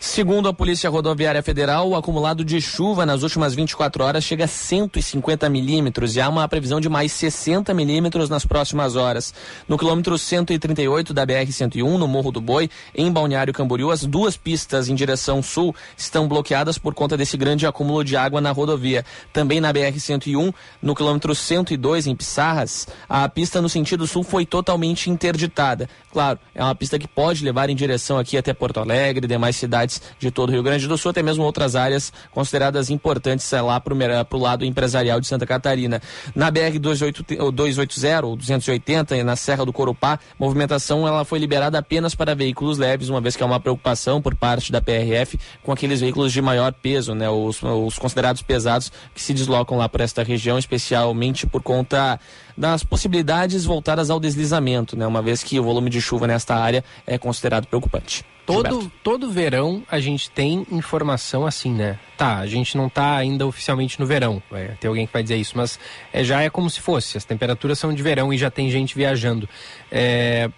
Segundo 0.03 0.49
a 0.49 0.53
Polícia 0.53 0.89
Rodoviária 0.89 1.43
Federal, 1.43 1.87
o 1.87 1.95
acumulado 1.95 2.43
de 2.43 2.59
chuva 2.59 3.05
nas 3.05 3.21
últimas 3.21 3.53
24 3.53 4.03
horas 4.03 4.23
chega 4.23 4.45
a 4.45 4.47
150 4.47 5.47
milímetros 5.47 6.15
e 6.15 6.19
há 6.19 6.27
uma 6.27 6.47
previsão 6.47 6.81
de 6.81 6.89
mais 6.89 7.11
60 7.11 7.71
milímetros 7.71 8.27
nas 8.27 8.43
próximas 8.43 8.95
horas. 8.95 9.31
No 9.69 9.77
quilômetro 9.77 10.17
138 10.17 11.13
da 11.13 11.25
BR-101, 11.25 11.97
no 11.99 12.07
Morro 12.07 12.31
do 12.31 12.41
Boi, 12.41 12.67
em 12.95 13.11
Balneário 13.11 13.53
Camboriú, 13.53 13.91
as 13.91 14.03
duas 14.03 14.35
pistas 14.35 14.89
em 14.89 14.95
direção 14.95 15.43
sul 15.43 15.73
estão 15.95 16.27
bloqueadas 16.27 16.79
por 16.79 16.95
conta 16.95 17.15
desse 17.15 17.37
grande 17.37 17.67
acúmulo 17.67 18.03
de 18.03 18.17
água 18.17 18.41
na 18.41 18.49
rodovia. 18.49 19.05
Também 19.31 19.61
na 19.61 19.71
BR-101, 19.71 20.51
no 20.81 20.95
quilômetro 20.95 21.35
102, 21.35 22.07
em 22.07 22.15
Pissarras, 22.15 22.87
a 23.07 23.29
pista 23.29 23.61
no 23.61 23.69
sentido 23.69 24.07
sul 24.07 24.23
foi 24.23 24.47
totalmente 24.47 25.11
interditada. 25.11 25.87
Claro, 26.11 26.39
é 26.55 26.63
uma 26.63 26.73
pista 26.73 26.97
que 26.97 27.07
pode 27.07 27.45
levar 27.45 27.69
em 27.69 27.75
direção 27.75 28.17
aqui 28.17 28.35
até 28.35 28.51
Porto 28.51 28.79
Alegre 28.79 29.25
e 29.25 29.29
demais 29.29 29.55
cidades 29.55 29.90
de 30.19 30.31
todo 30.31 30.49
o 30.49 30.51
Rio 30.51 30.63
Grande 30.63 30.87
do 30.87 30.97
Sul, 30.97 31.11
até 31.11 31.23
mesmo 31.23 31.43
outras 31.43 31.75
áreas 31.75 32.13
consideradas 32.31 32.89
importantes 32.89 33.49
lá 33.51 33.79
para 33.79 33.93
o 33.93 34.39
lado 34.39 34.63
empresarial 34.63 35.19
de 35.19 35.27
Santa 35.27 35.45
Catarina. 35.45 36.01
Na 36.35 36.51
BR 36.51 36.77
280 36.79 37.43
ou 37.43 37.51
280, 37.51 39.23
na 39.23 39.35
Serra 39.35 39.65
do 39.65 39.73
Corupá, 39.73 40.19
movimentação 40.37 41.07
ela 41.07 41.25
foi 41.25 41.39
liberada 41.39 41.77
apenas 41.77 42.15
para 42.15 42.35
veículos 42.35 42.77
leves, 42.77 43.09
uma 43.09 43.21
vez 43.21 43.35
que 43.35 43.43
há 43.43 43.45
uma 43.45 43.59
preocupação 43.59 44.21
por 44.21 44.35
parte 44.35 44.71
da 44.71 44.81
PRF 44.81 45.39
com 45.63 45.71
aqueles 45.71 45.99
veículos 46.01 46.31
de 46.31 46.41
maior 46.41 46.73
peso, 46.73 47.13
né, 47.15 47.29
os, 47.29 47.61
os 47.61 47.97
considerados 47.97 48.41
pesados 48.41 48.91
que 49.13 49.21
se 49.21 49.33
deslocam 49.33 49.77
lá 49.77 49.89
por 49.89 50.01
esta 50.01 50.23
região, 50.23 50.57
especialmente 50.57 51.47
por 51.47 51.61
conta 51.61 52.19
das 52.57 52.83
possibilidades 52.83 53.65
voltadas 53.65 54.09
ao 54.09 54.19
deslizamento, 54.19 54.95
né, 54.95 55.05
uma 55.07 55.21
vez 55.21 55.43
que 55.43 55.59
o 55.59 55.63
volume 55.63 55.89
de 55.89 56.01
chuva 56.01 56.27
nesta 56.27 56.55
área 56.55 56.83
é 57.05 57.17
considerado 57.17 57.67
preocupante. 57.67 58.25
Todo, 58.51 58.91
todo 59.03 59.31
verão 59.31 59.83
a 59.89 59.99
gente 59.99 60.29
tem 60.29 60.65
informação 60.71 61.45
assim, 61.45 61.71
né? 61.71 61.99
Tá, 62.17 62.37
a 62.37 62.47
gente 62.47 62.75
não 62.77 62.89
tá 62.89 63.15
ainda 63.15 63.45
oficialmente 63.45 63.99
no 63.99 64.05
verão. 64.05 64.41
Vai 64.49 64.77
ter 64.79 64.87
alguém 64.87 65.07
que 65.07 65.13
vai 65.13 65.23
dizer 65.23 65.37
isso, 65.37 65.53
mas 65.55 65.79
é, 66.11 66.23
já 66.23 66.41
é 66.41 66.49
como 66.49 66.69
se 66.69 66.79
fosse. 66.79 67.17
As 67.17 67.25
temperaturas 67.25 67.79
são 67.79 67.93
de 67.93 68.01
verão 68.01 68.33
e 68.33 68.37
já 68.37 68.51
tem 68.51 68.69
gente 68.69 68.95
viajando. 68.95 69.47
É, 69.91 70.49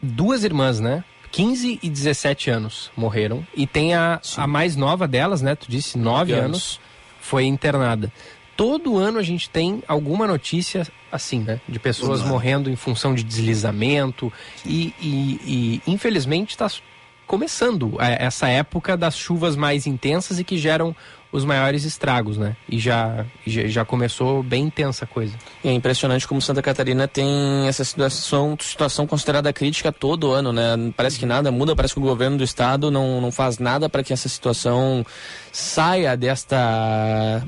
duas 0.00 0.44
irmãs, 0.44 0.80
né? 0.80 1.04
15 1.30 1.80
e 1.82 1.88
17 1.88 2.50
anos 2.50 2.90
morreram. 2.96 3.46
E 3.54 3.66
tem 3.66 3.94
a, 3.94 4.20
a 4.36 4.46
mais 4.46 4.76
nova 4.76 5.08
delas, 5.08 5.40
né? 5.40 5.54
Tu 5.54 5.66
disse 5.68 5.96
9 5.98 6.32
anos. 6.32 6.44
anos, 6.44 6.80
foi 7.20 7.44
internada. 7.44 8.12
Todo 8.54 8.98
ano 8.98 9.18
a 9.18 9.22
gente 9.22 9.48
tem 9.48 9.82
alguma 9.88 10.26
notícia 10.26 10.86
assim, 11.10 11.40
né? 11.40 11.60
De 11.68 11.78
pessoas 11.78 12.22
morrendo 12.22 12.70
em 12.70 12.76
função 12.76 13.14
de 13.14 13.22
deslizamento. 13.22 14.30
E, 14.64 14.94
e, 15.00 15.80
e 15.86 15.90
infelizmente 15.90 16.50
está 16.50 16.68
começando 17.26 17.96
é, 18.00 18.24
essa 18.24 18.48
época 18.48 18.96
das 18.96 19.16
chuvas 19.16 19.56
mais 19.56 19.86
intensas 19.86 20.38
e 20.38 20.44
que 20.44 20.58
geram 20.58 20.94
os 21.32 21.46
maiores 21.46 21.84
estragos, 21.84 22.36
né? 22.36 22.54
E 22.68 22.78
já, 22.78 23.24
já 23.46 23.86
começou 23.86 24.42
bem 24.42 24.64
intensa 24.64 25.06
a 25.06 25.08
coisa. 25.08 25.34
É 25.64 25.72
impressionante 25.72 26.28
como 26.28 26.42
Santa 26.42 26.60
Catarina 26.60 27.08
tem 27.08 27.66
essa 27.66 27.82
situação, 27.82 28.54
situação 28.60 29.06
considerada 29.06 29.50
crítica 29.50 29.90
todo 29.90 30.30
ano, 30.30 30.52
né? 30.52 30.92
Parece 30.94 31.18
que 31.18 31.24
nada 31.24 31.50
muda, 31.50 31.74
parece 31.74 31.94
que 31.94 32.00
o 32.00 32.02
governo 32.02 32.36
do 32.36 32.44
estado 32.44 32.90
não, 32.90 33.18
não 33.18 33.32
faz 33.32 33.58
nada 33.58 33.88
para 33.88 34.02
que 34.02 34.12
essa 34.12 34.28
situação 34.28 35.06
saia 35.50 36.14
desta 36.18 37.42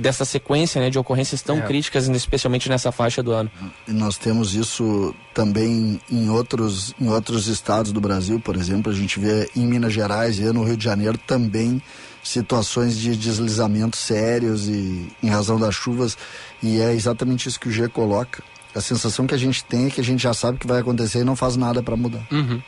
dessa 0.00 0.24
sequência 0.24 0.80
né, 0.80 0.90
de 0.90 0.98
ocorrências 0.98 1.42
tão 1.42 1.58
é. 1.58 1.60
críticas, 1.62 2.08
especialmente 2.08 2.68
nessa 2.68 2.90
faixa 2.90 3.22
do 3.22 3.32
ano. 3.32 3.50
E 3.86 3.92
nós 3.92 4.16
temos 4.16 4.54
isso 4.54 5.14
também 5.34 6.00
em 6.10 6.30
outros, 6.30 6.94
em 7.00 7.08
outros 7.08 7.46
estados 7.46 7.92
do 7.92 8.00
Brasil, 8.00 8.40
por 8.40 8.56
exemplo, 8.56 8.90
a 8.90 8.94
gente 8.94 9.18
vê 9.20 9.48
em 9.54 9.66
Minas 9.66 9.92
Gerais 9.92 10.38
e 10.38 10.44
no 10.52 10.64
Rio 10.64 10.76
de 10.76 10.84
Janeiro 10.84 11.18
também 11.18 11.82
situações 12.22 12.98
de 12.98 13.16
deslizamento 13.16 13.96
sérios 13.96 14.68
e 14.68 15.08
em 15.22 15.28
razão 15.28 15.58
das 15.58 15.74
chuvas 15.74 16.16
e 16.62 16.80
é 16.80 16.92
exatamente 16.92 17.48
isso 17.48 17.58
que 17.58 17.68
o 17.68 17.72
G 17.72 17.88
coloca. 17.88 18.42
A 18.74 18.80
sensação 18.80 19.26
que 19.26 19.34
a 19.34 19.38
gente 19.38 19.64
tem 19.64 19.86
é 19.86 19.90
que 19.90 20.00
a 20.00 20.04
gente 20.04 20.22
já 20.22 20.34
sabe 20.34 20.56
o 20.56 20.60
que 20.60 20.66
vai 20.66 20.80
acontecer 20.80 21.20
e 21.20 21.24
não 21.24 21.34
faz 21.34 21.56
nada 21.56 21.82
para 21.82 21.96
mudar. 21.96 22.26
Uhum. 22.30 22.60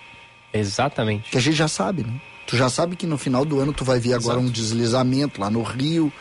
Exatamente. 0.53 1.31
Que 1.31 1.39
a 1.39 1.41
gente 1.41 1.57
já 1.57 1.69
sabe, 1.69 2.03
né? 2.03 2.21
Tu 2.47 2.57
já 2.57 2.69
sabe 2.69 2.97
que 2.97 3.07
no 3.07 3.17
final 3.17 3.45
do 3.45 3.61
ano 3.61 3.73
tu 3.73 3.85
vai 3.85 4.01
ver 4.01 4.15
agora 4.15 4.39
Exato. 4.39 4.49
um 4.49 4.51
deslizamento 4.51 5.41
lá 5.41 5.51
no 5.51 5.63
Rio, 5.63 6.13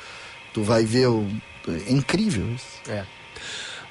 Tu 0.54 0.64
vai 0.64 0.86
ver 0.86 1.08
o. 1.08 1.28
É 1.68 1.92
incrível 1.92 2.46
isso. 2.54 2.90
É. 2.90 3.06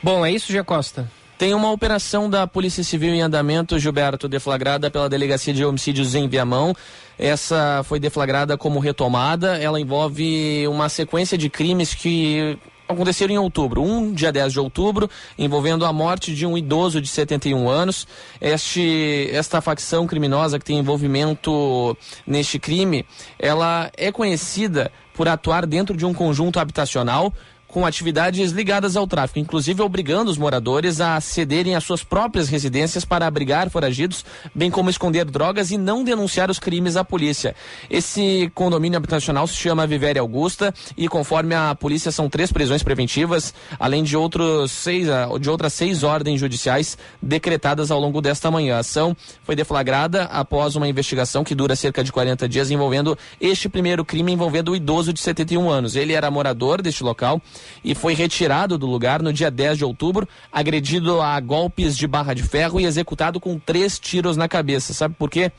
Bom, 0.02 0.24
é 0.24 0.32
isso, 0.32 0.52
Gia 0.52 0.64
Costa. 0.64 1.10
Tem 1.38 1.54
uma 1.54 1.70
operação 1.70 2.28
da 2.28 2.48
Polícia 2.48 2.82
Civil 2.82 3.14
em 3.14 3.22
andamento, 3.22 3.78
Gilberto, 3.78 4.28
deflagrada 4.28 4.90
pela 4.90 5.08
Delegacia 5.08 5.54
de 5.54 5.64
Homicídios 5.64 6.16
em 6.16 6.28
Viamão. 6.28 6.74
Essa 7.16 7.82
foi 7.84 8.00
deflagrada 8.00 8.58
como 8.58 8.80
retomada. 8.80 9.56
Ela 9.56 9.80
envolve 9.80 10.66
uma 10.66 10.88
sequência 10.88 11.38
de 11.38 11.48
crimes 11.48 11.94
que 11.94 12.58
aconteceram 12.88 13.34
em 13.34 13.38
outubro, 13.38 13.82
um 13.82 14.12
dia 14.12 14.32
10 14.32 14.54
de 14.54 14.60
outubro, 14.60 15.08
envolvendo 15.38 15.84
a 15.84 15.92
morte 15.92 16.34
de 16.34 16.46
um 16.46 16.56
idoso 16.56 17.00
de 17.00 17.06
71 17.06 17.68
anos. 17.68 18.08
Este, 18.40 19.28
esta 19.30 19.60
facção 19.60 20.06
criminosa 20.06 20.58
que 20.58 20.64
tem 20.64 20.78
envolvimento 20.78 21.96
neste 22.26 22.58
crime, 22.58 23.04
ela 23.38 23.90
é 23.96 24.10
conhecida 24.10 24.90
por 25.18 25.28
atuar 25.28 25.66
dentro 25.66 25.96
de 25.96 26.06
um 26.06 26.14
conjunto 26.14 26.60
habitacional 26.60 27.34
com 27.68 27.84
atividades 27.84 28.50
ligadas 28.50 28.96
ao 28.96 29.06
tráfico, 29.06 29.38
inclusive 29.38 29.82
obrigando 29.82 30.30
os 30.30 30.38
moradores 30.38 31.00
a 31.00 31.20
cederem 31.20 31.76
às 31.76 31.84
suas 31.84 32.02
próprias 32.02 32.48
residências 32.48 33.04
para 33.04 33.26
abrigar 33.26 33.68
foragidos, 33.68 34.24
bem 34.54 34.70
como 34.70 34.88
esconder 34.88 35.26
drogas 35.26 35.70
e 35.70 35.76
não 35.76 36.02
denunciar 36.02 36.50
os 36.50 36.58
crimes 36.58 36.96
à 36.96 37.04
polícia. 37.04 37.54
Esse 37.90 38.50
condomínio 38.54 38.96
habitacional 38.96 39.46
se 39.46 39.54
chama 39.54 39.86
Vivéria 39.86 40.22
Augusta 40.22 40.74
e, 40.96 41.08
conforme 41.08 41.54
a 41.54 41.74
polícia, 41.74 42.10
são 42.10 42.28
três 42.28 42.50
prisões 42.50 42.82
preventivas, 42.82 43.52
além 43.78 44.02
de, 44.02 44.16
outros 44.16 44.72
seis, 44.72 45.08
ah, 45.08 45.28
de 45.38 45.50
outras 45.50 45.74
seis 45.74 46.02
ordens 46.02 46.40
judiciais 46.40 46.96
decretadas 47.20 47.90
ao 47.90 48.00
longo 48.00 48.22
desta 48.22 48.50
manhã. 48.50 48.76
A 48.76 48.80
ação 48.80 49.14
foi 49.44 49.54
deflagrada 49.54 50.24
após 50.24 50.74
uma 50.74 50.88
investigação 50.88 51.44
que 51.44 51.54
dura 51.54 51.76
cerca 51.76 52.02
de 52.02 52.10
40 52.10 52.48
dias 52.48 52.70
envolvendo 52.70 53.16
este 53.38 53.68
primeiro 53.68 54.04
crime 54.04 54.32
envolvendo 54.32 54.72
o 54.72 54.76
idoso 54.76 55.12
de 55.12 55.20
71 55.20 55.68
anos. 55.68 55.96
Ele 55.96 56.14
era 56.14 56.30
morador 56.30 56.80
deste 56.80 57.04
local 57.04 57.42
e 57.84 57.94
foi 57.94 58.14
retirado 58.14 58.78
do 58.78 58.86
lugar 58.86 59.22
no 59.22 59.32
dia 59.32 59.50
10 59.50 59.78
de 59.78 59.84
outubro, 59.84 60.28
agredido 60.52 61.20
a 61.20 61.38
golpes 61.40 61.96
de 61.96 62.06
barra 62.06 62.34
de 62.34 62.42
ferro 62.42 62.80
e 62.80 62.84
executado 62.84 63.40
com 63.40 63.58
três 63.58 63.98
tiros 63.98 64.36
na 64.36 64.48
cabeça. 64.48 64.92
Sabe 64.92 65.14
por 65.18 65.30
quê? 65.30 65.52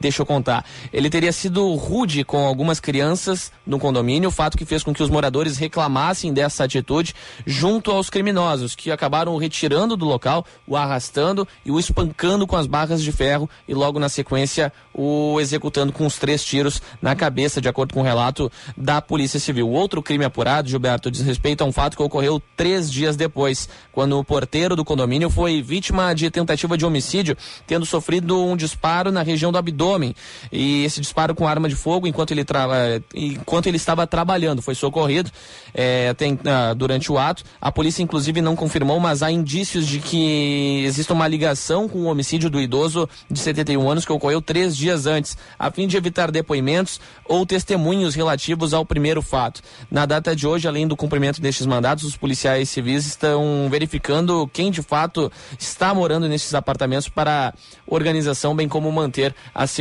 Deixa 0.00 0.22
eu 0.22 0.26
contar. 0.26 0.64
Ele 0.90 1.10
teria 1.10 1.30
sido 1.30 1.74
rude 1.74 2.24
com 2.24 2.46
algumas 2.46 2.80
crianças 2.80 3.52
no 3.66 3.78
condomínio, 3.78 4.30
fato 4.30 4.56
que 4.56 4.64
fez 4.64 4.82
com 4.82 4.94
que 4.94 5.02
os 5.02 5.10
moradores 5.10 5.58
reclamassem 5.58 6.32
dessa 6.32 6.64
atitude 6.64 7.14
junto 7.44 7.90
aos 7.90 8.08
criminosos, 8.08 8.74
que 8.74 8.90
acabaram 8.90 9.34
o 9.34 9.36
retirando 9.36 9.98
do 9.98 10.06
local, 10.06 10.46
o 10.66 10.74
arrastando 10.74 11.46
e 11.66 11.70
o 11.70 11.78
espancando 11.78 12.46
com 12.46 12.56
as 12.56 12.66
barras 12.66 13.02
de 13.02 13.12
ferro 13.12 13.48
e 13.68 13.74
logo 13.74 13.98
na 13.98 14.08
sequência 14.08 14.72
o 14.94 15.38
executando 15.38 15.92
com 15.92 16.06
os 16.06 16.16
três 16.16 16.42
tiros 16.42 16.80
na 17.02 17.14
cabeça, 17.14 17.60
de 17.60 17.68
acordo 17.68 17.92
com 17.92 18.00
o 18.00 18.04
relato 18.04 18.50
da 18.78 19.02
Polícia 19.02 19.38
Civil. 19.38 19.68
Outro 19.68 20.02
crime 20.02 20.24
apurado, 20.24 20.70
Gilberto, 20.70 21.10
diz 21.10 21.20
respeito 21.20 21.62
a 21.62 21.66
um 21.66 21.72
fato 21.72 21.94
que 21.94 22.02
ocorreu 22.02 22.40
três 22.56 22.90
dias 22.90 23.16
depois, 23.16 23.68
quando 23.92 24.18
o 24.18 24.24
porteiro 24.24 24.74
do 24.74 24.84
condomínio 24.84 25.28
foi 25.28 25.60
vítima 25.60 26.14
de 26.14 26.30
tentativa 26.30 26.78
de 26.78 26.86
homicídio, 26.86 27.36
tendo 27.66 27.84
sofrido 27.84 28.42
um 28.42 28.56
disparo 28.56 29.12
na 29.12 29.20
região 29.20 29.52
do 29.52 29.58
abdômen 29.58 29.89
homem. 29.90 30.14
E 30.50 30.84
esse 30.84 31.00
disparo 31.00 31.34
com 31.34 31.46
arma 31.46 31.68
de 31.68 31.76
fogo 31.76 32.06
enquanto 32.06 32.30
ele, 32.30 32.44
tra... 32.44 32.66
Enquanto 33.14 33.66
ele 33.66 33.76
estava 33.76 34.06
trabalhando. 34.06 34.62
Foi 34.62 34.74
socorrido 34.74 35.30
é, 35.74 36.14
tem, 36.14 36.34
uh, 36.34 36.74
durante 36.74 37.10
o 37.10 37.18
ato. 37.18 37.44
A 37.60 37.70
polícia, 37.72 38.02
inclusive, 38.02 38.40
não 38.40 38.56
confirmou, 38.56 38.98
mas 39.00 39.22
há 39.22 39.30
indícios 39.30 39.86
de 39.86 39.98
que 40.00 40.82
existe 40.84 41.12
uma 41.12 41.26
ligação 41.26 41.88
com 41.88 42.00
o 42.00 42.04
homicídio 42.04 42.50
do 42.50 42.60
idoso 42.60 43.08
de 43.30 43.38
71 43.38 43.90
anos 43.90 44.04
que 44.04 44.12
ocorreu 44.12 44.40
três 44.40 44.76
dias 44.76 45.06
antes, 45.06 45.36
a 45.58 45.70
fim 45.70 45.86
de 45.86 45.96
evitar 45.96 46.30
depoimentos 46.30 47.00
ou 47.24 47.46
testemunhos 47.46 48.14
relativos 48.14 48.74
ao 48.74 48.84
primeiro 48.84 49.22
fato. 49.22 49.60
Na 49.90 50.06
data 50.06 50.34
de 50.34 50.46
hoje, 50.46 50.66
além 50.68 50.86
do 50.86 50.96
cumprimento 50.96 51.40
destes 51.40 51.66
mandatos, 51.66 52.04
os 52.04 52.16
policiais 52.16 52.68
civis 52.68 53.06
estão 53.06 53.68
verificando 53.70 54.48
quem 54.52 54.70
de 54.70 54.82
fato 54.82 55.30
está 55.58 55.94
morando 55.94 56.28
nesses 56.28 56.54
apartamentos 56.54 57.08
para 57.08 57.54
organização, 57.86 58.54
bem 58.54 58.68
como 58.68 58.90
manter 58.90 59.34
a 59.54 59.66
segurança 59.66 59.79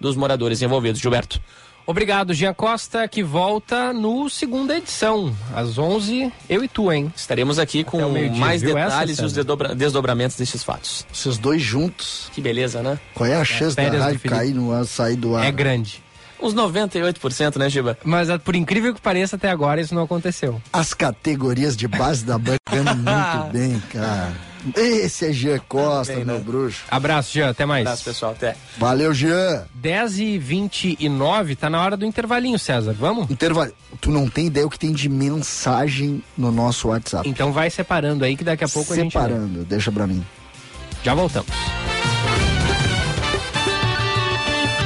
dos 0.00 0.16
moradores 0.16 0.62
envolvidos. 0.62 1.00
Gilberto. 1.00 1.40
Obrigado, 1.86 2.32
Jean 2.32 2.54
Costa, 2.54 3.08
que 3.08 3.22
volta 3.22 3.92
no 3.92 4.28
segunda 4.30 4.76
edição, 4.76 5.34
às 5.52 5.76
11, 5.76 6.32
eu 6.48 6.62
e 6.62 6.68
tu, 6.68 6.92
hein? 6.92 7.12
Estaremos 7.16 7.58
aqui 7.58 7.82
com 7.82 8.00
mais 8.36 8.62
detalhes 8.62 9.14
essa, 9.14 9.22
e 9.22 9.26
os 9.26 9.32
desdobra 9.32 9.74
desdobramentos 9.74 10.36
destes 10.36 10.62
fatos. 10.62 11.04
Vocês 11.12 11.36
dois 11.36 11.60
juntos. 11.60 12.30
Que 12.32 12.40
beleza, 12.40 12.80
né? 12.80 12.98
Qual 13.12 13.28
é 13.28 13.34
a 13.34 13.44
chance 13.44 13.74
da 13.74 13.82
rádio 13.82 14.20
cair 14.20 14.54
no 14.54 14.72
ar, 14.72 14.84
sair 14.84 15.16
do 15.16 15.34
ar? 15.34 15.44
É 15.44 15.50
grande. 15.50 16.02
Uns 16.40 16.54
98%, 16.54 17.56
né, 17.56 17.68
Giba? 17.68 17.98
Mas 18.04 18.30
ah, 18.30 18.38
por 18.38 18.54
incrível 18.54 18.94
que 18.94 19.00
pareça, 19.00 19.36
até 19.36 19.50
agora 19.50 19.80
isso 19.80 19.94
não 19.94 20.04
aconteceu. 20.04 20.60
As 20.72 20.94
categorias 20.94 21.76
de 21.76 21.86
base 21.86 22.24
da 22.24 22.38
banca 22.38 22.58
muito 22.72 23.52
bem, 23.52 23.82
cara. 23.92 24.32
Esse 24.76 25.26
é 25.26 25.32
Jean 25.32 25.58
Costa, 25.68 26.14
bem, 26.14 26.24
meu 26.24 26.36
né? 26.36 26.42
bruxo. 26.44 26.82
Abraço, 26.90 27.32
Jean. 27.32 27.50
Até 27.50 27.64
mais. 27.64 27.86
Abraço, 27.86 28.04
pessoal. 28.04 28.32
Até. 28.32 28.56
Valeu, 28.78 29.12
Jean. 29.14 29.64
10 29.74 30.18
e 30.18 30.38
29 30.38 31.56
tá 31.56 31.70
na 31.70 31.82
hora 31.82 31.96
do 31.96 32.04
intervalinho, 32.04 32.58
César. 32.58 32.94
Vamos? 32.98 33.30
Intervalo. 33.30 33.72
Tu 34.00 34.10
não 34.10 34.28
tem 34.28 34.46
ideia 34.46 34.66
o 34.66 34.70
que 34.70 34.78
tem 34.78 34.92
de 34.92 35.08
mensagem 35.08 36.22
no 36.36 36.52
nosso 36.52 36.88
WhatsApp. 36.88 37.28
Então 37.28 37.52
vai 37.52 37.70
separando 37.70 38.24
aí 38.24 38.36
que 38.36 38.44
daqui 38.44 38.64
a 38.64 38.68
pouco 38.68 38.88
separando, 38.94 39.00
a 39.00 39.04
gente. 39.04 39.12
Separando, 39.12 39.64
deixa 39.64 39.90
pra 39.92 40.06
mim. 40.06 40.24
Já 41.02 41.14
voltamos. 41.14 41.50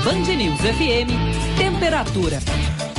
Band 0.05 0.35
News 0.37 0.61
FM, 0.61 1.57
temperatura. 1.57 2.39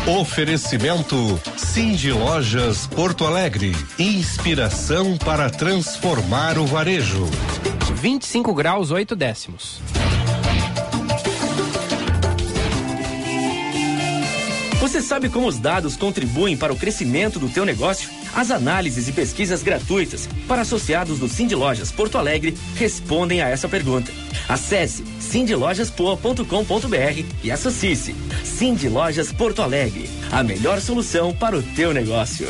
Oferecimento 0.07 1.41
Cindy 1.57 2.11
Lojas 2.11 2.85
Porto 2.85 3.25
Alegre. 3.25 3.75
Inspiração 3.97 5.17
para 5.17 5.49
transformar 5.49 6.59
o 6.59 6.65
varejo. 6.67 7.25
25 7.95 8.53
graus 8.53 8.91
8 8.91 9.15
décimos. 9.15 9.81
Você 14.79 15.01
sabe 15.01 15.27
como 15.27 15.47
os 15.47 15.57
dados 15.57 15.97
contribuem 15.97 16.55
para 16.55 16.71
o 16.71 16.77
crescimento 16.77 17.39
do 17.39 17.49
teu 17.49 17.65
negócio? 17.65 18.07
As 18.35 18.51
análises 18.51 19.07
e 19.07 19.11
pesquisas 19.11 19.63
gratuitas 19.63 20.29
para 20.47 20.61
associados 20.61 21.17
do 21.17 21.27
Cindy 21.27 21.55
Lojas 21.55 21.91
Porto 21.91 22.19
Alegre 22.19 22.55
respondem 22.75 23.41
a 23.41 23.49
essa 23.49 23.67
pergunta. 23.67 24.11
Acesse 24.47 25.03
cindylojaspoa.com.br 25.35 27.25
e 27.43 27.51
associe-se. 27.51 28.15
Cindy 28.45 28.87
Lojas 28.87 29.33
Porto 29.33 29.61
Alegre, 29.61 30.09
a 30.31 30.41
melhor 30.41 30.79
solução 30.79 31.33
para 31.33 31.57
o 31.57 31.61
teu 31.61 31.93
negócio. 31.93 32.47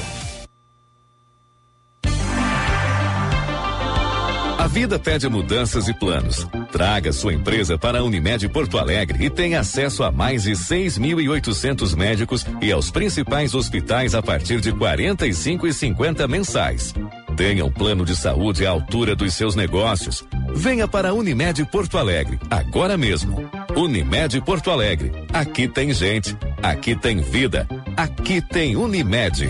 A 4.60 4.68
vida 4.68 5.00
pede 5.00 5.28
mudanças 5.28 5.88
e 5.88 5.94
planos. 5.96 6.48
Traga 6.72 7.12
sua 7.12 7.34
empresa 7.34 7.76
para 7.76 8.00
a 8.00 8.04
Unimed 8.04 8.48
Porto 8.50 8.78
Alegre 8.78 9.26
e 9.26 9.30
tenha 9.32 9.62
acesso 9.62 10.04
a 10.04 10.12
mais 10.12 10.44
de 10.44 10.52
6.800 10.52 11.96
médicos 11.96 12.46
e 12.62 12.72
aos 12.72 12.92
principais 12.92 13.56
hospitais 13.56 14.14
a 14.14 14.22
partir 14.22 14.62
de 14.62 14.72
45 14.72 15.66
e 15.66 15.74
50 15.74 16.28
mensais. 16.28 16.94
Tenha 17.36 17.66
um 17.66 17.72
plano 17.72 18.06
de 18.06 18.16
saúde 18.16 18.66
à 18.66 18.70
altura 18.70 19.16
dos 19.16 19.34
seus 19.34 19.56
negócios. 19.56 20.24
Venha 20.54 20.88
para 20.88 21.10
a 21.10 21.14
Unimed 21.14 21.66
Porto 21.66 21.98
Alegre, 21.98 22.40
agora 22.50 22.98
mesmo. 22.98 23.50
Unimed 23.76 24.40
Porto 24.42 24.72
Alegre. 24.72 25.12
Aqui 25.34 25.68
tem 25.68 25.94
gente, 25.94 26.36
aqui 26.64 26.96
tem 26.96 27.18
vida, 27.18 27.68
aqui 27.98 28.42
tem 28.42 28.78
Unimed. 28.78 29.50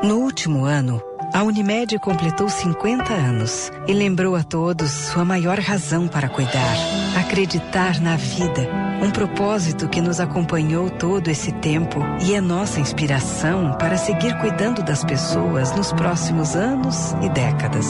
No 0.00 0.18
último 0.18 0.64
ano, 0.64 1.02
a 1.34 1.42
Unimed 1.42 1.98
completou 1.98 2.48
50 2.48 3.12
anos 3.12 3.72
e 3.88 3.92
lembrou 3.92 4.36
a 4.36 4.44
todos 4.44 4.88
sua 4.88 5.24
maior 5.24 5.58
razão 5.58 6.06
para 6.06 6.28
cuidar: 6.28 6.76
acreditar 7.18 8.00
na 8.00 8.14
vida. 8.14 8.68
Um 9.02 9.10
propósito 9.10 9.88
que 9.88 10.00
nos 10.00 10.20
acompanhou 10.20 10.88
todo 10.88 11.26
esse 11.26 11.50
tempo 11.50 11.98
e 12.22 12.32
é 12.32 12.40
nossa 12.40 12.78
inspiração 12.78 13.76
para 13.76 13.96
seguir 13.96 14.38
cuidando 14.38 14.84
das 14.84 15.02
pessoas 15.02 15.74
nos 15.74 15.92
próximos 15.92 16.54
anos 16.54 17.12
e 17.20 17.28
décadas. 17.28 17.86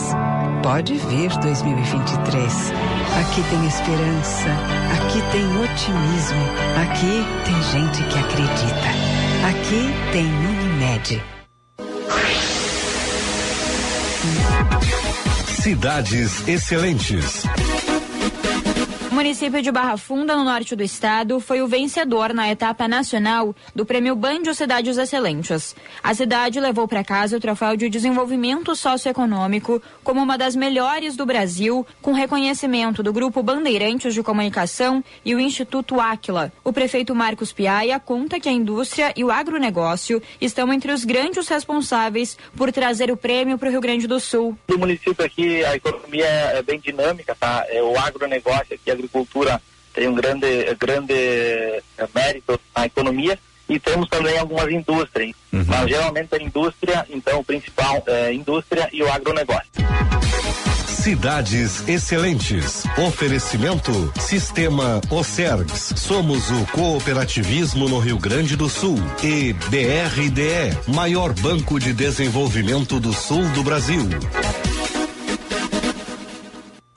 Pode 0.63 0.95
vir 0.95 1.29
2023. 1.41 2.73
Aqui 3.21 3.43
tem 3.51 3.67
esperança, 3.67 4.49
aqui 4.97 5.21
tem 5.31 5.45
otimismo, 5.63 6.45
aqui 6.81 7.25
tem 7.45 7.63
gente 7.65 8.03
que 8.05 8.19
acredita. 8.19 8.89
Aqui 9.47 9.93
tem 10.13 10.27
Unimed. 10.27 11.38
Cidades 15.63 16.49
Excelentes 16.49 17.43
município 19.19 19.61
de 19.61 19.73
Barra 19.73 19.97
Funda, 19.97 20.37
no 20.37 20.45
norte 20.45 20.77
do 20.77 20.83
estado, 20.85 21.41
foi 21.41 21.61
o 21.61 21.67
vencedor 21.67 22.33
na 22.33 22.49
etapa 22.53 22.87
nacional 22.87 23.53
do 23.75 23.85
Prêmio 23.85 24.15
Bandio 24.15 24.55
Cidades 24.55 24.97
Excelentes. 24.97 25.75
A 26.01 26.15
cidade 26.15 26.61
levou 26.61 26.87
para 26.87 27.03
casa 27.03 27.37
o 27.37 27.41
troféu 27.41 27.77
de 27.77 27.89
desenvolvimento 27.89 28.77
socioeconômico 28.77 29.83
como 30.05 30.23
uma 30.23 30.39
das 30.39 30.55
melhores 30.55 31.17
do 31.17 31.27
Brasil, 31.27 31.85
com 32.01 32.13
reconhecimento 32.13 33.03
do 33.03 33.13
Grupo 33.13 33.43
Bandeirantes 33.43 34.15
de 34.15 34.23
Comunicação 34.23 35.03
e 35.25 35.35
o 35.35 35.41
Instituto 35.41 36.01
Áquila. 36.01 36.53
O 36.63 36.73
prefeito 36.73 37.13
Marcos 37.13 37.53
Piaia 37.53 37.99
conta 37.99 38.39
que 38.39 38.49
a 38.49 38.53
indústria 38.53 39.13
e 39.17 39.25
o 39.25 39.33
agronegócio 39.33 40.23
estão 40.41 40.73
entre 40.73 40.93
os 40.93 41.05
grandes 41.05 41.49
responsáveis 41.49 42.39
por 42.57 42.71
trazer 42.71 43.11
o 43.11 43.17
prêmio 43.17 43.59
para 43.59 43.67
o 43.67 43.73
Rio 43.73 43.81
Grande 43.81 44.07
do 44.07 44.21
Sul. 44.21 44.57
No 44.69 44.79
município 44.79 45.25
aqui, 45.25 45.65
a 45.65 45.75
economia 45.75 46.25
é 46.25 46.63
bem 46.63 46.79
dinâmica, 46.79 47.35
tá? 47.35 47.67
É 47.69 47.83
o 47.83 47.99
agronegócio 47.99 48.77
aqui, 48.77 48.93
a 48.93 49.08
agricultura 49.09 49.61
tem 49.95 50.07
um 50.07 50.15
grande, 50.15 50.47
grande 50.79 51.13
eh, 51.13 51.83
mérito 52.15 52.61
na 52.77 52.87
economia 52.87 53.39
e 53.69 53.79
temos 53.79 54.09
também 54.09 54.39
algumas 54.39 54.71
indústrias, 54.71 55.35
uhum. 55.53 55.65
mas 55.67 55.89
geralmente 55.89 56.35
a 56.35 56.43
indústria, 56.43 57.07
então 57.11 57.41
o 57.41 57.45
principal 57.45 58.03
é 58.07 58.33
indústria 58.33 58.89
e 58.93 59.03
o 59.03 59.11
agronegócio. 59.11 59.69
Cidades 61.09 61.89
Excelentes. 61.89 62.85
Oferecimento 62.99 64.13
Sistema 64.21 65.01
Ocergs. 65.11 65.95
Somos 65.97 66.51
o 66.51 66.67
cooperativismo 66.67 67.89
no 67.89 67.99
Rio 67.99 68.19
Grande 68.19 68.57
do 68.57 68.69
Sul. 68.69 68.99
E 69.23 69.53
BRDE, 69.53 70.93
maior 70.93 71.33
banco 71.33 71.79
de 71.79 71.93
desenvolvimento 71.93 73.01
do 73.01 73.13
sul 73.13 73.43
do 73.51 73.63
Brasil. 73.63 74.07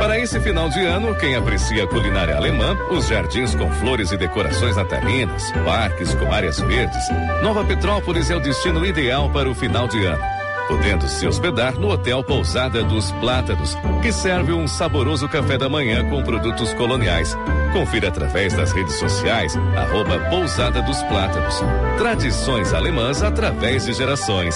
Para 0.05 0.19
esse 0.19 0.39
final 0.39 0.69
de 0.69 0.85
ano, 0.85 1.15
quem 1.15 1.35
aprecia 1.35 1.83
a 1.83 1.87
culinária 1.87 2.35
alemã, 2.35 2.77
os 2.91 3.07
jardins 3.07 3.55
com 3.55 3.71
flores 3.71 4.11
e 4.11 4.17
decorações 4.17 4.75
natalinas, 4.75 5.51
parques 5.65 6.13
com 6.13 6.31
áreas 6.31 6.59
verdes, 6.59 7.09
Nova 7.41 7.65
Petrópolis 7.65 8.29
é 8.29 8.35
o 8.35 8.39
destino 8.39 8.85
ideal 8.85 9.31
para 9.31 9.49
o 9.49 9.55
final 9.55 9.87
de 9.87 10.05
ano. 10.05 10.23
Podendo 10.67 11.07
se 11.07 11.25
hospedar 11.25 11.73
no 11.79 11.89
Hotel 11.89 12.23
Pousada 12.23 12.83
dos 12.83 13.11
Plátanos, 13.13 13.75
que 14.03 14.11
serve 14.13 14.53
um 14.53 14.67
saboroso 14.67 15.27
café 15.27 15.57
da 15.57 15.67
manhã 15.67 16.07
com 16.07 16.21
produtos 16.21 16.71
coloniais. 16.75 17.35
Confira 17.73 18.09
através 18.09 18.53
das 18.53 18.71
redes 18.73 18.93
sociais, 18.93 19.57
arroba 19.75 20.19
Pousada 20.29 20.83
dos 20.83 21.01
Plátanos. 21.03 21.63
Tradições 21.97 22.75
alemãs 22.75 23.23
através 23.23 23.87
de 23.87 23.93
gerações. 23.93 24.55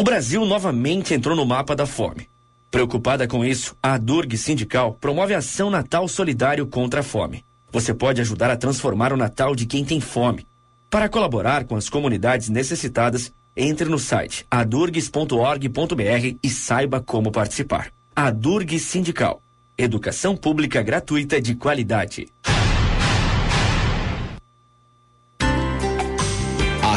O 0.00 0.02
Brasil 0.02 0.46
novamente 0.46 1.12
entrou 1.12 1.36
no 1.36 1.44
mapa 1.44 1.76
da 1.76 1.84
fome. 1.84 2.26
Preocupada 2.70 3.28
com 3.28 3.44
isso, 3.44 3.76
a 3.82 3.98
Durg 3.98 4.34
Sindical 4.34 4.96
promove 4.98 5.34
ação 5.34 5.68
Natal 5.68 6.08
Solidário 6.08 6.66
contra 6.66 7.00
a 7.00 7.02
Fome. 7.02 7.44
Você 7.70 7.92
pode 7.92 8.18
ajudar 8.18 8.50
a 8.50 8.56
transformar 8.56 9.12
o 9.12 9.16
Natal 9.18 9.54
de 9.54 9.66
quem 9.66 9.84
tem 9.84 10.00
fome. 10.00 10.46
Para 10.88 11.06
colaborar 11.06 11.64
com 11.64 11.76
as 11.76 11.90
comunidades 11.90 12.48
necessitadas, 12.48 13.30
entre 13.54 13.90
no 13.90 13.98
site 13.98 14.46
adurgs.org.br 14.50 16.38
e 16.42 16.48
saiba 16.48 17.02
como 17.02 17.30
participar. 17.30 17.92
A 18.16 18.30
Durg 18.30 18.78
Sindical. 18.78 19.42
Educação 19.76 20.34
pública 20.34 20.80
gratuita 20.80 21.38
de 21.42 21.54
qualidade. 21.54 22.26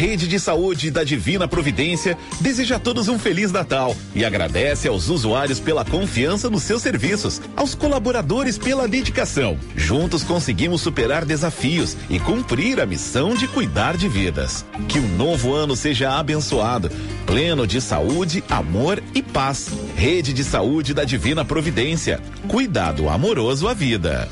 Rede 0.04 0.28
de 0.28 0.38
Saúde 0.38 0.92
da 0.92 1.02
Divina 1.02 1.48
Providência 1.48 2.18
deseja 2.42 2.76
a 2.76 2.80
todos 2.80 3.08
um 3.08 3.18
Feliz 3.18 3.54
Natal 3.54 3.96
e 4.14 4.26
agradece 4.26 4.90
aos 4.90 5.08
usuários 5.08 5.62
pela 5.62 5.86
confiança 5.86 6.50
nos 6.50 6.64
seus 6.64 6.82
serviços, 6.82 7.42
aos 7.56 7.74
colaboradores 7.74 8.58
pela 8.58 8.86
dedicação. 8.86 9.58
Juntos 9.78 10.22
conseguimos 10.22 10.82
superar 10.82 11.24
desafios 11.24 11.96
e 12.10 12.20
cumprir 12.20 12.82
a 12.82 12.86
missão 12.86 13.34
de 13.34 13.48
cuidar 13.48 13.96
de 13.96 14.10
vidas. 14.10 14.66
Que 14.90 15.00
o 15.00 15.08
novo 15.08 15.54
ano 15.54 15.74
seja 15.74 16.20
abençoado, 16.20 16.92
pleno 17.26 17.66
de 17.66 17.80
saúde, 17.80 18.44
amor 18.50 19.02
e 19.16 19.24
paz. 19.24 19.70
Rede 19.96 20.34
de 20.34 20.44
Saúde 20.44 20.94
da 20.94 21.06
Divina 21.06 21.46
Providência. 21.46 22.20
Cuidado 22.50 23.08
amoroso 23.08 23.70
à 23.70 23.74
vida. 23.74 24.28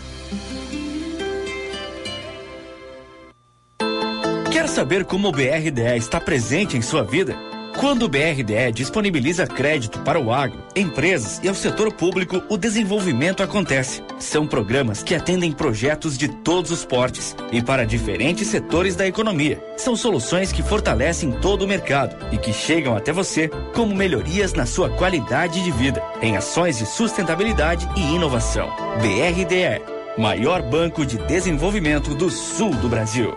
Saber 4.71 5.03
como 5.03 5.27
o 5.27 5.31
BRDE 5.31 5.97
está 5.97 6.19
presente 6.19 6.77
em 6.77 6.81
sua 6.81 7.03
vida? 7.03 7.35
Quando 7.77 8.03
o 8.03 8.09
BRDE 8.09 8.71
disponibiliza 8.73 9.47
crédito 9.47 9.99
para 9.99 10.19
o 10.19 10.31
agro, 10.31 10.63
empresas 10.75 11.39
e 11.43 11.47
ao 11.47 11.55
setor 11.55 11.91
público, 11.91 12.41
o 12.49 12.57
desenvolvimento 12.57 13.43
acontece. 13.43 14.01
São 14.19 14.47
programas 14.47 15.03
que 15.03 15.15
atendem 15.15 15.51
projetos 15.51 16.17
de 16.17 16.27
todos 16.27 16.71
os 16.71 16.85
portes 16.85 17.35
e 17.51 17.61
para 17.61 17.85
diferentes 17.85 18.47
setores 18.47 18.95
da 18.95 19.05
economia. 19.05 19.61
São 19.77 19.95
soluções 19.95 20.51
que 20.51 20.63
fortalecem 20.63 21.31
todo 21.31 21.63
o 21.63 21.67
mercado 21.67 22.15
e 22.33 22.37
que 22.37 22.53
chegam 22.53 22.95
até 22.95 23.11
você 23.11 23.49
como 23.73 23.95
melhorias 23.95 24.53
na 24.53 24.65
sua 24.65 24.89
qualidade 24.89 25.63
de 25.63 25.71
vida, 25.71 26.01
em 26.21 26.37
ações 26.37 26.77
de 26.77 26.85
sustentabilidade 26.85 27.89
e 27.95 28.15
inovação. 28.15 28.69
BRDE, 29.01 29.81
maior 30.17 30.61
banco 30.61 31.05
de 31.05 31.17
desenvolvimento 31.17 32.15
do 32.15 32.29
sul 32.29 32.71
do 32.75 32.87
Brasil. 32.87 33.33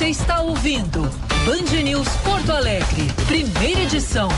Você 0.03 0.09
está 0.09 0.41
ouvindo 0.41 1.01
Band 1.47 1.81
News 1.81 2.09
Porto 2.25 2.51
Alegre, 2.51 3.07
primeira 3.25 3.83
edição. 3.83 4.29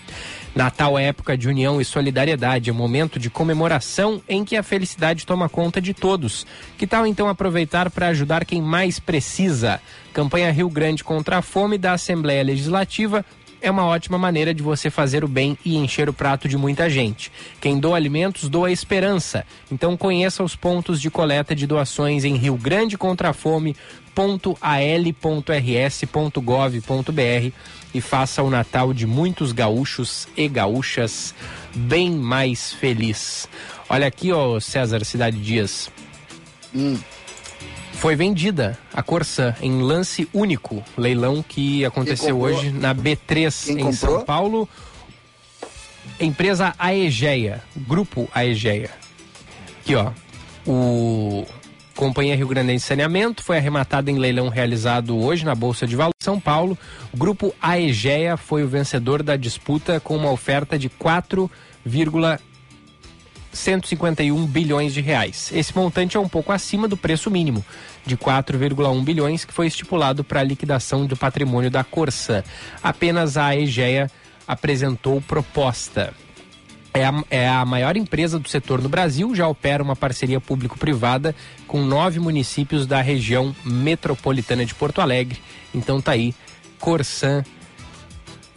Natal 0.56 0.98
é 0.98 1.04
época 1.04 1.38
de 1.38 1.48
união 1.48 1.80
e 1.80 1.86
solidariedade, 1.86 2.72
é 2.72 2.74
um 2.74 2.76
momento 2.76 3.20
de 3.20 3.30
comemoração 3.30 4.20
em 4.28 4.44
que 4.44 4.56
a 4.56 4.64
felicidade 4.64 5.28
toma 5.28 5.48
conta 5.48 5.80
de 5.80 5.94
todos. 5.94 6.48
Que 6.76 6.88
tal 6.88 7.06
então 7.06 7.30
aproveitar 7.30 7.92
para 7.92 8.08
ajudar 8.08 8.46
quem 8.46 8.60
mais 8.60 9.00
precisa? 9.00 9.80
Campanha 10.12 10.52
Rio 10.52 10.72
Grande 10.72 11.04
contra 11.04 11.38
a 11.38 11.44
Fome 11.44 11.78
da 11.78 11.94
Assembleia 11.94 12.44
Legislativa 12.44 13.24
é 13.62 13.70
uma 13.72 13.86
ótima 13.86 14.18
maneira 14.18 14.54
de 14.54 14.62
você 14.64 14.90
fazer 14.90 15.24
o 15.24 15.28
bem 15.28 15.58
e 15.64 15.76
encher 15.78 16.10
o 16.10 16.14
prato 16.14 16.48
de 16.48 16.58
muita 16.58 16.90
gente. 16.90 17.32
Quem 17.60 17.80
doa 17.80 17.96
alimentos 17.96 18.50
doa 18.50 18.72
esperança. 18.72 19.46
Então 19.72 19.98
conheça 19.98 20.44
os 20.44 20.56
pontos 20.56 21.02
de 21.02 21.10
coleta 21.10 21.56
de 21.56 21.68
doações 21.68 22.24
em 22.24 22.36
Rio 22.36 22.56
Grande 22.56 22.98
contra 22.98 23.30
a 23.30 23.34
Fome 23.34 23.76
al.rs.gov.br 24.62 25.12
e 27.94 28.02
faça 28.02 28.42
o 28.42 28.50
Natal 28.50 28.94
de 28.94 29.06
muitos 29.06 29.52
gaúchos 29.52 30.28
e 30.36 30.48
gaúchas 30.48 31.36
bem 31.76 32.12
mais 32.12 32.74
feliz. 32.74 33.48
Olha 33.88 34.08
aqui, 34.08 34.32
ó, 34.32 34.60
César 34.60 35.06
Cidade 35.06 35.38
Dias. 35.38 35.92
Hum. 36.76 36.98
Foi 37.98 38.16
vendida 38.16 38.78
a 38.94 39.02
Corsã 39.02 39.56
em 39.60 39.82
lance 39.82 40.30
único, 40.32 40.84
leilão 40.96 41.44
que 41.44 41.84
aconteceu 41.84 42.40
hoje 42.40 42.72
na 42.72 42.94
B3 42.94 43.66
Quem 43.66 43.74
em 43.74 43.78
comprou? 43.78 43.94
São 43.94 44.24
Paulo. 44.24 44.70
Empresa 46.20 46.76
Aegeia, 46.78 47.64
Grupo 47.76 48.30
Aegeia. 48.34 48.92
Aqui, 49.82 49.96
ó. 49.96 50.12
O 50.66 51.44
Companhia 51.96 52.36
Rio 52.36 52.48
Grande 52.48 52.74
de 52.74 52.80
Saneamento 52.80 53.44
foi 53.44 53.58
arrematada 53.58 54.12
em 54.12 54.20
leilão 54.20 54.48
realizado 54.48 55.18
hoje 55.18 55.44
na 55.44 55.56
Bolsa 55.56 55.88
de 55.88 55.96
Valores 55.96 56.18
de 56.20 56.26
São 56.26 56.40
Paulo. 56.40 56.78
O 57.12 57.18
Grupo 57.18 57.54
Aegeia 57.60 58.38
foi 58.38 58.64
o 58.64 58.68
vencedor 58.68 59.24
da 59.24 59.36
disputa 59.36 60.00
com 60.00 60.16
uma 60.16 60.32
oferta 60.32 60.78
de 60.78 60.88
4,151 63.58 64.46
bilhões 64.46 64.94
de 64.94 65.02
reais. 65.02 65.52
Esse 65.54 65.76
montante 65.76 66.16
é 66.16 66.20
um 66.20 66.30
pouco 66.30 66.52
acima 66.52 66.88
do 66.88 66.96
preço 66.96 67.32
mínimo 67.32 67.66
de 68.06 68.16
4,1 68.16 69.04
bilhões 69.04 69.44
que 69.44 69.54
foi 69.54 69.68
estipulado 69.68 70.24
para 70.24 70.40
a 70.40 70.44
liquidação 70.44 71.06
do 71.06 71.18
patrimônio 71.18 71.72
da 71.72 71.84
Corsã. 71.84 72.44
Apenas 72.82 73.36
a 73.36 73.48
Aegeia 73.48 74.10
apresentou 74.48 75.20
proposta. 75.22 76.14
É 76.94 77.06
a, 77.06 77.24
é 77.30 77.50
a 77.50 77.66
maior 77.66 77.98
empresa 77.98 78.40
do 78.40 78.48
setor 78.48 78.82
no 78.82 78.90
Brasil, 78.90 79.36
já 79.36 79.48
opera 79.48 79.84
uma 79.84 79.96
parceria 79.96 80.40
público-privada 80.40 81.36
com 81.68 81.84
nove 81.84 82.20
municípios 82.20 82.88
da 82.88 83.02
região 83.02 83.56
metropolitana 83.64 84.66
de 84.66 84.74
Porto 84.74 85.02
Alegre. 85.02 85.40
Então 85.76 86.02
tá 86.02 86.14
aí, 86.14 86.34
Corsan 86.80 87.44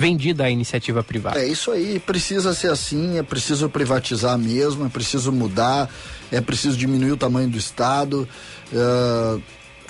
vendida 0.00 0.44
à 0.44 0.50
iniciativa 0.50 1.04
privada. 1.04 1.38
É 1.38 1.46
isso 1.46 1.70
aí, 1.70 2.00
precisa 2.00 2.54
ser 2.54 2.70
assim, 2.70 3.18
é 3.18 3.22
preciso 3.22 3.68
privatizar 3.68 4.38
mesmo, 4.38 4.86
é 4.86 4.88
preciso 4.88 5.30
mudar, 5.30 5.90
é 6.32 6.40
preciso 6.40 6.74
diminuir 6.74 7.12
o 7.12 7.16
tamanho 7.18 7.50
do 7.50 7.58
Estado. 7.58 8.26
Uh, 8.72 9.42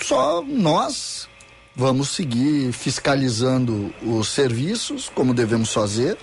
só 0.03 0.43
nós 0.45 1.29
vamos 1.73 2.09
seguir 2.09 2.73
fiscalizando 2.73 3.93
os 4.03 4.27
serviços, 4.27 5.09
como 5.15 5.33
devemos 5.33 5.71
fazer, 5.71 6.17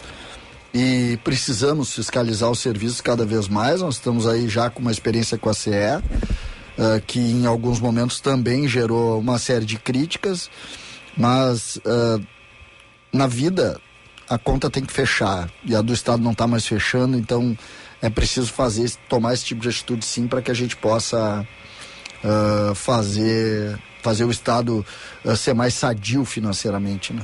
e 0.74 1.18
precisamos 1.24 1.90
fiscalizar 1.94 2.50
os 2.50 2.58
serviços 2.58 3.00
cada 3.00 3.24
vez 3.24 3.48
mais. 3.48 3.80
Nós 3.80 3.94
estamos 3.94 4.26
aí 4.26 4.50
já 4.50 4.68
com 4.68 4.82
uma 4.82 4.92
experiência 4.92 5.38
com 5.38 5.48
a 5.48 5.54
CE, 5.54 5.70
uh, 5.70 7.00
que 7.06 7.18
em 7.18 7.46
alguns 7.46 7.80
momentos 7.80 8.20
também 8.20 8.68
gerou 8.68 9.18
uma 9.18 9.38
série 9.38 9.64
de 9.64 9.78
críticas, 9.78 10.50
mas. 11.16 11.76
Uh, 11.76 12.37
na 13.12 13.26
vida 13.26 13.80
a 14.28 14.36
conta 14.36 14.68
tem 14.68 14.84
que 14.84 14.92
fechar 14.92 15.48
e 15.64 15.74
a 15.74 15.80
do 15.80 15.92
Estado 15.92 16.22
não 16.22 16.32
está 16.32 16.46
mais 16.46 16.66
fechando, 16.66 17.16
então 17.16 17.56
é 18.02 18.10
preciso 18.10 18.52
fazer, 18.52 18.90
tomar 19.08 19.34
esse 19.34 19.44
tipo 19.44 19.62
de 19.62 19.68
atitude 19.68 20.04
sim 20.04 20.26
para 20.26 20.42
que 20.42 20.50
a 20.50 20.54
gente 20.54 20.76
possa 20.76 21.46
uh, 22.22 22.74
fazer, 22.74 23.78
fazer 24.02 24.24
o 24.24 24.30
Estado 24.30 24.84
uh, 25.24 25.36
ser 25.36 25.54
mais 25.54 25.74
sadio 25.74 26.24
financeiramente. 26.24 27.12
Né? 27.12 27.22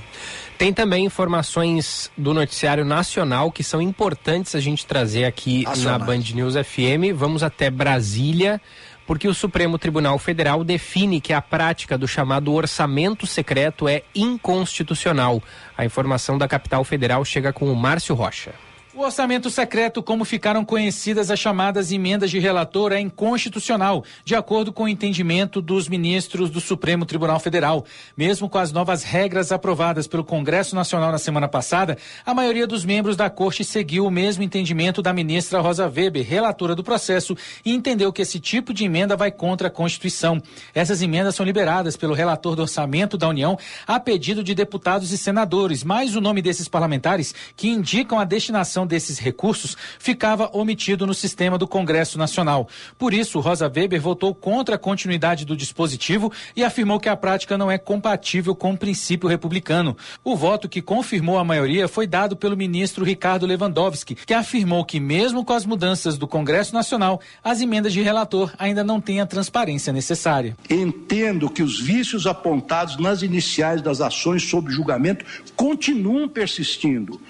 Tem 0.56 0.72
também 0.72 1.04
informações 1.04 2.10
do 2.16 2.32
noticiário 2.32 2.84
nacional 2.84 3.52
que 3.52 3.62
são 3.62 3.82
importantes 3.82 4.54
a 4.54 4.60
gente 4.60 4.86
trazer 4.86 5.24
aqui 5.24 5.64
Nacionais. 5.64 5.98
na 6.00 6.06
Band 6.06 6.22
News 6.34 6.54
FM. 6.54 7.14
Vamos 7.14 7.42
até 7.42 7.70
Brasília 7.70 8.60
porque 9.06 9.28
o 9.28 9.34
Supremo 9.34 9.78
Tribunal 9.78 10.18
Federal 10.18 10.64
define 10.64 11.20
que 11.20 11.32
a 11.32 11.42
prática 11.42 11.98
do 11.98 12.08
chamado 12.08 12.52
orçamento 12.52 13.26
secreto 13.26 13.88
é 13.88 14.02
inconstitucional. 14.14 15.42
A 15.76 15.84
informação 15.84 16.38
da 16.38 16.48
capital 16.48 16.84
federal 16.84 17.24
chega 17.24 17.52
com 17.52 17.70
o 17.70 17.76
Márcio 17.76 18.14
Rocha. 18.14 18.52
O 18.96 19.02
orçamento 19.02 19.50
secreto, 19.50 20.00
como 20.00 20.24
ficaram 20.24 20.64
conhecidas 20.64 21.28
as 21.28 21.40
chamadas 21.40 21.90
emendas 21.90 22.30
de 22.30 22.38
relator, 22.38 22.92
é 22.92 23.00
inconstitucional, 23.00 24.04
de 24.24 24.36
acordo 24.36 24.72
com 24.72 24.84
o 24.84 24.88
entendimento 24.88 25.60
dos 25.60 25.88
ministros 25.88 26.48
do 26.48 26.60
Supremo 26.60 27.04
Tribunal 27.04 27.40
Federal. 27.40 27.84
Mesmo 28.16 28.48
com 28.48 28.56
as 28.56 28.70
novas 28.70 29.02
regras 29.02 29.50
aprovadas 29.50 30.06
pelo 30.06 30.22
Congresso 30.22 30.76
Nacional 30.76 31.10
na 31.10 31.18
semana 31.18 31.48
passada, 31.48 31.98
a 32.24 32.32
maioria 32.32 32.68
dos 32.68 32.84
membros 32.84 33.16
da 33.16 33.28
Corte 33.28 33.64
seguiu 33.64 34.06
o 34.06 34.12
mesmo 34.12 34.44
entendimento 34.44 35.02
da 35.02 35.12
ministra 35.12 35.60
Rosa 35.60 35.88
Weber, 35.88 36.24
relatora 36.24 36.76
do 36.76 36.84
processo, 36.84 37.36
e 37.64 37.74
entendeu 37.74 38.12
que 38.12 38.22
esse 38.22 38.38
tipo 38.38 38.72
de 38.72 38.84
emenda 38.84 39.16
vai 39.16 39.32
contra 39.32 39.66
a 39.66 39.72
Constituição. 39.72 40.40
Essas 40.72 41.02
emendas 41.02 41.34
são 41.34 41.44
liberadas 41.44 41.96
pelo 41.96 42.14
relator 42.14 42.54
do 42.54 42.62
orçamento 42.62 43.18
da 43.18 43.28
União 43.28 43.58
a 43.88 43.98
pedido 43.98 44.44
de 44.44 44.54
deputados 44.54 45.10
e 45.10 45.18
senadores, 45.18 45.82
mas 45.82 46.14
o 46.14 46.20
nome 46.20 46.40
desses 46.40 46.68
parlamentares 46.68 47.34
que 47.56 47.68
indicam 47.68 48.20
a 48.20 48.24
destinação 48.24 48.83
desses 48.86 49.18
recursos 49.18 49.76
ficava 49.98 50.50
omitido 50.52 51.06
no 51.06 51.14
sistema 51.14 51.58
do 51.58 51.66
Congresso 51.66 52.18
Nacional. 52.18 52.68
Por 52.98 53.14
isso, 53.14 53.40
Rosa 53.40 53.66
Weber 53.66 54.00
votou 54.00 54.34
contra 54.34 54.76
a 54.76 54.78
continuidade 54.78 55.44
do 55.44 55.56
dispositivo 55.56 56.32
e 56.54 56.62
afirmou 56.62 57.00
que 57.00 57.08
a 57.08 57.16
prática 57.16 57.56
não 57.58 57.70
é 57.70 57.78
compatível 57.78 58.54
com 58.54 58.72
o 58.72 58.78
princípio 58.78 59.28
republicano. 59.28 59.96
O 60.22 60.36
voto 60.36 60.68
que 60.68 60.82
confirmou 60.82 61.38
a 61.38 61.44
maioria 61.44 61.88
foi 61.88 62.06
dado 62.06 62.36
pelo 62.36 62.56
ministro 62.56 63.04
Ricardo 63.04 63.46
Lewandowski, 63.46 64.14
que 64.14 64.34
afirmou 64.34 64.84
que, 64.84 65.00
mesmo 65.00 65.44
com 65.44 65.52
as 65.52 65.64
mudanças 65.64 66.18
do 66.18 66.26
Congresso 66.26 66.74
Nacional, 66.74 67.20
as 67.42 67.60
emendas 67.60 67.92
de 67.92 68.02
relator 68.02 68.52
ainda 68.58 68.84
não 68.84 69.00
têm 69.00 69.20
a 69.20 69.26
transparência 69.26 69.92
necessária. 69.92 70.56
Entendo 70.68 71.50
que 71.50 71.62
os 71.62 71.80
vícios 71.80 72.26
apontados 72.26 72.96
nas 72.98 73.22
iniciais 73.22 73.82
das 73.82 74.00
ações 74.00 74.42
sob 74.48 74.70
julgamento 74.72 75.24
continuam 75.56 76.28
persistindo, 76.28 77.20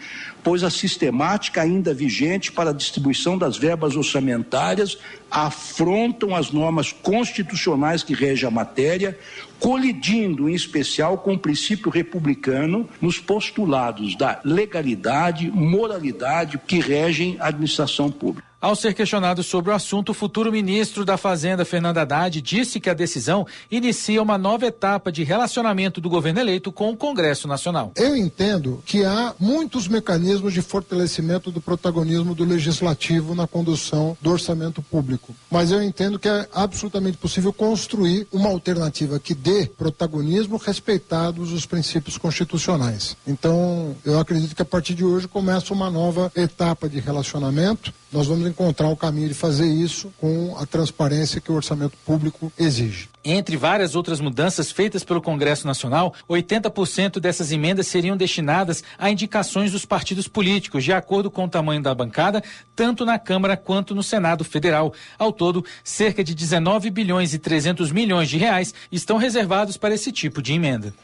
pois 0.45 0.63
a 0.63 0.69
sistemática 0.69 1.63
ainda 1.63 1.95
vigente 1.95 2.53
para 2.53 2.71
a 2.71 2.75
distribuição 2.75 3.39
das 3.39 3.57
verbas 3.57 3.97
orçamentárias 3.97 4.99
afrontam 5.31 6.37
as 6.37 6.53
normas 6.53 6.93
constitucionais 6.93 8.03
que 8.03 8.15
regem 8.15 8.47
a 8.47 8.51
matéria, 8.51 9.19
colidindo 9.59 10.49
em 10.49 10.55
especial 10.55 11.19
com 11.19 11.33
o 11.33 11.39
princípio 11.39 11.91
republicano 11.91 12.87
nos 13.01 13.19
postulados 13.19 14.15
da 14.17 14.39
legalidade, 14.45 15.51
moralidade 15.51 16.59
que 16.59 16.79
regem 16.79 17.37
a 17.41 17.49
administração 17.49 18.11
pública. 18.11 18.54
Ao 18.65 18.75
ser 18.75 18.95
questionado 18.95 19.43
sobre 19.43 19.71
o 19.71 19.75
assunto, 19.75 20.09
o 20.09 20.15
futuro 20.15 20.51
ministro 20.51 21.05
da 21.05 21.19
Fazenda, 21.19 21.67
Fernando 21.67 21.99
Haddad, 21.99 22.41
disse 22.41 22.81
que 22.81 22.89
a 22.89 22.95
decisão 22.95 23.47
inicia 23.71 24.23
uma 24.23 24.39
nova 24.39 24.65
etapa 24.65 25.13
de 25.13 25.23
relacionamento 25.23 26.01
do 26.01 26.09
governo 26.09 26.41
eleito 26.41 26.73
com 26.73 26.91
o 26.91 26.97
Congresso 26.97 27.47
Nacional. 27.47 27.93
Eu 27.95 28.17
entendo 28.17 28.83
que 28.87 29.05
há 29.05 29.35
muitos 29.39 29.87
mecanismos 29.87 30.55
de 30.55 30.63
fortalecimento 30.63 31.51
do 31.51 31.61
protagonismo 31.61 32.35
do 32.35 32.43
legislativo 32.43 33.35
na 33.35 33.47
condução 33.47 34.17
do 34.19 34.31
orçamento 34.31 34.81
público, 34.81 35.35
mas 35.51 35.71
eu 35.71 35.83
entendo 35.83 36.19
que 36.19 36.31
é 36.31 36.49
absolutamente 36.55 37.19
possível 37.19 37.53
construir 37.53 38.27
uma 38.33 38.49
alternativa 38.49 39.21
que 39.21 39.35
dê 39.35 39.67
protagonismo 39.67 40.57
respeitados 40.57 41.53
os 41.53 41.67
princípios 41.67 42.17
constitucionais. 42.17 43.15
Então, 43.27 43.95
eu 44.07 44.19
acredito 44.19 44.57
que 44.57 44.63
a 44.63 44.65
partir 44.65 44.95
de 44.95 45.05
hoje 45.05 45.29
começa 45.29 45.75
uma 45.75 45.91
nova 45.91 46.33
etapa 46.35 46.89
de 46.89 46.99
relacionamento. 46.99 47.93
Nós 48.15 48.29
vamos 48.29 48.47
encontrar 48.47 48.89
o 48.91 48.97
caminho 48.97 49.27
de 49.27 49.35
fazer 49.35 49.67
isso 49.67 50.15
com 50.21 50.57
a 50.57 50.65
transparência 50.65 51.41
que 51.41 51.51
o 51.51 51.55
orçamento 51.57 51.99
público 52.07 52.53
exige. 52.57 53.09
Entre 53.25 53.57
várias 53.57 53.97
outras 53.97 54.21
mudanças 54.21 54.71
feitas 54.71 55.03
pelo 55.03 55.21
Congresso 55.21 55.67
Nacional, 55.67 56.15
80% 56.31 57.19
dessas 57.19 57.51
emendas 57.51 57.89
seriam 57.89 58.17
destinadas 58.17 58.85
a 58.97 59.11
indicações 59.11 59.73
dos 59.73 59.85
partidos 59.85 60.29
políticos, 60.29 60.85
de 60.85 60.93
acordo 60.93 61.29
com 61.29 61.47
o 61.47 61.49
tamanho 61.49 61.83
da 61.83 61.93
bancada, 61.93 62.41
tanto 62.77 63.05
na 63.05 63.19
Câmara 63.19 63.57
quanto 63.57 63.97
no 63.97 64.03
Senado 64.03 64.45
Federal. 64.45 64.95
Ao 65.19 65.33
todo, 65.33 65.65
cerca 65.83 66.23
de 66.23 66.37
19 66.37 66.91
bilhões 66.91 67.35
e 67.35 67.39
300 67.41 67.91
milhões 67.91 68.31
de 68.31 68.39
reais 68.39 68.73
estão 68.93 69.17
reservados 69.17 69.77
para 69.77 69.93
esse 69.93 70.13
tipo 70.13 70.41
de 70.41 70.53
emenda. 70.53 70.95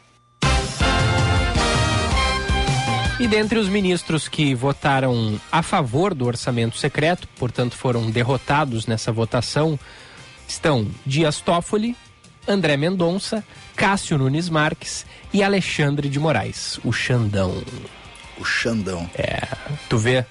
E 3.21 3.27
dentre 3.27 3.59
os 3.59 3.69
ministros 3.69 4.27
que 4.27 4.55
votaram 4.55 5.39
a 5.51 5.61
favor 5.61 6.15
do 6.15 6.25
orçamento 6.25 6.75
secreto, 6.75 7.27
portanto 7.37 7.77
foram 7.77 8.09
derrotados 8.09 8.87
nessa 8.87 9.11
votação, 9.11 9.79
estão 10.47 10.87
Dias 11.05 11.39
Toffoli, 11.39 11.95
André 12.47 12.75
Mendonça, 12.77 13.43
Cássio 13.75 14.17
Nunes 14.17 14.49
Marques 14.49 15.05
e 15.31 15.43
Alexandre 15.43 16.09
de 16.09 16.17
Moraes, 16.19 16.79
o 16.83 16.91
Xandão. 16.91 17.63
O 18.39 18.43
Xandão. 18.43 19.07
É, 19.13 19.47
tu 19.87 19.99
vê 19.99 20.25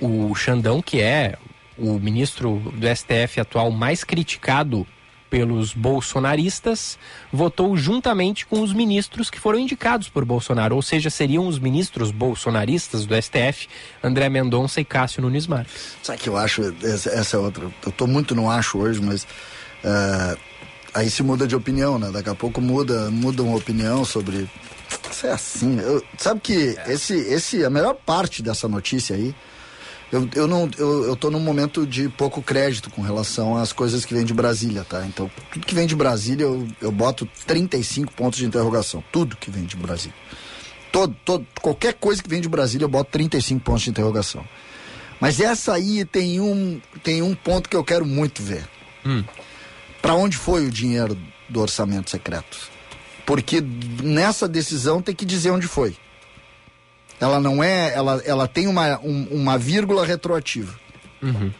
o 0.00 0.32
Xandão 0.36 0.80
que 0.80 1.00
é 1.00 1.36
o 1.76 1.98
ministro 1.98 2.62
do 2.72 2.86
STF 2.86 3.40
atual 3.40 3.72
mais 3.72 4.04
criticado 4.04 4.86
pelos 5.30 5.72
bolsonaristas 5.72 6.98
votou 7.32 7.76
juntamente 7.76 8.46
com 8.46 8.60
os 8.60 8.72
ministros 8.72 9.30
que 9.30 9.40
foram 9.40 9.58
indicados 9.58 10.08
por 10.08 10.24
Bolsonaro, 10.24 10.76
ou 10.76 10.82
seja, 10.82 11.10
seriam 11.10 11.46
os 11.46 11.58
ministros 11.58 12.10
bolsonaristas 12.10 13.06
do 13.06 13.14
STF, 13.14 13.68
André 14.02 14.28
Mendonça 14.28 14.80
e 14.80 14.84
Cássio 14.84 15.22
Nunes 15.22 15.46
Marques. 15.46 15.96
Sabe 16.02 16.18
que 16.18 16.28
eu 16.28 16.36
acho, 16.36 16.74
essa, 16.82 17.10
essa 17.10 17.36
é 17.36 17.40
outra, 17.40 17.70
eu 17.84 17.92
tô 17.92 18.06
muito 18.06 18.34
no 18.34 18.50
acho 18.50 18.78
hoje, 18.78 19.00
mas 19.00 19.24
uh, 19.24 20.38
aí 20.94 21.10
se 21.10 21.22
muda 21.22 21.46
de 21.46 21.54
opinião, 21.54 21.98
né? 21.98 22.10
Daqui 22.10 22.30
a 22.30 22.34
pouco 22.34 22.60
muda, 22.60 23.10
muda 23.10 23.42
uma 23.42 23.56
opinião 23.56 24.04
sobre 24.04 24.48
isso 25.10 25.26
é 25.26 25.32
assim. 25.32 25.78
Eu, 25.80 26.02
sabe 26.16 26.40
que 26.40 26.76
esse, 26.86 27.14
esse, 27.14 27.64
a 27.64 27.70
melhor 27.70 27.94
parte 27.94 28.42
dessa 28.42 28.68
notícia 28.68 29.16
aí, 29.16 29.34
eu, 30.10 30.28
eu 30.34 30.46
não, 30.46 30.68
eu, 30.78 31.04
eu 31.04 31.16
tô 31.16 31.30
num 31.30 31.40
momento 31.40 31.86
de 31.86 32.08
pouco 32.08 32.42
crédito 32.42 32.88
com 32.90 33.02
relação 33.02 33.56
às 33.56 33.72
coisas 33.72 34.04
que 34.04 34.14
vêm 34.14 34.24
de 34.24 34.32
Brasília, 34.32 34.84
tá? 34.84 35.04
Então, 35.06 35.30
tudo 35.52 35.66
que 35.66 35.74
vem 35.74 35.86
de 35.86 35.94
Brasília, 35.94 36.44
eu, 36.44 36.66
eu 36.80 36.90
boto 36.90 37.28
35 37.46 38.12
pontos 38.12 38.38
de 38.38 38.46
interrogação. 38.46 39.04
Tudo 39.12 39.36
que 39.36 39.50
vem 39.50 39.64
de 39.64 39.76
Brasília. 39.76 40.16
Todo, 40.90 41.14
todo, 41.24 41.46
qualquer 41.60 41.92
coisa 41.94 42.22
que 42.22 42.28
vem 42.28 42.40
de 42.40 42.48
Brasília, 42.48 42.84
eu 42.84 42.88
boto 42.88 43.10
35 43.10 43.60
pontos 43.60 43.82
de 43.82 43.90
interrogação. 43.90 44.42
Mas 45.20 45.40
essa 45.40 45.74
aí 45.74 46.04
tem 46.06 46.40
um, 46.40 46.80
tem 47.02 47.20
um 47.20 47.34
ponto 47.34 47.68
que 47.68 47.76
eu 47.76 47.84
quero 47.84 48.06
muito 48.06 48.42
ver. 48.42 48.66
Hum. 49.04 49.22
Para 50.00 50.14
onde 50.14 50.36
foi 50.38 50.66
o 50.66 50.70
dinheiro 50.70 51.18
do 51.48 51.60
orçamento 51.60 52.08
secreto? 52.08 52.70
Porque 53.26 53.60
nessa 54.02 54.48
decisão 54.48 55.02
tem 55.02 55.14
que 55.14 55.26
dizer 55.26 55.50
onde 55.50 55.66
foi. 55.66 55.94
Ela 57.20 57.40
não 57.40 57.62
é. 57.62 57.92
Ela, 57.94 58.22
ela 58.24 58.48
tem 58.48 58.66
uma, 58.66 58.98
um, 59.00 59.26
uma 59.30 59.58
vírgula 59.58 60.04
retroativa. 60.04 60.78
Uhum. 61.22 61.52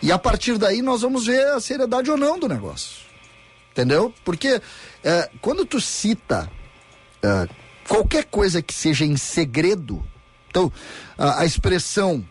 E 0.00 0.10
a 0.10 0.18
partir 0.18 0.58
daí 0.58 0.82
nós 0.82 1.02
vamos 1.02 1.26
ver 1.26 1.46
a 1.48 1.60
seriedade 1.60 2.10
ou 2.10 2.16
não 2.16 2.38
do 2.38 2.48
negócio. 2.48 3.02
Entendeu? 3.70 4.12
Porque 4.24 4.60
é, 5.02 5.30
quando 5.40 5.64
tu 5.64 5.80
cita 5.80 6.50
é, 7.22 7.48
qualquer 7.88 8.24
coisa 8.24 8.60
que 8.60 8.74
seja 8.74 9.04
em 9.04 9.16
segredo, 9.16 10.04
então 10.48 10.72
a, 11.16 11.40
a 11.40 11.44
expressão. 11.44 12.24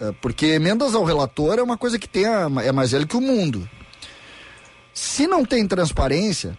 É, 0.00 0.12
porque 0.20 0.46
emendas 0.46 0.94
ao 0.94 1.04
relator 1.04 1.58
é 1.58 1.62
uma 1.62 1.78
coisa 1.78 1.98
que 1.98 2.08
tem 2.08 2.26
a, 2.26 2.50
é 2.64 2.72
mais 2.72 2.90
velha 2.90 3.06
que 3.06 3.16
o 3.16 3.20
mundo. 3.20 3.68
Se 4.92 5.26
não 5.26 5.44
tem 5.44 5.66
transparência, 5.66 6.58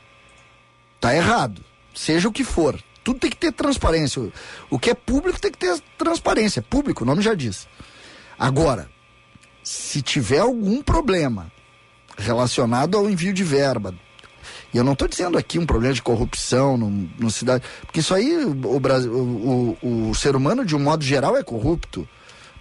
Tá 1.06 1.16
errado. 1.16 1.64
Seja 1.94 2.28
o 2.28 2.32
que 2.32 2.44
for. 2.44 2.82
Tudo 3.06 3.19
tem 3.19 3.30
que 3.30 3.38
ter 3.38 3.52
transparência. 3.52 4.19
O 4.68 4.80
que 4.80 4.90
é 4.90 4.95
público 4.95 5.40
tem 5.40 5.52
que 5.52 5.60
ter 5.60 5.80
transparência. 5.95 6.60
Público, 6.60 7.03
o 7.03 7.07
nome 7.07 7.22
já 7.22 7.36
diz. 7.36 7.68
Agora, 8.38 8.90
se 9.64 10.02
tiver 10.02 10.40
algum 10.40 10.82
problema 10.82 11.52
relacionado 12.18 12.98
ao 12.98 13.07
envio 13.07 13.32
de 13.32 13.44
verba, 13.44 13.94
e 14.73 14.77
eu 14.77 14.84
não 14.84 14.94
estou 14.94 15.07
dizendo 15.07 15.38
aqui 15.38 15.60
um 15.60 15.68
problema 15.68 15.94
de 15.94 16.02
corrupção 16.02 16.77
no, 16.77 16.90
no 16.90 17.30
cidade, 17.30 17.64
porque 17.82 17.99
isso 17.99 18.11
aí 18.11 18.44
o, 18.44 18.52
o, 18.52 19.77
o, 19.84 20.10
o, 20.10 20.15
ser 20.15 20.36
humano 20.36 20.65
de 20.65 20.76
um 20.76 20.80
modo 20.80 21.03
geral 21.03 21.38
é 21.38 21.44
corrupto, 21.44 22.10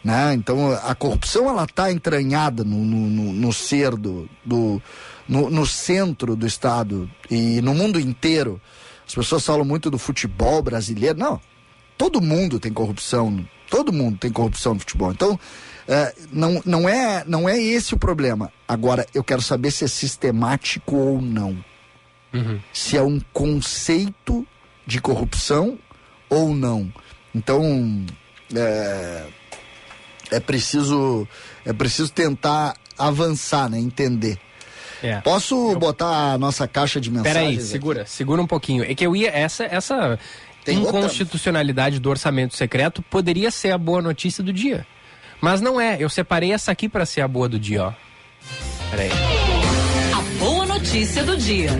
né? 0.04 0.34
Então 0.34 0.72
a 0.72 0.94
corrupção 0.94 1.48
ela 1.48 1.64
está 1.64 1.90
entranhada 1.90 2.62
no, 2.62 2.84
no, 2.84 3.08
no, 3.08 3.32
no 3.32 3.52
ser 3.52 3.96
do, 3.96 4.28
do 4.44 4.80
no, 5.26 5.48
no 5.48 5.66
centro 5.66 6.36
do 6.36 6.46
estado 6.46 7.10
e 7.30 7.62
no 7.62 7.74
mundo 7.74 7.98
inteiro. 7.98 8.60
As 9.06 9.14
pessoas 9.14 9.44
falam 9.44 9.64
muito 9.64 9.90
do 9.90 9.98
futebol 9.98 10.62
brasileiro. 10.62 11.18
Não, 11.18 11.40
todo 11.96 12.20
mundo 12.20 12.58
tem 12.58 12.72
corrupção. 12.72 13.46
Todo 13.70 13.92
mundo 13.92 14.18
tem 14.18 14.30
corrupção 14.30 14.74
no 14.74 14.80
futebol. 14.80 15.10
Então, 15.10 15.38
é, 15.88 16.14
não, 16.32 16.62
não, 16.64 16.88
é, 16.88 17.24
não 17.26 17.48
é 17.48 17.58
esse 17.58 17.94
o 17.94 17.98
problema. 17.98 18.52
Agora, 18.66 19.06
eu 19.14 19.22
quero 19.24 19.42
saber 19.42 19.70
se 19.70 19.84
é 19.84 19.88
sistemático 19.88 20.96
ou 20.96 21.20
não. 21.20 21.56
Uhum. 22.32 22.60
Se 22.72 22.96
é 22.96 23.02
um 23.02 23.20
conceito 23.32 24.46
de 24.86 25.00
corrupção 25.00 25.78
ou 26.28 26.54
não. 26.54 26.92
Então, 27.34 28.04
é, 28.54 29.26
é 30.30 30.40
preciso 30.40 31.26
é 31.64 31.72
preciso 31.72 32.12
tentar 32.12 32.76
avançar, 32.98 33.68
né? 33.68 33.78
Entender. 33.78 34.38
É. 35.04 35.20
Posso 35.20 35.72
eu... 35.72 35.78
botar 35.78 36.32
a 36.32 36.38
nossa 36.38 36.66
caixa 36.66 36.98
de 36.98 37.10
mensagens? 37.10 37.34
Peraí, 37.34 37.60
segura, 37.60 38.00
aqui? 38.02 38.10
segura 38.10 38.40
um 38.40 38.46
pouquinho. 38.46 38.82
É 38.82 38.94
que 38.94 39.06
eu 39.06 39.14
ia. 39.14 39.28
Essa, 39.28 39.64
essa 39.64 40.18
Tem 40.64 40.78
inconstitucionalidade 40.78 41.96
outra? 41.96 42.02
do 42.04 42.10
orçamento 42.10 42.56
secreto 42.56 43.02
poderia 43.02 43.50
ser 43.50 43.72
a 43.72 43.76
boa 43.76 44.00
notícia 44.00 44.42
do 44.42 44.50
dia. 44.50 44.86
Mas 45.42 45.60
não 45.60 45.78
é. 45.78 45.98
Eu 46.00 46.08
separei 46.08 46.52
essa 46.52 46.72
aqui 46.72 46.88
para 46.88 47.04
ser 47.04 47.20
a 47.20 47.28
boa 47.28 47.50
do 47.50 47.58
dia, 47.58 47.84
ó. 47.84 47.92
Peraí. 48.90 49.10
A 50.14 50.42
boa 50.42 50.64
notícia 50.64 51.22
do 51.22 51.36
dia. 51.36 51.70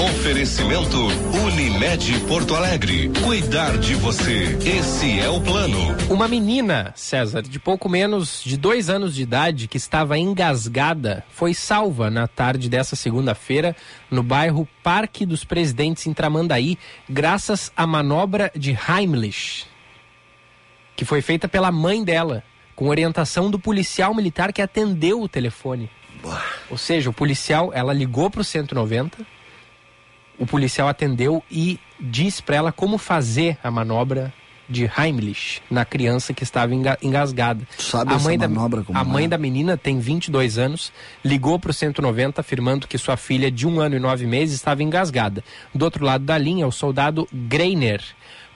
Oferecimento 0.00 0.96
Unimed 1.44 2.20
Porto 2.28 2.54
Alegre. 2.54 3.10
Cuidar 3.24 3.76
de 3.78 3.96
você. 3.96 4.56
Esse 4.64 5.18
é 5.18 5.28
o 5.28 5.40
plano. 5.40 5.76
Uma 6.08 6.28
menina, 6.28 6.92
César, 6.94 7.42
de 7.42 7.58
pouco 7.58 7.88
menos 7.88 8.40
de 8.44 8.56
dois 8.56 8.88
anos 8.88 9.12
de 9.12 9.22
idade, 9.22 9.66
que 9.66 9.76
estava 9.76 10.16
engasgada, 10.16 11.24
foi 11.30 11.52
salva 11.52 12.10
na 12.10 12.28
tarde 12.28 12.68
dessa 12.68 12.94
segunda-feira 12.94 13.74
no 14.08 14.22
bairro 14.22 14.68
Parque 14.84 15.26
dos 15.26 15.42
Presidentes 15.42 16.06
em 16.06 16.14
Tramandaí, 16.14 16.78
graças 17.10 17.72
à 17.76 17.84
manobra 17.84 18.52
de 18.54 18.78
Heimlich, 18.88 19.66
que 20.94 21.04
foi 21.04 21.20
feita 21.20 21.48
pela 21.48 21.72
mãe 21.72 22.04
dela, 22.04 22.44
com 22.76 22.86
orientação 22.86 23.50
do 23.50 23.58
policial 23.58 24.14
militar 24.14 24.52
que 24.52 24.62
atendeu 24.62 25.20
o 25.20 25.28
telefone. 25.28 25.90
Ou 26.70 26.78
seja, 26.78 27.10
o 27.10 27.12
policial, 27.12 27.72
ela 27.74 27.92
ligou 27.92 28.30
para 28.30 28.42
o 28.42 28.44
190 28.44 29.37
o 30.38 30.46
policial 30.46 30.88
atendeu 30.88 31.42
e 31.50 31.78
disse 31.98 32.42
para 32.42 32.56
ela 32.56 32.72
como 32.72 32.96
fazer 32.98 33.58
a 33.62 33.70
manobra 33.70 34.32
de 34.68 34.84
Heimlich 34.84 35.62
na 35.70 35.84
criança 35.84 36.34
que 36.34 36.42
estava 36.42 36.72
engasgada. 37.02 37.66
Sabe 37.78 38.12
a 38.12 38.18
mãe 38.18 38.36
da, 38.36 38.46
manobra 38.46 38.82
como 38.82 38.98
A 38.98 39.02
mãe 39.02 39.24
é? 39.24 39.28
da 39.28 39.38
menina 39.38 39.76
tem 39.76 39.98
22 39.98 40.58
anos, 40.58 40.92
ligou 41.24 41.58
para 41.58 41.70
o 41.70 41.74
190 41.74 42.40
afirmando 42.40 42.86
que 42.86 42.98
sua 42.98 43.16
filha 43.16 43.50
de 43.50 43.66
um 43.66 43.80
ano 43.80 43.96
e 43.96 43.98
nove 43.98 44.26
meses 44.26 44.56
estava 44.56 44.82
engasgada. 44.82 45.42
Do 45.74 45.84
outro 45.84 46.04
lado 46.04 46.24
da 46.24 46.36
linha, 46.36 46.66
o 46.66 46.72
soldado 46.72 47.26
Greiner 47.32 48.02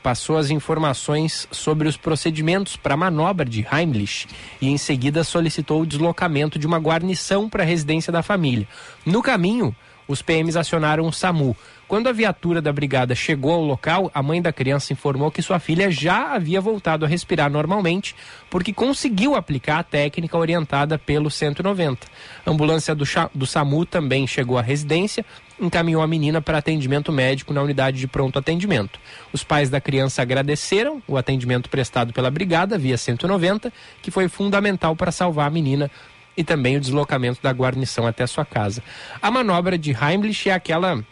passou 0.02 0.36
as 0.36 0.50
informações 0.50 1.46
sobre 1.50 1.86
os 1.88 1.96
procedimentos 1.96 2.76
para 2.76 2.94
a 2.94 2.96
manobra 2.96 3.46
de 3.46 3.64
Heimlich 3.72 4.26
e 4.60 4.68
em 4.68 4.76
seguida 4.76 5.22
solicitou 5.22 5.82
o 5.82 5.86
deslocamento 5.86 6.59
de 6.59 6.66
uma 6.66 6.78
guarnição 6.78 7.48
para 7.48 7.62
a 7.62 7.66
residência 7.66 8.12
da 8.12 8.22
família. 8.22 8.66
No 9.06 9.22
caminho, 9.22 9.74
os 10.06 10.22
PMs 10.22 10.56
acionaram 10.56 11.06
o 11.06 11.12
SAMU. 11.12 11.56
Quando 11.86 12.08
a 12.08 12.12
viatura 12.12 12.62
da 12.62 12.72
brigada 12.72 13.14
chegou 13.14 13.52
ao 13.52 13.62
local, 13.62 14.10
a 14.14 14.22
mãe 14.22 14.40
da 14.40 14.50
criança 14.50 14.94
informou 14.94 15.30
que 15.30 15.42
sua 15.42 15.58
filha 15.58 15.90
já 15.90 16.32
havia 16.32 16.58
voltado 16.58 17.04
a 17.04 17.08
respirar 17.08 17.50
normalmente, 17.50 18.16
porque 18.48 18.72
conseguiu 18.72 19.34
aplicar 19.34 19.80
a 19.80 19.82
técnica 19.82 20.38
orientada 20.38 20.98
pelo 20.98 21.30
190. 21.30 22.06
A 22.46 22.50
ambulância 22.50 22.94
do, 22.94 23.04
do 23.34 23.46
SAMU 23.46 23.84
também 23.84 24.26
chegou 24.26 24.56
à 24.56 24.62
residência, 24.62 25.22
encaminhou 25.60 26.02
a 26.02 26.06
menina 26.06 26.40
para 26.40 26.58
atendimento 26.58 27.12
médico 27.12 27.52
na 27.52 27.62
unidade 27.62 27.98
de 27.98 28.06
pronto 28.06 28.38
atendimento. 28.38 28.98
Os 29.32 29.44
pais 29.44 29.68
da 29.68 29.80
criança 29.80 30.22
agradeceram 30.22 31.02
o 31.06 31.18
atendimento 31.18 31.68
prestado 31.68 32.12
pela 32.12 32.30
brigada 32.30 32.78
via 32.78 32.96
190, 32.96 33.72
que 34.00 34.10
foi 34.10 34.28
fundamental 34.28 34.96
para 34.96 35.12
salvar 35.12 35.46
a 35.46 35.50
menina 35.50 35.90
e 36.36 36.42
também 36.42 36.76
o 36.76 36.80
deslocamento 36.80 37.40
da 37.42 37.52
guarnição 37.52 38.06
até 38.06 38.26
sua 38.26 38.44
casa. 38.44 38.82
A 39.20 39.30
manobra 39.30 39.76
de 39.76 39.92
Heimlich 39.92 40.48
é 40.48 40.54
aquela 40.54 41.04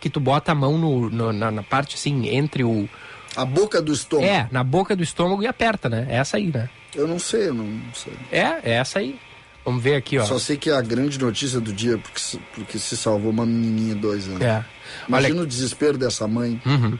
que 0.00 0.10
tu 0.10 0.20
bota 0.20 0.52
a 0.52 0.54
mão 0.54 0.78
no, 0.78 1.10
no 1.10 1.32
na, 1.32 1.50
na, 1.50 1.62
parte 1.62 1.96
assim, 1.96 2.28
entre 2.28 2.64
o. 2.64 2.88
A 3.34 3.44
boca 3.44 3.82
do 3.82 3.92
estômago. 3.92 4.28
É, 4.28 4.48
na 4.50 4.64
boca 4.64 4.96
do 4.96 5.02
estômago 5.02 5.42
e 5.42 5.46
aperta, 5.46 5.88
né? 5.88 6.06
É 6.08 6.16
essa 6.16 6.36
aí, 6.36 6.50
né? 6.52 6.68
Eu 6.94 7.06
não 7.06 7.18
sei, 7.18 7.48
eu 7.48 7.54
não 7.54 7.68
sei. 7.92 8.12
É, 8.32 8.58
é 8.62 8.72
essa 8.72 8.98
aí. 8.98 9.18
Vamos 9.64 9.82
ver 9.82 9.96
aqui, 9.96 10.16
ó. 10.16 10.24
Só 10.24 10.38
sei 10.38 10.56
que 10.56 10.70
é 10.70 10.74
a 10.74 10.80
grande 10.80 11.18
notícia 11.18 11.60
do 11.60 11.72
dia, 11.72 11.98
porque, 11.98 12.20
porque 12.54 12.78
se 12.78 12.96
salvou 12.96 13.32
uma 13.32 13.44
menininha 13.44 13.94
de 13.94 14.00
dois 14.00 14.28
anos. 14.28 14.40
É. 14.40 14.64
Imagina 15.08 15.34
Olha... 15.34 15.42
o 15.42 15.46
desespero 15.46 15.98
dessa 15.98 16.26
mãe. 16.26 16.60
Uhum. 16.64 16.98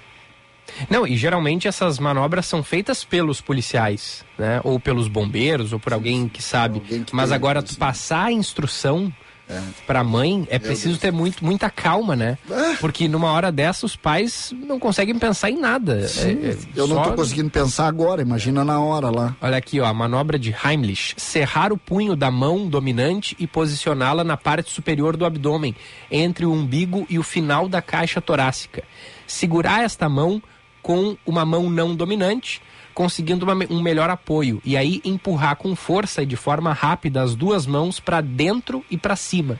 Não, 0.90 1.06
e 1.06 1.16
geralmente 1.16 1.68
essas 1.68 1.98
manobras 1.98 2.46
são 2.46 2.62
feitas 2.62 3.04
pelos 3.04 3.40
policiais, 3.40 4.24
né? 4.38 4.60
Ou 4.64 4.78
pelos 4.78 5.08
bombeiros, 5.08 5.72
ou 5.72 5.80
por 5.80 5.92
alguém 5.92 6.28
que 6.28 6.42
sabe. 6.42 6.78
Alguém 6.78 7.04
que 7.04 7.14
Mas 7.14 7.32
agora, 7.32 7.62
tu 7.62 7.76
passar 7.76 8.26
a 8.26 8.32
instrução 8.32 9.12
é. 9.48 9.60
Pra 9.86 10.02
mãe 10.02 10.46
é 10.50 10.58
Meu 10.58 10.66
preciso 10.66 10.88
Deus. 10.90 10.98
ter 10.98 11.12
muito, 11.12 11.44
muita 11.44 11.70
calma, 11.70 12.16
né? 12.16 12.36
É. 12.50 12.74
Porque 12.76 13.06
numa 13.06 13.30
hora 13.30 13.52
dessa 13.52 13.86
os 13.86 13.94
pais 13.94 14.52
não 14.66 14.78
conseguem 14.78 15.16
pensar 15.18 15.50
em 15.50 15.58
nada. 15.58 16.04
É, 16.18 16.30
é, 16.30 16.56
eu 16.74 16.88
não 16.88 17.02
tô 17.02 17.12
conseguindo 17.12 17.48
pensar 17.48 17.86
agora, 17.86 18.20
imagina 18.20 18.64
na 18.64 18.80
hora 18.80 19.08
lá. 19.08 19.36
Olha 19.40 19.56
aqui, 19.56 19.80
ó, 19.80 19.86
a 19.86 19.94
manobra 19.94 20.36
de 20.38 20.54
Heimlich. 20.64 21.14
Serrar 21.16 21.72
o 21.72 21.78
punho 21.78 22.16
da 22.16 22.30
mão 22.30 22.68
dominante 22.68 23.36
e 23.38 23.46
posicioná-la 23.46 24.24
na 24.24 24.36
parte 24.36 24.72
superior 24.72 25.16
do 25.16 25.24
abdômen, 25.24 25.76
entre 26.10 26.44
o 26.44 26.52
umbigo 26.52 27.06
e 27.08 27.16
o 27.16 27.22
final 27.22 27.68
da 27.68 27.80
caixa 27.80 28.20
torácica. 28.20 28.82
Segurar 29.28 29.84
esta 29.84 30.08
mão 30.08 30.42
com 30.86 31.16
uma 31.26 31.44
mão 31.44 31.68
não 31.68 31.96
dominante 31.96 32.62
conseguindo 32.94 33.44
uma, 33.44 33.54
um 33.68 33.82
melhor 33.82 34.08
apoio 34.08 34.62
e 34.64 34.76
aí 34.76 35.02
empurrar 35.04 35.56
com 35.56 35.74
força 35.74 36.22
e 36.22 36.26
de 36.26 36.36
forma 36.36 36.72
rápida 36.72 37.20
as 37.22 37.34
duas 37.34 37.66
mãos 37.66 37.98
para 37.98 38.20
dentro 38.20 38.84
e 38.88 38.96
para 38.96 39.16
cima. 39.16 39.58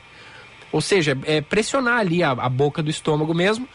Ou 0.71 0.79
seja, 0.79 1.17
é 1.25 1.41
pressionar 1.41 1.99
ali 1.99 2.23
a, 2.23 2.31
a 2.31 2.47
boca 2.47 2.81
do 2.81 2.89
estômago 2.89 3.33
mesmo, 3.33 3.67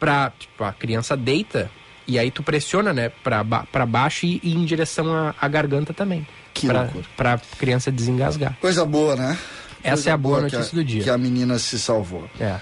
pra, 0.00 0.32
tipo, 0.36 0.64
a 0.64 0.72
criança 0.72 1.16
deita, 1.16 1.70
e 2.04 2.18
aí 2.18 2.32
tu 2.32 2.42
pressiona, 2.42 2.92
né, 2.92 3.10
pra, 3.22 3.44
ba 3.44 3.64
baixo 3.86 4.26
e, 4.26 4.40
e 4.42 4.52
em 4.52 4.64
direção 4.64 5.06
à, 5.40 5.48
garganta 5.48 5.94
também. 5.94 6.26
Que 6.52 6.66
pra, 6.66 6.82
loucura. 6.82 7.04
pra 7.16 7.40
criança 7.58 7.92
desengasgar. 7.92 8.56
Coisa 8.60 8.84
boa, 8.84 9.14
né? 9.14 9.38
Essa 9.84 9.94
Coisa 9.94 10.10
é 10.10 10.12
a 10.12 10.16
boa 10.16 10.40
notícia 10.40 10.64
que 10.64 10.76
a, 10.76 10.78
do 10.78 10.84
dia. 10.84 11.02
Que 11.04 11.10
a 11.10 11.18
menina 11.18 11.60
se 11.60 11.78
salvou. 11.78 12.28
É. 12.40 12.58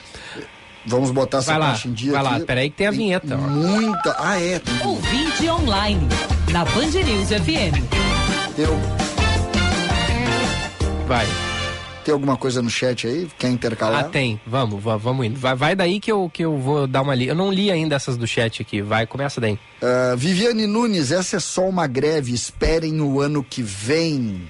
Vamos 0.87 1.11
botar 1.11 1.39
essa 1.39 1.57
lá, 1.57 1.69
caixa 1.71 1.89
em 1.89 1.93
dia 1.93 2.13
vai 2.13 2.23
lá, 2.23 2.37
aqui. 2.37 2.45
peraí 2.47 2.71
que 2.71 2.77
tem 2.77 2.87
a 2.87 2.91
vinheta. 2.91 3.35
ó. 3.35 3.39
Muita. 3.49 4.15
Ah, 4.19 4.41
é. 4.41 4.59
tem- 4.59 4.87
Ouvinte 4.87 5.49
online, 5.51 6.01
na 6.53 6.65
Band 6.65 6.91
News 7.05 7.29
FM. 7.29 7.83
Eu... 8.59 8.79
Vai. 11.07 11.27
Tem 12.05 12.13
alguma 12.13 12.37
coisa 12.37 12.63
no 12.63 12.71
chat 12.71 13.05
aí? 13.07 13.29
Quer 13.37 13.49
intercalar? 13.51 14.05
Ah, 14.05 14.09
tem. 14.09 14.41
Vamos, 14.47 14.81
va- 14.83 14.97
vamos 14.97 15.27
indo. 15.27 15.39
Vai, 15.41 15.57
vai 15.57 15.75
daí 15.75 15.99
que 15.99 16.11
eu, 16.11 16.31
que 16.33 16.45
eu 16.45 16.57
vou 16.57 16.87
dar 16.87 17.03
uma 17.03 17.15
li. 17.17 17.27
Eu 17.27 17.35
não 17.35 17.51
li 17.51 17.69
ainda 17.71 17.97
essas 17.97 18.17
do 18.17 18.27
chat 18.29 18.63
aqui. 18.63 18.81
Vai, 18.81 19.07
começa 19.09 19.41
daí. 19.41 19.59
Ah, 19.83 20.15
Viviane 20.17 20.69
Nunes, 20.69 21.11
essa 21.11 21.37
é 21.37 21.41
só 21.41 21.63
uma 21.69 21.87
greve. 21.89 22.33
Esperem 22.33 23.01
o 23.01 23.21
ano 23.21 23.43
que 23.43 23.61
vem. 23.61 24.43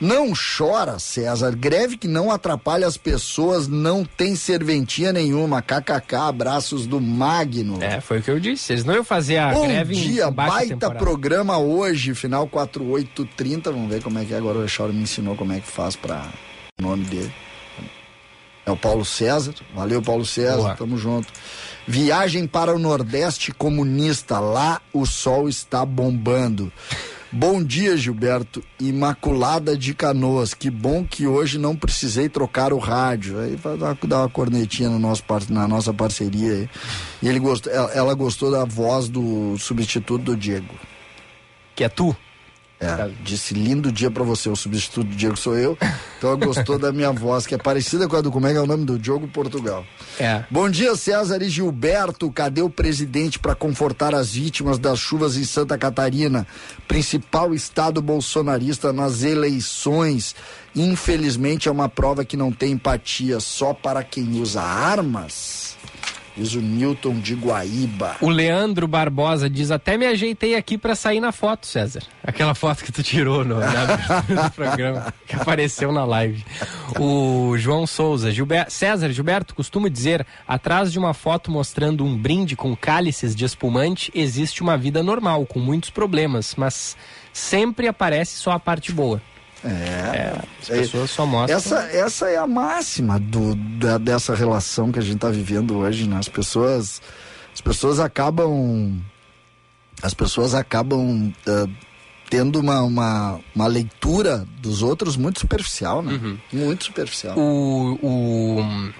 Não 0.00 0.32
chora, 0.32 0.98
César. 0.98 1.56
Greve 1.56 1.96
que 1.96 2.06
não 2.06 2.30
atrapalha 2.30 2.86
as 2.86 2.96
pessoas, 2.96 3.66
não 3.66 4.04
tem 4.04 4.36
serventia 4.36 5.12
nenhuma. 5.12 5.60
KKK, 5.60 6.14
abraços 6.14 6.86
do 6.86 7.00
Magno. 7.00 7.82
É, 7.82 8.00
foi 8.00 8.20
o 8.20 8.22
que 8.22 8.30
eu 8.30 8.38
disse. 8.38 8.72
Eles 8.72 8.84
não 8.84 8.94
iam 8.94 9.04
fazer 9.04 9.38
a 9.38 9.52
Bom 9.52 9.66
greve 9.66 9.96
em 9.96 10.00
dia, 10.00 10.30
baixa 10.30 10.52
baita 10.52 10.74
temporada. 10.74 10.98
programa 10.98 11.58
hoje, 11.58 12.14
final 12.14 12.46
4830. 12.46 13.72
Vamos 13.72 13.88
ver 13.90 14.02
como 14.02 14.18
é 14.20 14.24
que 14.24 14.32
é. 14.32 14.36
Agora 14.36 14.58
o 14.58 14.64
Echauro 14.64 14.92
me 14.92 15.02
ensinou 15.02 15.34
como 15.34 15.52
é 15.52 15.58
que 15.60 15.66
faz 15.66 15.96
para 15.96 16.28
o 16.78 16.82
nome 16.82 17.04
dele. 17.04 17.32
É 18.64 18.70
o 18.70 18.76
Paulo 18.76 19.04
César. 19.04 19.54
Valeu, 19.74 20.00
Paulo 20.02 20.24
César. 20.26 20.56
Boa. 20.58 20.76
Tamo 20.76 20.96
junto. 20.98 21.32
Viagem 21.86 22.46
para 22.46 22.72
o 22.74 22.78
Nordeste 22.78 23.50
comunista. 23.50 24.38
Lá 24.38 24.80
o 24.92 25.06
sol 25.06 25.48
está 25.48 25.84
bombando. 25.86 26.70
Bom 27.30 27.62
dia, 27.62 27.94
Gilberto. 27.94 28.64
Imaculada 28.80 29.76
de 29.76 29.92
Canoas. 29.92 30.54
Que 30.54 30.70
bom 30.70 31.04
que 31.04 31.26
hoje 31.26 31.58
não 31.58 31.76
precisei 31.76 32.26
trocar 32.26 32.72
o 32.72 32.78
rádio. 32.78 33.38
Aí 33.38 33.54
vai 33.54 33.76
dar, 33.76 33.96
uma 34.02 34.28
cornetinha 34.30 34.88
no 34.88 34.98
nosso, 34.98 35.22
na 35.50 35.68
nossa 35.68 35.92
parceria 35.92 36.52
aí. 36.52 36.70
E 37.22 37.28
ele 37.28 37.38
gostou, 37.38 37.70
ela 37.70 38.14
gostou 38.14 38.50
da 38.50 38.64
voz 38.64 39.10
do 39.10 39.58
substituto 39.58 40.24
do 40.24 40.36
Diego. 40.36 40.74
Que 41.76 41.84
é 41.84 41.88
tu? 41.90 42.16
É, 42.80 43.10
disse 43.24 43.54
lindo 43.54 43.90
dia 43.90 44.10
pra 44.10 44.22
você. 44.22 44.48
O 44.48 44.54
substituto 44.54 45.08
do 45.08 45.16
Diego 45.16 45.36
sou 45.36 45.58
eu. 45.58 45.76
Então 46.16 46.30
ela 46.30 46.38
gostou 46.38 46.78
da 46.78 46.92
minha 46.92 47.12
voz, 47.12 47.46
que 47.46 47.54
é 47.54 47.58
parecida 47.58 48.06
com 48.06 48.16
a 48.16 48.20
do. 48.20 48.30
Como 48.30 48.46
é 48.46 48.52
é 48.52 48.60
o 48.60 48.66
nome 48.66 48.84
do 48.84 48.98
Diogo 48.98 49.26
Portugal? 49.28 49.84
É. 50.18 50.44
Bom 50.50 50.68
dia, 50.68 50.94
César 50.96 51.42
e 51.42 51.48
Gilberto. 51.48 52.30
Cadê 52.30 52.62
o 52.62 52.70
presidente 52.70 53.38
para 53.38 53.54
confortar 53.54 54.14
as 54.14 54.32
vítimas 54.32 54.78
das 54.78 54.98
chuvas 54.98 55.36
em 55.36 55.44
Santa 55.44 55.76
Catarina? 55.76 56.46
Principal 56.86 57.54
estado 57.54 58.00
bolsonarista 58.00 58.92
nas 58.92 59.22
eleições. 59.22 60.34
Infelizmente 60.74 61.68
é 61.68 61.72
uma 61.72 61.88
prova 61.88 62.24
que 62.24 62.36
não 62.36 62.52
tem 62.52 62.72
empatia 62.72 63.40
só 63.40 63.74
para 63.74 64.02
quem 64.04 64.40
usa 64.40 64.62
armas. 64.62 65.77
Diz 66.38 66.54
o 66.54 66.60
Newton 66.60 67.18
de 67.18 67.34
Guaíba. 67.34 68.16
O 68.20 68.28
Leandro 68.28 68.86
Barbosa 68.86 69.50
diz: 69.50 69.72
Até 69.72 69.98
me 69.98 70.06
ajeitei 70.06 70.54
aqui 70.54 70.78
pra 70.78 70.94
sair 70.94 71.18
na 71.18 71.32
foto, 71.32 71.66
César. 71.66 72.04
Aquela 72.22 72.54
foto 72.54 72.84
que 72.84 72.92
tu 72.92 73.02
tirou 73.02 73.44
no, 73.44 73.56
do 73.56 74.50
programa, 74.54 75.12
que 75.26 75.34
apareceu 75.34 75.90
na 75.90 76.04
live. 76.04 76.44
O 76.96 77.58
João 77.58 77.88
Souza, 77.88 78.30
Gilber... 78.30 78.70
César 78.70 79.10
Gilberto 79.10 79.52
costuma 79.52 79.90
dizer: 79.90 80.24
atrás 80.46 80.92
de 80.92 80.98
uma 81.00 81.12
foto 81.12 81.50
mostrando 81.50 82.04
um 82.04 82.16
brinde 82.16 82.54
com 82.54 82.76
cálices 82.76 83.34
de 83.34 83.44
espumante, 83.44 84.12
existe 84.14 84.62
uma 84.62 84.78
vida 84.78 85.02
normal, 85.02 85.44
com 85.44 85.58
muitos 85.58 85.90
problemas, 85.90 86.54
mas 86.56 86.96
sempre 87.32 87.88
aparece 87.88 88.36
só 88.36 88.52
a 88.52 88.60
parte 88.60 88.92
boa. 88.92 89.20
É, 89.64 90.34
as 90.60 90.68
pessoas 90.68 91.10
só 91.10 91.26
mostram. 91.26 91.56
Essa, 91.56 91.80
essa 91.96 92.28
é 92.30 92.36
a 92.36 92.46
máxima 92.46 93.18
do, 93.18 93.54
da- 93.54 93.98
dessa 93.98 94.34
relação 94.34 94.92
que 94.92 94.98
a 94.98 95.02
gente 95.02 95.16
está 95.16 95.30
vivendo 95.30 95.76
hoje, 95.78 96.08
né? 96.08 96.16
As 96.18 96.28
pessoas, 96.28 97.02
as 97.52 97.60
pessoas 97.60 97.98
acabam, 97.98 99.00
as 100.02 100.14
pessoas 100.14 100.54
acabam 100.54 101.32
eh, 101.46 101.66
tendo 102.30 102.60
uma, 102.60 102.82
uma, 102.82 103.40
uma 103.54 103.66
leitura 103.66 104.46
dos 104.60 104.82
outros 104.82 105.16
muito 105.16 105.40
superficial, 105.40 106.02
né? 106.02 106.38
Muito 106.52 106.84
superficial. 106.84 107.36
O, 107.38 107.98
o. 108.00 108.92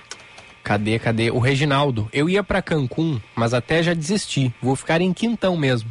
Cadê, 0.64 0.98
cadê? 0.98 1.30
O 1.30 1.38
Reginaldo. 1.38 2.08
Eu 2.12 2.28
ia 2.28 2.42
pra 2.42 2.60
Cancún, 2.60 3.20
mas 3.34 3.54
até 3.54 3.82
já 3.82 3.94
desisti. 3.94 4.52
Vou 4.60 4.76
ficar 4.76 5.00
em 5.00 5.12
Quintão 5.14 5.56
mesmo. 5.56 5.88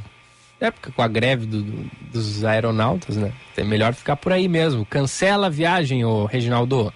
É 0.59 0.71
porque 0.71 0.91
com 0.91 1.01
a 1.03 1.07
greve 1.07 1.45
do- 1.45 1.61
do- 1.61 1.91
dos 2.11 2.43
aeronautas, 2.43 3.15
né? 3.15 3.31
É 3.55 3.63
melhor 3.63 3.93
ficar 3.93 4.15
por 4.15 4.31
aí 4.33 4.47
mesmo. 4.47 4.85
Cancela 4.85 5.47
a 5.47 5.49
viagem, 5.51 6.03
ô 6.03 6.25
Reginaldo. 6.25 6.91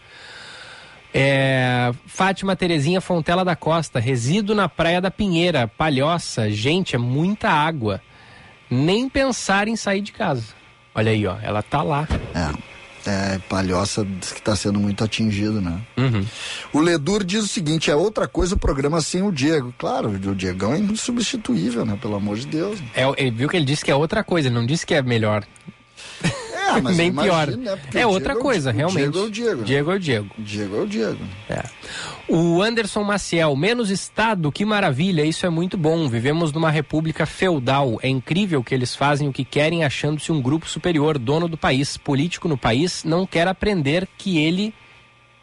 É, 1.14 1.92
Fátima 2.08 2.56
Terezinha 2.56 3.02
Fontela 3.02 3.44
da 3.44 3.56
Costa. 3.56 4.00
Resido 4.00 4.56
na 4.56 4.70
Praia 4.70 5.02
da 5.02 5.12
Pinheira, 5.12 5.68
Palhoça. 5.68 6.50
Gente, 6.50 6.96
é 6.96 7.00
muita 7.00 7.50
água. 7.50 8.02
Nem 8.70 9.10
pensar 9.10 9.68
em 9.68 9.76
sair 9.76 10.02
de 10.02 10.12
casa. 10.14 10.54
Olha 10.96 11.12
aí, 11.12 11.26
ó. 11.28 11.36
Ela 11.42 11.62
tá 11.62 11.82
lá. 11.84 12.08
É, 12.34 12.71
Palhoça 13.50 14.06
diz 14.06 14.32
que 14.32 14.40
está 14.40 14.56
sendo 14.56 14.80
muito 14.80 15.04
atingido, 15.04 15.62
né? 15.62 15.82
Uhum. 15.98 16.26
O 16.74 16.80
Ledur 16.80 17.24
diz 17.24 17.44
o 17.44 17.48
seguinte: 17.48 17.90
é 17.90 17.96
outra 17.96 18.28
coisa 18.28 18.56
o 18.56 18.58
programa 18.60 19.02
sem 19.02 19.22
o 19.22 19.32
Diego. 19.32 19.74
Claro, 19.78 20.10
o 20.10 20.36
Diegão 20.36 20.74
é 20.74 20.80
insubstituível, 20.80 21.86
né? 21.86 21.98
Pelo 22.02 22.16
amor 22.16 22.38
de 22.38 22.48
Deus. 22.48 22.80
É, 22.96 23.04
ele 23.18 23.32
viu 23.32 23.50
que 23.50 23.58
ele 23.58 23.66
disse 23.66 23.84
que 23.84 23.92
é 23.92 23.96
outra 23.96 24.24
coisa, 24.24 24.48
ele 24.48 24.56
não 24.56 24.66
disse 24.66 24.86
que 24.86 24.94
é 24.94 25.02
melhor. 25.02 25.46
É, 26.78 26.82
mas 26.82 27.00
imagina, 27.00 27.24
pior. 27.24 27.58
né? 27.58 27.78
É 27.94 28.06
o 28.06 28.10
outra 28.10 28.34
Diego 28.34 28.40
o- 28.40 28.44
coisa, 28.44 28.70
o 28.70 28.74
realmente. 28.74 28.98
Diego 29.12 29.18
é 29.20 29.22
o 29.22 29.30
Diego. 29.32 29.58
né? 29.62 29.64
Diego 29.66 29.92
é 29.92 29.96
o 29.96 30.00
Diego. 30.00 30.30
Diego 30.38 30.76
é 30.76 30.80
o 30.82 30.88
Diego. 30.88 31.20
É. 31.50 31.64
O 32.28 32.62
Anderson 32.62 33.04
Maciel, 33.04 33.56
menos 33.56 33.90
Estado, 33.90 34.52
que 34.52 34.64
maravilha, 34.64 35.26
isso 35.26 35.46
é 35.46 35.50
muito 35.50 35.78
bom. 35.78 36.08
Vivemos 36.08 36.52
numa 36.54 36.70
república 36.72 37.26
feudal. 37.26 38.00
É 38.02 38.08
incrível 38.08 38.64
que 38.64 38.74
eles 38.74 38.96
fazem 38.96 39.28
o 39.28 39.34
que 39.34 39.44
querem 39.44 39.84
achando-se 39.84 40.32
um 40.32 40.42
grupo 40.42 40.68
superior, 40.70 41.18
dono 41.18 41.48
do 41.48 41.58
país. 41.58 41.98
Político 41.98 42.48
no 42.48 42.58
país 42.58 43.04
não 43.04 43.26
quer 43.26 43.48
aprender 43.48 44.08
que 44.18 44.38
ele 44.38 44.74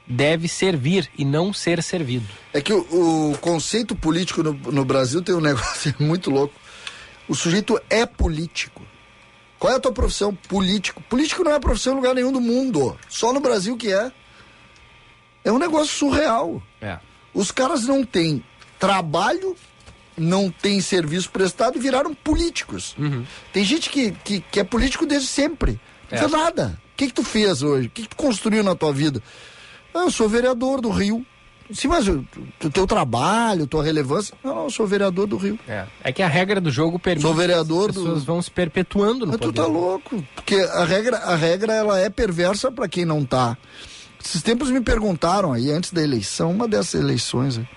deve 0.06 0.48
servir 0.48 1.10
e 1.18 1.24
não 1.24 1.52
ser 1.52 1.82
servido. 1.82 2.26
É 2.54 2.62
que 2.62 2.72
o, 2.72 3.32
o 3.32 3.38
conceito 3.38 3.94
político 3.94 4.42
no, 4.42 4.54
no 4.54 4.84
Brasil 4.84 5.20
tem 5.20 5.34
um 5.34 5.40
negócio 5.42 5.94
muito 5.98 6.30
louco. 6.30 6.54
O 7.28 7.34
sujeito 7.34 7.78
é 7.90 8.06
político. 8.06 8.80
Qual 9.58 9.72
é 9.72 9.76
a 9.76 9.80
tua 9.80 9.92
profissão? 9.92 10.34
Político. 10.34 11.02
Político 11.08 11.42
não 11.42 11.52
é 11.52 11.58
profissão 11.58 11.92
em 11.94 11.96
lugar 11.96 12.14
nenhum 12.14 12.32
do 12.32 12.40
mundo. 12.40 12.96
Só 13.08 13.32
no 13.32 13.40
Brasil 13.40 13.76
que 13.76 13.92
é. 13.92 14.12
É 15.44 15.50
um 15.52 15.58
negócio 15.58 15.88
surreal. 15.94 16.62
É. 16.80 16.98
Os 17.34 17.50
caras 17.50 17.84
não 17.86 18.04
têm 18.04 18.44
trabalho, 18.78 19.56
não 20.16 20.50
têm 20.50 20.80
serviço 20.80 21.30
prestado 21.30 21.76
e 21.76 21.80
viraram 21.80 22.14
políticos. 22.14 22.96
Tem 23.52 23.64
gente 23.64 23.90
que, 23.90 24.12
que, 24.24 24.40
que 24.40 24.60
é 24.60 24.64
político 24.64 25.06
desde 25.06 25.26
sempre. 25.28 25.80
Não 26.10 26.16
É. 26.16 26.20
fez 26.20 26.30
nada. 26.30 26.80
O 26.92 26.96
que, 26.98 27.06
que 27.08 27.12
tu 27.12 27.22
fez 27.22 27.62
hoje? 27.62 27.86
O 27.86 27.90
que, 27.90 28.02
que 28.02 28.08
tu 28.08 28.16
construiu 28.16 28.62
na 28.62 28.74
tua 28.74 28.92
vida? 28.92 29.22
Ah, 29.94 30.00
eu 30.00 30.10
sou 30.10 30.28
vereador 30.28 30.80
do 30.80 30.90
Rio. 30.90 31.24
Sim, 31.72 31.88
mas 31.88 32.08
o 32.08 32.24
o 32.64 32.70
teu 32.70 32.86
trabalho, 32.86 33.66
tua 33.66 33.84
relevância. 33.84 34.34
Não, 34.42 34.54
não, 34.54 34.64
eu 34.64 34.70
sou 34.70 34.86
vereador 34.86 35.26
do 35.26 35.36
Rio. 35.36 35.58
É, 35.68 35.84
é 36.02 36.12
que 36.12 36.22
a 36.22 36.28
regra 36.28 36.60
do 36.60 36.70
jogo 36.70 36.98
permite 36.98 37.22
Sou 37.26 37.34
vereador 37.34 37.84
que 37.84 37.90
as 37.90 37.96
pessoas 37.96 38.20
do- 38.20 38.26
vão 38.26 38.40
se 38.40 38.50
perpetuando 38.50 39.26
no 39.26 39.32
Mas 39.32 39.40
tu 39.40 39.46
poder. 39.48 39.60
tá 39.60 39.66
louco. 39.66 40.24
Porque 40.34 40.54
a 40.56 40.84
regra, 40.84 41.18
a 41.18 41.36
regra 41.36 41.72
ela 41.74 41.98
é 41.98 42.08
perversa 42.08 42.72
para 42.72 42.88
quem 42.88 43.04
não 43.04 43.24
tá. 43.24 43.56
Esses 44.24 44.42
tempos 44.42 44.70
me 44.70 44.80
perguntaram 44.80 45.52
aí, 45.52 45.70
antes 45.70 45.92
da 45.92 46.02
eleição, 46.02 46.50
uma 46.52 46.66
dessas 46.66 47.00
eleições. 47.00 47.58
aí. 47.58 47.68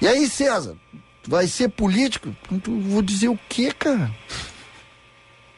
E 0.00 0.06
aí, 0.06 0.28
César, 0.28 0.74
tu 1.22 1.30
vai 1.30 1.46
ser 1.46 1.68
político? 1.70 2.34
Eu 2.50 2.60
vou 2.80 3.00
dizer 3.02 3.28
o 3.28 3.38
quê, 3.48 3.72
cara? 3.72 4.10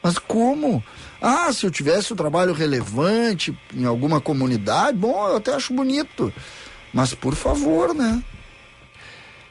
Mas 0.01 0.17
como? 0.19 0.83
Ah, 1.21 1.51
se 1.51 1.65
eu 1.65 1.71
tivesse 1.71 2.13
um 2.13 2.15
trabalho 2.15 2.53
relevante 2.53 3.57
em 3.73 3.85
alguma 3.85 4.21
comunidade, 4.21 4.97
bom, 4.97 5.27
eu 5.27 5.37
até 5.37 5.53
acho 5.53 5.73
bonito. 5.73 6.31
Mas 6.95 7.13
por 7.13 7.35
favor, 7.35 7.93
né? 7.93 8.23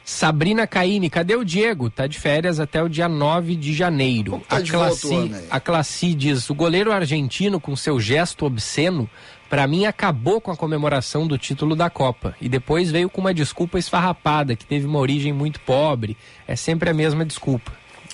Sabrina 0.05 0.67
Caine, 0.67 1.09
cadê 1.09 1.35
o 1.37 1.45
Diego? 1.45 1.89
Tá 1.89 2.07
de 2.07 2.19
férias 2.19 2.59
até 2.61 2.83
o 2.83 2.89
dia 2.89 3.09
9 3.09 3.55
de 3.57 3.73
janeiro. 3.73 4.43
tá 4.49 4.57
a, 4.57 4.61
de 4.61 4.71
Classi, 4.71 5.07
volta 5.09 5.43
a 5.51 5.61
Classi 5.61 6.15
diz: 6.15 6.49
o 6.51 6.55
goleiro 6.55 6.91
argentino, 6.93 7.59
com 7.61 7.75
seu 7.77 7.99
gesto 8.01 8.45
obsceno, 8.45 9.09
pra 9.49 9.67
mim 9.67 9.87
acabou 9.87 10.41
com 10.43 10.51
a 10.51 10.57
comemoração 10.57 11.27
do 11.27 11.39
título 11.39 11.75
da 11.77 11.89
Copa. 11.89 12.35
E 12.41 12.49
depois 12.49 12.91
veio 12.91 13.09
com 13.09 13.21
uma 13.23 13.33
desculpa 13.33 13.79
esfarrapada, 13.79 14.55
que 14.57 14.65
teve 14.67 14.87
uma 14.87 14.99
origem 14.99 15.33
muito 15.33 15.59
pobre. 15.61 16.17
É 16.47 16.55
sempre 16.57 16.91
a 16.91 16.95
mesma 16.95 17.25
desculpa. 17.25 17.73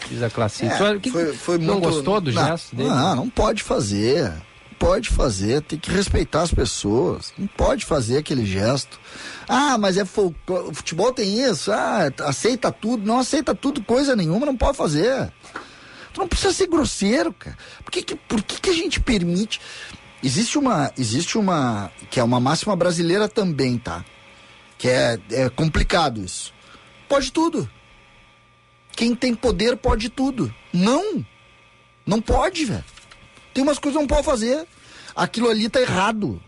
Diz 0.09 0.23
a 0.23 0.31
Classi. 0.31 0.67
É, 0.67 0.99
que- 0.99 1.11
foi, 1.11 1.33
foi 1.35 1.59
não 1.59 1.75
muito- 1.75 1.89
gostou 1.89 2.21
do 2.21 2.33
não, 2.33 2.47
gesto 2.47 2.75
dele? 2.77 2.89
Não, 2.89 3.17
não 3.17 3.29
pode 3.31 3.63
fazer. 3.65 4.33
Pode 4.81 5.11
fazer, 5.11 5.61
tem 5.61 5.79
que 5.79 5.91
respeitar 5.91 6.41
as 6.41 6.55
pessoas. 6.55 7.35
Não 7.37 7.47
pode 7.47 7.85
fazer 7.85 8.17
aquele 8.17 8.47
gesto. 8.47 8.99
Ah, 9.47 9.77
mas 9.77 9.99
é. 9.99 10.05
Futebol 10.07 11.13
tem 11.13 11.39
isso. 11.39 11.71
Ah, 11.71 12.11
aceita 12.21 12.73
tudo. 12.73 13.07
Não 13.07 13.19
aceita 13.19 13.55
tudo, 13.55 13.85
coisa 13.85 14.17
nenhuma, 14.17 14.47
não 14.47 14.57
pode 14.57 14.79
fazer. 14.79 15.31
Tu 16.15 16.21
não 16.21 16.27
precisa 16.27 16.53
ser 16.53 16.67
grosseiro, 16.67 17.31
cara. 17.33 17.57
Por 17.85 17.93
que, 17.93 18.03
que, 18.03 18.17
por 18.17 18.43
que, 18.43 18.59
que 18.59 18.71
a 18.71 18.75
gente 18.75 18.99
permite. 18.99 19.61
Existe 20.23 20.57
uma. 20.59 20.91
Existe 20.97 21.37
uma. 21.37 21.93
Que 22.11 22.19
é 22.19 22.25
uma 22.25 22.41
máxima 22.41 22.75
brasileira 22.75 23.29
também, 23.29 23.77
tá? 23.77 24.03
Que 24.79 24.89
é, 24.89 25.21
é 25.31 25.51
complicado 25.51 26.25
isso. 26.25 26.55
Pode 27.07 27.31
tudo. 27.31 27.71
Quem 28.93 29.15
tem 29.15 29.35
poder 29.35 29.77
pode 29.77 30.09
tudo. 30.09 30.53
Não. 30.73 31.25
Não 32.07 32.21
pode, 32.21 32.65
velho. 32.65 32.85
Tem 33.53 33.63
umas 33.63 33.79
coisas 33.79 33.97
que 33.97 34.03
não 34.03 34.09
pode 34.09 34.25
fazer. 34.25 34.67
Aquilo 35.15 35.49
ali 35.49 35.69
tá 35.69 35.81
errado. 35.81 36.41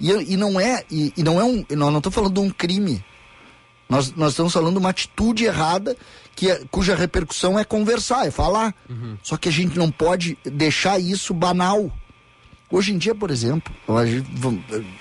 E, 0.00 0.10
e 0.10 0.36
não 0.36 0.58
é, 0.58 0.84
e, 0.90 1.12
e, 1.16 1.22
não 1.22 1.40
é 1.40 1.44
um. 1.44 1.64
Nós 1.70 1.90
não 1.92 1.98
estamos 1.98 2.14
falando 2.14 2.34
de 2.34 2.40
um 2.40 2.50
crime. 2.50 3.04
Nós, 3.88 4.14
nós 4.14 4.30
estamos 4.30 4.52
falando 4.52 4.74
de 4.74 4.78
uma 4.78 4.90
atitude 4.90 5.44
errada 5.44 5.96
que, 6.34 6.50
é, 6.50 6.62
cuja 6.70 6.94
repercussão 6.94 7.58
é 7.58 7.64
conversar, 7.64 8.26
é 8.26 8.30
falar. 8.30 8.74
Uhum. 8.88 9.18
Só 9.22 9.36
que 9.36 9.48
a 9.48 9.52
gente 9.52 9.76
não 9.76 9.90
pode 9.90 10.38
deixar 10.44 10.98
isso 10.98 11.34
banal. 11.34 11.92
Hoje 12.70 12.92
em 12.92 12.98
dia, 12.98 13.14
por 13.14 13.32
exemplo, 13.32 13.74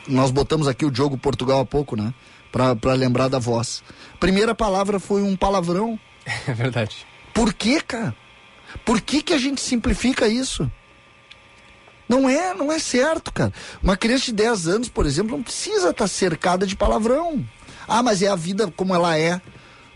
nós 0.07 0.31
botamos 0.31 0.67
aqui 0.67 0.85
o 0.85 0.91
Diogo 0.91 1.17
Portugal 1.17 1.59
há 1.59 1.65
pouco, 1.65 1.95
né? 1.95 2.13
Para 2.51 2.93
lembrar 2.93 3.27
da 3.27 3.37
voz. 3.37 3.83
Primeira 4.19 4.55
palavra 4.55 4.99
foi 4.99 5.21
um 5.21 5.35
palavrão. 5.35 5.97
É 6.47 6.53
verdade. 6.53 7.07
Por 7.33 7.53
que, 7.53 7.81
cara? 7.81 8.15
Por 8.85 9.01
que, 9.01 9.21
que 9.23 9.33
a 9.33 9.37
gente 9.37 9.61
simplifica 9.61 10.27
isso? 10.27 10.69
Não 12.09 12.27
é, 12.27 12.55
não 12.55 12.71
é 12.71 12.79
certo, 12.79 13.31
cara. 13.31 13.53
Uma 13.83 13.95
criança 13.95 14.25
de 14.25 14.33
10 14.33 14.67
anos, 14.67 14.89
por 14.89 15.05
exemplo, 15.05 15.37
não 15.37 15.43
precisa 15.43 15.91
estar 15.91 15.93
tá 15.93 16.07
cercada 16.07 16.65
de 16.65 16.75
palavrão. 16.75 17.45
Ah, 17.87 18.01
mas 18.01 18.23
é 18.23 18.27
a 18.27 18.35
vida 18.35 18.73
como 18.75 18.95
ela 18.95 19.15
é. 19.15 19.39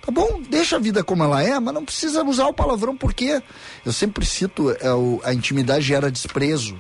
Tá 0.06 0.12
bom, 0.12 0.42
deixa 0.48 0.76
a 0.76 0.80
vida 0.80 1.04
como 1.04 1.24
ela 1.24 1.42
é, 1.42 1.60
mas 1.60 1.74
não 1.74 1.84
precisa 1.84 2.24
usar 2.24 2.46
o 2.46 2.54
palavrão, 2.54 2.96
porque 2.96 3.42
eu 3.86 3.92
sempre 3.92 4.26
cito, 4.26 4.70
é, 4.80 4.94
o, 4.94 5.20
a 5.24 5.34
intimidade 5.34 5.84
gera 5.86 6.12
desprezo. 6.12 6.80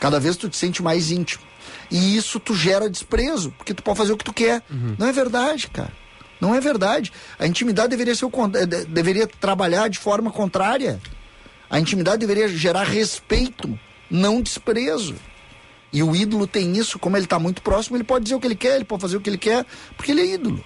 Cada 0.00 0.18
vez 0.18 0.36
tu 0.36 0.48
te 0.48 0.56
sente 0.56 0.82
mais 0.82 1.10
íntimo. 1.10 1.42
E 1.90 2.16
isso 2.16 2.40
tu 2.40 2.54
gera 2.54 2.88
desprezo, 2.88 3.52
porque 3.58 3.74
tu 3.74 3.82
pode 3.82 3.98
fazer 3.98 4.12
o 4.12 4.16
que 4.16 4.24
tu 4.24 4.32
quer. 4.32 4.62
Uhum. 4.70 4.96
Não 4.98 5.06
é 5.06 5.12
verdade, 5.12 5.68
cara. 5.68 5.92
Não 6.40 6.54
é 6.54 6.60
verdade. 6.60 7.12
A 7.38 7.46
intimidade 7.46 7.88
deveria 7.88 8.14
ser 8.14 8.24
o 8.24 8.30
deveria 8.88 9.26
trabalhar 9.26 9.88
de 9.88 9.98
forma 9.98 10.30
contrária. 10.30 11.00
A 11.68 11.78
intimidade 11.78 12.18
deveria 12.18 12.48
gerar 12.48 12.84
respeito 12.84 13.78
não 14.14 14.40
desprezo. 14.40 15.16
E 15.92 16.02
o 16.02 16.14
ídolo 16.14 16.46
tem 16.46 16.76
isso, 16.76 16.98
como 16.98 17.16
ele 17.16 17.24
está 17.24 17.38
muito 17.38 17.62
próximo, 17.62 17.96
ele 17.96 18.04
pode 18.04 18.24
dizer 18.24 18.36
o 18.36 18.40
que 18.40 18.46
ele 18.46 18.56
quer, 18.56 18.76
ele 18.76 18.84
pode 18.84 19.02
fazer 19.02 19.16
o 19.16 19.20
que 19.20 19.30
ele 19.30 19.38
quer, 19.38 19.64
porque 19.96 20.12
ele 20.12 20.22
é 20.22 20.34
ídolo. 20.34 20.64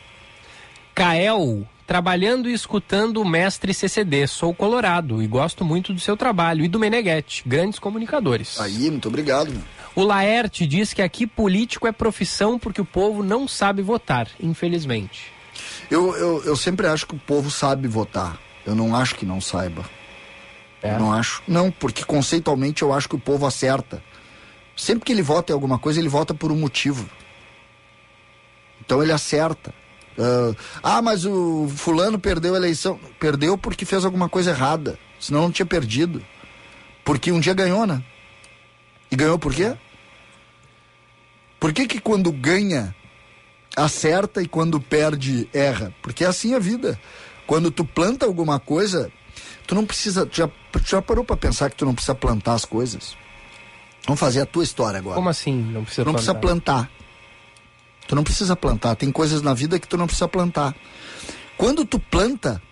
Kael, 0.95 1.67
trabalhando 1.87 2.49
e 2.49 2.55
escutando 2.55 3.21
o 3.21 3.29
mestre 3.29 3.75
CCD, 3.75 4.27
sou 4.27 4.55
colorado 4.55 5.23
e 5.23 5.27
gosto 5.27 5.65
muito 5.65 5.93
do 5.93 6.01
seu 6.01 6.17
trabalho 6.17 6.65
e 6.65 6.69
do 6.69 6.79
Meneghetti, 6.79 7.43
grandes 7.47 7.79
comunicadores. 7.79 8.59
Aí, 8.61 8.91
muito 8.91 9.09
obrigado. 9.09 9.53
O 9.95 10.03
Laerte 10.03 10.67
diz 10.67 10.93
que 10.93 11.03
aqui 11.03 11.27
político 11.27 11.87
é 11.87 11.93
profissão 11.93 12.59
porque 12.59 12.81
o 12.81 12.85
povo 12.85 13.23
não 13.23 13.49
sabe 13.49 13.83
votar, 13.83 14.29
infelizmente. 14.41 15.33
Eu, 15.91 16.15
eu, 16.17 16.45
eu 16.45 16.57
sempre 16.57 16.87
acho 16.87 17.07
que 17.07 17.15
o 17.15 17.19
povo 17.19 17.51
sabe 17.51 17.89
votar. 17.89 18.39
Eu 18.65 18.75
não 18.75 18.95
acho 18.95 19.15
que 19.15 19.27
não 19.27 19.41
saiba. 19.41 19.85
É. 20.83 20.97
Não 20.99 21.13
acho. 21.13 21.43
Não, 21.47 21.71
porque 21.71 22.05
conceitualmente 22.05 22.83
eu 22.83 22.93
acho 22.93 23.09
que 23.09 23.17
o 23.17 23.21
povo 23.21 23.47
acerta. 23.47 24.03
Sempre 24.77 25.05
que 25.05 25.13
ele 25.13 25.23
vota 25.23 25.53
em 25.53 25.55
alguma 25.55 25.79
coisa, 25.79 25.99
ele 25.99 26.09
vota 26.09 26.33
por 26.33 26.53
um 26.53 26.57
motivo. 26.57 27.09
Então 28.81 29.03
ele 29.03 29.13
acerta. 29.13 29.75
Uh, 30.17 30.57
ah, 30.83 31.03
mas 31.03 31.25
o 31.25 31.69
fulano 31.69 32.19
perdeu 32.19 32.55
a 32.55 32.57
eleição. 32.57 32.99
Perdeu 33.19 33.59
porque 33.59 33.85
fez 33.85 34.05
alguma 34.05 34.29
coisa 34.29 34.51
errada. 34.51 34.99
Senão 35.19 35.43
não 35.43 35.53
tinha 35.53 35.67
perdido. 35.67 36.25
Porque 37.05 37.33
um 37.33 37.41
dia 37.41 37.55
ganhou, 37.55 37.87
né? 37.87 38.03
E 39.11 39.17
ganhou 39.17 39.39
por 39.39 39.55
quê? 39.55 39.75
Por 41.59 41.73
que 41.73 41.87
que 41.87 42.01
quando 42.01 42.31
ganha 42.31 42.95
acerta 43.77 44.41
e 44.43 44.47
quando 44.47 44.81
perde 44.81 45.49
erra? 45.53 45.93
Porque 46.03 46.25
é 46.25 46.29
assim 46.29 46.55
a 46.55 46.59
vida. 46.59 46.99
Quando 47.47 47.71
tu 47.71 47.85
planta 47.85 48.27
alguma 48.27 48.61
coisa, 48.61 49.11
Tu 49.69 49.75
não 49.75 49.85
precisa. 49.85 50.25
Tu 50.25 50.39
já, 50.39 50.49
tu 50.49 50.81
já 50.83 51.03
parou 51.03 51.23
para 51.23 51.37
pensar 51.37 51.69
que 51.69 51.77
tu 51.77 51.85
não 51.85 51.95
precisa 51.95 52.15
plantar 52.15 52.55
as 52.55 52.65
coisas? 52.65 53.15
Vamos 54.07 54.19
fazer 54.19 54.41
a 54.41 54.47
tua 54.47 54.65
história 54.65 54.99
agora. 54.99 55.15
Como 55.15 55.29
assim? 55.29 55.53
Não 55.53 55.85
precisa 55.85 56.03
tu 56.03 56.07
não 56.07 56.15
plantar? 56.15 56.35
precisa 56.35 56.35
plantar. 56.35 56.91
Tu 58.09 58.17
não 58.17 58.25
precisa 58.25 58.57
plantar. 58.57 58.97
Tem 58.97 59.13
coisas 59.13 59.43
na 59.43 59.53
vida 59.53 59.79
que 59.79 59.87
tu 59.87 59.99
não 59.99 60.07
precisa 60.07 60.27
plantar. 60.27 60.75
Quando 61.59 61.85
tu 61.85 62.01
planta 62.01 62.63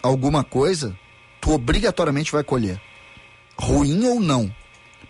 alguma 0.00 0.44
coisa, 0.44 0.96
tu 1.40 1.50
obrigatoriamente 1.50 2.30
vai 2.30 2.44
colher. 2.44 2.80
Ruim 3.58 4.06
ou 4.06 4.20
não. 4.20 4.54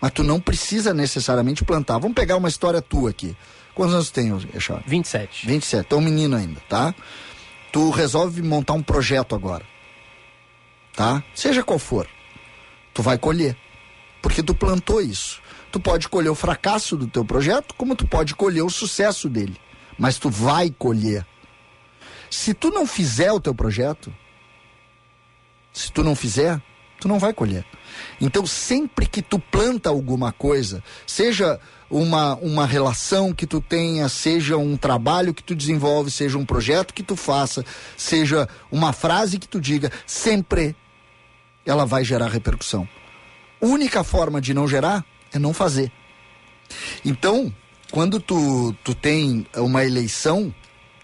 Mas 0.01 0.11
tu 0.11 0.23
não 0.23 0.39
precisa 0.39 0.91
necessariamente 0.91 1.63
plantar. 1.63 1.99
Vamos 1.99 2.15
pegar 2.15 2.35
uma 2.35 2.49
história 2.49 2.81
tua 2.81 3.11
aqui. 3.11 3.37
Quantos 3.75 3.93
anos 3.93 4.09
tu 4.09 4.13
tem, 4.15 4.35
Echar? 4.55 4.81
27. 4.87 5.45
27. 5.45 5.87
Tu 5.87 5.95
é 5.95 5.97
um 5.99 6.01
menino 6.01 6.35
ainda, 6.35 6.59
tá? 6.67 6.95
Tu 7.71 7.91
resolve 7.91 8.41
montar 8.41 8.73
um 8.73 8.81
projeto 8.81 9.35
agora 9.35 9.74
tá? 10.95 11.23
Seja 11.33 11.63
qual 11.63 11.77
for, 11.77 12.07
tu 12.93 13.01
vai 13.01 13.17
colher, 13.17 13.57
porque 14.21 14.41
tu 14.41 14.55
plantou 14.55 15.01
isso. 15.01 15.41
Tu 15.71 15.79
pode 15.79 16.07
colher 16.07 16.29
o 16.29 16.35
fracasso 16.35 16.95
do 16.95 17.05
teu 17.05 17.25
projeto, 17.25 17.75
como 17.75 17.95
tu 17.95 18.07
pode 18.07 18.33
colher 18.33 18.63
o 18.63 18.69
sucesso 18.69 19.27
dele, 19.27 19.59
mas 19.99 20.17
tu 20.17 20.29
vai 20.29 20.69
colher. 20.71 21.25
Se 22.29 22.53
tu 22.53 22.69
não 22.69 22.87
fizer 22.87 23.31
o 23.31 23.41
teu 23.41 23.53
projeto, 23.53 24.13
se 25.73 25.91
tu 25.91 26.01
não 26.01 26.15
fizer, 26.15 26.61
tu 26.99 27.07
não 27.07 27.19
vai 27.19 27.33
colher. 27.33 27.65
Então, 28.19 28.45
sempre 28.45 29.05
que 29.05 29.21
tu 29.21 29.37
planta 29.37 29.89
alguma 29.89 30.31
coisa, 30.31 30.81
seja 31.05 31.59
uma, 31.89 32.35
uma 32.35 32.65
relação 32.65 33.33
que 33.33 33.45
tu 33.45 33.59
tenha, 33.59 34.07
seja 34.09 34.57
um 34.57 34.77
trabalho 34.77 35.33
que 35.33 35.43
tu 35.43 35.53
desenvolve, 35.53 36.09
seja 36.09 36.37
um 36.37 36.45
projeto 36.45 36.93
que 36.93 37.03
tu 37.03 37.15
faça, 37.15 37.65
seja 37.97 38.47
uma 38.71 38.93
frase 38.93 39.37
que 39.37 39.47
tu 39.47 39.59
diga, 39.59 39.91
sempre 40.05 40.75
ela 41.65 41.85
vai 41.85 42.03
gerar 42.03 42.27
repercussão. 42.27 42.87
Única 43.59 44.03
forma 44.03 44.39
de 44.39 44.53
não 44.53 44.67
gerar 44.67 45.03
é 45.33 45.39
não 45.39 45.53
fazer. 45.53 45.91
Então, 47.03 47.53
quando 47.91 48.19
tu, 48.19 48.75
tu 48.83 48.93
tem 48.93 49.45
uma 49.55 49.83
eleição, 49.83 50.53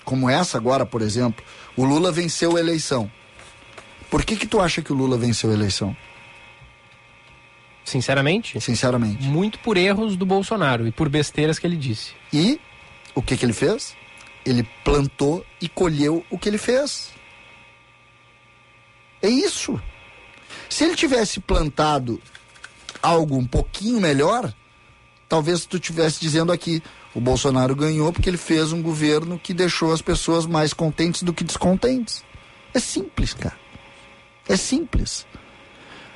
como 0.04 0.30
essa 0.30 0.58
agora, 0.58 0.86
por 0.86 1.02
exemplo, 1.02 1.44
o 1.76 1.84
Lula 1.84 2.12
venceu 2.12 2.58
a 2.58 2.60
eleição. 2.60 3.12
Por 4.10 4.24
que 4.26 4.36
que 4.36 4.46
tu 4.46 4.60
acha 4.60 4.82
que 4.82 4.92
o 4.92 4.96
Lula 4.96 5.18
venceu 5.18 5.50
a 5.50 5.54
eleição? 5.54 5.96
Sinceramente? 7.84 8.60
Sinceramente. 8.60 9.24
Muito 9.24 9.60
por 9.60 9.78
erros 9.78 10.16
do 10.16 10.26
Bolsonaro 10.26 10.88
e 10.88 10.92
por 10.92 11.10
besteiras 11.10 11.58
que 11.58 11.66
ele 11.66 11.78
disse. 11.78 12.14
E 12.32 12.60
o 13.16 13.22
que 13.22 13.36
que 13.36 13.46
ele 13.46 13.54
fez? 13.54 13.96
Ele 14.46 14.68
plantou 14.84 15.46
e 15.60 15.68
colheu 15.68 16.26
o 16.30 16.38
que 16.38 16.50
ele 16.50 16.58
fez. 16.58 17.12
É 19.22 19.30
isso. 19.30 19.82
Se 20.72 20.86
ele 20.86 20.96
tivesse 20.96 21.42
plantado 21.42 22.22
algo 23.04 23.36
um 23.36 23.46
pouquinho 23.46 24.00
melhor, 24.00 24.54
talvez 25.28 25.66
tu 25.66 25.76
estivesse 25.76 26.22
dizendo 26.22 26.50
aqui, 26.50 26.82
o 27.14 27.20
Bolsonaro 27.20 27.76
ganhou 27.76 28.14
porque 28.14 28.30
ele 28.30 28.38
fez 28.38 28.72
um 28.72 28.82
governo 28.82 29.38
que 29.38 29.54
deixou 29.54 29.92
as 29.92 30.02
pessoas 30.02 30.46
mais 30.46 30.72
contentes 30.72 31.24
do 31.24 31.34
que 31.34 31.44
descontentes. 31.44 32.24
É 32.74 32.80
simples, 32.80 33.34
cara. 33.34 33.58
É 34.48 34.56
simples. 34.56 35.28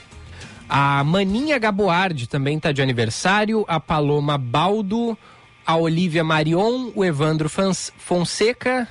A 0.69 1.03
Maninha 1.03 1.57
Gaboardi 1.57 2.27
também 2.27 2.59
tá 2.59 2.71
de 2.71 2.83
aniversário, 2.83 3.65
a 3.67 3.79
Paloma 3.79 4.37
Baldo, 4.37 5.17
a 5.65 5.75
Olivia 5.75 6.23
Marion, 6.23 6.91
o 6.93 7.03
Evandro 7.03 7.49
Fonseca 7.49 8.87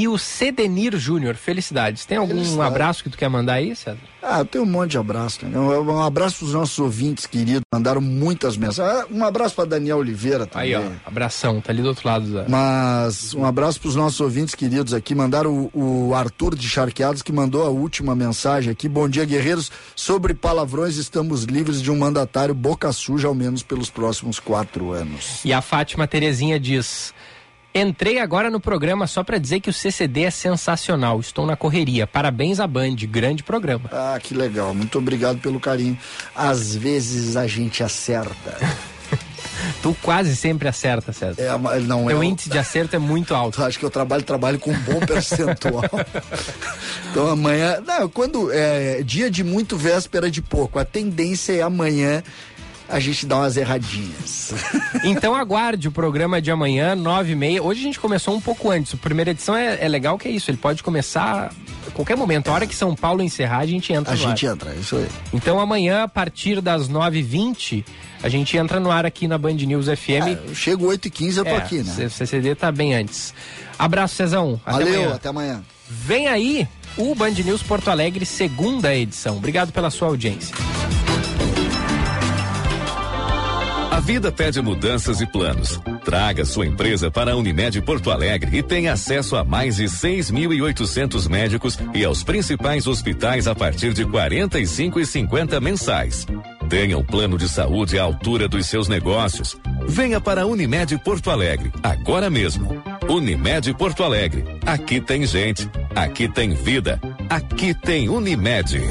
e 0.00 0.08
o 0.08 0.18
Cedenir 0.18 0.96
Júnior. 0.96 1.36
Felicidades. 1.36 2.04
Tem 2.04 2.18
algum 2.18 2.34
Felicidades. 2.34 2.66
abraço 2.72 3.04
que 3.04 3.10
tu 3.10 3.16
quer 3.16 3.28
mandar 3.28 3.54
aí, 3.54 3.76
César? 3.76 3.98
Ah, 4.20 4.38
eu 4.40 4.44
tenho 4.46 4.64
um 4.64 4.66
monte 4.66 4.92
de 4.92 4.98
abraço. 4.98 5.44
Né? 5.44 5.58
Um, 5.58 6.00
abraço 6.02 6.38
para 6.38 6.46
os 6.46 6.54
nossos 6.54 6.78
ouvintes 6.78 7.26
queridos, 7.26 7.60
mandaram 7.72 8.00
muitas 8.00 8.56
mensagens. 8.56 9.04
Ah, 9.04 9.06
Um 9.10 9.22
abraço 9.24 9.54
para 9.54 9.66
Daniel 9.66 9.98
Oliveira 9.98 10.46
também. 10.46 10.74
Aí, 10.74 10.82
ó, 10.82 10.90
abração, 11.04 11.60
tá 11.60 11.70
ali 11.70 11.82
do 11.82 11.88
outro 11.88 12.08
lado 12.08 12.32
da. 12.32 12.46
Mas 12.48 13.34
um 13.34 13.44
abraço 13.44 13.78
para 13.78 13.88
os 13.88 13.94
nossos 13.94 14.18
ouvintes 14.20 14.54
queridos 14.54 14.94
aqui. 14.94 15.14
Mandaram 15.14 15.70
o, 15.74 16.08
o 16.08 16.14
Arthur 16.14 16.56
de 16.56 16.68
Charqueados 16.68 17.20
que 17.22 17.30
mandou 17.32 17.64
a 17.64 17.68
última 17.68 18.16
mensagem 18.16 18.72
aqui. 18.72 18.88
Bom 18.88 19.08
dia, 19.08 19.24
guerreiros. 19.24 19.70
Sobre 19.94 20.32
palavrões, 20.34 20.96
estamos 20.96 21.44
livres 21.44 21.82
de 21.82 21.90
um 21.90 21.98
mandatário 21.98 22.54
boca 22.54 22.90
suja, 22.92 23.28
ao 23.28 23.34
menos 23.34 23.62
pelos 23.62 23.90
próximos 23.90 24.40
quatro 24.40 24.92
anos. 24.92 25.40
E 25.44 25.52
a 25.52 25.60
Fátima 25.60 26.06
Terezinha 26.08 26.58
diz: 26.58 27.12
Entrei 27.76 28.20
agora 28.20 28.50
no 28.50 28.60
programa 28.60 29.04
só 29.08 29.24
pra 29.24 29.36
dizer 29.36 29.58
que 29.58 29.68
o 29.68 29.72
CCD 29.72 30.22
é 30.22 30.30
sensacional. 30.30 31.18
Estou 31.18 31.44
na 31.44 31.56
correria. 31.56 32.06
Parabéns 32.06 32.60
à 32.60 32.68
Band, 32.68 32.94
grande 33.08 33.42
programa. 33.42 33.90
Ah, 33.90 34.16
que 34.22 34.32
legal. 34.32 34.72
Muito 34.72 34.96
obrigado 34.96 35.40
pelo 35.40 35.58
carinho. 35.58 35.98
Às 36.36 36.76
vezes 36.76 37.36
a 37.36 37.48
gente 37.48 37.82
acerta. 37.82 38.56
Tu 39.82 39.96
quase 40.02 40.36
sempre 40.36 40.68
acerta, 40.68 41.12
César. 41.12 41.40
É, 41.40 41.80
não 41.80 42.06
Teu 42.06 42.22
é. 42.22 42.26
índice 42.26 42.48
de 42.48 42.58
acerto 42.58 42.96
é 42.96 42.98
muito 42.98 43.34
alto. 43.34 43.62
Acho 43.64 43.78
que 43.78 43.84
eu 43.84 43.90
trabalho, 43.90 44.22
trabalho 44.22 44.58
com 44.58 44.70
um 44.70 44.80
bom 44.80 45.00
percentual. 45.00 45.82
então 47.10 47.28
amanhã. 47.28 47.80
Não, 47.84 48.08
quando 48.08 48.52
é 48.52 49.02
dia 49.02 49.30
de 49.30 49.42
muito, 49.42 49.76
véspera 49.76 50.30
de 50.30 50.40
pouco. 50.40 50.78
A 50.78 50.84
tendência 50.84 51.52
é 51.52 51.62
amanhã 51.62 52.22
a 52.88 53.00
gente 53.00 53.26
dar 53.26 53.36
umas 53.38 53.56
erradinhas. 53.56 54.52
Então 55.02 55.34
aguarde 55.34 55.88
o 55.88 55.92
programa 55.92 56.40
de 56.40 56.50
amanhã, 56.50 56.94
nove 56.94 57.32
e 57.32 57.36
meia. 57.36 57.62
Hoje 57.62 57.80
a 57.80 57.82
gente 57.82 58.00
começou 58.00 58.34
um 58.34 58.40
pouco 58.40 58.70
antes. 58.70 58.94
A 58.94 58.96
primeira 58.96 59.32
edição 59.32 59.54
é, 59.54 59.84
é 59.84 59.88
legal 59.88 60.16
que 60.16 60.28
é 60.28 60.30
isso. 60.30 60.50
Ele 60.50 60.56
pode 60.56 60.82
começar 60.82 61.52
a 61.86 61.90
qualquer 61.90 62.16
momento. 62.16 62.48
A 62.48 62.52
hora 62.54 62.66
que 62.66 62.74
São 62.74 62.94
Paulo 62.94 63.22
encerrar, 63.22 63.58
a 63.58 63.66
gente 63.66 63.92
entra 63.92 64.12
A 64.14 64.16
gente 64.16 64.46
ar. 64.46 64.54
entra, 64.54 64.74
isso 64.74 64.96
aí. 64.96 65.06
Então 65.32 65.58
amanhã, 65.60 66.04
a 66.04 66.08
partir 66.08 66.60
das 66.62 66.88
nove 66.88 67.18
e 67.18 67.22
vinte, 67.22 67.84
a 68.22 68.28
gente 68.30 68.56
entra 68.56 68.80
no 68.80 68.90
ar 68.90 69.04
aqui 69.04 69.28
na 69.28 69.36
Band 69.36 69.54
News 69.54 69.86
FM. 69.86 70.08
É, 70.26 70.38
eu 70.48 70.54
chego 70.54 70.86
8 70.86 71.08
e 71.08 71.10
15 71.10 71.38
eu 71.38 71.44
tô 71.44 71.50
É, 71.50 71.56
aqui, 71.56 71.82
né? 71.82 72.06
O 72.06 72.10
CCD 72.10 72.54
tá 72.54 72.72
bem 72.72 72.94
antes. 72.94 73.34
Abraço, 73.78 74.14
Cezão. 74.14 74.58
Até 74.64 74.84
Valeu, 74.84 75.00
amanhã. 75.02 75.14
até 75.16 75.28
amanhã. 75.28 75.62
Vem 75.88 76.28
aí 76.28 76.66
o 76.96 77.14
Band 77.14 77.30
News 77.32 77.62
Porto 77.62 77.88
Alegre, 77.90 78.24
segunda 78.24 78.94
edição. 78.94 79.36
Obrigado 79.36 79.70
pela 79.72 79.90
sua 79.90 80.08
audiência. 80.08 80.54
Vida 84.04 84.30
pede 84.30 84.60
mudanças 84.60 85.22
e 85.22 85.26
planos. 85.26 85.80
Traga 86.04 86.44
sua 86.44 86.66
empresa 86.66 87.10
para 87.10 87.32
a 87.32 87.36
Unimed 87.36 87.80
Porto 87.80 88.10
Alegre 88.10 88.58
e 88.58 88.62
tenha 88.62 88.92
acesso 88.92 89.34
a 89.34 89.42
mais 89.42 89.76
de 89.76 89.84
6.800 89.84 91.28
médicos 91.28 91.78
e 91.94 92.04
aos 92.04 92.22
principais 92.22 92.86
hospitais 92.86 93.48
a 93.48 93.54
partir 93.54 93.94
de 93.94 94.04
R$ 94.04 94.10
45,50 94.10 95.60
mensais. 95.60 96.26
Tenha 96.68 96.98
um 96.98 97.04
plano 97.04 97.38
de 97.38 97.48
saúde 97.48 97.98
à 97.98 98.02
altura 98.02 98.46
dos 98.46 98.66
seus 98.66 98.88
negócios. 98.88 99.56
Venha 99.86 100.20
para 100.20 100.42
a 100.42 100.46
Unimed 100.46 100.98
Porto 100.98 101.30
Alegre, 101.30 101.72
agora 101.82 102.28
mesmo. 102.28 102.82
Unimed 103.08 103.72
Porto 103.74 104.04
Alegre. 104.04 104.44
Aqui 104.66 105.00
tem 105.00 105.26
gente, 105.26 105.68
aqui 105.94 106.28
tem 106.28 106.54
vida, 106.54 107.00
aqui 107.30 107.72
tem 107.72 108.10
Unimed. 108.10 108.82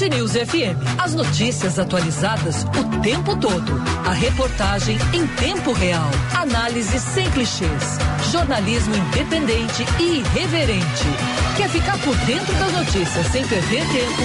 Band 0.02 0.16
News 0.16 0.32
FM. 0.32 0.76
As 0.98 1.14
notícias 1.14 1.78
atualizadas 1.78 2.64
o 2.64 3.00
tempo 3.02 3.36
todo. 3.36 3.80
A 4.04 4.10
reportagem 4.12 4.98
em 5.12 5.24
tempo 5.36 5.72
real. 5.72 6.10
Análise 6.34 6.98
sem 6.98 7.30
clichês. 7.30 7.98
Jornalismo 8.32 8.96
independente 8.96 9.86
e 10.00 10.18
irreverente. 10.18 11.04
Quer 11.56 11.68
ficar 11.68 11.96
por 11.98 12.16
dentro 12.16 12.52
das 12.54 12.72
notícias 12.72 13.26
sem 13.28 13.46
perder 13.46 13.86
tempo? 13.92 14.22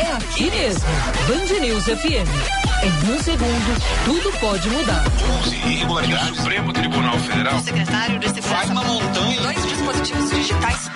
É 0.00 0.12
aqui 0.12 0.50
mesmo. 0.50 0.82
Band 1.28 1.60
News 1.60 1.84
FM. 1.84 2.66
Em 2.82 3.12
um 3.12 3.18
segundo, 3.22 3.80
tudo 4.04 4.38
pode 4.40 4.68
mudar. 4.70 5.04
11 5.44 5.54
irregularidades. 5.54 6.36
Supremo 6.36 6.72
Tribunal 6.72 7.18
Federal. 7.20 7.56
O 7.58 7.62
secretário 7.62 8.18
de 8.18 8.26
Segurança. 8.26 8.56
Faz 8.56 8.70
uma 8.70 8.82
montanha. 8.82 9.40
Dois 9.40 9.66
dispositivos 9.66 10.30
digitais. 10.30 10.90